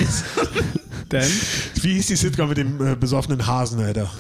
Denn? 1.10 1.30
wie 1.82 1.94
hieß 1.94 2.06
die 2.08 2.16
Sitcom 2.16 2.48
mit 2.48 2.58
dem 2.58 2.86
äh, 2.86 2.94
besoffenen 2.94 3.46
Hasen, 3.46 3.80
Alter? 3.80 4.10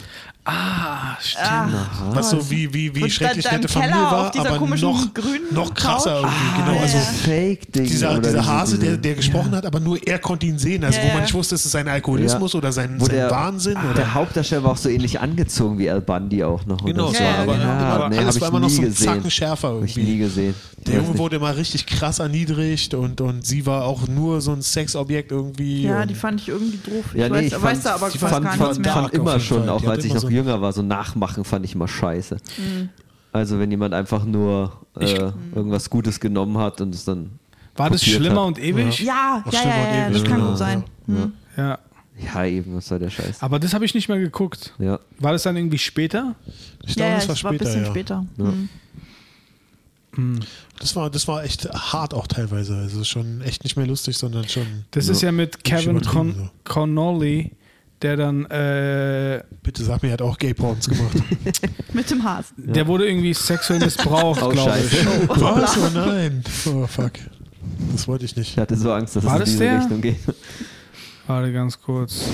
Ah, 0.44 1.16
stimmt. 1.20 1.74
Was 2.14 2.30
so 2.30 2.50
wie, 2.50 2.72
wie, 2.72 2.94
wie 2.94 3.10
schrecklich 3.10 3.44
nette 3.50 3.68
Familie 3.68 3.94
war, 3.96 4.30
dieser 4.30 4.48
aber 4.54 4.66
noch, 4.66 5.06
noch 5.50 5.74
krasser 5.74 6.22
Couch. 6.22 6.30
irgendwie. 6.32 6.62
genau, 6.70 6.80
also 6.80 6.98
Fake-Ding. 6.98 7.84
dieser, 7.84 8.10
oder 8.12 8.20
dieser 8.20 8.38
diese- 8.38 8.46
Hase, 8.46 8.78
der, 8.78 8.96
der 8.96 9.14
gesprochen 9.14 9.54
hat, 9.54 9.66
aber 9.66 9.78
nur 9.78 9.98
er 10.06 10.18
konnte 10.18 10.46
ihn 10.46 10.58
sehen. 10.58 10.84
Also 10.84 10.96
Ja, 10.98 11.02
wo 11.04 11.08
man 11.08 11.16
ja. 11.16 11.22
nicht 11.24 11.34
wusste, 11.34 11.54
ist 11.54 11.66
es 11.66 11.72
sein 11.72 11.86
Alkoholismus 11.86 12.54
Ja. 12.54 12.58
oder 12.60 12.72
sein, 12.72 12.98
sein 12.98 13.08
der, 13.10 13.30
Wahnsinn. 13.30 13.76
Ah, 13.76 13.84
oder? 13.86 13.94
der 13.94 14.14
Hauptdarsteller 14.14 14.64
war 14.64 14.70
auch 14.72 14.76
so 14.78 14.88
ähnlich 14.88 15.20
angezogen 15.20 15.78
wie 15.78 15.90
Al 15.90 16.00
Bundy 16.00 16.42
auch 16.42 16.64
noch. 16.64 16.82
Genau, 16.82 17.08
das 17.08 17.18
so, 17.18 17.24
Ja, 17.24 17.30
war, 17.30 17.38
aber, 17.40 17.52
genau. 17.54 17.68
aber 17.68 18.08
nee, 18.08 18.18
alles 18.18 18.40
war 18.40 18.48
immer 18.48 18.60
noch 18.60 18.70
so 18.70 18.80
gesehen. 18.80 19.06
Zacken 19.06 19.30
schärfer 19.30 19.68
Hab 19.68 19.84
ich 19.84 19.96
irgendwie. 19.98 20.12
nie 20.12 20.18
gesehen. 20.18 20.54
Der 20.86 20.94
Junge 21.02 21.18
wurde 21.18 21.36
immer 21.36 21.54
richtig 21.56 21.84
krass 21.86 22.20
erniedrigt 22.20 22.94
und, 22.94 23.20
und 23.20 23.44
sie 23.44 23.66
war 23.66 23.84
auch 23.84 24.08
nur 24.08 24.40
so 24.40 24.52
ein 24.52 24.62
Sexobjekt 24.62 25.30
irgendwie. 25.30 25.82
Ja, 25.82 26.06
die 26.06 26.14
fand 26.14 26.40
ich 26.40 26.48
irgendwie 26.48 26.78
doof. 26.78 27.04
Ich 27.12 27.20
Ja, 27.20 27.28
nee, 27.28 27.34
weiß, 27.34 27.44
ich 27.46 27.52
weiß 27.52 27.60
fand, 27.60 27.84
da 27.84 27.94
aber 27.96 28.08
ich 28.08 28.18
fast 28.18 28.32
fand, 28.32 28.44
gar 28.46 28.56
nichts 28.56 28.78
mehr. 28.78 28.92
fand 28.94 29.12
immer 29.12 29.40
schon, 29.40 29.68
auch 29.68 29.84
als 29.84 30.04
ich 30.06 30.14
noch 30.14 30.27
so- 30.28 30.34
jünger 30.34 30.60
war, 30.60 30.72
so 30.72 30.82
nachmachen 30.82 31.44
fand 31.44 31.64
ich 31.64 31.74
immer 31.74 31.88
scheiße. 31.88 32.36
Mhm. 32.58 32.88
Also 33.32 33.58
wenn 33.58 33.70
jemand 33.70 33.94
einfach 33.94 34.24
nur 34.24 34.72
äh, 34.98 35.04
Ich- 35.04 35.18
irgendwas 35.54 35.90
Gutes 35.90 36.18
genommen 36.20 36.56
hat 36.58 36.80
und 36.80 36.94
es 36.94 37.04
dann 37.04 37.38
War 37.76 37.90
das 37.90 38.02
schlimmer 38.04 38.40
hat. 38.42 38.46
und 38.48 38.58
ewig? 38.58 39.00
Ja, 39.00 39.44
ja, 39.50 39.62
ja, 39.62 39.68
ja, 39.68 40.06
ewig, 40.08 40.20
das 40.22 40.24
kann 40.30 40.40
gut 40.46 40.58
sein. 40.58 40.84
Hm. 41.06 41.32
Ja. 41.56 41.78
Ja, 42.34 42.44
eben, 42.46 42.74
was 42.74 42.88
soll 42.88 42.98
der 42.98 43.10
Scheiß? 43.10 43.40
Aber 43.42 43.60
das 43.60 43.74
habe 43.74 43.84
ich 43.84 43.94
nicht 43.94 44.08
mehr 44.08 44.18
geguckt. 44.18 44.74
Ja. 44.80 44.98
War 45.20 45.30
das 45.32 45.44
dann 45.44 45.56
irgendwie 45.56 45.78
später? 45.78 46.34
Ich 46.84 46.90
Ja, 46.90 46.94
glaube, 46.94 47.10
ja, 47.10 47.14
das 47.16 47.28
war 47.28 47.34
es 47.36 47.44
war 47.44 47.50
ein 47.52 47.54
später. 47.58 47.64
bisschen 47.64 47.84
ja. 47.84 47.90
später. 47.90 48.26
Hm. 50.14 50.40
Das, 50.80 50.96
war, 50.96 51.10
das 51.10 51.28
war 51.28 51.44
echt 51.44 51.68
hart 51.72 52.12
auch 52.14 52.26
teilweise. 52.26 52.76
Also 52.76 53.04
schon 53.04 53.40
echt 53.42 53.62
nicht 53.62 53.76
mehr 53.76 53.86
lustig, 53.86 54.16
sondern 54.16 54.48
schon. 54.48 54.66
Das 54.90 55.08
ist 55.08 55.22
ja 55.22 55.30
mit 55.30 55.62
Kevin 55.62 56.00
Con 56.02 56.50
Connolly, 56.64 57.52
der 58.02 58.16
dann, 58.16 58.44
äh, 58.46 59.42
Bitte 59.62 59.84
sag 59.84 60.02
mir, 60.02 60.08
er 60.10 60.12
hat 60.14 60.22
auch 60.22 60.38
Gay-Porns 60.38 60.88
gemacht. 60.88 61.16
Mit 61.92 62.10
dem 62.10 62.22
Hasen. 62.24 62.54
der 62.72 62.86
wurde 62.86 63.06
irgendwie 63.08 63.34
sexuell 63.34 63.80
missbraucht, 63.80 64.40
Oh, 64.44 64.48
glaube 64.50 64.78
ich. 64.78 64.90
scheiße. 64.90 65.28
Was? 65.28 65.76
Oh 65.78 65.90
nein. 65.94 66.44
Oh 66.66 66.86
fuck. 66.86 67.12
Das 67.92 68.06
wollte 68.08 68.24
ich 68.24 68.36
nicht. 68.36 68.50
Ich 68.52 68.58
hatte 68.58 68.76
so 68.76 68.92
Angst, 68.92 69.16
dass 69.16 69.24
War 69.24 69.34
es 69.34 69.38
in 69.40 69.40
das 69.40 69.50
diese 69.50 69.64
der? 69.64 69.80
Richtung 69.80 70.00
geht. 70.00 70.16
Warte 71.26 71.52
ganz 71.52 71.80
kurz. 71.80 72.24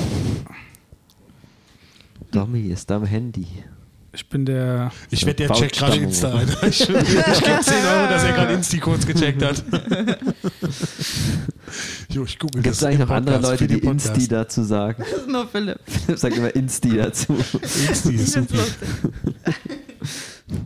Domi 2.31 2.69
ist 2.69 2.91
am 2.91 3.05
Handy. 3.05 3.47
Ich 4.15 4.29
bin 4.29 4.45
der. 4.47 4.93
Ich 5.11 5.27
wette, 5.27 5.47
der 5.47 5.55
checkt 5.57 5.77
gerade. 5.77 5.97
Insta 5.97 6.33
ein. 6.39 6.49
Ich, 6.69 6.81
ich 6.83 6.87
gebe 6.89 7.03
10 7.03 7.85
Euro, 7.85 8.09
dass 8.09 8.23
er 8.25 8.33
gerade 8.33 8.53
Insti 8.55 8.79
kurz 8.79 9.07
gecheckt 9.07 9.43
hat. 9.43 9.63
jo, 12.11 12.25
ich 12.25 12.39
google 12.39 12.63
Gibt 12.63 12.75
es 12.75 12.81
das 12.81 12.89
eigentlich 12.89 13.01
noch 13.01 13.11
andere 13.11 13.39
Leute, 13.41 13.67
die. 13.67 13.79
Insti 13.79 14.29
dazu 14.29 14.63
sagen? 14.63 15.03
Das 15.11 15.21
ist 15.21 15.29
nur 15.29 15.47
Philipp. 15.49 15.79
Ich 16.09 16.19
sag 16.21 16.37
immer 16.37 16.55
Insti 16.55 16.97
dazu. 16.97 17.37
Insti 17.89 18.15
ist 18.15 18.33
super. 18.35 18.55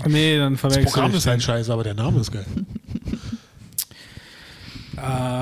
Nee, 0.06 0.38
dann 0.38 0.52
Das 0.54 0.60
verwechsel 0.60 0.84
Programm 0.86 1.10
ich. 1.12 1.16
ist 1.18 1.26
halt 1.26 1.42
scheiße, 1.42 1.72
aber 1.72 1.84
der 1.84 1.94
Name 1.94 2.20
ist 2.20 2.32
geil. 2.32 2.44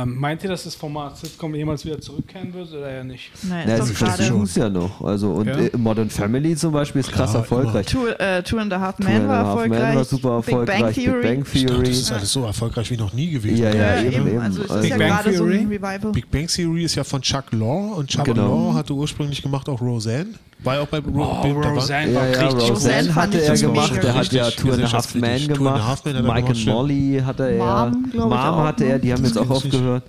Ähm, 0.02 0.16
meint 0.18 0.42
ihr, 0.42 0.50
dass 0.50 0.64
das 0.64 0.74
Format 0.74 1.16
Sitcom 1.16 1.54
jemals 1.54 1.84
wieder 1.84 2.00
zurückkehren 2.00 2.52
wird 2.54 2.72
oder 2.72 2.88
eher 2.90 3.04
nicht? 3.04 3.30
Nein, 3.42 3.68
Ja, 3.68 3.76
ist 3.76 3.86
sie 3.86 3.92
doch 3.92 3.98
schade. 4.00 4.12
versuchen 4.22 4.42
es 4.44 4.54
ja 4.56 4.68
noch. 4.68 5.00
Also, 5.02 5.30
und 5.32 5.46
Ja. 5.46 5.56
äh, 5.58 5.70
Modern 5.76 6.10
Family 6.10 6.54
zum 6.56 6.72
Beispiel 6.72 7.00
ist 7.00 7.12
krass 7.12 7.30
Klar, 7.30 7.42
erfolgreich. 7.42 7.86
Two, 7.86 8.06
äh, 8.06 8.42
Two 8.42 8.58
and 8.58 8.72
a 8.72 8.80
Half 8.80 8.96
Two 8.96 9.04
Men 9.04 9.16
and 9.22 9.24
a 9.24 9.28
war 9.28 9.36
Half 9.46 9.54
Men 9.68 9.72
erfolgreich. 9.72 9.96
war 9.96 10.04
super 10.04 10.42
Big 10.42 10.54
Bang 10.54 10.66
erfolgreich. 10.66 10.94
Theory. 10.96 11.12
Big 11.14 11.22
Bang 11.22 11.46
Ich 11.52 11.62
dachte, 11.62 11.66
Theory. 11.74 11.88
das 11.88 11.98
ist 11.98 12.12
alles 12.12 12.32
so 12.32 12.44
erfolgreich 12.44 12.90
wie 12.90 12.96
noch 12.96 13.12
nie 13.12 13.30
gewesen. 13.30 13.62
Ja, 13.62 13.74
ja, 13.74 13.94
Ja, 13.96 14.02
eben, 14.02 14.28
eben. 14.28 14.38
Also 14.40 14.62
Also- 14.62 14.86
ja 14.88 14.96
Bang 14.96 15.18
so 15.24 15.30
Theory? 15.30 15.58
Revival. 15.70 16.12
Big 16.12 16.30
Bang 16.30 16.46
Theory 16.46 16.84
ist 16.84 16.94
ja 16.94 17.04
von 17.04 17.22
Chuck 17.22 17.44
Law 17.52 17.94
und 17.96 18.08
Chuck 18.10 18.24
Genau. 18.24 18.68
Law 18.68 18.74
hatte 18.74 18.92
ursprünglich 18.92 19.42
gemacht 19.42 19.68
auch 19.68 19.80
Roseanne. 19.80 20.30
War 20.64 20.76
ja 20.76 20.80
auch 20.80 20.86
bei 20.88 20.98
Ro 20.98 21.42
Oh, 21.44 21.52
Roseanne 21.74 22.12
Ja, 22.12 22.20
war 22.20 22.28
ja, 22.28 22.46
richtig 22.48 22.70
Roseanne 22.70 23.14
hatte 23.14 23.38
ich 23.38 23.44
er 23.48 23.56
gemacht. 23.56 24.02
Der 24.02 24.14
hat 24.14 24.32
ja 24.32 24.50
Two 24.50 24.72
and 24.72 24.84
a 24.84 24.92
Half 24.92 25.14
a 25.14 25.18
gemacht. 25.54 26.02
Er 26.06 26.22
Mike 26.22 26.48
and. 26.48 26.66
Molly 26.66 27.22
hatte 27.24 27.50
er. 27.50 27.58
Mom, 27.90 28.06
ich 28.12 28.18
Mom 28.18 28.32
hatte 28.32 28.84
ne? 28.84 28.90
er. 28.90 28.98
Die 28.98 29.12
haben 29.12 29.24
jetzt 29.24 29.38
auch 29.38 29.44
ich 29.44 29.50
aufgehört. 29.50 30.02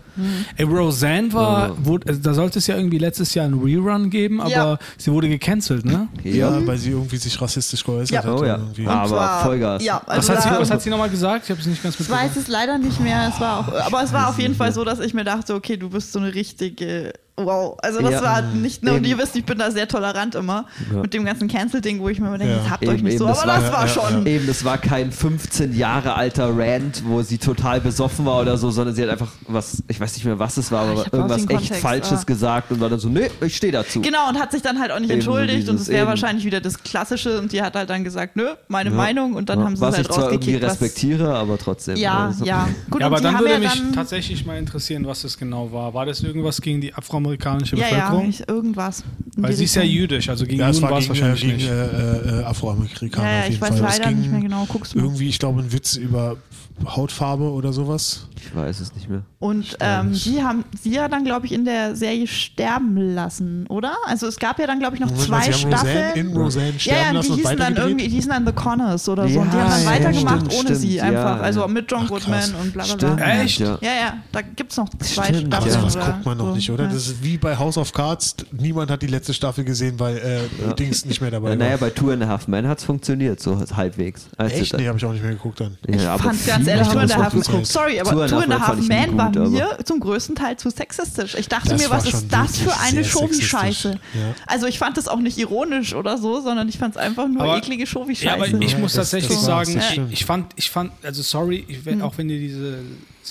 Ey, 0.56 0.66
Roseanne 0.66 1.32
war, 1.34 1.86
wurde, 1.86 2.08
also 2.10 2.22
da 2.22 2.34
sollte 2.34 2.58
es 2.58 2.66
ja 2.66 2.76
irgendwie 2.76 2.98
letztes 2.98 3.36
Jahr 3.36 3.46
einen 3.46 3.62
Rerun 3.62 4.10
geben, 4.10 4.42
aber 4.42 4.50
Ja. 4.50 4.78
sie 4.98 5.12
wurde 5.12 5.30
gecancelt, 5.30 5.86
ne? 5.86 6.08
Ja, 6.24 6.66
weil 6.66 6.78
sie 6.80 6.90
irgendwie 6.90 7.18
sich 7.18 7.40
rassistisch 7.40 7.84
geäußert 7.84 8.10
Ja. 8.12 8.24
hat. 8.24 8.42
Oh 8.42 8.44
ja. 8.44 8.56
Irgendwie. 8.56 8.88
Aber 8.88 9.08
zwar- 9.10 9.44
Vollgas. 9.44 9.84
Ja, 9.84 10.02
Was 10.08 10.30
also 10.30 10.34
hat, 10.34 10.44
sie, 10.56 10.62
was 10.62 10.72
hat 10.72 10.82
sie 10.82 10.90
nochmal 10.90 11.10
gesagt? 11.10 11.44
Ich 11.44 11.52
habe 11.52 11.60
es 11.62 11.68
nicht 11.68 11.84
ganz 11.84 11.96
Ich 11.96 12.00
mitbekommen. 12.00 12.30
weiß 12.30 12.36
es 12.38 12.48
leider 12.48 12.80
nicht 12.80 13.00
mehr. 13.00 13.30
Es 13.32 13.40
war 13.40 13.60
auch, 13.60 13.86
aber 13.86 14.02
es 14.02 14.12
war 14.12 14.30
auf 14.30 14.40
jeden 14.40 14.56
Fall 14.56 14.72
so, 14.74 14.84
dass 14.84 15.00
ich 15.00 15.14
mir 15.14 15.24
dachte, 15.24 15.54
okay, 15.54 15.78
du 15.78 15.90
bist 15.90 16.14
so 16.14 16.20
eine 16.20 16.34
richtige. 16.34 17.14
Wow, 17.40 17.78
also 17.84 18.02
das 18.02 18.14
Ja. 18.14 18.24
war 18.24 18.42
nicht, 18.42 18.82
ne, 18.84 18.94
und 18.94 19.06
ihr 19.06 19.16
wisst, 19.20 19.36
ich 19.36 19.46
bin 19.46 19.60
da 19.60 19.70
sehr 19.70 19.88
tolerant 19.88 20.34
immer 20.34 20.66
Ja. 20.92 21.02
mit 21.04 21.14
dem 21.14 21.24
ganzen 21.24 21.48
Cancel-Ding, 21.48 22.00
wo 22.00 22.10
ich 22.10 22.20
mir 22.20 22.30
immer 22.30 22.40
denke, 22.40 22.54
Ja. 22.56 22.60
das 22.62 22.70
habt 22.72 22.82
Eben, 22.82 22.92
euch 22.94 23.04
nicht 23.04 23.14
eben, 23.14 23.20
so, 23.20 23.28
das 23.28 23.40
aber 23.44 23.52
war- 23.52 23.62
das 23.62 23.72
war 23.72 23.82
ja, 24.06 24.12
schon. 24.12 24.26
Eben, 24.26 24.48
das 24.48 24.66
war 24.66 24.80
kein 24.80 25.12
15 25.12 25.76
Jahre 25.78 26.16
alter 26.16 26.58
Rant, 26.58 27.04
wo 27.06 27.22
sie 27.22 27.38
total 27.38 27.80
besoffen 27.80 28.26
war 28.26 28.42
oder 28.42 28.58
so, 28.58 28.72
sondern 28.72 28.96
sie 28.96 29.04
hat 29.04 29.10
einfach 29.12 29.28
was, 29.48 29.84
ich 29.88 30.00
weiß 30.00 30.16
nicht 30.16 30.26
mehr, 30.26 30.40
was 30.40 30.58
es 30.58 30.72
war, 30.72 30.86
Ah, 30.88 30.92
aber 30.94 31.14
irgendwas 31.14 31.38
echt 31.42 31.48
Kontext, 31.50 31.76
Falsches 31.82 32.22
ah. 32.22 32.26
gesagt 32.26 32.72
und 32.72 32.80
war 32.80 32.90
dann 32.90 33.00
so, 33.00 33.08
nee, 33.08 33.30
ich 33.42 33.56
stehe 33.56 33.72
dazu. 33.72 34.02
Genau, 34.02 34.30
und 34.30 34.40
hat 34.40 34.52
sich 34.52 34.64
dann 34.64 34.80
halt 34.80 34.92
auch 34.92 35.00
nicht 35.00 35.12
Eben 35.12 35.20
entschuldigt 35.20 35.70
und 35.70 35.76
dieses 35.76 35.90
es 35.90 35.94
wäre 35.94 36.08
wahrscheinlich 36.08 36.44
wieder 36.44 36.60
das 36.60 36.82
Klassische 36.82 37.38
und 37.40 37.52
die 37.52 37.62
hat 37.62 37.76
halt 37.76 37.92
dann 37.92 38.04
gesagt, 38.04 38.36
nö, 38.36 38.48
meine 38.68 38.90
Ja. 38.90 38.96
Meinung 38.96 39.34
und 39.36 39.50
dann 39.50 39.60
Ja, 39.60 39.66
haben 39.66 39.76
sie 39.76 39.82
was 39.84 39.92
es 39.92 39.98
halt 39.98 40.08
ich 40.10 40.16
zwar 40.16 40.32
irgendwie 40.32 40.56
respektiere, 40.56 41.36
aber 41.36 41.60
trotzdem. 41.60 41.98
Ja, 41.98 42.26
Also, 42.30 42.46
ja. 42.46 42.68
Gut, 42.90 43.02
ja, 43.02 43.08
und 43.08 43.14
aber 43.14 43.22
dann 43.22 43.36
haben 43.36 43.42
würde 43.42 43.54
ja 43.54 43.60
mich 43.60 43.74
dann, 43.80 43.94
tatsächlich 43.94 44.44
mal 44.44 44.58
interessieren, 44.58 45.06
was 45.06 45.22
das 45.22 45.38
genau 45.38 45.72
war. 45.72 45.94
War 45.94 46.08
das 46.08 46.22
irgendwas 46.24 46.62
gegen 46.62 46.82
die 46.82 46.96
afroamerikanische 47.28 47.76
Ja, 47.76 47.88
ja, 47.90 47.96
Bevölkerung? 48.10 48.30
ich, 48.30 48.48
irgendwas. 48.48 49.04
Weil 49.38 49.54
sie 49.54 49.66
ist 49.66 49.76
ja 49.76 49.84
jüdisch, 49.84 50.30
also 50.30 50.46
gegen 50.46 50.60
Ja, 50.60 50.70
Juden 50.70 50.82
war 50.84 50.98
es 50.98 51.06
äh, 51.06 51.10
wahrscheinlich 51.10 51.42
gegen 51.42 51.56
nicht. 51.58 51.68
äh, 51.70 52.40
äh, 52.42 52.44
Afroamerikaner 52.44 53.28
Ja, 53.28 53.34
ja, 53.34 53.40
auf 53.40 53.44
jeden 53.46 53.56
ich 53.56 53.62
weiß 53.62 53.70
Fall. 53.80 53.82
Leider 53.82 54.10
ging 54.10 54.20
nicht 54.20 54.32
mehr 54.32 54.42
genau. 54.42 54.66
Guck's 54.68 54.96
mal. 54.96 55.04
Irgendwie, 55.04 55.28
ich 55.30 55.40
glaube, 55.40 55.62
ein 55.62 55.72
Witz 55.72 55.96
über 55.96 56.38
Hautfarbe 56.86 57.52
oder 57.52 57.74
sowas. 57.74 58.28
Ich 58.40 58.56
weiß 58.56 58.80
es 58.80 58.94
nicht 58.96 59.10
mehr. 59.10 59.24
Und 59.40 59.76
ähm, 59.82 60.14
die 60.14 60.42
haben 60.44 60.64
sie 60.82 60.92
ja 60.94 61.08
dann, 61.10 61.26
glaube 61.26 61.46
ich, 61.48 61.52
in 61.52 61.66
der 61.66 61.96
Serie 61.96 62.28
sterben 62.28 62.96
lassen, 63.16 63.66
oder? 63.68 63.94
Also 64.06 64.28
es 64.28 64.38
gab 64.38 64.58
ja 64.60 64.68
dann, 64.68 64.80
glaube 64.80 64.96
ich, 64.96 65.02
noch 65.02 65.10
Moment 65.10 65.26
zwei 65.28 65.38
mal, 65.38 65.44
sie 65.44 65.52
haben 65.54 65.74
Roseanne 65.74 65.78
Staffeln. 66.06 66.28
in 66.28 66.38
Roseanne 66.38 66.72
ja, 66.72 66.80
sterben 66.80 67.02
ja, 67.02 67.12
lassen 67.12 67.26
die 67.26 67.32
und 67.32 67.38
hießen 67.40 67.58
dann 67.58 67.76
irgendwie, 67.76 68.08
die 68.08 68.16
hießen 68.16 68.30
dann 68.32 68.46
The 68.46 68.52
Connors 68.54 69.10
oder 69.10 69.28
so. 69.28 69.40
und 69.40 69.52
die 69.52 69.58
Ja, 69.58 69.64
haben 69.64 69.72
dann 69.72 69.84
ja, 69.84 69.90
weitergemacht 69.90 70.36
stimmt, 70.52 70.54
ohne 70.66 70.76
sie 70.76 70.88
stimmt, 70.94 71.04
einfach. 71.04 71.36
ja, 71.38 71.42
also 71.42 71.62
ja. 71.62 71.68
mit 71.68 71.92
John 71.92 72.02
Ach, 72.06 72.10
Goodman 72.10 72.40
krass. 72.40 72.54
und 72.62 72.74
bla 72.74 72.84
bla 72.86 72.94
Stimmt. 72.96 73.16
bla. 73.18 73.42
Echt? 73.42 73.60
Ja. 73.60 73.68
Ja, 73.82 73.90
ja, 73.90 74.14
da 74.32 74.42
gibt 74.42 74.72
es 74.72 74.78
noch 74.78 74.90
zwei 75.00 75.24
Stimmt, 75.26 75.54
Aber 75.54 75.66
Staffeln. 75.68 75.84
ja. 75.84 75.90
sowas 75.90 76.06
guckt 76.06 76.26
man 76.26 76.38
noch 76.38 76.46
so. 76.50 76.56
nicht, 76.56 76.72
oder? 76.72 76.84
Ja. 76.86 76.90
Das 76.92 77.08
ist 77.08 77.24
wie 77.24 77.38
bei 77.38 77.58
House 77.58 77.78
of 77.78 77.92
Cards. 77.92 78.36
Niemand 78.52 78.92
hat 78.92 79.02
die 79.02 79.08
letzte 79.08 79.34
Staffel 79.34 79.64
gesehen, 79.66 80.00
weil 80.00 80.18
äh, 80.18 80.74
Dings 80.76 81.06
nicht 81.06 81.22
mehr 81.22 81.32
dabei 81.32 81.52
Äh, 81.52 81.56
naja, 81.56 81.72
war. 81.72 81.78
bei 81.80 81.90
Two 81.90 82.12
and 82.12 82.24
a 82.24 82.28
Half 82.28 82.48
Men 82.48 82.68
hat 82.68 82.78
es 82.80 82.84
funktioniert, 82.86 83.40
so 83.40 83.60
halbwegs. 83.76 84.28
Echt? 84.38 84.72
sie 84.72 84.78
Nee, 84.78 84.88
habe 84.88 84.98
ich 84.98 85.06
auch 85.06 85.12
nicht 85.14 85.24
mehr 85.24 85.34
geguckt 85.34 85.60
dann. 85.60 85.78
da- 85.82 85.94
Ich 85.94 86.02
ja, 86.04 86.14
aber 86.14 86.24
fand 86.24 86.46
ganz 86.46 86.67
viele 86.68 86.78
ehrlich, 86.80 86.94
Two 86.94 87.00
and 87.00 87.12
a 87.12 87.24
Half 87.24 87.34
geguckt. 87.34 87.68
Sorry, 87.68 88.00
aber 88.00 88.12
Two 88.12 88.22
and 88.22 88.32
a 88.34 88.36
Two 88.36 88.42
and 88.44 88.54
a 88.54 88.68
Half 88.68 88.88
Man 88.88 89.18
war 89.18 89.32
gut, 89.32 89.52
mir 89.52 89.78
zum 89.84 90.00
größten 90.00 90.36
Teil 90.36 90.58
zu 90.58 90.70
sexistisch. 90.70 91.36
Ich 91.36 91.48
dachte 91.50 91.76
mir, 91.76 91.90
was 91.90 92.06
ist 92.06 92.28
das 92.32 92.58
für 92.60 92.76
eine 92.78 93.04
Shovi-Scheiße? 93.04 94.00
Also 94.46 94.68
ich 94.68 94.80
fand 94.80 94.98
das 94.98 95.08
auch 95.08 95.20
nicht 95.20 95.38
ironisch 95.38 95.94
oder 95.94 96.18
so, 96.18 96.42
sondern 96.42 96.68
ich 96.70 96.78
fand 96.78 96.96
es 96.96 97.02
einfach 97.02 97.28
nur 97.28 97.42
Aber- 97.44 97.58
eklige 97.58 97.86
Shovi-Scheiße. 97.88 98.26
Ja, 98.26 98.34
aber 98.34 98.48
ich 98.48 98.72
Ja, 98.74 98.78
muss 98.80 98.94
das- 98.94 99.12
tatsächlich 99.12 99.38
sagen, 99.40 99.82
ich, 100.12 100.26
fand, 100.26 100.52
ich 100.56 100.70
fand, 100.70 100.92
also 101.04 101.22
sorry, 101.22 101.66
ich, 101.68 101.86
wenn, 101.86 102.02
auch 102.02 102.18
wenn 102.18 102.30
ihr 102.30 102.40
diese 102.40 102.80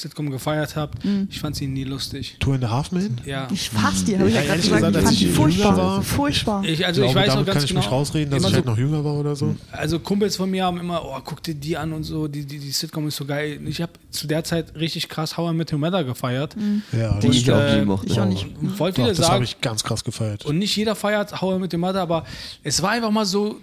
Sitcom 0.01 0.31
gefeiert 0.31 0.77
habt, 0.77 0.99
ich 1.31 1.41
fand 1.41 1.57
sie 1.57 1.67
nie 1.67 1.85
lustig. 1.85 2.37
Two 2.41 2.53
and 2.53 2.65
a 2.65 2.71
Half 2.71 2.93
Men? 2.93 3.21
Ja. 3.25 3.49
Ich 3.53 3.71
fass 3.71 4.05
die, 4.05 4.19
habe 4.19 4.29
ich 4.29 4.35
ja, 4.35 4.43
Ja, 4.43 4.47
gerade 4.49 4.61
gesagt. 4.61 4.83
gesagt, 4.95 4.97
Ich 4.97 5.05
fand 5.05 5.21
die 5.21 5.27
furchtbar. 5.29 5.77
war, 5.77 6.03
furchtbar. 6.03 6.65
Ich, 6.65 6.87
also 6.87 7.01
glaube, 7.03 7.11
ich 7.11 7.17
weiß 7.17 7.27
noch 7.29 7.35
damit 7.35 7.47
ganz 7.47 7.55
kann 7.57 7.65
ich 7.65 7.69
genau. 7.71 7.81
mich 7.81 7.91
rausreden, 7.91 8.31
dass 8.31 8.43
ich 8.43 8.49
so, 8.51 8.55
halt 8.55 8.67
noch 8.67 8.79
jünger 8.79 9.05
war 9.05 9.15
oder 9.15 9.35
so. 9.37 9.57
also 9.73 9.99
Kumpels 9.99 10.37
von 10.37 10.51
mir 10.51 10.65
haben 10.65 10.79
immer, 10.79 11.05
oh, 11.05 11.19
guck 11.25 11.43
dir 11.43 11.55
die 11.55 11.77
an 11.77 11.93
und 11.93 12.05
so, 12.05 12.29
die, 12.29 12.45
die, 12.45 12.59
die 12.59 12.71
Sitcom 12.71 13.09
ist 13.09 13.17
so 13.17 13.25
geil. 13.25 13.61
Ich 13.67 13.81
habe 13.81 13.93
zu 14.11 14.27
der 14.27 14.45
Zeit 14.45 14.75
richtig 14.77 15.09
krass 15.09 15.37
How 15.37 15.53
I 15.53 15.57
Met 15.57 15.73
Your 15.73 15.79
Mother 15.79 16.05
gefeiert. 16.05 16.57
Ja, 16.93 17.19
Die 17.21 17.27
das 17.29 17.37
ich 17.37 17.51
auch 17.51 17.59
äh, 17.59 17.79
nie 17.81 17.85
mochte. 17.87 18.07
ich 18.13 18.21
auch 18.21 18.27
nicht. 18.27 18.47
Und 18.61 18.71
voll 18.77 18.93
Doch, 18.93 19.07
das 19.07 19.19
habe 19.19 19.27
sagen, 19.29 19.45
ich 19.45 19.61
ganz 19.61 19.83
krass 19.83 20.05
gefeiert. 20.05 20.45
und 20.45 20.59
nicht 20.59 20.77
jeder 20.77 20.95
feiert 20.95 21.41
How 21.41 21.57
I 21.57 21.59
Met 21.61 21.73
Your 21.73 21.81
Mother, 21.81 22.03
aber 22.03 22.25
es 22.63 22.83
war 22.83 22.91
einfach 22.91 23.11
mal 23.11 23.25
so, 23.27 23.57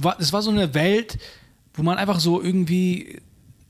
war- 0.00 0.16
es 0.20 0.32
war 0.32 0.42
so 0.42 0.50
eine 0.50 0.72
Welt, 0.74 1.18
wo 1.74 1.82
man 1.82 1.96
einfach 1.98 2.20
so 2.20 2.40
irgendwie, 2.40 3.20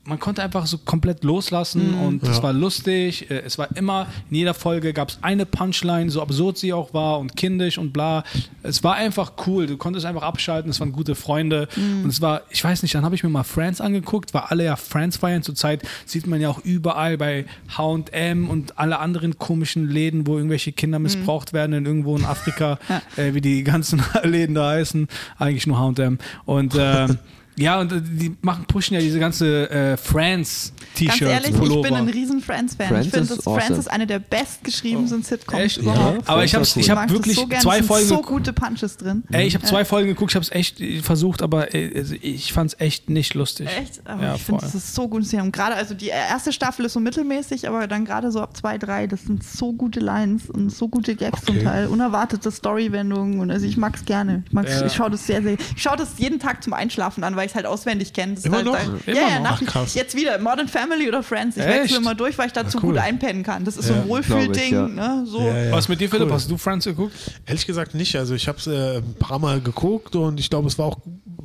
man 0.07 0.19
konnte 0.19 0.43
einfach 0.43 0.67
so 0.67 0.77
komplett 0.77 1.23
loslassen 1.23 1.95
und 1.95 2.21
es 2.23 2.37
Ja. 2.37 2.43
war 2.43 2.53
lustig. 2.53 3.29
Äh, 3.31 3.39
Es 3.45 3.57
war 3.57 3.75
immer, 3.75 4.05
in 4.29 4.37
jeder 4.37 4.53
Folge 4.53 4.93
gab 4.93 5.09
es 5.09 5.17
eine 5.23 5.45
Punchline, 5.47 6.11
so 6.11 6.21
absurd 6.21 6.57
sie 6.59 6.73
auch 6.73 6.93
war 6.93 7.17
und 7.19 7.35
kindisch 7.35 7.77
und 7.79 7.91
bla. 7.91 8.23
Es 8.61 8.83
war 8.83 8.95
einfach 8.95 9.33
cool. 9.47 9.65
Du 9.65 9.77
konntest 9.77 10.05
einfach 10.05 10.21
abschalten, 10.21 10.69
es 10.69 10.79
waren 10.79 10.91
gute 10.91 11.15
Freunde. 11.15 11.67
Und 11.75 12.07
es 12.07 12.21
war, 12.21 12.41
ich 12.51 12.63
weiß 12.63 12.83
nicht, 12.83 12.93
dann 12.93 13.03
habe 13.03 13.15
ich 13.15 13.23
mir 13.23 13.29
mal 13.29 13.43
Friends 13.43 13.81
angeguckt, 13.81 14.33
weil 14.35 14.43
alle 14.43 14.65
ja 14.65 14.75
Friends 14.75 15.17
feiern. 15.17 15.41
Zurzeit 15.41 15.81
sieht 16.05 16.27
man 16.27 16.39
ja 16.39 16.49
auch 16.49 16.59
überall 16.59 17.17
bei 17.17 17.45
HM 17.75 18.47
und 18.49 18.77
alle 18.77 18.99
anderen 18.99 19.39
komischen 19.39 19.89
Läden, 19.89 20.27
wo 20.27 20.37
irgendwelche 20.37 20.71
Kinder 20.71 20.99
missbraucht 20.99 21.51
werden, 21.53 21.73
in 21.73 21.85
irgendwo 21.85 22.15
in 22.15 22.25
Afrika, 22.25 22.77
äh, 23.17 23.33
wie 23.33 23.41
die 23.41 23.63
ganzen 23.63 24.03
Läden 24.23 24.53
da 24.55 24.69
heißen. 24.69 25.07
Eigentlich 25.39 25.65
nur 25.67 25.77
HM. 25.79 26.19
Und 26.45 26.75
ähm, 26.77 27.17
ja, 27.57 27.79
und 27.79 27.91
äh, 27.91 28.01
die 28.01 28.35
machen, 28.41 28.65
pushen 28.65 28.95
ja 28.95 28.99
diese 29.01 29.19
ganze 29.19 29.69
äh, 29.69 29.97
Friends-T-Shirts, 29.97 31.19
Ganz 31.19 31.31
ehrlich, 31.31 31.57
Pullover. 31.57 31.87
ich 31.87 31.93
bin 31.93 31.95
ein 31.95 32.09
riesen 32.09 32.41
Friends-Fan. 32.41 32.87
Friends 32.87 33.05
Ich 33.07 33.13
finde, 33.13 33.27
dass 33.35 33.43
Friends 33.43 33.61
awesome. 33.63 33.79
ist 33.79 33.87
eine 33.91 34.07
der 34.07 34.19
bestgeschriebensten 34.19 35.23
Sitcoms 35.23 35.61
Echt? 35.61 35.77
überhaupt. 35.77 36.27
Aber 36.27 36.43
ich 36.43 36.53
habe 36.55 36.65
Friends 36.65 36.77
ich 36.77 36.89
cool. 36.91 36.97
hab 36.97 37.09
wirklich 37.09 37.35
so 37.35 37.47
zwei 37.47 37.55
es 37.79 37.79
sind 37.79 37.87
Folgen 37.87 38.07
so 38.07 38.15
geguckt. 38.17 38.29
gute 38.29 38.53
Punches 38.53 38.97
drin. 38.97 39.23
Ey, 39.31 39.47
ich 39.47 39.55
habe 39.55 39.65
zwei 39.65 39.85
Folgen 39.85 40.07
geguckt, 40.09 40.31
ich 40.31 40.35
habe 40.35 40.43
es 40.43 40.51
echt 40.51 40.81
versucht, 41.03 41.41
aber 41.41 41.73
äh, 41.73 41.91
also 41.95 42.15
ich 42.21 42.53
fand 42.53 42.73
es 42.73 42.79
echt 42.79 43.09
nicht 43.09 43.33
lustig. 43.33 43.67
Echt? 43.79 44.01
Aber 44.07 44.23
Ja, 44.23 44.35
ich 44.35 44.43
finde, 44.43 44.61
das 44.61 44.75
ist 44.75 44.93
so 44.95 45.07
gut. 45.07 45.25
Sie 45.25 45.39
haben 45.39 45.51
gerade, 45.51 45.75
also 45.75 45.93
die 45.93 46.07
erste 46.07 46.51
Staffel 46.53 46.85
ist 46.85 46.93
so 46.93 46.99
mittelmäßig, 46.99 47.67
aber 47.67 47.87
dann 47.87 48.05
gerade 48.05 48.31
so 48.31 48.41
ab 48.41 48.55
zwei, 48.57 48.77
drei, 48.77 49.07
das 49.07 49.23
sind 49.23 49.43
so 49.43 49.73
gute 49.73 49.99
Lines 49.99 50.49
und 50.49 50.69
so 50.71 50.87
gute 50.87 51.15
Gags 51.15 51.43
zum 51.43 51.55
Okay. 51.55 51.63
Teil. 51.65 51.87
Unerwartete 51.87 52.51
Storywendungen 52.51 53.39
und 53.39 53.49
also 53.51 53.65
ich 53.65 53.77
mag 53.77 53.95
es 53.95 54.05
gerne. 54.05 54.43
Ich, 54.47 54.53
mag's, 54.53 54.71
Ja. 54.71 54.85
ich 54.85 54.93
schaue 54.93 55.09
das 55.09 55.25
sehr, 55.25 55.41
sehr. 55.41 55.53
Ich 55.53 55.81
schaue 55.81 55.97
das 55.97 56.09
jeden 56.17 56.39
Tag 56.39 56.63
zum 56.63 56.73
Einschlafen 56.73 57.23
an, 57.23 57.35
weil 57.35 57.44
ich 57.45 57.51
es 57.51 57.55
halt 57.55 57.65
auswendig 57.65 58.13
kenne. 58.13 58.33
Das 58.33 58.39
ist 58.39 58.45
Immer 58.45 58.57
halt 58.57 58.65
noch? 58.65 58.75
Dann, 58.75 59.01
Immer 59.05 59.15
ja, 59.15 59.27
ja, 59.29 59.35
noch? 59.35 59.43
nach, 59.43 59.61
Ach, 59.61 59.65
krass. 59.71 59.93
Jetzt 59.95 60.15
wieder 60.15 60.37
Modern 60.39 60.67
Family 60.67 61.07
oder 61.07 61.23
Friends. 61.23 61.57
Ich 61.57 61.63
Echt? 61.63 61.83
wechsle 61.83 61.97
immer 61.97 62.15
durch, 62.15 62.37
weil 62.37 62.47
ich 62.47 62.53
dazu 62.53 62.77
cool. 62.83 62.91
gut 62.93 62.97
einpennen 62.97 63.43
kann. 63.43 63.63
Das 63.65 63.77
ist 63.77 63.87
Ja, 63.89 63.95
so 63.95 64.01
ein 64.01 64.07
Wohlfühlding. 64.07 64.73
ja. 64.73 64.87
ne? 64.87 65.23
so. 65.27 65.39
Ja, 65.41 65.57
ja. 65.65 65.71
Was 65.71 65.87
mit 65.87 65.99
dir, 66.01 66.09
Philipp? 66.09 66.27
Cool. 66.27 66.33
Hast 66.33 66.49
du 66.51 66.57
Friends 66.57 66.85
geguckt? 66.85 67.13
Ehrlich 67.45 67.65
gesagt 67.65 67.93
nicht. 67.95 68.15
Also 68.15 68.33
ich 68.35 68.47
habe 68.47 68.57
es 68.57 68.67
äh, 68.67 68.97
ein 68.97 69.15
paar 69.19 69.39
Mal 69.39 69.61
geguckt 69.61 70.15
und 70.15 70.39
ich 70.39 70.49
glaube, 70.49 70.67
es 70.67 70.77
war 70.77 70.85
auch 70.87 70.97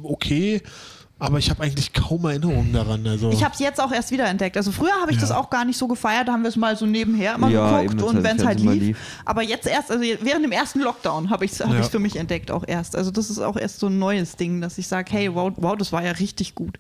okay. 0.03 0.63
Aber 1.21 1.39
ich 1.39 1.51
habe 1.51 1.63
eigentlich 1.63 1.93
kaum 1.93 2.25
Erinnerungen 2.25 2.73
daran. 2.73 3.07
Also 3.07 3.31
Ich 3.31 3.45
habe 3.45 3.53
es 3.55 3.61
jetzt 3.61 3.81
auch 3.81 3.93
erst 3.93 4.11
wieder 4.11 4.27
entdeckt. 4.27 4.57
Also 4.57 4.73
früher 4.73 4.93
habe 5.01 5.11
ich 5.11 5.17
Ja. 5.19 5.21
das 5.21 5.31
auch 5.33 5.51
gar 5.51 5.65
nicht 5.67 5.77
so 5.77 5.87
gefeiert. 5.87 6.29
Da 6.29 6.33
haben 6.33 6.43
wir 6.43 6.49
es 6.49 6.57
mal 6.57 6.77
so 6.77 6.87
nebenher 6.87 7.35
immer 7.35 7.49
Ja, 7.51 7.83
geguckt 7.83 8.03
und 8.03 8.23
wenn 8.25 8.39
es 8.39 8.45
halt 8.45 8.59
lief. 8.61 8.73
lief. 8.83 8.99
Aber 9.27 9.43
jetzt 9.43 9.67
erst, 9.67 9.91
also 9.91 10.03
während 10.03 10.45
dem 10.45 10.53
ersten 10.53 10.81
Lockdown 10.81 11.29
habe 11.31 11.45
ich 11.45 11.53
es 11.53 11.61
hab 11.61 11.73
Ja. 11.73 11.83
für 11.83 11.99
mich 11.99 12.17
entdeckt 12.17 12.51
auch 12.51 12.65
erst. 12.67 12.97
Also 12.97 13.11
das 13.11 13.29
ist 13.31 13.39
auch 13.39 13.57
erst 13.57 13.81
so 13.81 13.89
ein 13.89 13.99
neues 13.99 14.37
Ding, 14.37 14.61
dass 14.63 14.79
ich 14.79 14.89
sage, 14.89 15.13
hey, 15.13 15.35
wow, 15.35 15.53
wow, 15.57 15.77
das 15.77 15.93
war 15.93 16.03
ja 16.03 16.13
richtig 16.13 16.55
gut. 16.55 16.79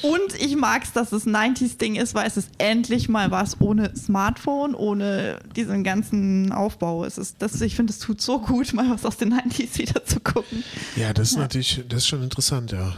Und 0.00 0.34
ich 0.40 0.54
mag 0.56 0.84
es, 0.84 0.92
dass 0.92 1.10
es 1.12 1.26
90s-Ding 1.26 1.96
ist, 1.96 2.14
weil 2.14 2.26
es 2.26 2.36
ist 2.36 2.50
endlich 2.58 3.08
mal 3.08 3.30
was 3.32 3.60
ohne 3.60 3.94
Smartphone, 3.96 4.74
ohne 4.76 5.40
diesen 5.56 5.82
ganzen 5.82 6.52
Aufbau. 6.52 7.04
Es 7.04 7.18
ist, 7.18 7.36
das, 7.40 7.60
ich 7.60 7.74
finde, 7.74 7.92
es 7.92 7.98
tut 7.98 8.20
so 8.20 8.38
gut, 8.38 8.72
mal 8.74 8.88
was 8.90 9.04
aus 9.04 9.16
den 9.16 9.34
90s 9.34 9.76
wieder 9.76 10.04
zu 10.04 10.20
gucken. 10.20 10.62
ja, 10.96 11.12
das 11.12 11.32
ist 11.32 11.36
natürlich, 11.36 11.82
das 11.88 11.98
ist 11.98 12.06
schon 12.08 12.22
interessant, 12.22 12.70
ja. 12.72 12.92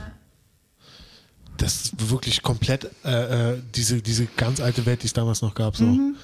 Das 1.61 1.75
ist 1.85 2.11
wirklich 2.11 2.43
komplett 2.43 2.91
äh, 3.05 3.53
äh, 3.53 3.63
diese, 3.75 4.01
diese 4.01 4.27
ganz 4.37 4.61
alte 4.61 4.87
Welt, 4.87 5.03
die 5.03 5.07
es 5.07 5.13
damals 5.13 5.43
noch 5.43 5.55
gab, 5.55 5.77
so 5.77 5.85
Mhm. 5.85 6.17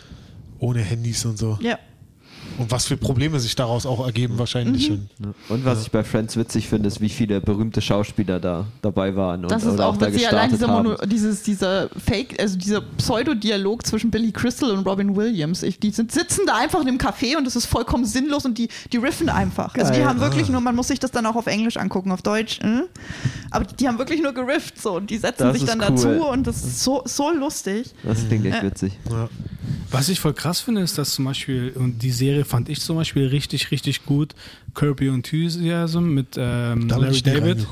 ohne 0.59 0.81
Handys 0.81 1.25
und 1.27 1.37
so. 1.39 1.59
Ja. 1.61 1.79
Und 2.59 2.71
was 2.71 2.87
für 2.87 2.97
Probleme 2.97 3.39
sich 3.41 3.55
daraus 3.55 3.87
auch 3.87 4.05
ergeben 4.07 4.39
wahrscheinlich. 4.39 4.91
Und 4.91 5.09
Und 5.49 5.65
was 5.65 5.83
ich 5.83 5.91
bei 5.91 6.03
Friends 6.05 6.37
witzig 6.37 6.69
finde, 6.69 6.89
ist, 6.89 7.01
wie 7.01 7.09
viele 7.09 7.41
berühmte 7.41 7.81
Schauspieler 7.81 8.41
da 8.41 8.67
dabei 8.83 9.15
waren 9.17 9.43
und 9.43 9.51
Das 9.51 9.65
ist 9.65 9.75
oder 9.75 9.87
auch 9.89 9.97
da 9.97 10.07
witzig, 10.07 10.29
allein 10.29 10.51
gestartet 10.51 10.61
dieser, 10.61 10.69
haben. 10.73 10.87
Mono, 10.89 11.07
dieses, 11.07 11.43
dieser 11.43 11.89
Fake, 11.91 12.41
also 12.41 12.57
dieser 12.59 12.81
Pseudo-Dialog 12.81 13.87
zwischen 13.87 14.11
Billy 14.11 14.33
Crystal 14.33 14.71
und 14.71 14.87
Robin 14.87 15.17
Williams. 15.17 15.63
Ich, 15.63 15.79
die 15.79 15.91
sind, 15.91 16.13
sitzen 16.13 16.43
da 16.47 16.57
einfach 16.57 16.81
in 16.81 16.89
einem 16.89 16.99
Café 16.99 17.37
und 17.37 17.47
es 17.47 17.57
ist 17.57 17.67
vollkommen 17.67 18.05
sinnlos 18.05 18.45
und 18.45 18.59
die, 18.59 18.69
die 18.93 18.97
riffen 18.99 19.29
einfach. 19.29 19.75
Also 19.75 19.93
die 19.93 19.99
Geil. 19.99 20.09
haben 20.09 20.21
wirklich 20.21 20.49
nur, 20.49 20.61
man 20.61 20.75
muss 20.75 20.89
sich 20.89 20.99
das 20.99 21.11
dann 21.11 21.27
auch 21.27 21.37
auf 21.37 21.47
Englisch 21.47 21.77
angucken, 21.77 22.13
auf 22.13 22.23
Deutsch. 22.23 22.61
Hm? 22.63 22.85
Aber 23.51 23.65
die 23.65 23.87
haben 23.89 23.99
wirklich 23.99 24.23
nur 24.23 24.33
gerifft 24.33 24.81
so 24.81 24.97
und 24.97 25.11
die 25.11 25.19
setzen 25.19 25.45
Das 25.45 25.57
sich 25.59 25.65
dann 25.67 25.81
cool. 25.81 25.87
dazu 25.89 26.09
und 26.29 26.47
das 26.47 26.57
ist 26.65 26.83
so, 26.83 27.03
so 27.05 27.31
lustig. 27.33 27.93
Das 28.03 28.27
klingt 28.27 28.47
echt 28.47 28.63
Äh. 28.63 28.67
witzig. 28.67 28.93
ja. 29.11 29.29
Was 29.91 30.09
ich 30.09 30.19
voll 30.21 30.35
krass 30.35 30.61
finde, 30.61 30.81
ist, 30.81 30.99
dass 30.99 31.11
zum 31.13 31.25
Beispiel, 31.25 31.73
und 31.77 32.03
die 32.03 32.11
Serie 32.11 32.45
fand 32.47 32.69
ich 32.69 32.81
zum 32.81 32.97
Beispiel 32.97 33.27
richtig, 33.27 33.71
richtig 33.71 34.07
gut, 34.07 34.35
Kirby 34.75 35.09
Enthusiasm 35.09 36.05
mit 36.15 36.37
ähm, 36.37 36.89
da 36.89 36.97
Larry 36.97 37.13
ich 37.13 37.23
David. 37.23 37.67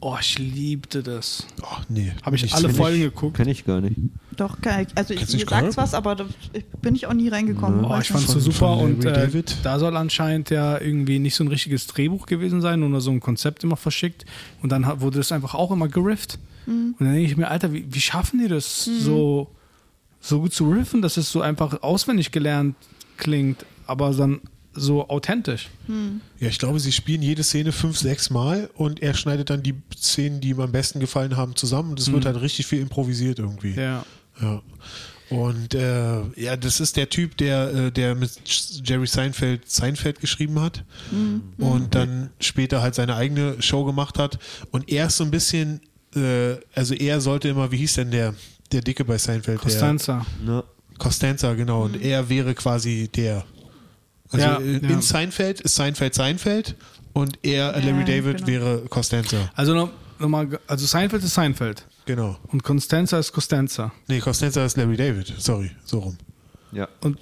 Oh, 0.00 0.16
ich 0.20 0.38
liebte 0.38 1.02
das. 1.02 1.44
Oh, 1.62 1.76
nee. 1.88 2.12
Habe 2.22 2.36
ich 2.36 2.42
Nicht 2.42 2.54
alle. 2.54 2.70
Folgen 2.70 3.00
geguckt. 3.00 3.36
Kenne 3.36 3.50
ich 3.50 3.64
gar 3.64 3.80
nicht. 3.80 3.96
Doch, 4.36 4.60
kann 4.60 4.82
ich, 4.82 4.88
also 4.96 5.12
ich, 5.12 5.18
Kennst 5.18 5.34
ihr 5.34 5.44
Curb? 5.44 5.76
was, 5.76 5.94
aber 5.94 6.14
da 6.14 6.26
ich, 6.52 6.64
bin 6.80 6.94
ich 6.94 7.08
auch 7.08 7.12
nie 7.12 7.28
reingekommen. 7.28 7.84
Oh, 7.84 7.98
ich 8.00 8.08
fand's 8.08 8.28
so 8.28 8.38
super 8.38 8.76
von 8.76 8.94
und 8.94 9.04
äh, 9.04 9.12
David? 9.12 9.56
da 9.64 9.80
soll 9.80 9.96
anscheinend 9.96 10.50
ja 10.50 10.80
irgendwie 10.80 11.18
nicht 11.18 11.34
so 11.34 11.42
ein 11.42 11.48
richtiges 11.48 11.88
Drehbuch 11.88 12.26
gewesen 12.26 12.60
sein, 12.60 12.78
nur 12.78 13.00
so 13.00 13.10
ein 13.10 13.18
Konzept 13.18 13.64
immer 13.64 13.76
verschickt 13.76 14.24
und 14.62 14.70
dann 14.70 15.00
wurde 15.00 15.18
das 15.18 15.32
einfach 15.32 15.54
auch 15.54 15.72
immer 15.72 15.88
gerifft. 15.88 16.38
Mhm. 16.66 16.94
Und 16.96 17.06
dann 17.06 17.14
denke 17.14 17.28
ich 17.28 17.36
mir, 17.36 17.48
Alter, 17.48 17.72
wie, 17.72 17.84
wie 17.90 18.00
schaffen 18.00 18.38
die 18.38 18.46
das 18.46 18.84
so, 18.84 19.48
so 20.20 20.40
gut 20.42 20.52
zu 20.52 20.70
riffen, 20.70 21.02
dass 21.02 21.16
es 21.16 21.32
so 21.32 21.40
einfach 21.40 21.82
auswendig 21.82 22.30
gelernt 22.30 22.76
klingt, 23.16 23.66
aber 23.88 24.12
dann 24.12 24.40
so 24.74 25.08
authentisch. 25.08 25.68
Ja, 26.38 26.48
ich 26.48 26.58
glaube, 26.58 26.78
sie 26.78 26.92
spielen 26.92 27.22
jede 27.22 27.42
Szene 27.42 27.72
fünf, 27.72 27.98
sechs 27.98 28.30
Mal 28.30 28.70
und 28.74 29.02
er 29.02 29.14
schneidet 29.14 29.50
dann 29.50 29.62
die 29.62 29.74
Szenen, 29.96 30.40
die 30.40 30.50
ihm 30.50 30.60
am 30.60 30.70
besten 30.70 31.00
gefallen 31.00 31.36
haben, 31.36 31.56
zusammen 31.56 31.90
und 31.90 32.00
es 32.00 32.12
wird 32.12 32.26
halt 32.26 32.40
richtig 32.40 32.66
viel 32.66 32.80
improvisiert 32.80 33.38
irgendwie. 33.38 33.74
Ja. 33.74 34.04
Ja. 34.40 34.62
Und 35.30 35.74
äh, 35.74 36.22
ja, 36.36 36.56
das 36.56 36.80
ist 36.80 36.96
der 36.96 37.10
Typ, 37.10 37.36
der, 37.36 37.74
äh, 37.74 37.92
der 37.92 38.14
mit 38.14 38.30
Jerry 38.82 39.06
Seinfeld 39.06 39.70
Seinfeld 39.70 40.20
geschrieben 40.20 40.58
hat 40.60 40.84
und 41.58 41.94
dann 41.94 42.30
später 42.40 42.80
halt 42.80 42.94
seine 42.94 43.14
eigene 43.14 43.60
Show 43.60 43.84
gemacht 43.84 44.18
hat. 44.18 44.38
Und 44.70 44.88
er 44.88 45.08
ist 45.08 45.18
so 45.18 45.24
ein 45.24 45.30
bisschen, 45.30 45.80
äh, 46.14 46.54
also 46.74 46.94
er 46.94 47.20
sollte 47.20 47.48
immer, 47.48 47.70
wie 47.70 47.76
hieß 47.78 47.94
denn 47.94 48.10
der, 48.10 48.34
der 48.72 48.80
Dicke 48.80 49.04
bei 49.04 49.18
Seinfeld? 49.18 49.60
Costanza. 49.60 50.24
Ne? 50.42 50.64
Der 50.92 50.98
Costanza, 50.98 51.52
genau. 51.54 51.84
Und 51.84 52.00
er 52.00 52.28
wäre 52.28 52.54
quasi 52.54 53.08
der. 53.14 53.44
Also 54.30 54.44
Ja, 54.46 54.58
äh, 54.58 54.72
ja. 54.78 54.88
in 54.90 55.02
Seinfeld 55.02 55.60
ist 55.60 55.74
Seinfeld 55.74 56.14
Seinfeld 56.14 56.74
und 57.12 57.38
er, 57.42 57.52
Ja, 57.52 57.78
Larry 57.78 58.04
David, 58.04 58.36
genau. 58.38 58.46
wäre 58.46 58.78
Costanza. 58.88 59.50
Also 59.54 59.74
noch, 59.74 59.90
noch 60.18 60.28
mal, 60.28 60.58
also 60.66 60.86
Seinfeld 60.86 61.22
ist 61.24 61.34
Seinfeld 61.34 61.86
Genau. 62.04 62.38
und 62.48 62.62
Constanza 62.62 63.18
ist 63.18 63.32
Costanza. 63.32 63.92
Nee, 64.06 64.20
Costanza 64.20 64.64
ist 64.64 64.76
Larry 64.76 64.96
David. 64.96 65.34
Sorry, 65.38 65.70
so 65.84 65.98
rum. 66.00 66.18
Ja. 66.72 66.88
Und 67.00 67.18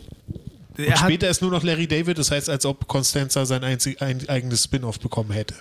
Und 0.76 0.84
er 0.84 0.92
hat, 0.92 0.98
später 1.08 1.28
ist 1.30 1.40
nur 1.42 1.50
noch 1.50 1.62
Larry 1.62 1.86
David, 1.86 2.18
das 2.18 2.30
heißt, 2.30 2.50
als 2.50 2.66
ob 2.66 2.86
Constanza 2.88 3.46
sein 3.46 3.64
einzig, 3.64 4.02
ein, 4.02 4.28
eigenes 4.28 4.64
Spin-off 4.64 4.98
bekommen 5.00 5.30
hätte. 5.30 5.54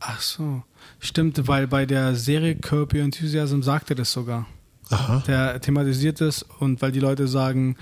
ach 0.00 0.20
so, 0.20 0.62
stimmt, 1.00 1.48
weil 1.48 1.66
bei 1.66 1.86
der 1.86 2.14
Serie 2.14 2.54
Curb 2.56 2.94
Your 2.94 3.00
Enthusiasm 3.02 3.62
sagt 3.62 3.90
er 3.90 3.96
das 3.96 4.12
sogar. 4.12 4.46
Aha. 4.90 5.22
Der 5.26 5.60
thematisiert 5.60 6.20
es 6.20 6.44
und 6.60 6.80
weil 6.82 6.92
die 6.92 7.00
Leute 7.00 7.26
sagen, 7.26 7.76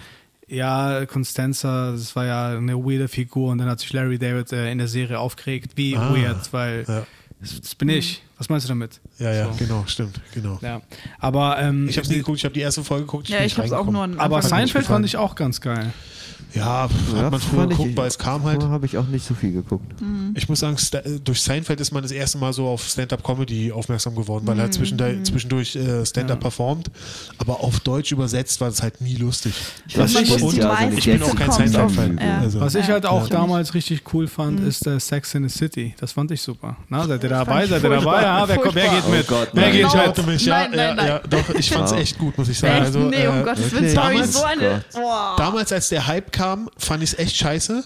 ja, 0.49 1.07
Constanza, 1.07 1.93
das 1.93 2.15
war 2.17 2.27
ja 2.27 2.49
eine 2.57 2.77
weirde 2.77 3.09
Figur 3.09 3.51
und 3.53 3.59
dann 3.59 3.69
hat 3.69 3.81
sich 3.81 3.93
Larry 3.93 4.19
David 4.19 4.53
äh, 4.53 4.71
in 4.71 4.79
der 4.79 4.89
Serie 4.89 5.19
aufgeregt, 5.19 5.73
wie 5.77 5.97
Ah, 5.97 6.15
weird, 6.15 6.53
weil 6.53 6.85
ja. 6.87 7.07
das, 7.41 7.61
das 7.61 7.75
bin 7.75 7.89
ich. 7.89 8.23
Was 8.37 8.49
meinst 8.49 8.67
du 8.67 8.69
damit? 8.69 9.01
Ja, 9.19 9.33
ja, 9.33 9.45
So. 9.53 9.59
genau, 9.59 9.85
stimmt, 9.87 10.21
genau. 10.35 10.59
Ja, 10.61 10.83
aber 11.21 11.59
ähm, 11.61 11.89
Ich 11.89 11.97
habe 11.97 12.09
nie 12.09 12.17
geguckt, 12.17 12.39
ich 12.39 12.45
habe 12.45 12.53
die 12.55 12.61
erste 12.61 12.83
Folge 12.83 13.05
geguckt. 13.05 13.29
Ja, 13.29 13.39
bin 13.39 13.47
ich 13.47 13.57
habe 13.57 13.67
es 13.67 13.73
auch 13.73 13.87
nur 13.87 14.09
aber 14.19 14.43
Seinfeld 14.43 14.87
fand 14.87 15.07
ich 15.07 15.17
auch 15.17 15.35
ganz 15.35 15.61
geil. 15.61 15.93
Ja, 16.55 16.89
Ja, 17.15 17.23
hat 17.23 17.31
man 17.33 17.41
früher 17.41 17.61
fand 17.61 17.73
ich- 17.73 17.79
geguckt, 17.79 17.97
weil 17.97 18.07
es 18.07 18.17
kam 18.19 18.45
halt. 18.45 18.63
Habe 18.63 18.87
ich 18.87 18.97
auch 18.97 19.07
nicht 19.09 19.27
so 19.27 19.35
viel 19.35 19.53
geguckt. 19.53 19.85
Ich 20.35 20.49
muss 20.49 20.61
sagen, 20.61 20.77
durch 21.25 21.43
Seinfeld 21.43 21.81
ist 21.81 21.91
man 21.93 22.03
das 22.03 22.13
erste 22.13 22.39
Mal 22.39 22.53
so 22.53 22.67
auf 22.69 22.87
Stand-Up-Comedy 22.87 23.73
aufmerksam 23.73 24.15
geworden, 24.15 24.47
weil 24.47 24.59
er 24.61 24.71
zwischendurch, 24.71 25.25
zwischendurch 25.25 25.75
äh, 25.77 26.05
Stand-Up 26.07 26.37
Ja. 26.39 26.41
performt. 26.43 26.91
Aber 27.39 27.61
auf 27.61 27.81
Deutsch 27.81 28.13
übersetzt 28.13 28.61
war 28.61 28.69
das 28.69 28.83
halt 28.83 29.01
nie 29.01 29.17
lustig. 29.17 29.53
Ich 29.89 29.99
Was 29.99 30.13
ich- 30.13 30.31
also 30.33 30.47
meisten 30.63 30.99
ich 30.99 31.05
bin 31.05 31.23
auch 31.23 31.35
kein 31.35 31.51
Seinfeld-Fan. 31.51 32.19
Ja. 32.23 32.39
Also- 32.39 32.61
Was 32.61 32.75
ich 32.77 32.87
halt 32.89 33.05
auch 33.07 33.29
Ja. 33.29 33.37
damals 33.37 33.75
richtig 33.75 34.03
cool 34.15 34.29
fand, 34.29 34.61
ist 34.61 34.87
äh, 34.87 35.01
Sex 35.01 35.35
in 35.35 35.49
the 35.49 35.59
City. 35.59 35.95
Das 35.99 36.13
fand 36.13 36.31
ich 36.31 36.41
super. 36.41 36.77
Na, 36.89 37.07
seid 37.07 37.23
ihr 37.23 37.29
dabei? 37.31 37.45
fand 37.67 37.69
Seid 37.71 37.79
ich 37.79 37.85
ihr 37.85 37.91
dabei? 38.01 38.23
Ja, 38.23 38.49
wer, 38.49 38.57
kommt, 38.59 38.75
wer 38.77 38.83
geht 38.85 38.91
Furchtbar. 38.93 39.11
mit? 39.17 39.25
Oh 39.29 39.35
Gott, 39.35 39.49
wer 39.53 39.71
geht 39.73 40.17
mit? 40.17 40.27
mich, 40.27 40.47
ja, 40.47 40.69
Nein, 40.69 40.97
nein, 40.97 41.21
doch, 41.29 41.55
ich 41.55 41.71
fand's 41.71 41.91
Ja. 41.93 41.99
echt 41.99 42.19
gut, 42.19 42.39
muss 42.39 42.49
ich 42.49 42.59
sagen. 42.59 42.85
Also, 42.85 42.99
nee, 43.01 43.27
um 43.27 43.41
äh, 43.41 43.43
Gottes. 43.43 43.73
Willen, 43.73 43.91
sorry, 43.95 44.25
so 44.25 44.45
eine. 44.45 44.85
Boah. 44.93 45.35
Damals, 45.37 45.73
als 45.73 45.89
der 45.89 46.07
Hype 46.07 46.24
kam, 46.33 46.71
fand 46.77 47.03
ich 47.03 47.13
es 47.13 47.19
echt 47.19 47.37
scheiße. 47.37 47.85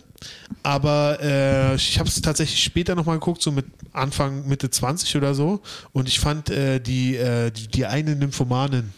Aber 0.63 1.19
äh, 1.21 1.75
ich 1.77 1.99
habe 1.99 2.09
es 2.09 2.21
tatsächlich 2.21 2.63
später 2.63 2.95
nochmal 2.95 3.19
geguckt, 3.19 3.43
so 3.43 3.53
mit 3.53 3.67
Anfang, 3.93 4.47
Mitte 4.49 4.71
20 4.71 5.17
oder 5.17 5.35
so. 5.35 5.61
Und 5.93 6.09
ich 6.09 6.19
fand 6.19 6.51
äh, 6.51 6.81
die, 6.81 7.17
äh, 7.17 7.51
die, 7.51 7.69
die 7.69 7.87
eine 7.87 8.17
Nymphomanin. 8.17 8.93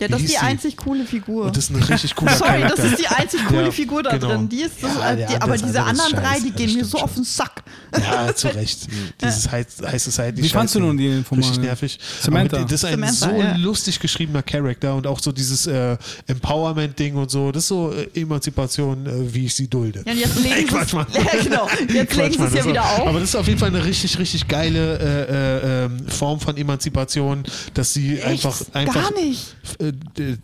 Ja, 0.00 0.08
das 0.08 0.20
ist 0.20 0.28
die 0.28 0.32
sie? 0.32 0.38
einzig 0.38 0.76
coole 0.76 1.04
Figur. 1.04 1.46
Und 1.46 1.56
das 1.56 1.64
ist 1.64 1.70
ein 1.76 1.82
richtig 1.82 2.14
cooler 2.14 2.32
Sorry, 2.36 2.50
Charakter. 2.60 2.76
das 2.76 2.84
ist 2.92 2.98
die 3.00 3.06
einzig 3.08 3.44
coole 3.46 3.64
Ja, 3.64 3.70
Figur 3.70 4.02
da 4.02 4.10
genau. 4.16 4.28
drin. 4.28 4.48
Die 4.48 4.62
ist 4.62 4.82
das, 4.82 4.94
Ja, 4.94 5.10
äh, 5.12 5.16
der 5.16 5.26
die, 5.28 5.34
andere- 5.34 5.42
aber 5.42 5.56
diese 5.58 5.82
anderen 5.82 6.12
drei, 6.12 6.40
die 6.40 6.48
Ja, 6.48 6.54
gehen 6.54 6.74
mir 6.74 6.84
so 6.84 6.98
schon. 6.98 7.04
auf 7.04 7.14
den 7.14 7.24
Sack. 7.24 7.62
Ja, 7.98 8.34
zu 8.34 8.48
Recht. 8.48 8.86
Dieses 9.22 9.50
High, 9.50 9.66
High 9.84 10.02
Society. 10.02 10.42
Wie 10.42 10.48
fandst 10.48 10.74
du 10.74 10.80
nun 10.80 10.96
die 10.96 11.08
Nymphomanin? 11.08 11.48
Richtig 11.50 11.64
nervig. 11.64 11.98
Samantha. 12.20 12.56
Aber 12.56 12.64
das 12.66 12.72
ist 12.72 12.84
ein 12.84 12.92
Samantha, 13.12 13.30
so 13.30 13.42
ja. 13.42 13.56
lustig 13.56 14.00
geschriebener 14.00 14.42
Charakter 14.42 14.94
und 14.94 15.06
auch 15.06 15.20
so 15.20 15.30
dieses 15.32 15.66
äh, 15.66 15.96
Empowerment-Ding 16.26 17.14
und 17.16 17.30
so. 17.30 17.52
Das 17.52 17.64
ist 17.64 17.68
so 17.68 17.92
äh, 17.92 18.08
Emanzipation, 18.20 19.06
äh, 19.06 19.34
wie 19.34 19.46
ich 19.46 19.54
sie 19.54 19.68
dulde. 19.68 20.02
Ja, 20.06 20.12
jetzt 20.12 20.36
legen 20.42 20.54
Ey, 20.54 20.60
sie 20.62 20.66
Quatsch, 20.66 20.92
Mann. 20.94 21.06
Ja, 21.12 21.42
genau. 21.42 21.68
Jetzt 21.92 21.92
legen 21.92 22.06
Quatsch, 22.08 22.32
sie 22.32 22.38
Mann, 22.38 22.48
es 22.48 22.54
ja 22.54 22.66
wieder 22.66 22.84
auf. 22.84 23.06
Aber 23.06 23.20
das 23.20 23.28
ist 23.30 23.36
auf 23.36 23.46
jeden 23.46 23.58
Fall 23.58 23.68
eine 23.68 23.84
richtig, 23.84 24.18
richtig 24.18 24.48
geile 24.48 24.98
äh, 24.98 25.82
äh, 25.82 25.84
ähm, 25.84 26.08
Form 26.08 26.40
von 26.40 26.56
Emanzipation, 26.56 27.44
dass 27.74 27.92
sie 27.92 28.22
einfach 28.22 28.58
Gar 28.72 29.12
nicht. 29.14 29.54
Äh, 29.88 29.92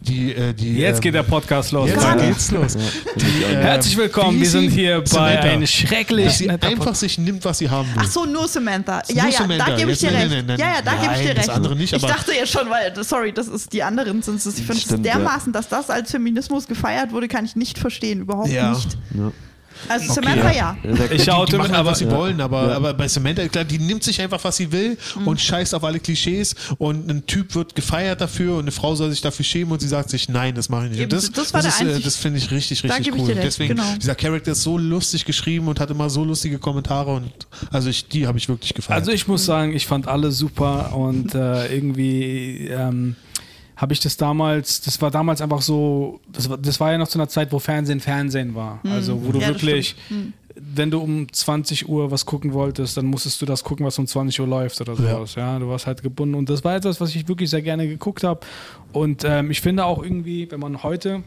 die, 0.00 0.34
äh, 0.34 0.52
die 0.52 0.78
Jetzt 0.78 0.96
ähm, 0.96 1.00
geht 1.02 1.14
der 1.14 1.22
Podcast 1.22 1.72
los. 1.72 1.88
Jetzt 1.88 2.18
geht's 2.18 2.50
los. 2.50 2.76
Die, 3.16 3.44
äh, 3.44 3.56
Herzlich 3.56 3.96
willkommen, 3.96 4.40
wir 4.40 4.48
sind 4.48 4.70
sie? 4.70 4.76
hier 4.76 4.98
bei 5.00 5.06
Samantha. 5.06 5.40
einem 5.42 5.60
Dass 5.60 5.70
schrecklich 5.70 6.32
sie 6.32 6.46
netter 6.46 6.66
einfach 6.68 6.94
sich 6.94 7.18
nimmt, 7.18 7.44
was 7.44 7.58
sie 7.58 7.70
haben 7.70 7.88
will. 7.94 8.02
Ach 8.04 8.10
so, 8.10 8.24
nur 8.24 8.48
Samantha. 8.48 9.02
Ja, 9.08 9.22
Nur 9.24 9.32
ja, 9.32 9.38
Samantha. 9.38 9.66
da 9.70 9.76
gebe 9.76 9.92
ich 9.92 9.98
dir 9.98 10.10
nein, 10.10 10.22
recht. 10.22 10.30
nein, 10.32 10.46
nein, 10.46 10.58
ja, 10.58 10.66
ja, 10.66 10.82
da 10.82 10.92
gebe 11.00 11.12
ich 11.14 11.20
dir 11.20 11.26
nein, 11.28 11.36
recht. 11.36 11.50
andere 11.50 11.76
nicht, 11.76 11.92
ich 11.92 12.02
dachte 12.02 12.32
jetzt 12.32 12.52
schon, 12.52 12.68
weil, 12.68 12.92
sorry, 13.04 13.32
das 13.32 13.48
ist 13.48 13.72
die 13.72 13.82
anderen 13.82 14.22
sind 14.22 14.44
es. 14.44 14.58
Ich 14.58 14.66
finde 14.66 14.82
es 14.82 14.90
ja. 14.90 14.96
dermaßen, 14.96 15.52
dass 15.52 15.68
das 15.68 15.88
als 15.90 16.10
Feminismus 16.10 16.66
gefeiert 16.66 17.12
wurde, 17.12 17.28
kann 17.28 17.44
ich 17.44 17.54
nicht 17.54 17.78
verstehen. 17.78 18.20
Überhaupt 18.20 18.48
Ja. 18.48 18.72
nicht. 18.72 18.98
Ja. 19.14 19.30
Also 19.88 20.12
Samantha 20.12 20.52
ja. 20.52 20.76
Ich 21.10 21.22
die, 21.24 21.30
oute 21.30 21.52
die 21.52 21.56
machen 21.58 21.70
halt, 21.70 21.80
aber 21.80 21.90
was 21.90 21.98
sie 21.98 22.10
wollen, 22.10 22.40
aber, 22.40 22.68
Ja. 22.68 22.76
aber 22.76 22.94
bei 22.94 23.06
Samantha, 23.08 23.46
klar, 23.48 23.64
die 23.64 23.78
nimmt 23.78 24.02
sich 24.02 24.20
einfach, 24.20 24.42
was 24.42 24.56
sie 24.56 24.70
will 24.72 24.96
Mhm. 25.16 25.28
und 25.28 25.40
scheißt 25.40 25.74
auf 25.74 25.84
alle 25.84 26.00
Klischees 26.00 26.54
und 26.78 27.08
ein 27.10 27.26
Typ 27.26 27.54
wird 27.54 27.74
gefeiert 27.74 28.20
dafür 28.20 28.54
und 28.54 28.60
eine 28.62 28.70
Frau 28.72 28.94
soll 28.94 29.10
sich 29.10 29.20
dafür 29.20 29.44
schämen 29.44 29.72
und 29.72 29.80
sie 29.80 29.88
sagt 29.88 30.10
sich, 30.10 30.28
nein, 30.28 30.54
das 30.54 30.68
mache 30.68 30.86
ich 30.86 30.90
nicht. 30.92 31.00
Eben, 31.00 31.12
Und 31.12 31.12
das 31.12 31.30
das 31.32 31.52
war 31.54 31.62
das, 31.62 31.78
der 31.78 31.88
ist, 31.88 31.98
äh, 32.00 32.02
das 32.02 32.16
finde 32.16 32.38
ich 32.38 32.50
richtig, 32.50 32.82
richtig 32.84 33.12
cool. 33.14 33.34
Deswegen, 33.34 33.76
genau. 33.76 33.88
dieser 34.00 34.14
Charakter 34.14 34.52
ist 34.52 34.62
so 34.62 34.78
lustig 34.78 35.24
geschrieben 35.24 35.68
und 35.68 35.80
hat 35.80 35.90
immer 35.90 36.10
so 36.10 36.24
lustige 36.24 36.58
Kommentare 36.58 37.10
und 37.14 37.30
also 37.70 37.88
ich, 37.90 38.08
die 38.08 38.26
habe 38.26 38.38
ich 38.38 38.48
wirklich 38.48 38.74
gefeiert. 38.74 38.98
Also 39.00 39.12
ich 39.12 39.28
muss 39.28 39.44
sagen, 39.44 39.74
ich 39.74 39.86
fand 39.86 40.08
alle 40.08 40.32
super 40.32 40.94
und 40.94 41.34
äh, 41.34 41.66
irgendwie 41.74 42.68
ähm, 42.68 43.16
habe 43.78 43.92
ich 43.92 44.00
das 44.00 44.16
damals, 44.16 44.80
das 44.80 45.00
war 45.00 45.12
damals 45.12 45.40
einfach 45.40 45.62
so, 45.62 46.20
das 46.32 46.50
war, 46.50 46.58
das 46.58 46.80
war 46.80 46.90
ja 46.90 46.98
noch 46.98 47.06
zu 47.06 47.16
einer 47.16 47.28
Zeit, 47.28 47.52
wo 47.52 47.60
Fernsehen 47.60 48.00
Fernsehen 48.00 48.56
war. 48.56 48.80
Also 48.84 49.24
wo 49.24 49.30
du 49.30 49.38
Ja, 49.38 49.46
wirklich, 49.48 49.94
wenn 50.56 50.90
du 50.90 50.98
um 50.98 51.32
20 51.32 51.88
Uhr 51.88 52.10
was 52.10 52.26
gucken 52.26 52.52
wolltest, 52.52 52.96
dann 52.96 53.06
musstest 53.06 53.40
du 53.40 53.46
das 53.46 53.62
gucken, 53.62 53.86
was 53.86 53.96
um 53.96 54.08
20 54.08 54.40
Uhr 54.40 54.48
läuft 54.48 54.80
oder 54.80 54.96
sowas. 54.96 55.36
Ja, 55.36 55.56
du 55.60 55.68
warst 55.68 55.86
halt 55.86 56.02
gebunden 56.02 56.34
und 56.34 56.50
das 56.50 56.64
war 56.64 56.74
etwas, 56.74 57.00
was 57.00 57.14
ich 57.14 57.28
wirklich 57.28 57.50
sehr 57.50 57.62
gerne 57.62 57.86
geguckt 57.86 58.24
habe. 58.24 58.40
Und 58.92 59.22
ähm, 59.24 59.52
ich 59.52 59.60
finde 59.60 59.84
auch 59.84 60.02
irgendwie, 60.02 60.50
wenn 60.50 60.58
man 60.58 60.82
heute 60.82 61.22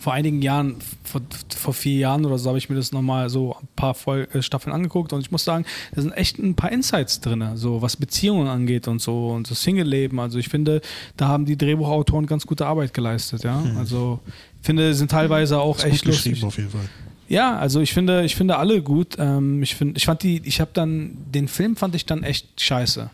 vor 0.00 0.12
einigen 0.12 0.42
Jahren, 0.42 0.76
vor, 1.04 1.20
vor 1.56 1.74
vier 1.74 1.98
Jahren 1.98 2.24
oder 2.24 2.38
so, 2.38 2.48
habe 2.48 2.58
ich 2.58 2.68
mir 2.68 2.76
das 2.76 2.92
nochmal 2.92 3.28
so 3.30 3.56
ein 3.60 3.68
paar 3.76 3.94
Vol 3.94 4.28
äh, 4.32 4.42
Staffeln 4.42 4.72
angeguckt 4.72 5.12
und 5.12 5.20
ich 5.20 5.30
muss 5.30 5.44
sagen, 5.44 5.64
da 5.94 6.02
sind 6.02 6.12
echt 6.12 6.38
ein 6.38 6.54
paar 6.54 6.72
Insights 6.72 7.20
drin, 7.20 7.44
so 7.54 7.82
was 7.82 7.96
Beziehungen 7.96 8.48
angeht 8.48 8.88
und 8.88 9.00
so 9.00 9.28
und 9.30 9.50
das 9.50 9.62
Single-Leben. 9.62 10.18
Also 10.20 10.38
ich 10.38 10.48
finde, 10.48 10.80
da 11.16 11.28
haben 11.28 11.44
die 11.44 11.56
Drehbuchautoren 11.56 12.26
ganz 12.26 12.46
gute 12.46 12.66
Arbeit 12.66 12.94
geleistet, 12.94 13.44
ja. 13.44 13.62
Also 13.76 14.20
ich 14.60 14.66
finde, 14.66 14.94
sind 14.94 15.10
teilweise 15.10 15.58
auch 15.58 15.82
echt 15.84 16.04
gut 16.04 16.12
lustig. 16.12 16.32
geschrieben 16.32 16.46
auf 16.46 16.56
jeden 16.56 16.70
Fall. 16.70 16.88
Ja, 17.28 17.58
also 17.58 17.80
ich 17.80 17.92
finde, 17.92 18.24
ich 18.24 18.34
finde 18.34 18.56
alle 18.56 18.82
gut. 18.82 19.16
Ähm, 19.18 19.62
ich 19.62 19.74
finde, 19.74 19.98
ich 19.98 20.06
fand 20.06 20.22
die, 20.22 20.40
ich 20.44 20.60
habe 20.60 20.70
dann 20.72 21.16
den 21.30 21.46
Film 21.46 21.76
fand 21.76 21.94
ich 21.94 22.06
dann 22.06 22.22
echt 22.22 22.60
scheiße. 22.60 23.10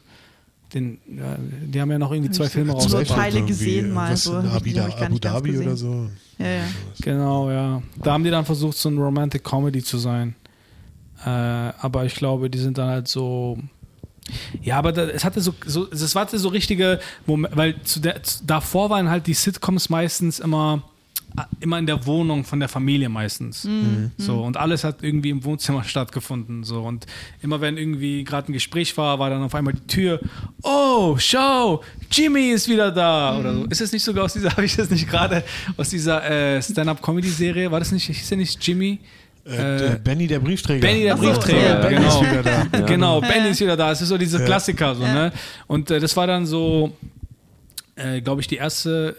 Den, 0.74 0.98
ja, 1.16 1.36
die 1.38 1.80
haben 1.80 1.90
ja 1.90 1.98
noch 1.98 2.12
irgendwie 2.12 2.30
zwei 2.32 2.48
Filme 2.48 2.72
so 2.72 2.78
rausgebracht. 2.78 3.08
Teile 3.08 3.36
Irgendwie, 3.38 3.52
gesehen 3.52 3.92
mal 3.92 4.16
so, 4.16 4.32
ich- 4.32 4.36
Abu, 4.38 4.50
hab 4.54 4.66
ich 4.66 4.74
gar 4.74 4.84
Abu 4.86 4.90
nicht 4.90 5.00
ganz 5.00 5.20
Dhabi 5.34 5.50
gesehen. 5.52 5.66
oder 5.66 5.76
so. 5.76 6.10
Ja, 6.38 6.46
ja. 6.48 6.62
Genau, 7.00 7.50
ja. 7.50 7.82
Da 8.02 8.12
haben 8.12 8.24
die 8.24 8.30
dann 8.30 8.44
versucht, 8.44 8.76
so 8.76 8.88
ein 8.88 8.98
Romantic 8.98 9.44
Comedy 9.44 9.82
zu 9.82 9.98
sein. 9.98 10.34
Äh, 11.24 11.28
aber 11.28 12.04
ich 12.04 12.14
glaube, 12.16 12.50
die 12.50 12.58
sind 12.58 12.76
dann 12.78 12.88
halt 12.88 13.08
so. 13.08 13.56
Ja, 14.62 14.78
aber 14.78 14.92
da, 14.92 15.04
es 15.06 15.22
hatte 15.24 15.40
so, 15.40 15.54
so, 15.66 15.90
es 15.90 16.14
hatte 16.16 16.38
so 16.38 16.48
richtige 16.48 16.98
Momente, 17.26 17.56
weil 17.56 17.74
zu 17.84 18.00
der, 18.00 18.22
zu, 18.22 18.44
davor 18.44 18.88
waren 18.90 19.08
halt 19.10 19.26
die 19.26 19.34
Sitcoms 19.34 19.90
meistens 19.90 20.40
immer, 20.40 20.82
immer 21.60 21.78
in 21.78 21.86
der 21.86 22.06
Wohnung 22.06 22.44
von 22.44 22.60
der 22.60 22.68
Familie 22.68 23.08
meistens. 23.08 23.68
So, 24.16 24.42
und 24.42 24.56
alles 24.56 24.84
hat 24.84 25.02
irgendwie 25.02 25.30
im 25.30 25.44
Wohnzimmer 25.44 25.84
stattgefunden. 25.84 26.64
So, 26.64 26.82
und 26.82 27.06
immer 27.42 27.60
wenn 27.60 27.76
irgendwie 27.76 28.24
gerade 28.24 28.50
ein 28.50 28.52
Gespräch 28.52 28.96
war, 28.96 29.18
war 29.18 29.30
dann 29.30 29.42
auf 29.42 29.54
einmal 29.54 29.74
die 29.74 29.86
Tür, 29.86 30.20
oh, 30.62 31.16
schau, 31.18 31.82
Jimmy 32.10 32.50
ist 32.50 32.68
wieder 32.68 32.90
da. 32.90 33.38
Oder 33.38 33.54
so. 33.54 33.64
Ist 33.64 33.80
es 33.80 33.92
nicht 33.92 34.04
sogar 34.04 34.24
aus 34.24 34.32
dieser, 34.34 34.50
habe 34.52 34.64
ich 34.64 34.76
das 34.76 34.90
nicht 34.90 35.08
gerade, 35.08 35.42
aus 35.76 35.90
dieser 35.90 36.24
äh, 36.28 36.62
Stand-Up-Comedy-Serie? 36.62 37.70
War 37.70 37.80
das 37.80 37.92
nicht, 37.92 38.06
hieß 38.06 38.28
der 38.28 38.38
nicht 38.38 38.64
Jimmy? 38.66 39.00
Äh, 39.46 39.94
äh, 39.94 39.98
Benny 40.02 40.26
der 40.26 40.38
Briefträger. 40.38 40.80
Benny 40.80 41.02
der 41.02 41.14
Ach 41.14 41.18
so, 41.18 41.24
Briefträger, 41.24 41.68
ja, 41.68 41.74
Benny 41.76 41.96
genau. 41.96 42.22
ist 42.22 42.30
wieder 42.30 42.42
da. 42.42 42.80
Genau, 42.86 43.20
Benny 43.20 43.48
ist 43.50 43.60
wieder 43.60 43.76
da. 43.76 43.92
Es 43.92 44.00
ist 44.00 44.08
so 44.08 44.16
diese 44.16 44.38
Ja. 44.38 44.44
Klassiker, 44.44 44.94
so, 44.94 45.02
ne? 45.02 45.32
Und 45.66 45.90
äh, 45.90 46.00
das 46.00 46.16
war 46.16 46.26
dann 46.26 46.46
so, 46.46 46.96
äh, 47.96 48.20
glaube 48.20 48.40
ich, 48.40 48.46
die 48.46 48.56
erste. 48.56 49.16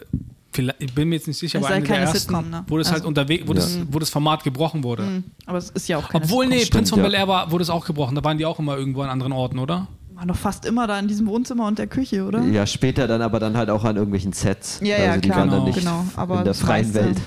Vielleicht- 0.56 0.82
Ich 0.82 0.93
bin 0.93 1.10
mir 1.10 1.16
jetzt 1.16 1.28
nicht 1.28 1.38
sicher, 1.38 1.60
Es 1.60 1.66
aber 1.66 1.74
ist 1.76 1.76
eine 1.78 1.82
halt 1.82 1.89
der 1.89 1.95
keine 1.97 2.06
ersten, 2.12 2.20
Sitcom, 2.34 2.49
ne? 2.49 2.64
wo 2.68 2.78
das 2.78 2.88
halt 2.88 2.95
Also- 2.97 3.08
unterwegs, 3.10 3.43
wo, 3.47 3.53
das, 3.53 3.76
Ja. 3.76 3.82
wo 3.91 3.99
das 3.99 4.10
Format 4.10 4.43
gebrochen 4.43 4.84
wurde. 4.84 5.24
Aber 5.45 5.58
es 5.58 5.70
ist 5.70 5.88
ja 5.88 5.97
auch 5.97 6.10
keine 6.10 6.24
Obwohl, 6.26 6.47
nee, 6.47 6.60
Stimmt, 6.60 6.72
Prinz 6.72 6.89
von 6.89 6.99
ja. 6.99 7.06
Bel 7.06 7.14
Air 7.14 7.28
war, 7.28 7.51
wurde 7.51 7.62
es 7.64 7.70
auch 7.70 7.86
gebrochen. 7.86 8.16
Da 8.16 8.24
waren 8.24 8.38
die 8.38 8.45
auch 8.45 8.58
immer 8.60 8.78
irgendwo 8.78 9.01
an 9.01 9.10
anderen 9.10 9.34
Orten, 9.34 9.60
oder? 9.60 9.88
War 10.16 10.26
doch 10.26 10.36
fast 10.38 10.66
immer 10.66 10.88
da 10.88 10.97
in 10.97 11.08
diesem 11.10 11.28
Wohnzimmer 11.28 11.68
und 11.68 11.78
der 11.78 11.88
Küche, 11.88 12.24
oder? 12.26 12.41
Ja, 12.43 12.66
später 12.66 13.06
dann 13.08 13.22
aber 13.22 13.39
dann 13.39 13.58
halt 13.58 13.70
auch 13.70 13.84
an 13.84 13.97
irgendwelchen 13.97 14.32
Sets. 14.32 14.80
Ja, 14.82 14.97
ja, 14.97 15.10
also 15.10 15.20
die 15.22 15.28
klar. 15.30 15.39
waren 15.41 15.49
dann 15.49 15.60
Genau. 15.60 15.66
nicht 15.68 15.80
Genau, 15.80 16.06
aber 16.16 16.38
in 16.38 16.43
der 16.45 16.53
das 16.53 16.62
freien 16.62 16.93
Welt. 16.93 17.18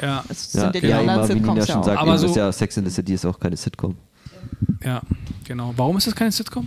Ja, 0.00 0.24
Es 0.28 0.52
Ja, 0.54 0.60
sind 0.62 0.74
ja 0.74 0.80
die 0.80 0.86
ja 0.88 0.98
anderen 1.00 1.20
immer, 1.20 1.28
wie 1.28 1.34
Nina 1.34 1.44
Sitcoms 1.54 1.66
ja 1.68 1.72
schon 1.74 1.80
auch. 1.82 1.86
sagt, 1.86 1.98
Aber 2.00 2.18
so- 2.18 2.26
ist 2.26 2.36
ja 2.36 2.50
Sex 2.50 2.76
in 2.78 2.84
the 2.84 2.90
City 2.90 3.12
ist 3.14 3.24
auch 3.26 3.38
keine 3.38 3.56
Sitcom. 3.56 3.94
ja, 4.82 5.02
genau. 5.44 5.72
Warum 5.76 5.96
ist 5.98 6.06
das 6.06 6.14
keine 6.14 6.32
Sitcom? 6.32 6.66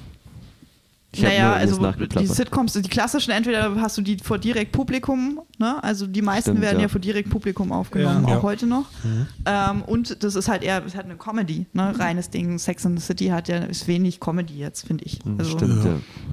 Ich 1.13 1.21
naja, 1.23 1.53
also 1.53 1.91
die. 1.91 2.27
Sitcoms, 2.27 2.73
die 2.73 2.81
klassischen, 2.89 3.31
entweder 3.31 3.73
hast 3.79 3.97
du 3.97 4.01
die 4.01 4.17
vor 4.17 4.37
direkt 4.37 4.73
Publikum, 4.73 5.39
ne? 5.57 5.81
also 5.81 6.05
die 6.05 6.21
meisten 6.21 6.51
Stimmt, 6.51 6.61
werden 6.61 6.77
ja. 6.77 6.83
ja. 6.83 6.87
vor 6.89 6.99
direkt 6.99 7.29
Publikum 7.29 7.71
aufgenommen, 7.71 8.23
Ja. 8.27 8.35
auch 8.35 8.39
Ja. 8.39 8.43
heute 8.43 8.67
noch. 8.67 8.85
Ähm, 9.45 9.83
und 9.83 10.21
das 10.23 10.35
ist 10.35 10.49
halt 10.49 10.63
eher 10.63 10.83
ist 10.85 10.95
halt 10.95 11.05
eine 11.05 11.15
Comedy, 11.15 11.65
ne? 11.71 11.97
reines 11.97 12.29
Ding. 12.29 12.59
Sex 12.59 12.83
in 12.85 12.97
the 12.97 13.01
City 13.03 13.27
hat 13.27 13.47
ja 13.47 13.59
ist 13.59 13.87
wenig 13.87 14.19
Comedy 14.19 14.57
jetzt, 14.57 14.85
finde 14.85 15.05
ich. 15.05 15.19
Also, 15.37 15.57
Stimmt, 15.57 15.85
ja. 15.85 15.91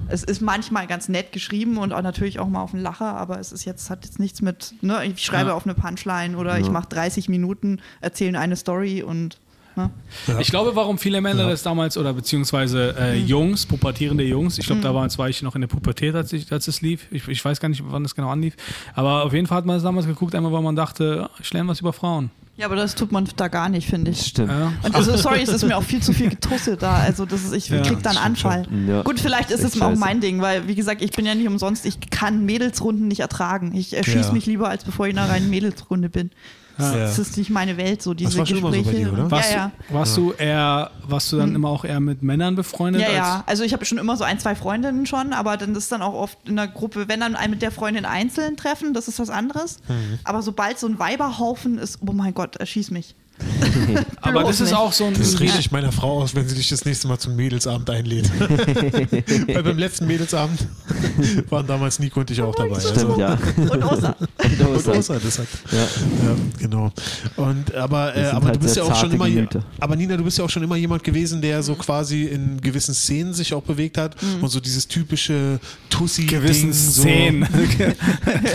Es 0.09 0.23
ist 0.23 0.41
manchmal 0.41 0.87
ganz 0.87 1.07
nett 1.07 1.31
geschrieben 1.31 1.77
und 1.77 1.93
auch 1.93 2.01
natürlich 2.03 2.39
auch 2.39 2.49
mal 2.49 2.61
auf 2.61 2.71
den 2.71 2.81
Lacher, 2.81 3.15
aber 3.15 3.39
es 3.39 3.53
ist 3.53 3.63
jetzt 3.65 3.89
hat 3.89 4.03
jetzt 4.05 4.19
nichts 4.19 4.41
mit, 4.41 4.75
ne? 4.81 5.03
ich 5.05 5.23
schreibe 5.23 5.51
Ja. 5.51 5.55
auf 5.55 5.65
eine 5.65 5.73
Punchline 5.73 6.35
oder 6.37 6.59
ich 6.59 6.69
mache 6.69 6.89
30 6.89 7.29
Minuten, 7.29 7.79
erzähle 8.01 8.37
eine 8.39 8.57
Story 8.57 9.01
und 9.03 9.39
ne? 9.75 9.89
Ja. 10.27 10.39
Ich 10.39 10.49
glaube, 10.49 10.75
warum 10.75 10.97
viele 10.97 11.21
Männer 11.21 11.47
das 11.49 11.63
damals 11.63 11.97
oder 11.97 12.13
beziehungsweise 12.13 12.95
äh, 12.97 13.19
Mhm. 13.19 13.27
Jungs, 13.27 13.65
pubertierende 13.65 14.23
Jungs, 14.23 14.57
ich 14.57 14.65
glaube, 14.65 14.81
da 14.81 14.93
war, 14.93 15.07
war 15.17 15.29
ich 15.29 15.41
noch 15.41 15.55
in 15.55 15.61
der 15.61 15.67
Pubertät, 15.67 16.15
als, 16.15 16.33
ich, 16.33 16.51
als 16.51 16.67
es 16.67 16.81
lief. 16.81 17.07
Ich, 17.11 17.27
ich 17.27 17.43
weiß 17.43 17.59
gar 17.59 17.69
nicht, 17.69 17.83
wann 17.85 18.03
das 18.03 18.15
genau 18.15 18.29
anlief. 18.29 18.55
Aber 18.93 19.23
auf 19.23 19.33
jeden 19.33 19.47
Fall 19.47 19.57
hat 19.57 19.65
man 19.65 19.77
es 19.77 19.83
damals 19.83 20.05
geguckt, 20.07 20.35
einmal, 20.35 20.51
weil 20.51 20.61
man 20.61 20.75
dachte, 20.75 21.29
ich 21.41 21.51
lerne 21.53 21.69
was 21.69 21.79
über 21.79 21.93
Frauen. 21.93 22.29
Ja, 22.57 22.67
aber 22.67 22.77
das 22.77 22.95
tut 22.95 23.11
man 23.11 23.27
da 23.35 23.49
gar 23.49 23.67
nicht, 23.67 23.85
finde 23.89 24.11
ich. 24.11 24.27
Stimmt. 24.27 24.49
Ja. 24.49 24.71
Und 24.81 24.95
also, 24.95 25.17
sorry, 25.17 25.41
es 25.41 25.49
ist 25.49 25.65
mir 25.65 25.75
auch 25.75 25.83
viel 25.83 26.01
zu 26.01 26.13
viel 26.13 26.29
Getusse 26.29 26.77
da. 26.77 26.93
Also, 26.99 27.25
das 27.25 27.43
ist, 27.43 27.51
ich 27.51 27.67
Ja, 27.67 27.81
krieg 27.81 28.01
da 28.01 28.11
einen 28.11 28.19
Anfall. 28.19 28.65
Ja. 28.87 29.01
Gut, 29.01 29.19
vielleicht 29.19 29.51
ist 29.51 29.61
es 29.61 29.75
auch 29.81 29.89
scheiße. 29.89 29.99
mein 29.99 30.21
Ding, 30.21 30.39
weil, 30.41 30.65
wie 30.65 30.75
gesagt, 30.75 31.01
ich 31.01 31.11
bin 31.11 31.25
ja 31.25 31.35
nicht 31.35 31.47
umsonst, 31.49 31.85
ich 31.85 31.99
kann 32.11 32.45
Mädelsrunden 32.45 33.09
nicht 33.09 33.19
ertragen. 33.19 33.75
Ich 33.75 33.93
erschieße 33.97 34.27
Ja. 34.29 34.31
mich 34.31 34.45
lieber, 34.45 34.69
als 34.69 34.85
bevor 34.85 35.05
ich 35.05 35.11
in 35.13 35.19
einer 35.19 35.29
reinen 35.29 35.49
Mädelsrunde 35.49 36.07
bin. 36.07 36.31
Ja. 36.77 36.93
Das 36.93 37.19
ist 37.19 37.37
nicht 37.37 37.49
meine 37.49 37.77
Welt, 37.77 38.01
so 38.01 38.13
diese 38.13 38.37
war 38.37 38.45
schon 38.45 38.57
immer 38.57 38.67
so 38.67 38.77
bei 38.77 38.81
Gespräche. 38.83 39.05
dir, 39.05 39.13
oder? 39.13 39.31
Warst, 39.31 39.51
ja, 39.51 39.57
ja. 39.57 39.71
Du, 39.87 39.93
warst 39.93 40.17
du 40.17 40.31
eher, 40.33 40.91
warst 41.07 41.31
du 41.31 41.37
dann 41.37 41.55
immer 41.55 41.69
auch 41.69 41.85
eher 41.85 41.99
mit 41.99 42.21
Männern 42.21 42.55
befreundet? 42.55 43.01
Ja, 43.01 43.07
als, 43.07 43.15
ja. 43.15 43.43
Also 43.45 43.63
ich 43.63 43.73
habe 43.73 43.85
schon 43.85 43.97
immer 43.97 44.17
so 44.17 44.23
ein, 44.23 44.39
zwei 44.39 44.55
Freundinnen 44.55 45.05
schon, 45.05 45.33
aber 45.33 45.57
dann 45.57 45.75
ist 45.75 45.91
dann 45.91 46.01
auch 46.01 46.13
oft 46.13 46.37
in 46.47 46.55
der 46.57 46.67
Gruppe, 46.67 47.07
wenn 47.07 47.21
dann 47.21 47.35
ein 47.35 47.49
mit 47.49 47.61
der 47.61 47.71
Freundin 47.71 48.05
einzeln 48.05 48.57
treffen, 48.57 48.93
das 48.93 49.07
ist 49.07 49.19
was 49.19 49.29
anderes. 49.29 49.77
Mhm. 49.87 50.19
Aber 50.23 50.41
sobald 50.41 50.77
so 50.79 50.87
ein 50.87 50.99
Weiberhaufen 50.99 51.77
ist, 51.77 51.99
oh 52.05 52.11
mein 52.11 52.33
Gott, 52.33 52.57
erschieß 52.57 52.91
mich. 52.91 53.15
Aber 54.21 54.43
das 54.43 54.61
ist 54.61 54.73
auch 54.73 54.91
so 54.93 55.05
ein. 55.05 55.13
Das 55.13 55.39
richte 55.39 55.59
ich 55.59 55.71
meiner 55.71 55.91
Frau 55.91 56.21
aus, 56.21 56.35
wenn 56.35 56.47
sie 56.47 56.55
dich 56.55 56.69
das 56.69 56.85
nächste 56.85 57.07
Mal 57.07 57.19
zum 57.19 57.35
Mädelsabend 57.35 57.89
einlädt. 57.89 58.29
Weil 58.39 59.63
beim 59.63 59.77
letzten 59.77 60.07
Mädelsabend 60.07 60.59
waren 61.49 61.67
damals 61.67 61.99
Nico 61.99 62.21
und 62.21 62.31
ich 62.31 62.41
auch 62.41 62.55
dabei. 62.55 62.79
Stimmt, 62.79 62.97
Also, 62.97 63.19
ja. 63.19 63.37
Und 63.57 63.83
Osa. 63.83 64.15
und 64.43 64.87
Osa, 64.87 65.19
das 65.19 65.39
hat. 65.39 65.47
Ja. 65.71 65.77
Ja, 65.79 66.35
genau. 66.59 66.91
Und 67.35 67.73
aber, 67.75 68.15
äh, 68.15 68.25
aber 68.27 68.45
halt 68.47 68.55
du 68.55 68.59
bist 68.61 68.75
ja 68.77 68.83
auch 68.83 68.95
schon 68.95 69.11
immer. 69.11 69.25
Gemüter. 69.25 69.63
Aber 69.79 69.95
Nina, 69.95 70.17
du 70.17 70.23
bist 70.23 70.37
ja 70.37 70.43
auch 70.45 70.49
schon 70.49 70.63
immer 70.63 70.75
jemand 70.77 71.03
gewesen, 71.03 71.41
der 71.41 71.61
so 71.61 71.75
quasi 71.75 72.23
in 72.23 72.59
gewissen 72.61 72.93
Szenen 72.93 73.33
sich 73.33 73.53
auch 73.53 73.63
bewegt 73.63 73.97
hat 73.97 74.15
und 74.41 74.49
so 74.49 74.59
dieses 74.59 74.87
typische 74.87 75.59
Tussi 75.89 76.25
gewissen 76.25 76.73
so, 76.73 77.01
Szenen. 77.01 77.47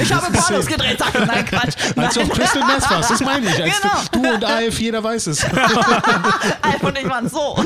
Ich 0.03 0.12
habe 0.12 0.33
Pornos 0.33 0.66
gedreht, 0.66 0.99
sag. 0.99 1.14
Nein, 1.26 1.45
Quatsch. 1.47 1.74
Als 1.97 2.14
du 2.14 2.20
auf 2.22 2.31
Crystal 2.31 2.66
Mess 2.66 2.91
warst, 2.91 3.11
das 3.11 3.20
meine 3.20 3.47
ich. 3.49 3.62
Als 3.62 3.81
Genau. 3.81 3.95
du, 4.12 4.22
du 4.22 4.35
und 4.35 4.45
Alf, 4.70 4.80
jeder 4.80 5.02
weiß 5.02 5.26
es. 5.28 5.44
Alf 6.62 6.82
und 6.82 6.96
ich 6.98 7.08
waren 7.08 7.28
so. 7.28 7.56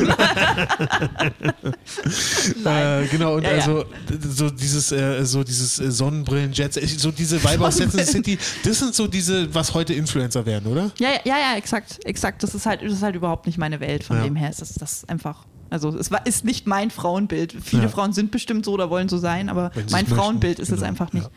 Äh, 2.64 3.07
genau, 3.09 3.34
und 3.36 3.42
Ja, 3.42 3.50
ja. 3.50 3.57
also 3.57 3.84
d- 4.09 4.18
so 4.28 4.50
dieses, 4.50 4.92
äh, 4.92 5.24
so 5.24 5.44
dieses 5.44 5.78
äh, 5.78 5.90
Sonnenbrillen, 5.90 6.52
Jets, 6.52 6.76
äh, 6.76 6.86
so 6.86 7.11
diese 7.11 7.42
Weiber 7.44 7.68
aus 7.68 7.76
Sex 7.76 7.92
City, 8.11 8.38
das 8.64 8.78
sind 8.78 8.94
so 8.94 9.07
diese, 9.07 9.52
was 9.55 9.74
heute 9.74 9.94
Influencer 9.94 10.46
werden, 10.46 10.70
oder? 10.70 10.90
Ja, 10.98 11.11
ja, 11.11 11.18
ja, 11.24 11.36
ja, 11.52 11.57
exakt, 11.57 11.98
exakt. 12.05 12.42
Das 12.42 12.55
ist 12.55 12.66
halt, 12.66 12.82
das 12.82 12.92
ist 12.92 13.02
halt 13.02 13.16
überhaupt 13.16 13.46
nicht 13.46 13.59
meine 13.59 13.80
Welt. 13.80 14.05
Von 14.05 14.16
Ja. 14.18 14.24
dem 14.24 14.36
her 14.36 14.50
ist 14.50 14.61
das, 14.61 14.74
das 14.74 15.05
einfach. 15.09 15.44
Also 15.70 15.96
es 15.96 16.11
war, 16.11 16.24
ist 16.26 16.44
nicht 16.44 16.66
mein 16.66 16.90
Frauenbild. 16.90 17.55
Viele 17.62 17.84
Ja. 17.84 17.88
Frauen 17.88 18.12
sind 18.12 18.30
bestimmt 18.30 18.64
so 18.64 18.72
oder 18.72 18.90
wollen 18.90 19.09
so 19.09 19.18
sein, 19.18 19.48
aber 19.48 19.72
mein 19.74 19.84
es 19.86 19.92
möchten. 19.92 20.14
Frauenbild 20.14 20.59
ist 20.59 20.68
es 20.70 20.76
Genau, 20.76 20.88
einfach 20.88 21.12
nicht. 21.12 21.24
ja. 21.24 21.30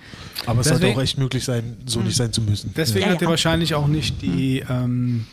Aber 0.45 0.61
es 0.61 0.67
sollte 0.67 0.81
Deswegen- 0.81 0.99
auch 0.99 1.03
echt 1.03 1.17
möglich 1.17 1.43
sein, 1.45 1.77
so 1.85 2.01
nicht 2.01 2.15
sein 2.17 2.31
zu 2.31 2.41
müssen. 2.41 2.73
Deswegen 2.75 3.05
Ja, 3.07 3.13
hat 3.13 3.21
ja. 3.21 3.27
wahrscheinlich 3.29 3.73
auch 3.73 3.87
nicht 3.87 4.21
die, 4.21 4.63
ähm, 4.69 5.25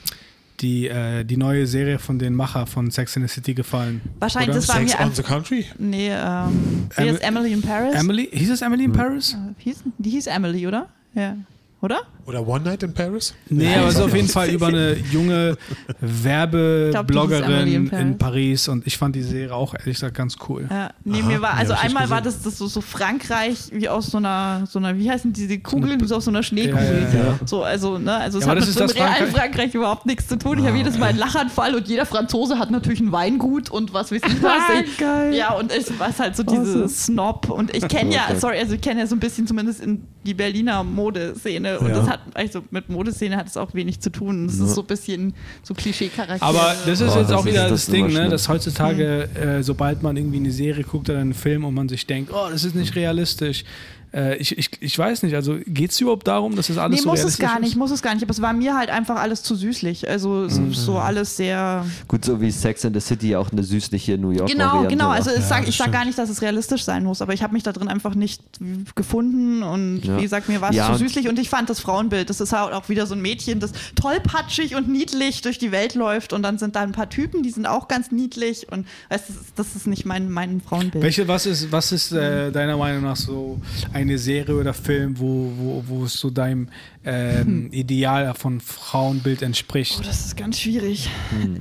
die, 0.60 0.88
äh, 0.88 1.24
die 1.24 1.36
neue 1.36 1.66
Serie 1.66 1.98
von 1.98 2.18
den 2.18 2.34
Macher 2.34 2.66
von 2.66 2.90
Sex 2.90 3.16
in 3.16 3.22
the 3.22 3.28
City 3.28 3.54
gefallen. 3.54 4.00
Wahrscheinlich, 4.20 4.50
Oder? 4.50 4.58
das 4.58 4.68
war 4.68 4.76
Sex 4.76 4.98
mir 4.98 5.04
on 5.04 5.12
the 5.12 5.22
Country? 5.22 5.66
Nee, 5.78 6.08
ähm, 6.10 6.88
wer 6.94 6.98
Emily- 6.98 7.14
ist 7.16 7.22
Emily 7.22 7.52
in 7.52 7.62
Paris? 7.62 7.94
Emily? 7.94 8.28
Hieß 8.32 8.50
es 8.50 8.62
Emily 8.62 8.84
in 8.84 8.92
Paris? 8.92 9.34
Äh, 9.34 9.54
hieß, 9.62 9.82
die 9.98 10.10
hieß 10.10 10.26
Emily, 10.28 10.66
oder? 10.66 10.88
Ja. 11.14 11.36
Oder? 11.84 12.00
Oder 12.24 12.46
One 12.48 12.64
Night 12.64 12.82
in 12.82 12.94
Paris? 12.94 13.34
Nee, 13.50 13.74
aber 13.74 13.88
es 13.88 13.96
ist 13.96 14.00
auf 14.00 14.14
jeden 14.14 14.28
Fall 14.28 14.48
über 14.48 14.68
eine 14.68 14.96
junge 15.12 15.58
Werbebloggerin 16.00 17.66
in 17.68 17.88
in 17.88 18.18
Paris. 18.18 18.68
Und 18.68 18.86
ich 18.86 18.96
fand 18.96 19.14
die 19.14 19.22
Serie 19.22 19.54
auch 19.54 19.74
ehrlich 19.74 19.96
gesagt 19.96 20.16
ganz 20.16 20.36
cool. 20.48 20.66
Ja, 20.70 20.90
nee, 21.04 21.20
Aha, 21.20 21.26
mir 21.28 21.42
war, 21.42 21.54
also 21.54 21.74
einmal 21.74 22.08
war 22.08 22.22
das, 22.22 22.40
das 22.42 22.56
so, 22.58 22.66
so 22.66 22.80
Frankreich 22.80 23.58
wie 23.72 23.88
aus 23.88 24.06
so 24.06 24.16
einer, 24.16 24.64
so 24.66 24.78
einer, 24.78 24.96
wie 24.98 25.10
heißen 25.10 25.32
diese 25.34 25.58
Kugeln, 25.58 26.00
wie 26.00 26.06
so 26.06 26.16
aus 26.16 26.24
so 26.24 26.30
einer 26.30 26.42
Schneekugel. 26.42 27.06
Ja, 27.12 27.18
ja, 27.18 27.24
ja. 27.26 27.38
So, 27.44 27.62
also, 27.62 27.98
ne, 27.98 28.14
also 28.16 28.38
es 28.38 28.46
hat 28.46 28.54
mit 28.54 28.64
so 28.64 28.80
einem 28.80 28.90
realen 28.90 29.12
Frankreich- 29.14 29.34
Frankreich 29.34 29.74
überhaupt 29.74 30.06
nichts 30.06 30.26
zu 30.26 30.38
tun. 30.38 30.58
Ich 30.58 30.66
habe 30.66 30.76
jedes 30.78 30.96
Mal 30.98 31.10
einen 31.10 31.18
Lachanfall 31.18 31.74
und 31.74 31.86
jeder 31.88 32.06
Franzose 32.06 32.58
hat 32.58 32.70
natürlich 32.70 33.00
ein 33.00 33.12
Weingut 33.12 33.70
und 33.70 33.92
was 33.92 34.10
weiß 34.10 34.22
ich 34.26 34.42
was. 34.42 34.54
Ich, 34.84 34.96
Geil. 34.98 35.34
ja, 35.34 35.52
und 35.52 35.70
ich 35.72 35.86
weiß 35.98 36.18
halt 36.20 36.36
so 36.36 36.42
diese 36.42 36.88
Snob 36.88 37.50
und 37.50 37.74
ich 37.76 37.86
kenne 37.86 38.14
ja, 38.14 38.22
sorry, 38.38 38.58
also 38.58 38.74
ich 38.74 38.80
kenne 38.80 39.00
ja 39.00 39.06
so 39.06 39.14
ein 39.14 39.20
bisschen 39.20 39.46
zumindest 39.46 39.80
in 39.80 40.02
die 40.24 40.34
Berliner 40.34 40.82
Modeszene 40.82 41.73
und 41.80 41.88
Ja. 41.88 41.94
das 41.96 42.08
hat, 42.08 42.20
also 42.34 42.62
mit 42.70 42.88
Modeszene 42.88 43.36
hat 43.36 43.46
es 43.46 43.56
auch 43.56 43.74
wenig 43.74 44.00
zu 44.00 44.10
tun. 44.10 44.46
Das 44.46 44.58
ist 44.58 44.74
so 44.74 44.80
ein 44.82 44.86
bisschen 44.86 45.34
so 45.62 45.74
Klischee-Charakter. 45.74 46.44
Aber 46.44 46.74
das 46.86 47.00
ist 47.00 47.10
Oh, 47.14 47.18
jetzt 47.18 47.30
das 47.30 47.32
auch 47.32 47.40
ist- 47.46 47.52
wieder 47.52 47.68
das 47.68 47.86
das, 47.86 47.92
Ding, 47.92 48.12
ne, 48.12 48.28
dass 48.28 48.48
heutzutage, 48.48 49.28
äh, 49.34 49.62
sobald 49.62 50.02
man 50.02 50.16
irgendwie 50.16 50.38
eine 50.38 50.50
Serie 50.52 50.84
guckt 50.84 51.08
oder 51.10 51.18
einen 51.20 51.34
Film 51.34 51.64
und 51.64 51.74
man 51.74 51.88
sich 51.88 52.06
denkt, 52.06 52.30
oh, 52.32 52.48
das 52.50 52.64
ist 52.64 52.74
nicht 52.74 52.94
realistisch. 52.94 53.64
Äh, 54.14 54.36
ich, 54.36 54.56
ich, 54.56 54.70
ich 54.80 54.96
weiß 54.98 55.24
nicht, 55.24 55.34
also 55.34 55.56
geht 55.66 55.90
es 55.90 56.00
überhaupt 56.00 56.26
darum, 56.28 56.54
dass 56.54 56.68
das 56.68 56.78
alles 56.78 56.98
Nee, 56.98 57.02
so 57.02 57.08
muss 57.10 57.18
es 57.18 57.24
realistisch 57.24 57.46
gar 57.46 57.58
nicht, 57.60 57.70
ist? 57.70 57.76
muss 57.76 57.90
es 57.90 58.00
gar 58.02 58.14
nicht. 58.14 58.22
Aber 58.22 58.30
es 58.30 58.40
war 58.40 58.52
mir 58.52 58.76
halt 58.76 58.90
einfach 58.90 59.16
alles 59.16 59.42
zu 59.42 59.56
süßlich. 59.56 60.08
Also 60.08 60.48
so, 60.48 60.70
so 60.70 60.98
alles 60.98 61.36
sehr. 61.36 61.84
Gut, 62.06 62.24
so 62.24 62.40
wie 62.40 62.50
Sex 62.50 62.84
in 62.84 62.94
the 62.94 63.00
City 63.00 63.34
auch 63.34 63.50
eine 63.50 63.62
süßliche 63.64 64.16
New 64.18 64.30
York 64.30 64.48
Genau, 64.50 64.66
Variante 64.66 64.88
genau. 64.90 65.06
war. 65.08 65.14
Also 65.14 65.30
ich 65.30 65.36
Ja, 65.38 65.42
sag, 65.42 65.60
ich 65.68 65.76
sag 65.76 65.84
stimmt. 65.86 65.92
gar 65.94 66.04
nicht, 66.04 66.16
dass 66.18 66.30
es 66.30 66.42
realistisch 66.42 66.84
sein 66.84 67.02
muss, 67.04 67.22
aber 67.22 67.32
ich 67.34 67.42
habe 67.42 67.52
mich 67.52 67.62
da 67.64 67.72
drin 67.72 67.88
einfach 67.88 68.14
nicht 68.14 68.40
gefunden 68.94 69.62
und 69.62 70.00
Ja. 70.04 70.18
wie 70.18 70.22
gesagt, 70.22 70.48
mir 70.48 70.60
war 70.60 70.70
es 70.70 70.76
Ja, 70.76 70.92
zu 70.92 70.98
süßlich 70.98 71.28
und 71.28 71.38
ich 71.38 71.48
fand 71.48 71.68
das 71.70 71.80
Frauenbild, 71.80 72.30
das 72.30 72.40
ist 72.40 72.52
halt 72.52 72.72
auch 72.72 72.88
wieder 72.88 73.06
so 73.06 73.14
ein 73.14 73.22
Mädchen, 73.22 73.60
das 73.60 73.72
tollpatschig 73.96 74.76
und 74.76 74.88
niedlich 74.88 75.42
durch 75.42 75.58
die 75.58 75.72
Welt 75.72 75.94
läuft 75.94 76.32
und 76.32 76.42
dann 76.42 76.58
sind 76.58 76.76
da 76.76 76.80
ein 76.82 76.92
paar 76.92 77.08
Typen, 77.10 77.42
die 77.42 77.50
sind 77.50 77.66
auch 77.66 77.88
ganz 77.88 78.10
niedlich 78.12 78.70
und 78.70 78.86
weißt, 79.08 79.28
das, 79.28 79.36
ist, 79.36 79.52
das 79.56 79.76
ist 79.76 79.86
nicht 79.86 80.04
mein, 80.06 80.30
mein 80.30 80.60
Frauenbild. 80.60 81.02
Welche, 81.02 81.26
was 81.28 81.46
ist, 81.46 81.72
was 81.72 81.92
ist 81.92 82.12
äh, 82.12 82.52
deiner 82.52 82.76
Meinung 82.76 83.02
nach 83.02 83.16
so 83.16 83.60
ein 83.92 84.03
eine 84.04 84.18
Serie 84.18 84.54
oder 84.56 84.72
Film, 84.74 85.18
wo, 85.18 85.50
wo, 85.56 85.84
wo 85.86 86.04
es 86.04 86.14
so 86.14 86.30
deinem 86.30 86.68
ähm, 87.04 87.68
Ideal 87.72 88.32
von 88.34 88.60
Frauenbild 88.60 89.42
entspricht? 89.42 89.96
Oh, 90.00 90.04
das 90.04 90.26
ist 90.26 90.36
ganz 90.36 90.60
schwierig. 90.60 91.08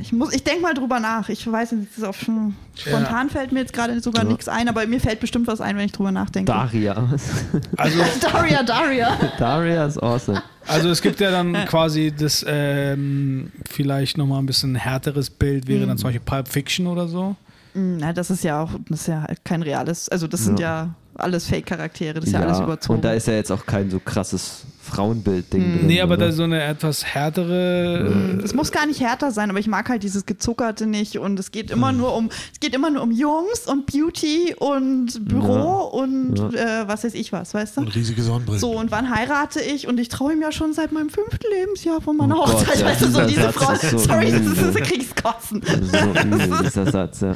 Ich, 0.01 0.11
muss- 0.13 0.33
ich 0.33 0.43
denke 0.43 0.61
mal 0.61 0.73
drüber 0.73 0.99
nach. 0.99 1.29
Ich 1.29 1.49
weiß 1.51 1.71
nicht, 1.73 1.89
das 1.91 1.97
ist 1.99 2.03
auf 2.03 2.19
schon, 2.21 2.55
spontan 2.75 3.29
fällt 3.29 3.51
mir 3.51 3.59
jetzt 3.59 3.73
gerade 3.73 3.99
sogar 4.01 4.23
Ja. 4.23 4.29
nichts 4.29 4.47
ein, 4.47 4.69
aber 4.69 4.85
mir 4.87 4.99
fällt 4.99 5.19
bestimmt 5.19 5.47
was 5.47 5.59
ein, 5.61 5.75
wenn 5.77 5.85
ich 5.85 5.91
drüber 5.91 6.11
nachdenke. 6.11 6.51
Daria. 6.51 7.09
Also, 7.77 7.99
Daria, 8.21 8.63
Daria. 8.63 9.17
Daria 9.37 9.85
ist 9.85 10.01
awesome. 10.01 10.41
also 10.67 10.89
es 10.89 11.01
gibt 11.01 11.19
ja 11.19 11.31
dann 11.31 11.53
quasi 11.65 12.13
das 12.17 12.45
ähm, 12.47 13.51
vielleicht 13.69 14.17
nochmal 14.17 14.39
ein 14.39 14.45
bisschen 14.45 14.75
härteres 14.75 15.29
Bild, 15.29 15.67
wäre 15.67 15.85
dann 15.85 15.97
zum 15.97 16.07
Beispiel 16.09 16.21
Pulp 16.25 16.47
Fiction 16.47 16.87
oder 16.87 17.07
so. 17.07 17.35
Mm, 17.73 17.97
Na, 17.97 18.13
das 18.13 18.29
ist 18.29 18.43
ja 18.43 18.61
auch, 18.61 18.71
das 18.89 19.01
ist 19.01 19.07
ja 19.07 19.25
kein 19.43 19.61
reales, 19.63 20.07
also 20.09 20.27
das 20.27 20.45
sind 20.45 20.59
ja 20.59 20.93
alles 21.15 21.47
Fake-Charaktere, 21.47 22.15
das 22.15 22.25
ist 22.25 22.31
ja, 22.33 22.39
alles 22.41 22.59
überzogen. 22.59 22.95
und 22.97 23.05
da 23.05 23.13
ist 23.13 23.27
ja 23.27 23.33
jetzt 23.33 23.51
auch 23.51 23.65
kein 23.65 23.89
so 23.89 23.99
krasses 23.99 24.63
Frauenbild-Ding 24.81 25.61
Hm. 25.63 25.77
drin. 25.77 25.87
Nee, 25.87 26.01
aber 26.01 26.15
oder? 26.15 26.25
da 26.27 26.31
so 26.33 26.43
eine 26.43 26.61
etwas 26.61 27.05
härtere. 27.05 28.39
es 28.43 28.53
muss 28.53 28.71
gar 28.71 28.85
nicht 28.85 28.99
härter 28.99 29.31
sein, 29.31 29.49
aber 29.49 29.59
ich 29.59 29.67
mag 29.67 29.87
halt 29.89 30.03
dieses 30.03 30.25
Gezuckerte 30.25 30.85
nicht 30.87 31.17
und 31.19 31.39
es 31.39 31.51
geht 31.51 31.71
immer 31.71 31.91
nur 31.93 32.15
um, 32.15 32.29
es 32.51 32.59
geht 32.59 32.75
immer 32.75 32.89
nur 32.89 33.01
um 33.03 33.11
Jungs 33.11 33.61
und 33.67 33.85
Beauty 33.85 34.55
und 34.59 35.25
Büro 35.27 35.83
und 35.87 36.37
Äh, 36.53 36.87
was 36.87 37.03
weiß 37.05 37.13
ich 37.13 37.31
was, 37.31 37.53
weißt 37.53 37.77
du? 37.77 37.81
Und 37.81 37.95
riesige 37.95 38.21
Sonnenbrillen. 38.21 38.59
So, 38.59 38.71
und 38.77 38.91
wann 38.91 39.09
heirate 39.15 39.61
ich? 39.61 39.87
Und 39.87 39.99
ich 39.99 40.09
traue 40.09 40.33
ihm 40.33 40.41
ja 40.41 40.51
schon 40.51 40.73
seit 40.73 40.91
meinem 40.91 41.09
fünften 41.09 41.45
Lebensjahr 41.59 42.01
von 42.01 42.17
meiner 42.17 42.35
Oh 42.37 42.45
Gott, 42.45 42.53
Hochzeit. 42.55 42.79
ja, 42.79 42.85
weißt 42.87 43.01
du, 43.03 43.07
so 43.07 43.21
diese 43.25 43.41
Satz 43.43 43.53
Frau. 43.55 43.71
ist 43.73 43.89
so 43.89 43.97
Sorry, 43.99 44.31
das 44.31 44.41
ist, 44.41 44.61
das 44.61 44.75
krieg 44.75 44.97
ich's 45.01 45.15
kotzen. 45.15 45.61
Das 45.61 45.79
ist 45.79 45.91
so 45.91 45.97
übel, 46.27 46.57
dieser 46.63 46.91
Satz, 46.91 47.21
ja. 47.21 47.33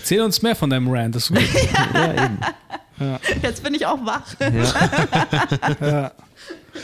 Erzähl 0.00 0.22
uns 0.22 0.40
mehr 0.42 0.56
von 0.56 0.70
deinem 0.70 0.88
Rant, 0.88 1.14
das 1.14 1.24
ist 1.24 1.36
gut. 1.36 1.44
Ja, 1.94 2.12
eben. 2.24 2.38
Jetzt 3.42 3.62
bin 3.62 3.74
ich 3.74 3.86
auch 3.86 4.04
wach. 4.04 4.34
Ja. 4.40 5.80
ja. 5.86 6.12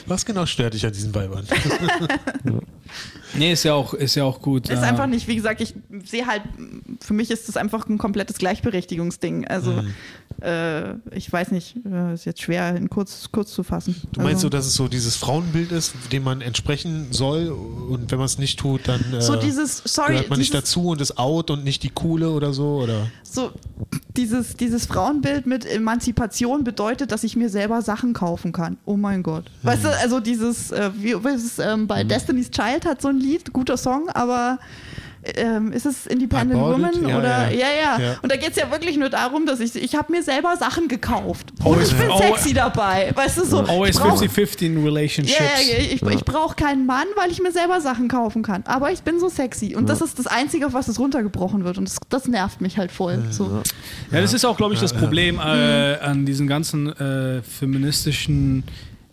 Was 0.06 0.24
genau 0.24 0.46
stört 0.46 0.74
dich 0.74 0.84
an 0.86 0.92
diesen 0.92 1.14
Weibern? 1.14 1.46
Nee, 3.34 3.52
ist 3.52 3.64
ja 3.64 3.74
auch, 3.74 3.94
ist 3.94 4.14
ja 4.14 4.24
auch 4.24 4.40
gut. 4.40 4.68
Ist 4.68 4.82
ja. 4.82 4.88
einfach 4.88 5.06
nicht, 5.06 5.28
wie 5.28 5.36
gesagt, 5.36 5.60
ich 5.60 5.74
sehe 6.04 6.26
halt, 6.26 6.42
für 7.00 7.14
mich 7.14 7.30
ist 7.30 7.48
das 7.48 7.56
einfach 7.56 7.88
ein 7.88 7.98
komplettes 7.98 8.38
Gleichberechtigungsding. 8.38 9.46
Also, 9.46 9.72
Mhm. 9.72 9.94
äh, 10.42 10.94
ich 11.16 11.32
weiß 11.32 11.50
nicht, 11.50 11.76
äh, 11.90 12.14
ist 12.14 12.24
jetzt 12.24 12.42
schwer 12.42 12.74
in 12.76 12.90
kurz, 12.90 13.30
kurz 13.32 13.52
zu 13.52 13.62
fassen. 13.62 13.94
Du 14.12 14.20
meinst 14.20 14.36
also, 14.36 14.46
so, 14.46 14.48
dass 14.50 14.66
es 14.66 14.74
so 14.74 14.88
dieses 14.88 15.16
Frauenbild 15.16 15.72
ist, 15.72 15.94
dem 16.12 16.24
man 16.24 16.40
entsprechen 16.40 17.08
soll 17.10 17.48
und 17.48 18.10
wenn 18.10 18.18
man 18.18 18.26
es 18.26 18.38
nicht 18.38 18.58
tut, 18.58 18.88
dann 18.88 19.02
äh, 19.12 19.20
so 19.20 19.36
dieses, 19.36 19.82
sorry, 19.84 20.12
gehört 20.12 20.30
man 20.30 20.38
nicht 20.38 20.52
dieses, 20.52 20.64
dazu 20.64 20.88
und 20.88 21.00
ist 21.00 21.18
out 21.18 21.50
und 21.50 21.64
nicht 21.64 21.82
die 21.82 21.90
coole 21.90 22.30
oder 22.30 22.52
so? 22.52 22.82
Oder? 22.82 23.06
so 23.32 23.50
dieses, 24.16 24.56
dieses 24.56 24.86
Frauenbild 24.86 25.46
mit 25.46 25.64
Emanzipation 25.64 26.64
bedeutet, 26.64 27.12
dass 27.12 27.24
ich 27.24 27.34
mir 27.34 27.48
selber 27.48 27.80
Sachen 27.80 28.12
kaufen 28.12 28.52
kann. 28.52 28.76
Oh 28.84 28.96
mein 28.96 29.22
Gott. 29.22 29.50
Weißt 29.62 29.84
du, 29.84 29.88
also 29.88 30.20
dieses, 30.20 30.70
äh, 30.70 30.90
wie, 30.98 31.14
was 31.22 31.42
ist, 31.42 31.58
ähm, 31.58 31.86
bei 31.86 32.04
Destiny's 32.04 32.50
Child 32.50 32.84
hat 32.84 33.00
so 33.00 33.08
ein 33.08 33.18
Lied, 33.22 33.52
guter 33.52 33.76
Song, 33.76 34.08
aber 34.10 34.58
ähm, 35.36 35.70
ist 35.72 35.86
es 35.86 36.06
Independent 36.08 36.58
Woman 36.60 36.94
it? 36.94 37.08
Ja, 37.08 37.18
oder 37.18 37.50
ja. 37.50 37.50
ja, 37.50 37.66
ja. 37.98 38.00
Ja. 38.00 38.16
Und 38.22 38.32
da 38.32 38.36
geht 38.36 38.50
es 38.50 38.56
ja 38.56 38.68
wirklich 38.72 38.96
nur 38.96 39.08
darum, 39.08 39.46
dass 39.46 39.60
ich 39.60 39.76
ich 39.76 39.94
habe 39.94 40.10
mir 40.10 40.20
selber 40.24 40.56
Sachen 40.56 40.88
gekauft. 40.88 41.52
Und 41.62 41.74
Always- 41.76 41.92
ich 41.92 41.96
bin 41.96 42.08
sexy 42.18 42.52
dabei. 42.52 43.12
Weißt 43.14 43.38
du 43.38 43.44
so. 43.44 43.60
Always 43.60 43.94
ich 43.96 44.02
brauch- 44.02 44.20
50-50 44.20 44.62
in 44.66 44.82
relationships. 44.84 45.38
ja, 45.38 45.74
ja, 45.76 45.78
ich, 45.78 46.02
ich 46.02 46.24
brauche 46.24 46.56
keinen 46.56 46.86
Mann, 46.86 47.06
weil 47.14 47.30
ich 47.30 47.40
mir 47.40 47.52
selber 47.52 47.80
Sachen 47.80 48.08
kaufen 48.08 48.42
kann. 48.42 48.64
Aber 48.66 48.90
ich 48.90 49.02
bin 49.02 49.20
so 49.20 49.28
sexy. 49.28 49.76
Und 49.76 49.88
das 49.88 50.00
ist 50.00 50.18
das 50.18 50.26
Einzige, 50.26 50.66
auf 50.66 50.72
was 50.72 50.88
es 50.88 50.98
runtergebrochen 50.98 51.62
wird. 51.62 51.78
Und 51.78 51.88
das, 51.88 51.98
das 52.08 52.26
nervt 52.26 52.60
mich 52.60 52.76
halt 52.78 52.90
voll. 52.90 53.22
So. 53.30 53.62
Ja, 54.10 54.20
das 54.20 54.32
ist 54.32 54.44
auch, 54.44 54.56
glaube 54.56 54.74
ich, 54.74 54.80
das 54.80 54.92
Problem 54.92 55.38
äh, 55.38 55.98
an 56.00 56.26
diesen 56.26 56.48
ganzen 56.48 56.88
äh, 56.98 57.42
feministischen 57.42 58.64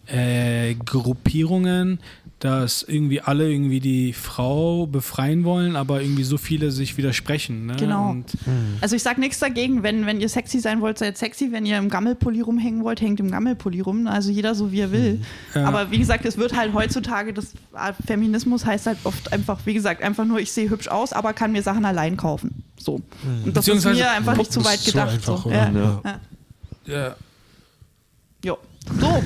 äh, 0.07 0.73
Gruppierungen, 0.73 1.99
dass 2.39 2.83
irgendwie 2.83 3.19
alle 3.19 3.51
irgendwie 3.51 3.81
die 3.81 4.13
Frau 4.13 4.87
befreien 4.87 5.43
wollen, 5.43 5.75
aber 5.75 6.01
irgendwie 6.01 6.23
so 6.23 6.37
viele 6.37 6.71
sich 6.71 6.95
widersprechen. 6.95 7.65
Ne? 7.65 7.75
Genau. 7.77 8.11
Und, 8.11 8.31
Also 8.79 8.95
ich 8.95 9.03
sag 9.03 9.17
nichts 9.17 9.39
dagegen, 9.39 9.83
wenn, 9.83 10.05
wenn 10.05 10.21
ihr 10.21 10.29
sexy 10.29 10.59
sein 10.59 10.79
wollt, 10.79 10.97
seid 10.97 11.17
sexy. 11.17 11.51
Wenn 11.51 11.65
ihr 11.65 11.77
im 11.77 11.89
Gammelpulli 11.89 12.39
rumhängen 12.39 12.83
wollt, 12.83 13.01
hängt 13.01 13.19
im 13.19 13.29
Gammelpulli 13.29 13.81
rum. 13.81 14.07
Also 14.07 14.31
jeder 14.31 14.55
so 14.55 14.71
wie 14.71 14.79
er 14.79 14.91
will. 14.93 15.21
Ja. 15.53 15.65
Aber 15.65 15.91
wie 15.91 15.97
gesagt, 15.97 16.25
es 16.25 16.37
wird 16.37 16.55
halt 16.55 16.73
heutzutage, 16.73 17.33
das 17.33 17.53
äh, 17.73 17.91
Feminismus 18.05 18.65
heißt 18.65 18.87
halt 18.87 18.99
oft 19.03 19.33
einfach, 19.33 19.59
wie 19.65 19.73
gesagt, 19.73 20.01
einfach 20.01 20.23
nur, 20.23 20.39
ich 20.39 20.53
sehe 20.53 20.69
hübsch 20.69 20.87
aus, 20.87 21.11
aber 21.11 21.33
kann 21.33 21.51
mir 21.51 21.61
Sachen 21.61 21.83
allein 21.83 22.15
kaufen. 22.15 22.63
So. 22.79 23.01
Und 23.45 23.57
das 23.57 23.67
ist 23.67 23.83
mir 23.83 24.11
einfach 24.11 24.37
nicht 24.37 24.53
zu 24.53 24.63
weit 24.63 24.75
ist 24.75 24.85
so 24.85 24.91
gedacht. 24.91 25.13
einfach, 25.13 25.43
so. 25.43 25.51
Ja. 25.51 25.69
Ja. 25.71 26.01
Ja. 26.85 27.15
Ja. 28.87 28.99
So, 28.99 29.23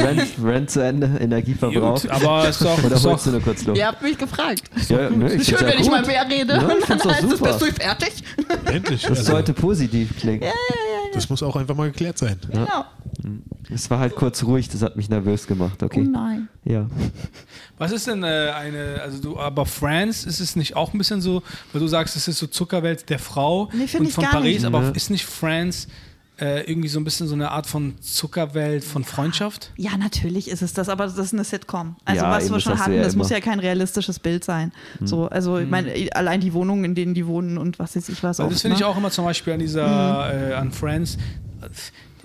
Rent, 0.00 0.22
Rent 0.42 0.70
zu 0.70 0.80
Ende, 0.80 1.06
Energieverbrauch. 1.20 2.00
Gut, 2.02 2.10
aber 2.10 2.48
es 2.48 2.60
ist 2.60 2.66
auch, 2.66 2.82
Oder 2.84 2.96
ist 2.96 3.04
holst 3.04 3.26
du 3.26 3.30
nur 3.30 3.40
kurz 3.40 3.64
Luft? 3.64 3.78
ihr 3.78 3.86
habt 3.86 4.02
mich 4.02 4.16
gefragt. 4.16 4.62
Ja, 4.88 5.10
ne, 5.10 5.32
ich 5.34 5.40
Ist 5.40 5.46
schön, 5.48 5.58
find's 5.58 5.60
ja 5.60 5.66
wenn 5.68 5.80
ich 5.82 5.90
mal 5.90 6.06
mehr 6.06 6.28
rede. 6.30 6.52
Ja, 6.54 6.68
ich 6.68 6.74
und 6.74 6.90
dann 6.90 6.98
doch 7.02 7.10
heißt 7.12 7.24
es, 7.24 7.30
super. 7.38 7.58
bist 7.58 7.62
du 7.62 7.82
fertig? 7.82 8.12
Endlich. 8.66 9.02
Das 9.02 9.10
Also, 9.18 9.32
sollte 9.32 9.52
positiv 9.52 10.16
klingen. 10.18 10.44
das 11.12 11.28
muss 11.28 11.42
auch 11.42 11.56
einfach 11.56 11.74
mal 11.74 11.90
geklärt 11.90 12.18
sein. 12.18 12.38
Genau. 12.50 12.84
Es 13.72 13.90
war 13.90 13.98
halt 13.98 14.14
kurz 14.14 14.44
ruhig, 14.44 14.68
das 14.68 14.82
hat 14.82 14.96
mich 14.96 15.08
nervös 15.08 15.46
gemacht, 15.46 15.82
Oh 15.82 15.86
okay? 15.86 16.02
nein. 16.02 16.48
Ja. 16.64 16.86
Was 17.78 17.90
ist 17.92 18.06
denn 18.06 18.22
äh, 18.22 18.26
eine, 18.54 19.00
also 19.02 19.20
du, 19.20 19.38
aber 19.38 19.66
France 19.66 20.28
ist 20.28 20.40
es 20.40 20.54
nicht 20.56 20.76
auch 20.76 20.92
ein 20.92 20.98
bisschen 20.98 21.20
so, 21.20 21.42
weil 21.72 21.80
du 21.80 21.88
sagst, 21.88 22.16
es 22.16 22.28
ist 22.28 22.38
so 22.38 22.46
Zuckerwelt 22.46 23.08
der 23.10 23.18
Frau 23.18 23.70
Nee, 23.72 23.88
und 23.98 24.06
ich 24.06 24.12
von 24.14 24.24
gar 24.24 24.32
Paris, 24.34 24.56
nicht. 24.58 24.66
aber 24.66 24.80
Ne. 24.82 24.92
ist 24.94 25.10
nicht 25.10 25.24
France 25.24 25.88
äh, 26.40 26.68
irgendwie 26.68 26.88
so 26.88 26.98
ein 26.98 27.04
bisschen 27.04 27.28
so 27.28 27.34
eine 27.34 27.50
Art 27.52 27.66
von 27.66 28.00
Zuckerwelt 28.00 28.84
von 28.84 29.04
Freundschaft? 29.04 29.70
Ja, 29.76 29.96
natürlich 29.96 30.48
ist 30.48 30.62
es 30.62 30.72
das, 30.72 30.88
aber 30.88 31.04
das 31.06 31.16
ist 31.16 31.32
eine 31.32 31.44
Sitcom. 31.44 31.96
Also 32.04 32.24
Ja, 32.24 32.30
was 32.30 32.50
wir 32.50 32.60
schon 32.60 32.78
hatten, 32.78 32.94
ja 32.94 33.02
das 33.02 33.14
muss 33.14 33.28
immer. 33.30 33.38
ja 33.38 33.44
kein 33.44 33.60
realistisches 33.60 34.18
Bild 34.18 34.44
sein. 34.44 34.72
So, 35.00 35.26
also 35.28 35.58
ich 35.58 35.68
meine, 35.68 35.92
allein 36.14 36.40
die 36.40 36.52
Wohnungen, 36.52 36.84
in 36.84 36.94
denen 36.94 37.14
die 37.14 37.26
wohnen 37.26 37.56
und 37.58 37.78
was 37.78 37.94
weiß 37.94 38.08
ich 38.08 38.22
was. 38.22 38.40
Auch, 38.40 38.48
das 38.48 38.62
finde 38.62 38.74
ich 38.74 38.80
ne? 38.80 38.86
auch 38.88 38.96
immer 38.96 39.10
zum 39.10 39.24
Beispiel 39.24 39.52
an 39.52 39.60
dieser, 39.60 40.50
äh, 40.50 40.54
an 40.54 40.72
Friends, 40.72 41.18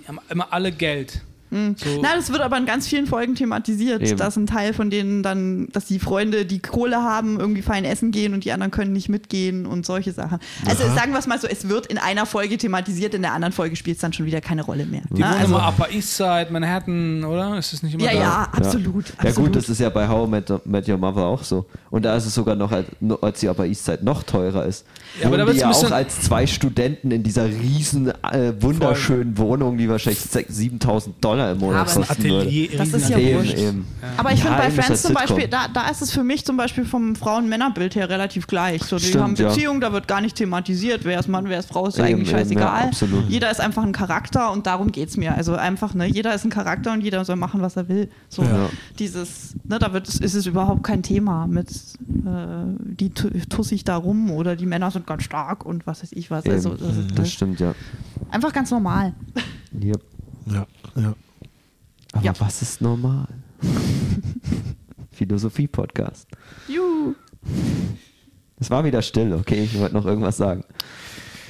die 0.00 0.08
haben 0.08 0.18
immer 0.28 0.52
alle 0.52 0.72
Geld. 0.72 1.22
So, 1.50 2.00
Na, 2.00 2.14
das 2.14 2.30
wird 2.30 2.40
aber 2.42 2.56
in 2.58 2.66
ganz 2.66 2.86
vielen 2.86 3.06
Folgen 3.06 3.34
thematisiert, 3.34 4.02
Eben. 4.02 4.16
dass 4.16 4.36
ein 4.36 4.46
Teil 4.46 4.72
von 4.72 4.88
denen 4.88 5.22
dann, 5.22 5.68
dass 5.72 5.86
die 5.86 5.98
Freunde, 5.98 6.46
die 6.46 6.60
Kohle 6.60 6.98
haben, 7.02 7.40
irgendwie 7.40 7.62
fein 7.62 7.84
essen 7.84 8.12
gehen 8.12 8.34
und 8.34 8.44
die 8.44 8.52
anderen 8.52 8.70
können 8.70 8.92
nicht 8.92 9.08
mitgehen 9.08 9.66
und 9.66 9.84
solche 9.84 10.12
Sachen. 10.12 10.38
Also 10.66 10.84
sagen 10.94 11.12
wir 11.12 11.18
es 11.18 11.26
mal 11.26 11.40
so, 11.40 11.48
es 11.48 11.68
wird 11.68 11.86
in 11.86 11.98
einer 11.98 12.24
Folge 12.26 12.56
thematisiert, 12.56 13.14
in 13.14 13.22
der 13.22 13.32
anderen 13.32 13.52
Folge 13.52 13.74
spielt 13.74 13.96
es 13.96 14.00
dann 14.00 14.12
schon 14.12 14.26
wieder 14.26 14.40
keine 14.40 14.62
Rolle 14.62 14.86
mehr. 14.86 15.02
die 15.10 15.22
wohnen 15.22 15.24
also, 15.24 15.56
immer 15.56 15.68
Upper 15.68 15.90
East 15.90 16.16
Side, 16.16 16.48
Manhattan, 16.50 17.24
oder? 17.24 17.58
Ist 17.58 17.72
das 17.72 17.82
nicht 17.82 17.94
immer 17.94 18.04
ja, 18.04 18.12
da? 18.12 18.18
ja, 18.18 18.48
absolut. 18.52 19.08
Ja 19.08 19.14
absolut. 19.18 19.52
gut, 19.52 19.56
das 19.56 19.68
ist 19.68 19.80
ja 19.80 19.88
bei 19.88 20.06
How 20.06 20.28
I 20.28 20.30
Met, 20.30 20.66
Met 20.66 20.88
Your 20.88 20.98
Mother 20.98 21.24
auch 21.24 21.42
so. 21.42 21.66
Und 21.90 22.04
da 22.04 22.16
ist 22.16 22.26
es 22.26 22.34
sogar 22.34 22.54
noch, 22.54 22.70
als, 22.70 23.40
die 23.40 23.48
aber 23.48 23.66
East 23.66 23.84
Side 23.84 24.00
noch 24.02 24.22
teurer 24.22 24.66
ist. 24.66 24.84
Ja, 25.20 25.26
aber 25.26 25.38
da 25.38 25.46
die 25.46 25.58
ja 25.58 25.70
auch 25.70 25.90
als 25.90 26.20
zwei 26.22 26.46
Studenten 26.46 27.10
in 27.10 27.24
dieser 27.24 27.46
riesen, 27.46 28.08
äh, 28.08 28.52
wunderschönen 28.60 29.36
Wohnung, 29.36 29.78
die 29.78 29.88
wahrscheinlich 29.88 30.20
6.000, 30.22 30.80
7.000 30.80 31.10
Dollar 31.20 31.39
im 31.52 31.58
Monat 31.58 31.80
Aber 31.90 32.00
kosten 32.06 32.22
würde. 32.24 32.40
Atelier, 32.40 32.68
Das 32.78 32.88
ist 32.92 33.08
ja 33.10 33.18
Eben, 33.18 33.38
wurscht. 33.38 33.56
eben. 33.58 33.86
Aber 34.16 34.32
ich 34.32 34.40
finde 34.42 34.56
bei 34.58 34.70
Friends 34.70 35.02
zum. 35.02 35.14
Beispiel, 35.14 35.48
da, 35.48 35.66
da 35.72 35.88
ist 35.88 36.02
es 36.02 36.10
für 36.12 36.22
mich 36.22 36.44
zum 36.44 36.56
Beispiel 36.56 36.84
vom 36.84 37.14
Frauen-Männer-Bild 37.16 37.94
her 37.94 38.08
relativ 38.08 38.46
gleich. 38.46 38.82
So, 38.84 38.96
die 38.96 39.04
Stimmt, 39.04 39.22
haben 39.24 39.34
ja. 39.36 39.48
Beziehungen, 39.48 39.80
da 39.80 39.92
wird 39.92 40.08
gar 40.08 40.20
nicht 40.20 40.36
thematisiert, 40.36 41.04
wer 41.04 41.18
ist 41.20 41.28
Mann, 41.28 41.48
wer 41.48 41.58
ist 41.60 41.68
Frau, 41.68 41.86
ist 41.86 41.98
Eben, 41.98 42.06
eigentlich 42.06 42.28
eben, 42.28 42.30
ja, 42.30 42.38
scheißegal. 42.38 42.82
absolut. 42.88 43.28
jeder 43.28 43.50
ist 43.50 43.60
einfach 43.60 43.82
ein 43.82 43.92
Charakter 43.92 44.50
und 44.52 44.66
darum 44.66 44.92
geht 44.92 45.08
es 45.08 45.16
mir. 45.16 45.34
Also 45.34 45.54
einfach, 45.54 45.94
ne, 45.94 46.06
jeder 46.06 46.34
ist 46.34 46.44
ein 46.44 46.50
Charakter 46.50 46.92
und 46.92 47.00
jeder 47.02 47.24
soll 47.24 47.36
machen, 47.36 47.60
was 47.62 47.76
er 47.76 47.88
will. 47.88 48.08
So 48.28 48.42
Ja. 48.42 48.68
dieses, 48.98 49.54
ne, 49.64 49.78
da 49.78 49.92
wird, 49.92 50.08
ist 50.08 50.34
es 50.34 50.46
überhaupt 50.46 50.82
kein 50.82 51.02
Thema 51.02 51.46
mit 51.46 51.70
äh, 51.70 51.74
die 52.78 53.10
tu- 53.10 53.30
tuss 53.48 53.72
ich 53.72 53.84
da 53.84 53.96
rum 53.96 54.30
oder 54.30 54.56
die 54.56 54.66
Männer 54.66 54.90
sind 54.90 55.06
ganz 55.06 55.22
stark 55.22 55.64
und 55.64 55.86
was 55.86 56.02
weiß 56.02 56.10
ich 56.12 56.30
was. 56.30 56.44
Also 56.46 56.74
das 56.74 56.96
ist 56.96 57.18
das 57.18 57.32
stimmt, 57.32 57.60
ja. 57.60 57.74
einfach 58.30 58.52
ganz 58.52 58.70
normal. 58.70 59.12
Yep. 59.82 60.00
Ja, 60.46 60.66
ja. 60.96 61.14
Aber 62.12 62.24
Ja. 62.24 62.32
was 62.38 62.62
ist 62.62 62.80
normal? 62.80 63.28
Philosophie-Podcast. 65.12 66.26
Juhu. 66.68 67.14
Es 68.58 68.70
war 68.70 68.84
wieder 68.84 69.02
still, 69.02 69.32
okay? 69.34 69.62
Ich 69.64 69.78
wollte 69.78 69.94
noch 69.94 70.06
irgendwas 70.06 70.36
sagen. 70.36 70.64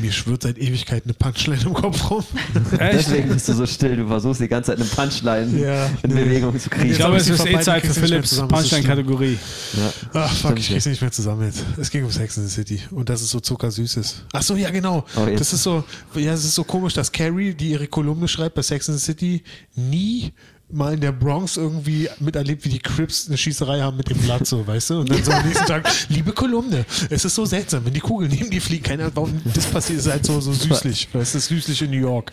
Mir 0.01 0.13
schwirrt 0.13 0.43
seit 0.45 0.59
Ewigkeit 0.59 1.05
eine 1.05 1.13
Punchline 1.15 1.61
im 1.63 1.75
Kopf 1.75 2.11
rum. 2.11 2.25
Deswegen 2.81 3.29
bist 3.29 3.49
du 3.49 3.53
so 3.53 3.67
still. 3.67 3.97
Du 3.97 4.07
versuchst 4.07 4.41
die 4.41 4.49
ganze 4.49 4.71
Zeit 4.73 4.79
eine 4.81 4.87
Punchline 4.89 5.59
Ja. 5.61 5.91
in 6.03 6.15
Bewegung 6.15 6.59
zu 6.59 6.71
kriegen. 6.71 6.91
Ich 6.91 6.97
glaube, 6.97 7.17
es 7.17 7.27
ich 7.29 7.35
ist 7.35 7.47
eh 7.47 7.61
Zeit 7.61 7.87
für 7.87 7.93
Philips 7.95 8.31
das 8.31 8.39
ist. 8.41 8.49
Punchline-Kategorie. 8.49 9.39
Ja, 9.77 9.93
Ach, 10.15 10.33
fuck, 10.35 10.59
ich 10.59 10.69
krieg's 10.69 10.87
nicht 10.87 11.01
mehr 11.03 11.13
zusammen 11.13 11.45
jetzt. 11.47 11.65
Es 11.79 11.91
ging 11.91 12.05
um 12.05 12.11
Sex 12.11 12.37
in 12.39 12.47
the 12.47 12.55
City 12.55 12.81
und 12.91 13.09
dass 13.09 13.21
es 13.21 13.31
so 13.31 13.41
zuckersüß 13.41 13.97
ist. 13.99 14.25
Ach 14.33 14.43
so, 14.43 14.57
ja, 14.57 14.71
genau. 14.71 15.05
Oh, 15.17 15.27
das 15.27 15.53
ist 15.53 15.63
so, 15.63 15.85
ja, 16.15 16.33
es 16.33 16.45
ist 16.45 16.55
so 16.55 16.65
komisch, 16.65 16.95
dass 16.95 17.13
Carrie, 17.13 17.53
die 17.55 17.71
ihre 17.73 17.87
Kolumne 17.87 18.27
schreibt 18.29 18.55
bei 18.55 18.63
Sex 18.63 18.89
in 18.89 18.95
the 18.97 19.01
City, 19.05 19.43
nie 19.77 20.33
mal 20.73 20.95
in 20.95 21.01
der 21.01 21.13
Bronx 21.13 21.57
irgendwie 21.57 22.09
miterlebt, 22.21 22.65
wie 22.65 22.69
die 22.69 22.79
Crips 22.79 23.27
eine 23.29 23.37
Schießerei 23.37 23.81
haben 23.81 23.97
mit 23.97 24.09
dem 24.11 24.19
Blatt, 24.19 24.47
so, 24.47 24.67
weißt 24.67 24.91
du? 24.91 25.01
Und 25.01 25.11
dann 25.11 25.23
so 25.25 25.31
am 25.33 25.47
nächsten 25.47 25.67
Tag, 25.67 25.89
liebe 26.09 26.33
Kolumne, 26.33 26.85
es 27.11 27.25
ist 27.25 27.35
so 27.35 27.45
seltsam, 27.45 27.85
wenn 27.85 27.93
die 27.93 28.01
Kugeln 28.01 28.31
neben 28.31 28.51
die 28.51 28.61
fliegen, 28.61 28.83
keine 28.85 29.03
Ahnung, 29.05 29.13
warum 29.17 29.41
das 29.55 29.67
passiert, 29.67 29.99
ist 30.01 30.11
halt 30.11 30.25
so, 30.27 30.41
so 30.41 30.53
süßlich, 30.53 31.09
weißt 31.13 31.15
du, 31.15 31.19
das 31.19 31.35
ist 31.35 31.49
süßlich 31.49 31.83
in 31.83 31.91
New 31.91 31.99
York. 31.99 32.33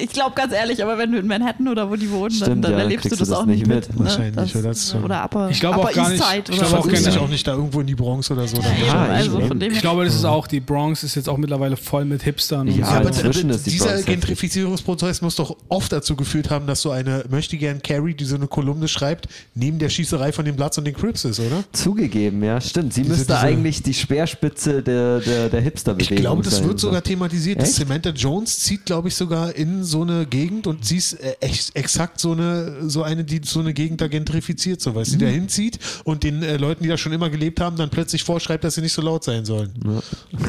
Ich 0.00 0.10
glaube 0.10 0.34
ganz 0.34 0.52
ehrlich, 0.52 0.82
aber 0.82 0.96
wenn 0.98 1.12
du 1.12 1.18
in 1.18 1.26
Manhattan 1.26 1.68
oder 1.68 1.90
wo 1.90 1.96
die 1.96 2.10
wohnen, 2.10 2.30
dann, 2.38 2.48
Stimmt, 2.48 2.64
dann 2.64 2.72
ja, 2.72 2.78
erlebst 2.80 3.06
du 3.06 3.10
das, 3.10 3.18
das 3.20 3.32
auch 3.32 3.46
nicht 3.46 3.66
mit. 3.66 3.88
mit. 3.88 3.98
ne? 3.98 4.04
Wahrscheinlich, 4.04 4.34
das, 4.34 4.54
oder? 4.56 4.68
Das 4.68 4.94
oder 4.94 5.24
Upper, 5.24 5.50
Ich 5.50 5.60
glaube 5.60 5.78
auch 5.80 5.92
gar 5.92 6.08
nicht- 6.10 6.22
Side 6.22 6.44
ich 6.50 6.58
glaube 6.58 6.78
auch 6.78 6.88
gerne- 6.88 7.20
auch 7.20 7.28
nicht 7.28 7.46
da 7.46 7.52
irgendwo 7.54 7.80
in 7.80 7.86
die 7.86 7.94
Bronx 7.94 8.30
oder 8.30 8.46
so. 8.48 8.56
Ja, 8.58 8.62
dann- 9.06 9.10
also 9.10 9.38
eben. 9.38 9.48
von 9.48 9.60
dem 9.60 9.72
Ich 9.72 9.80
glaube, 9.80 10.04
das 10.04 10.14
ist 10.14 10.24
auch, 10.24 10.46
die 10.46 10.60
Bronx 10.60 11.02
ist 11.04 11.14
jetzt 11.14 11.28
auch 11.28 11.36
mittlerweile 11.38 11.76
voll 11.76 12.04
mit 12.04 12.22
Hipstern. 12.22 12.68
und 12.68 12.76
Ja, 12.76 12.86
so. 12.86 12.92
aber 12.92 13.08
inzwischen 13.08 13.50
ist 13.50 13.66
die 13.66 13.70
dieser 13.70 13.90
Bronx. 13.90 14.04
Gentrifizierungsprozess 14.06 15.22
muss 15.22 15.36
doch 15.36 15.56
oft 15.68 15.92
dazu 15.92 16.16
geführt 16.16 16.50
haben, 16.50 16.66
dass 16.66 16.82
so 16.82 16.90
eine 16.90 17.24
möchte 17.28 17.56
gern 17.74 17.82
Carrie, 17.82 18.14
die 18.14 18.24
so 18.24 18.36
eine 18.36 18.46
Kolumne 18.46 18.88
schreibt, 18.88 19.28
neben 19.54 19.78
der 19.78 19.88
Schießerei 19.88 20.32
von 20.32 20.44
den 20.44 20.56
Bloods 20.56 20.78
und 20.78 20.84
den 20.84 20.94
Crips 20.94 21.24
ist, 21.24 21.40
oder? 21.40 21.64
Zugegeben, 21.72 22.42
ja, 22.42 22.60
stimmt. 22.60 22.92
Sie 22.94 23.02
Diese- 23.02 23.12
müsste 23.14 23.26
diese- 23.34 23.38
eigentlich 23.40 23.82
die 23.82 23.94
Speerspitze 23.94 24.82
der, 24.82 25.20
der, 25.20 25.48
der 25.48 25.60
Ich 25.60 25.64
Hipster-Bewegung 25.64 26.16
glaube, 26.18 26.42
das 26.42 26.56
sein. 26.58 26.68
wird 26.68 26.80
sogar 26.80 27.02
thematisiert. 27.02 27.60
Echt? 27.62 27.72
Samantha 27.72 28.10
Jones 28.10 28.58
zieht, 28.60 28.84
glaube 28.86 29.08
ich, 29.08 29.14
sogar 29.14 29.54
in 29.54 29.84
so 29.84 30.02
eine 30.02 30.26
Gegend 30.26 30.66
und 30.66 30.84
sie 30.84 30.96
ist 30.98 31.14
äh, 31.14 31.34
echt, 31.40 31.74
exakt 31.76 32.20
so 32.20 32.32
eine, 32.32 32.88
so 32.88 33.02
eine, 33.02 33.24
die 33.24 33.40
so 33.44 33.60
eine 33.60 33.72
Gegend 33.74 34.00
da 34.00 34.08
gentrifiziert, 34.08 34.80
so 34.80 34.94
weil 34.94 35.04
sie 35.04 35.18
da 35.18 35.26
hinzieht 35.26 35.78
und 36.04 36.22
den 36.22 36.42
äh, 36.42 36.56
Leuten, 36.56 36.82
die 36.82 36.88
da 36.88 36.96
schon 36.96 37.12
immer 37.12 37.30
gelebt 37.30 37.60
haben, 37.60 37.76
dann 37.76 37.90
plötzlich 37.90 38.22
vorschreibt, 38.24 38.64
dass 38.64 38.74
sie 38.74 38.80
nicht 38.80 38.92
so 38.92 39.02
laut 39.02 39.24
sein 39.24 39.44
sollen. 39.44 39.72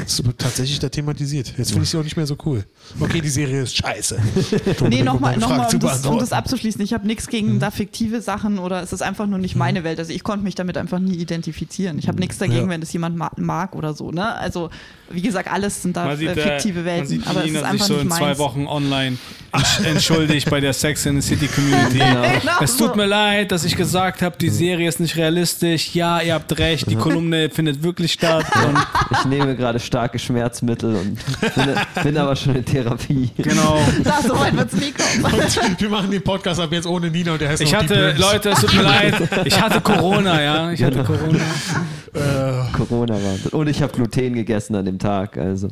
Das 0.05 0.23
wird 0.23 0.39
tatsächlich 0.39 0.79
da 0.79 0.89
thematisiert. 0.89 1.53
Jetzt 1.57 1.69
finde 1.71 1.83
ich 1.83 1.89
sie 1.89 1.97
auch 1.97 2.03
nicht 2.03 2.17
mehr 2.17 2.27
so 2.27 2.37
cool. 2.45 2.63
Okay, 2.99 3.21
die 3.21 3.29
Serie 3.29 3.61
ist 3.63 3.75
scheiße. 3.77 4.17
Nee, 4.89 5.03
nochmal, 5.03 5.37
noch 5.37 5.49
um, 5.73 5.79
das, 5.79 6.05
um 6.05 6.19
das 6.19 6.31
abzuschließen. 6.31 6.81
Ich 6.81 6.93
habe 6.93 7.07
nichts 7.07 7.14
gegen 7.27 7.59
da 7.59 7.71
fiktive 7.71 8.21
Sachen 8.21 8.59
oder 8.59 8.81
es 8.83 8.93
ist 8.93 9.01
einfach 9.01 9.27
nur 9.27 9.39
nicht 9.39 9.55
meine 9.55 9.83
Welt. 9.83 9.99
Also 9.99 10.11
ich 10.13 10.23
konnte 10.23 10.43
mich 10.43 10.55
damit 10.55 10.77
einfach 10.77 10.99
nie 10.99 11.15
identifizieren. 11.15 11.97
Ich 11.99 12.07
habe 12.07 12.19
nichts 12.19 12.37
dagegen, 12.37 12.65
Ja. 12.65 12.69
wenn 12.69 12.81
das 12.81 12.91
jemand 12.93 13.15
ma 13.17 13.31
mag 13.37 13.75
oder 13.75 13.93
so. 13.93 14.11
Ne? 14.11 14.33
Also 14.35 14.69
wie 15.09 15.21
gesagt, 15.21 15.51
alles 15.51 15.81
sind 15.83 15.95
da 15.97 16.15
sieht, 16.15 16.29
äh, 16.29 16.31
äh, 16.31 16.35
fiktive 16.59 16.79
man 16.79 16.85
Welten, 16.85 17.07
sieht, 17.07 17.27
aber 17.27 17.39
es 17.41 17.45
ist 17.45 17.51
Nina 17.53 17.59
sich 17.59 17.69
einfach 17.69 17.85
so 17.85 17.93
nicht 17.93 18.03
in 18.03 18.11
zwei 18.11 18.19
meins. 18.25 18.39
Wochen 18.39 18.65
online 18.67 19.17
entsch- 19.53 19.85
entschuldigt 19.85 20.49
bei 20.49 20.59
der 20.59 20.73
Sex 20.73 21.05
in 21.05 21.21
the 21.21 21.27
City 21.35 21.47
Community. 21.47 21.99
Genau. 22.05 22.23
Es 22.61 22.75
tut 22.77 22.95
mir 22.95 23.05
leid, 23.05 23.51
dass 23.51 23.63
ich 23.65 23.75
gesagt 23.75 24.21
habe, 24.21 24.35
die 24.39 24.49
Serie 24.49 24.87
ist 24.89 24.99
nicht 24.99 25.15
realistisch. 25.15 25.93
Ja, 25.95 26.21
ihr 26.21 26.33
habt 26.33 26.57
recht, 26.59 26.89
die 26.89 26.95
Kolumne 26.95 27.49
findet 27.49 27.83
wirklich 27.83 28.13
statt. 28.13 28.45
Und 28.65 28.77
Ich 29.11 29.25
nehme 29.25 29.55
gerade 29.55 29.79
starke 29.79 30.17
Schmerzmittel 30.19 30.95
und 30.95 31.17
bin, 31.55 31.75
bin 32.03 32.17
aber 32.17 32.35
schon 32.35 32.55
in 32.55 32.65
Therapie. 32.65 33.29
genau. 33.37 33.79
Da, 34.03 34.21
so 34.21 34.37
weit 34.39 34.55
wird 34.57 34.73
es 34.73 34.79
nie 34.79 34.91
kommen. 34.91 35.33
Und 35.35 35.81
wir 35.81 35.89
machen 35.89 36.11
den 36.11 36.21
Podcast 36.23 36.59
ab 36.59 36.71
jetzt 36.71 36.85
ohne 36.87 37.04
Nina 37.11 37.33
und 37.33 37.41
der 37.41 37.49
heißt 37.49 37.61
Ich 37.61 37.73
hatte. 37.75 38.15
Leute, 38.17 38.49
es 38.49 38.61
tut 38.61 38.73
mir 38.73 38.81
leid, 38.83 39.15
ich 39.45 39.61
hatte 39.61 39.81
Corona, 39.81 40.41
ja. 40.41 40.71
Ich 40.71 40.83
hatte. 40.83 41.03
Corona. 41.03 41.39
Äh, 42.15 42.71
Corona 42.73 43.15
war. 43.15 43.53
Und 43.53 43.67
ich 43.67 43.81
habe 43.81 43.91
Gluten 43.93 44.33
gegessen 44.33 44.75
an 44.75 44.85
dem 44.85 44.97
Tag. 44.99 45.37
Also 45.37 45.69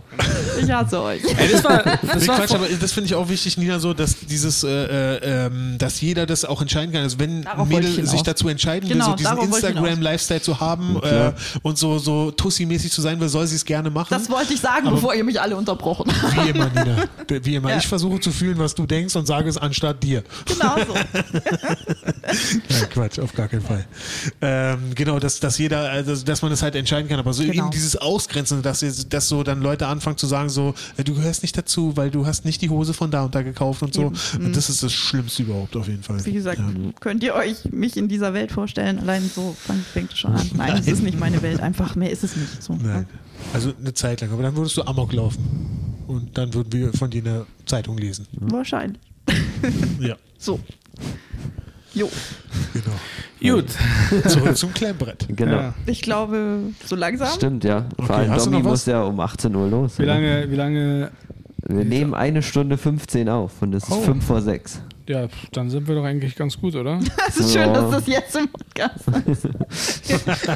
Ich 0.62 0.70
hasse 0.72 1.02
euch. 1.02 1.24
Ey, 1.24 1.52
das 1.52 1.64
war, 1.64 1.84
das 2.14 2.28
war 2.28 2.36
Quatsch, 2.38 2.52
aber 2.54 2.68
das 2.68 2.92
finde 2.92 3.08
ich 3.08 3.16
auch 3.16 3.30
wichtig, 3.30 3.58
Nina, 3.58 3.80
so, 3.80 3.94
dass 3.94 4.20
dieses, 4.20 4.64
äh, 4.64 4.70
äh, 4.70 5.46
ähm, 5.48 5.76
dass 5.78 6.02
jeder 6.02 6.26
das 6.26 6.46
auch 6.46 6.62
entscheiden 6.62 6.92
kann. 6.94 7.04
Also 7.04 7.20
wenn 7.20 7.44
Darauf 7.44 7.68
Mädel 7.68 8.06
sich 8.06 8.24
dazu 8.24 8.48
entscheiden 8.50 8.90
Genau, 8.90 9.06
will, 9.06 9.12
so 9.12 9.16
diesen 9.18 9.38
wollte 9.38 9.50
ich 9.50 9.56
Instagram-Lifestyle 9.64 10.42
zu 10.42 10.60
haben 10.60 10.98
äh, 10.98 11.00
klar. 11.00 11.34
und 11.62 11.78
so, 11.78 11.98
so 12.00 12.32
Tussi-mäßig 12.32 12.92
zu 12.92 13.02
sein 13.02 13.20
will, 13.20 13.30
soll 13.30 13.48
sie 13.48 13.56
es 13.56 13.66
gerne 13.66 13.90
machen. 13.90 14.08
Das 14.10 14.30
wollte 14.30 14.54
ich 14.54 14.60
sagen, 14.60 14.88
Aber- 14.88 14.96
bevor 14.98 15.14
ihr 15.16 15.24
mich 15.24 15.40
alle 15.40 15.56
unterbrochen 15.56 16.12
habt. 16.22 16.36
Wie 16.46 16.50
immer, 16.50 16.70
Nina. 16.70 17.04
Wie 17.42 17.56
immer. 17.56 17.70
Ja. 17.70 17.78
Ich 17.78 17.88
versuche 17.88 18.20
zu 18.20 18.32
fühlen, 18.32 18.58
was 18.58 18.76
du 18.76 18.86
denkst 18.86 19.16
und 19.16 19.26
sage 19.26 19.50
es 19.50 19.58
anstatt 19.58 20.04
dir. 20.04 20.24
Genau 20.46 20.76
so. 20.88 20.94
Nein, 22.70 22.90
Quatsch, 22.92 23.20
auf 23.20 23.34
gar 23.34 23.48
keinen 23.48 23.62
Fall. 23.62 23.86
Ähm, 24.42 24.92
genau, 24.96 25.20
dass, 25.20 25.40
dass 25.40 25.58
jeder, 25.58 25.90
also, 25.90 26.16
dass 26.24 26.33
man 26.42 26.52
das 26.52 26.62
halt 26.62 26.76
entscheiden 26.76 27.08
kann, 27.10 27.20
aber 27.20 27.34
so 27.34 27.44
Genau. 27.44 27.64
eben 27.66 27.72
dieses 27.72 27.96
Ausgrenzen, 27.96 28.62
dass, 28.62 28.84
dass 29.10 29.28
so 29.30 29.44
dann 29.44 29.62
Leute 29.62 29.88
anfangen 29.88 30.18
zu 30.18 30.26
sagen, 30.28 30.50
so, 30.50 30.74
äh, 30.98 31.04
du 31.04 31.14
gehörst 31.14 31.42
nicht 31.44 31.58
dazu, 31.58 31.96
weil 31.98 32.10
du 32.12 32.26
hast 32.26 32.46
nicht 32.46 32.62
die 32.62 32.70
Hose 32.70 32.94
von 32.94 33.12
da 33.12 33.24
und 33.26 33.36
da 33.36 33.42
gekauft 33.42 33.84
und 33.84 33.94
so. 33.94 34.04
Eben. 34.08 34.16
Mhm. 34.40 34.46
Und 34.48 34.56
das 34.56 34.70
ist 34.70 34.82
das 34.84 34.94
Schlimmste 34.94 35.44
überhaupt 35.44 35.76
auf 35.76 35.88
jeden 35.88 36.04
Fall. 36.04 36.24
Wie 36.26 36.32
gesagt, 36.34 36.60
Ja. 36.60 36.66
könnt 37.00 37.24
ihr 37.24 37.36
euch 37.36 37.66
mich 37.72 37.98
in 37.98 38.08
dieser 38.08 38.34
Welt 38.34 38.52
vorstellen? 38.52 39.00
Allein 39.00 39.30
so 39.34 39.56
fängt 39.94 40.12
es 40.14 40.20
schon 40.20 40.34
an. 40.34 40.50
Nein, 40.56 40.78
es 40.80 40.88
ist 40.88 41.04
nicht 41.04 41.20
meine 41.20 41.42
Welt. 41.42 41.60
Einfach 41.60 41.96
mehr 41.96 42.10
ist 42.12 42.24
es 42.24 42.36
nicht. 42.36 42.62
So. 42.64 42.74
Nein. 42.82 43.06
Also 43.54 43.74
eine 43.80 43.94
Zeit 43.94 44.22
lang, 44.22 44.32
aber 44.32 44.44
dann 44.44 44.56
würdest 44.56 44.78
du 44.78 44.84
Amok 44.84 45.12
laufen. 45.14 45.40
Und 46.08 46.38
dann 46.38 46.54
würden 46.54 46.72
wir 46.72 46.94
von 46.94 47.10
dir 47.10 47.22
eine 47.24 47.46
Zeitung 47.66 47.98
lesen. 47.98 48.28
Wahrscheinlich. 48.34 49.02
Ja, 50.00 50.16
So. 50.38 50.60
Jo. 51.94 52.10
genau. 52.74 53.56
gut. 53.58 53.66
Zurück 54.30 54.58
zum 54.58 54.74
Klemmbrett. 54.74 55.26
genau. 55.36 55.52
Ja. 55.52 55.74
Ich 55.86 56.02
glaube, 56.02 56.60
so 56.86 56.96
langsam. 56.96 57.28
Stimmt, 57.30 57.64
ja. 57.64 57.86
Vor 57.98 58.06
Okay, 58.06 58.14
allem 58.14 58.32
hast 58.32 58.46
du 58.48 58.52
Domi 58.52 58.64
muss 58.64 58.86
ja 58.86 59.04
um 59.04 59.20
18 59.20 59.56
Uhr 59.56 59.68
los. 59.70 60.00
Wie 60.00 60.06
lange, 60.06 60.50
wie 60.50 60.56
lange, 60.56 61.12
Wir 61.68 61.86
nehmen 61.86 62.14
eine 62.14 62.42
Stunde 62.42 62.78
15 62.78 63.30
auf 63.30 63.62
und 63.62 63.74
es 63.76 63.84
ist 63.84 63.92
Oh. 63.92 64.02
5 64.02 64.26
vor 64.26 64.42
6. 64.42 64.82
ja, 65.08 65.28
dann 65.52 65.70
sind 65.70 65.88
wir 65.88 65.96
doch 65.96 66.04
eigentlich 66.06 66.36
ganz 66.36 66.58
gut, 66.60 66.76
oder? 66.76 67.00
Es 67.28 67.38
ist 67.38 67.54
schön, 67.54 67.64
Ja. 67.68 67.74
dass 67.74 67.92
das 67.92 68.08
jetzt 68.08 68.36
im 68.36 68.48
Podcast 68.50 69.06
ist. 69.28 69.48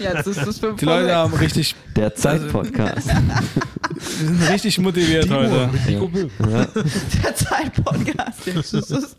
Jetzt 0.02 0.28
ist 0.28 0.48
es 0.48 0.60
fünf 0.60 0.80
Die 0.80 0.86
Leute 0.86 1.15
haben 1.15 1.34
richtig, 1.34 1.76
Der 1.95 2.14
Zeit-Podcast. 2.15 3.07
wir 4.19 4.28
sind 4.28 4.49
richtig 4.49 4.80
motiviert 4.80 5.26
Die 5.26 5.32
heute. 5.32 5.69
Böhm. 6.07 6.30
Der 7.24 7.36
Zeit-Podcast. 7.36 8.45
Jetzt 8.45 8.74
ist 8.74 8.91
es- 8.91 9.15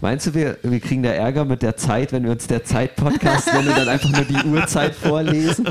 Meinst 0.00 0.26
du, 0.26 0.34
wir, 0.34 0.56
wir 0.62 0.80
kriegen 0.80 1.02
da 1.02 1.10
Ärger 1.10 1.44
mit 1.44 1.62
der 1.62 1.76
Zeit, 1.76 2.12
wenn 2.12 2.24
wir 2.24 2.30
uns 2.32 2.46
der 2.46 2.64
Zeit-Podcast 2.64 3.52
nennen 3.52 3.68
und 3.68 3.76
dann 3.78 3.88
einfach 3.88 4.08
nur 4.10 4.24
die 4.24 4.46
Uhrzeit 4.48 4.94
vorlesen? 4.94 5.68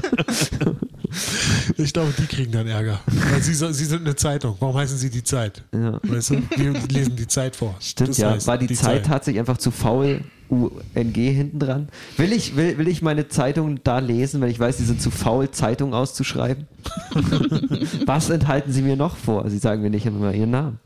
Ich 1.77 1.91
glaube, 1.93 2.13
die 2.17 2.27
kriegen 2.27 2.51
dann 2.51 2.67
Ärger. 2.67 2.99
Weil 3.31 3.41
sie, 3.41 3.53
sie 3.55 3.85
sind 3.85 4.01
eine 4.05 4.15
Zeitung. 4.15 4.55
Warum 4.59 4.75
heißen 4.77 4.97
sie 4.97 5.09
die 5.09 5.23
Zeit? 5.23 5.63
Ja. 5.73 5.99
Weißt 6.03 6.29
du? 6.31 6.43
Wir 6.55 6.73
lesen 6.89 7.15
die 7.15 7.25
Zeit 7.27 7.55
vor. 7.55 7.75
Stimmt, 7.79 8.09
Das 8.11 8.17
ja. 8.19 8.28
Heißt, 8.31 8.47
War 8.47 8.57
die, 8.57 8.67
Zeit, 8.73 9.05
tatsächlich 9.05 9.39
einfach 9.39 9.57
zu 9.57 9.71
faul, 9.71 10.21
UNG 10.49 11.13
hinten 11.13 11.59
dran? 11.59 11.89
Will 12.17 12.33
ich, 12.33 12.55
will, 12.55 12.77
will 12.77 12.87
ich 12.87 13.01
meine 13.01 13.27
Zeitung 13.27 13.83
da 13.83 13.99
lesen, 13.99 14.41
wenn 14.41 14.49
ich 14.49 14.59
weiß, 14.59 14.77
sie 14.77 14.85
sind 14.85 15.01
zu 15.01 15.11
faul, 15.11 15.51
Zeitung 15.51 15.93
auszuschreiben? 15.93 16.67
was 18.05 18.29
enthalten 18.29 18.71
sie 18.71 18.81
mir 18.81 18.95
noch 18.95 19.15
vor? 19.15 19.49
Sie 19.49 19.59
sagen 19.59 19.81
mir 19.81 19.89
nicht 19.89 20.05
immer 20.05 20.33
ihren 20.33 20.51
Namen. 20.51 20.79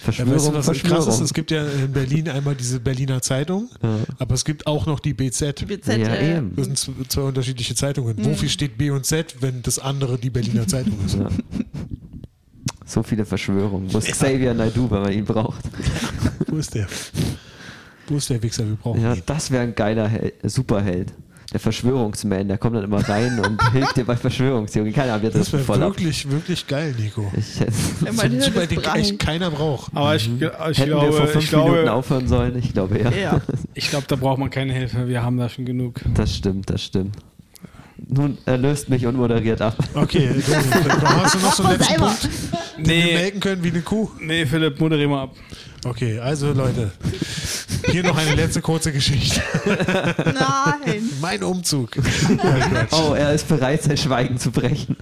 Ja, 0.00 0.12
Verschwörung, 0.12 0.34
weißt 0.34 0.48
du, 0.48 0.54
was 0.54 0.64
Verschwörung. 0.64 1.04
krass 1.04 1.14
ist? 1.14 1.20
Es 1.20 1.34
gibt 1.34 1.50
ja 1.50 1.66
in 1.66 1.92
Berlin 1.92 2.28
einmal 2.28 2.54
diese 2.54 2.80
Berliner 2.80 3.20
Zeitung, 3.20 3.68
aber 4.18 4.34
es 4.34 4.44
gibt 4.44 4.66
auch 4.66 4.86
noch 4.86 5.00
die 5.00 5.12
BZ. 5.12 5.66
BZ, 5.66 5.88
ja, 5.98 6.14
äh, 6.14 6.38
eben. 6.38 6.56
Das 6.56 6.66
sind 6.66 7.12
zwei 7.12 7.22
unterschiedliche 7.22 7.74
Zeitungen. 7.74 8.16
Wofür 8.24 8.48
steht 8.48 8.78
B 8.78 8.90
und 8.90 9.04
Z, 9.04 9.36
wenn 9.40 9.62
das 9.62 9.78
andere 9.78 10.16
die 10.16 10.30
Berliner 10.30 10.66
Zeitung 10.66 10.94
ist? 11.04 11.18
Ja. 11.18 11.28
So 12.86 13.02
viele 13.02 13.24
Verschwörungen. 13.24 13.92
Wo 13.92 13.98
Xavier 13.98 14.54
Naidoo, 14.54 14.90
wenn 14.90 15.02
man 15.02 15.12
ihn 15.12 15.24
braucht? 15.24 15.64
Wo 16.50 16.56
ist 16.56 16.74
der? 16.74 16.86
Wo 18.08 18.16
ist 18.16 18.28
der 18.28 18.42
Wichser? 18.42 18.66
Wir 18.66 18.74
brauchen 18.76 19.00
Ja, 19.00 19.14
ihn. 19.14 19.22
das 19.26 19.50
wäre 19.50 19.62
ein 19.62 19.74
geiler 19.74 20.08
Hel 20.08 20.32
Superheld. 20.42 21.12
Der 21.52 21.58
Verschwörungsman, 21.58 22.46
der 22.46 22.58
kommt 22.58 22.76
dann 22.76 22.84
immer 22.84 23.08
rein 23.08 23.40
und 23.40 23.60
hilft 23.72 23.96
dir 23.96 24.04
bei 24.04 24.16
Verschwörungstheorien. 24.16 24.94
Keine 24.94 25.12
Ahnung, 25.14 25.24
das 25.32 25.34
Das 25.34 25.52
wäre 25.52 25.64
voll 25.64 25.82
ab. 25.82 25.90
wirklich, 25.90 26.30
wirklich 26.30 26.64
geil, 26.66 26.94
Nico. 26.96 27.28
Ich, 27.36 27.58
Ja, 27.58 27.66
So 27.70 28.06
mein 28.12 28.18
ein 28.26 28.30
Hirn 28.32 28.42
super 28.42 28.66
breit. 28.66 28.96
echt 28.98 29.18
keiner 29.18 29.50
braucht. 29.50 29.90
Aber 29.94 30.14
ich, 30.14 30.26
ich, 30.26 30.40
hätten 30.40 30.76
wir 30.76 30.86
glaube, 30.86 31.12
vor 31.12 31.26
fünf 31.26 31.44
ich, 31.44 31.50
Minuten 31.52 31.72
glaube, 31.72 31.92
aufhören 31.92 32.28
sollen? 32.28 32.56
Ich 32.56 32.72
glaube 32.72 33.00
ja. 33.00 33.10
Ja. 33.10 33.40
ich 33.74 33.90
glaube, 33.90 34.04
da 34.06 34.14
braucht 34.14 34.38
man 34.38 34.48
keine 34.50 34.72
Hilfe. 34.72 35.08
Wir 35.08 35.22
haben 35.24 35.38
da 35.38 35.48
schon 35.48 35.64
genug. 35.64 36.00
Das 36.14 36.36
stimmt, 36.36 36.70
das 36.70 36.84
stimmt. 36.84 37.16
Nun 38.08 38.38
er 38.46 38.56
löst 38.58 38.88
mich 38.88 39.06
unmoderiert 39.06 39.60
ab. 39.60 39.76
Okay, 39.94 40.28
Dominik, 40.46 41.00
da 41.00 41.22
hast 41.22 41.34
du 41.34 41.38
noch 41.40 41.52
so 41.54 41.62
einen 41.64 41.78
letzten. 41.78 41.96
Punkt, 41.96 42.22
den 42.78 42.86
wir 42.86 42.94
Nee, 43.04 43.14
melken 43.14 43.40
können 43.40 43.62
wie 43.64 43.68
eine 43.70 43.82
Kuh. 43.82 44.08
nee, 44.20 44.46
Philipp, 44.46 44.80
moderier 44.80 45.08
mal 45.08 45.22
ab. 45.24 45.36
Okay, 45.84 46.18
also 46.18 46.52
Leute, 46.52 46.90
hier 47.90 48.02
noch 48.02 48.16
eine 48.16 48.34
letzte 48.34 48.60
kurze 48.60 48.92
Geschichte. 48.92 49.40
Nein. 50.24 51.02
Mein 51.22 51.42
Umzug. 51.42 51.92
Quatsch. 51.92 52.92
Oh, 52.92 53.14
er 53.14 53.32
ist 53.32 53.48
bereit, 53.48 53.82
sein 53.82 53.96
Schweigen 53.96 54.38
zu 54.38 54.50
brechen. 54.50 54.96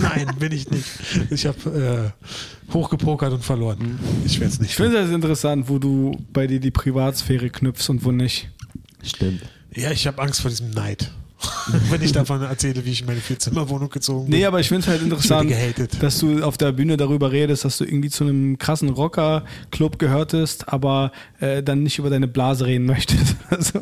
Nein, 0.00 0.28
bin 0.38 0.52
ich 0.52 0.70
nicht. 0.70 0.86
Ich 1.30 1.44
habe 1.46 2.12
äh, 2.70 2.72
hochgepokert 2.72 3.32
und 3.32 3.44
verloren. 3.44 3.98
Ich 4.24 4.40
werde 4.40 4.52
es 4.54 4.60
nicht. 4.60 4.70
Ich 4.70 4.76
finde 4.76 5.02
das 5.02 5.10
interessant, 5.10 5.68
wo 5.68 5.78
du 5.78 6.12
bei 6.32 6.46
dir 6.46 6.60
die 6.60 6.70
Privatsphäre 6.70 7.50
knüpfst 7.50 7.90
und 7.90 8.04
wo 8.04 8.10
nicht. 8.12 8.48
Stimmt. 9.02 9.42
Ja, 9.74 9.90
ich 9.90 10.06
habe 10.06 10.22
Angst 10.22 10.40
vor 10.40 10.50
diesem 10.50 10.70
Neid. 10.70 11.10
Wenn 11.90 12.02
ich 12.02 12.12
davon 12.12 12.42
erzähle, 12.42 12.84
wie 12.84 12.90
ich 12.90 13.00
in 13.00 13.06
meine 13.06 13.20
Vierzimmerwohnung 13.20 13.88
gezogen 13.90 14.28
bin. 14.28 14.38
Nee, 14.38 14.46
aber 14.46 14.60
ich 14.60 14.68
finde 14.68 14.82
es 14.82 14.88
halt 14.88 15.02
interessant, 15.02 15.52
dass 16.00 16.18
du 16.18 16.42
auf 16.42 16.56
der 16.58 16.72
Bühne 16.72 16.96
darüber 16.96 17.32
redest, 17.32 17.64
dass 17.64 17.78
du 17.78 17.84
irgendwie 17.84 18.10
zu 18.10 18.24
einem 18.24 18.58
krassen 18.58 18.88
Rocker-Club 18.90 19.98
gehörtest, 19.98 20.68
aber 20.68 21.12
äh, 21.40 21.62
dann 21.62 21.82
nicht 21.82 21.98
über 21.98 22.10
deine 22.10 22.28
Blase 22.28 22.66
reden 22.66 22.86
möchtest. 22.86 23.36
Also, 23.52 23.80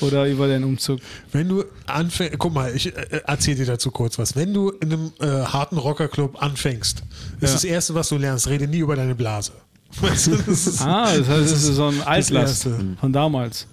oder 0.00 0.26
über 0.28 0.48
deinen 0.48 0.64
Umzug. 0.64 0.98
Wenn 1.30 1.46
du 1.46 1.62
anfängst, 1.86 2.38
guck 2.38 2.54
mal, 2.54 2.74
ich 2.74 2.86
äh, 2.96 3.20
erzähle 3.26 3.58
dir 3.58 3.66
dazu 3.66 3.90
kurz 3.90 4.18
was. 4.18 4.34
Wenn 4.34 4.54
du 4.54 4.70
in 4.70 4.92
einem 4.94 5.12
äh, 5.20 5.26
harten 5.44 5.76
Rockerclub 5.76 6.42
anfängst, 6.42 7.00
ist 7.38 7.48
Ja. 7.48 7.52
das 7.52 7.64
Erste, 7.64 7.94
was 7.94 8.08
du 8.08 8.16
lernst, 8.16 8.48
rede 8.48 8.66
nie 8.66 8.78
über 8.78 8.96
deine 8.96 9.14
Blase. 9.14 9.52
Weißt 10.00 10.28
du, 10.28 10.36
das 10.36 10.66
ist, 10.66 10.80
Ah, 10.80 11.14
das 11.14 11.28
heißt, 11.28 11.52
es 11.52 11.64
ist 11.64 11.74
so 11.76 11.88
ein 11.88 12.00
Altlast 12.02 12.66
von 12.98 13.12
damals. 13.12 13.66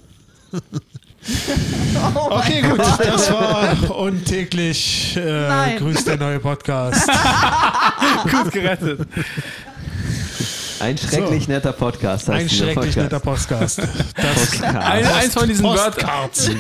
Oh 2.15 2.27
Okay, 2.37 2.61
gut, 2.61 2.79
das 2.79 3.31
war 3.31 3.95
untäglich. 3.97 5.17
Äh, 5.17 5.77
grüßt 5.77 6.07
der 6.07 6.17
neue 6.17 6.39
Podcast. 6.39 7.09
Gut 8.31 8.51
gerettet. 8.51 9.07
Ein 10.79 10.95
schrecklich 10.97 11.47
netter 11.47 11.71
Podcast. 11.73 12.29
Ein 12.29 12.47
schrecklich 12.47 12.75
Podcast. 12.75 12.97
netter 12.97 13.19
Podcast. 13.19 13.79
Das 13.79 14.51
Podcast. 14.51 14.63
Ein, 14.63 15.05
eins 15.05 15.33
von 15.33 15.47
diesen 15.47 15.65
Wörtern. 15.65 15.91
Postcards. 15.93 16.51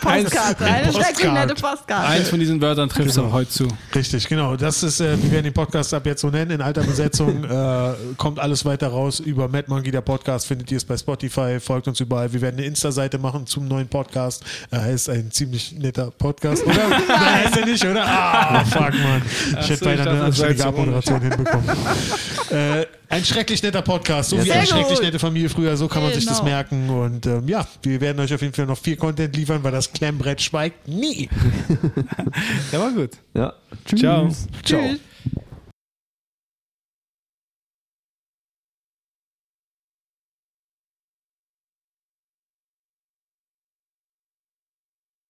Postkarte, 0.00 0.64
eine 0.64 0.92
schrecklich 0.92 1.32
nette 1.32 1.54
Postkarte. 1.54 2.08
Eins 2.08 2.28
von 2.28 2.40
diesen 2.40 2.60
Wörtern 2.60 2.88
trifft 2.88 3.14
Genau. 3.14 3.28
es 3.28 3.32
heute 3.32 3.50
zu. 3.50 3.68
Richtig, 3.94 4.28
genau. 4.28 4.56
Das 4.56 4.82
ist, 4.82 5.00
äh, 5.00 5.16
wir 5.22 5.30
werden 5.30 5.44
den 5.44 5.52
Podcast 5.52 5.94
ab 5.94 6.04
jetzt 6.04 6.20
so 6.22 6.30
nennen, 6.30 6.50
in 6.50 6.60
alter 6.62 6.82
Besetzung. 6.82 7.44
äh, 7.50 7.92
kommt 8.16 8.40
alles 8.40 8.64
weiter 8.64 8.88
raus 8.88 9.20
über 9.20 9.46
Mad 9.46 9.64
Monkey, 9.68 9.92
der 9.92 10.00
Podcast, 10.00 10.46
findet 10.48 10.70
ihr 10.72 10.78
es 10.78 10.84
bei 10.84 10.96
Spotify, 10.96 11.60
folgt 11.60 11.86
uns 11.86 12.00
überall. 12.00 12.32
Wir 12.32 12.40
werden 12.40 12.56
eine 12.58 12.66
Insta-Seite 12.66 13.18
machen 13.18 13.46
zum 13.46 13.68
neuen 13.68 13.86
Podcast. 13.88 14.42
Er 14.72 14.82
heißt 14.82 15.10
ein 15.10 15.30
ziemlich 15.30 15.72
netter 15.78 16.10
Podcast, 16.10 16.66
oder? 16.66 16.88
Nein, 16.88 17.44
heißt 17.44 17.56
er 17.56 17.66
nicht, 17.66 17.84
oder? 17.84 18.04
Ah, 18.04 18.64
fuck, 18.64 18.80
Mann. 18.94 19.22
Ich 19.60 19.68
hätte 19.70 19.76
so, 19.76 19.84
beinahe 19.84 20.10
eine 20.10 20.22
anständige 20.24 20.66
Abmoderation 20.66 21.20
hinbekommen. 21.20 21.68
äh, 22.50 22.86
ein 23.10 23.24
schrecklich 23.24 23.62
netter 23.62 23.82
Podcast, 23.82 24.30
so 24.30 24.36
Ja, 24.36 24.44
wie 24.44 24.52
eine 24.52 24.66
schrecklich 24.66 24.94
gut. 24.94 25.02
nette 25.02 25.18
Familie 25.18 25.48
früher, 25.50 25.76
so 25.76 25.88
kann 25.88 26.02
man 26.02 26.12
sich 26.14 26.24
das 26.24 26.38
Genau. 26.38 26.50
merken. 26.50 26.88
Und 26.88 27.26
ähm, 27.26 27.46
ja, 27.48 27.66
wir 27.82 28.00
werden 28.00 28.20
euch 28.20 28.32
auf 28.32 28.40
jeden 28.40 28.54
Fall 28.54 28.66
noch 28.66 28.78
viel 28.78 28.96
Content 28.96 29.36
liefern, 29.36 29.62
weil 29.62 29.72
das 29.72 29.92
Klemmbrett 29.92 30.40
schweigt 30.40 30.88
nie. 30.88 31.28
Der 32.72 32.80
war 32.80 32.92
gut. 32.92 33.10
Ja. 33.34 33.52
Tschüss. 33.84 34.00
Ciao. 34.00 34.28
Ciao. 34.64 34.80
Tschüss. 34.80 35.00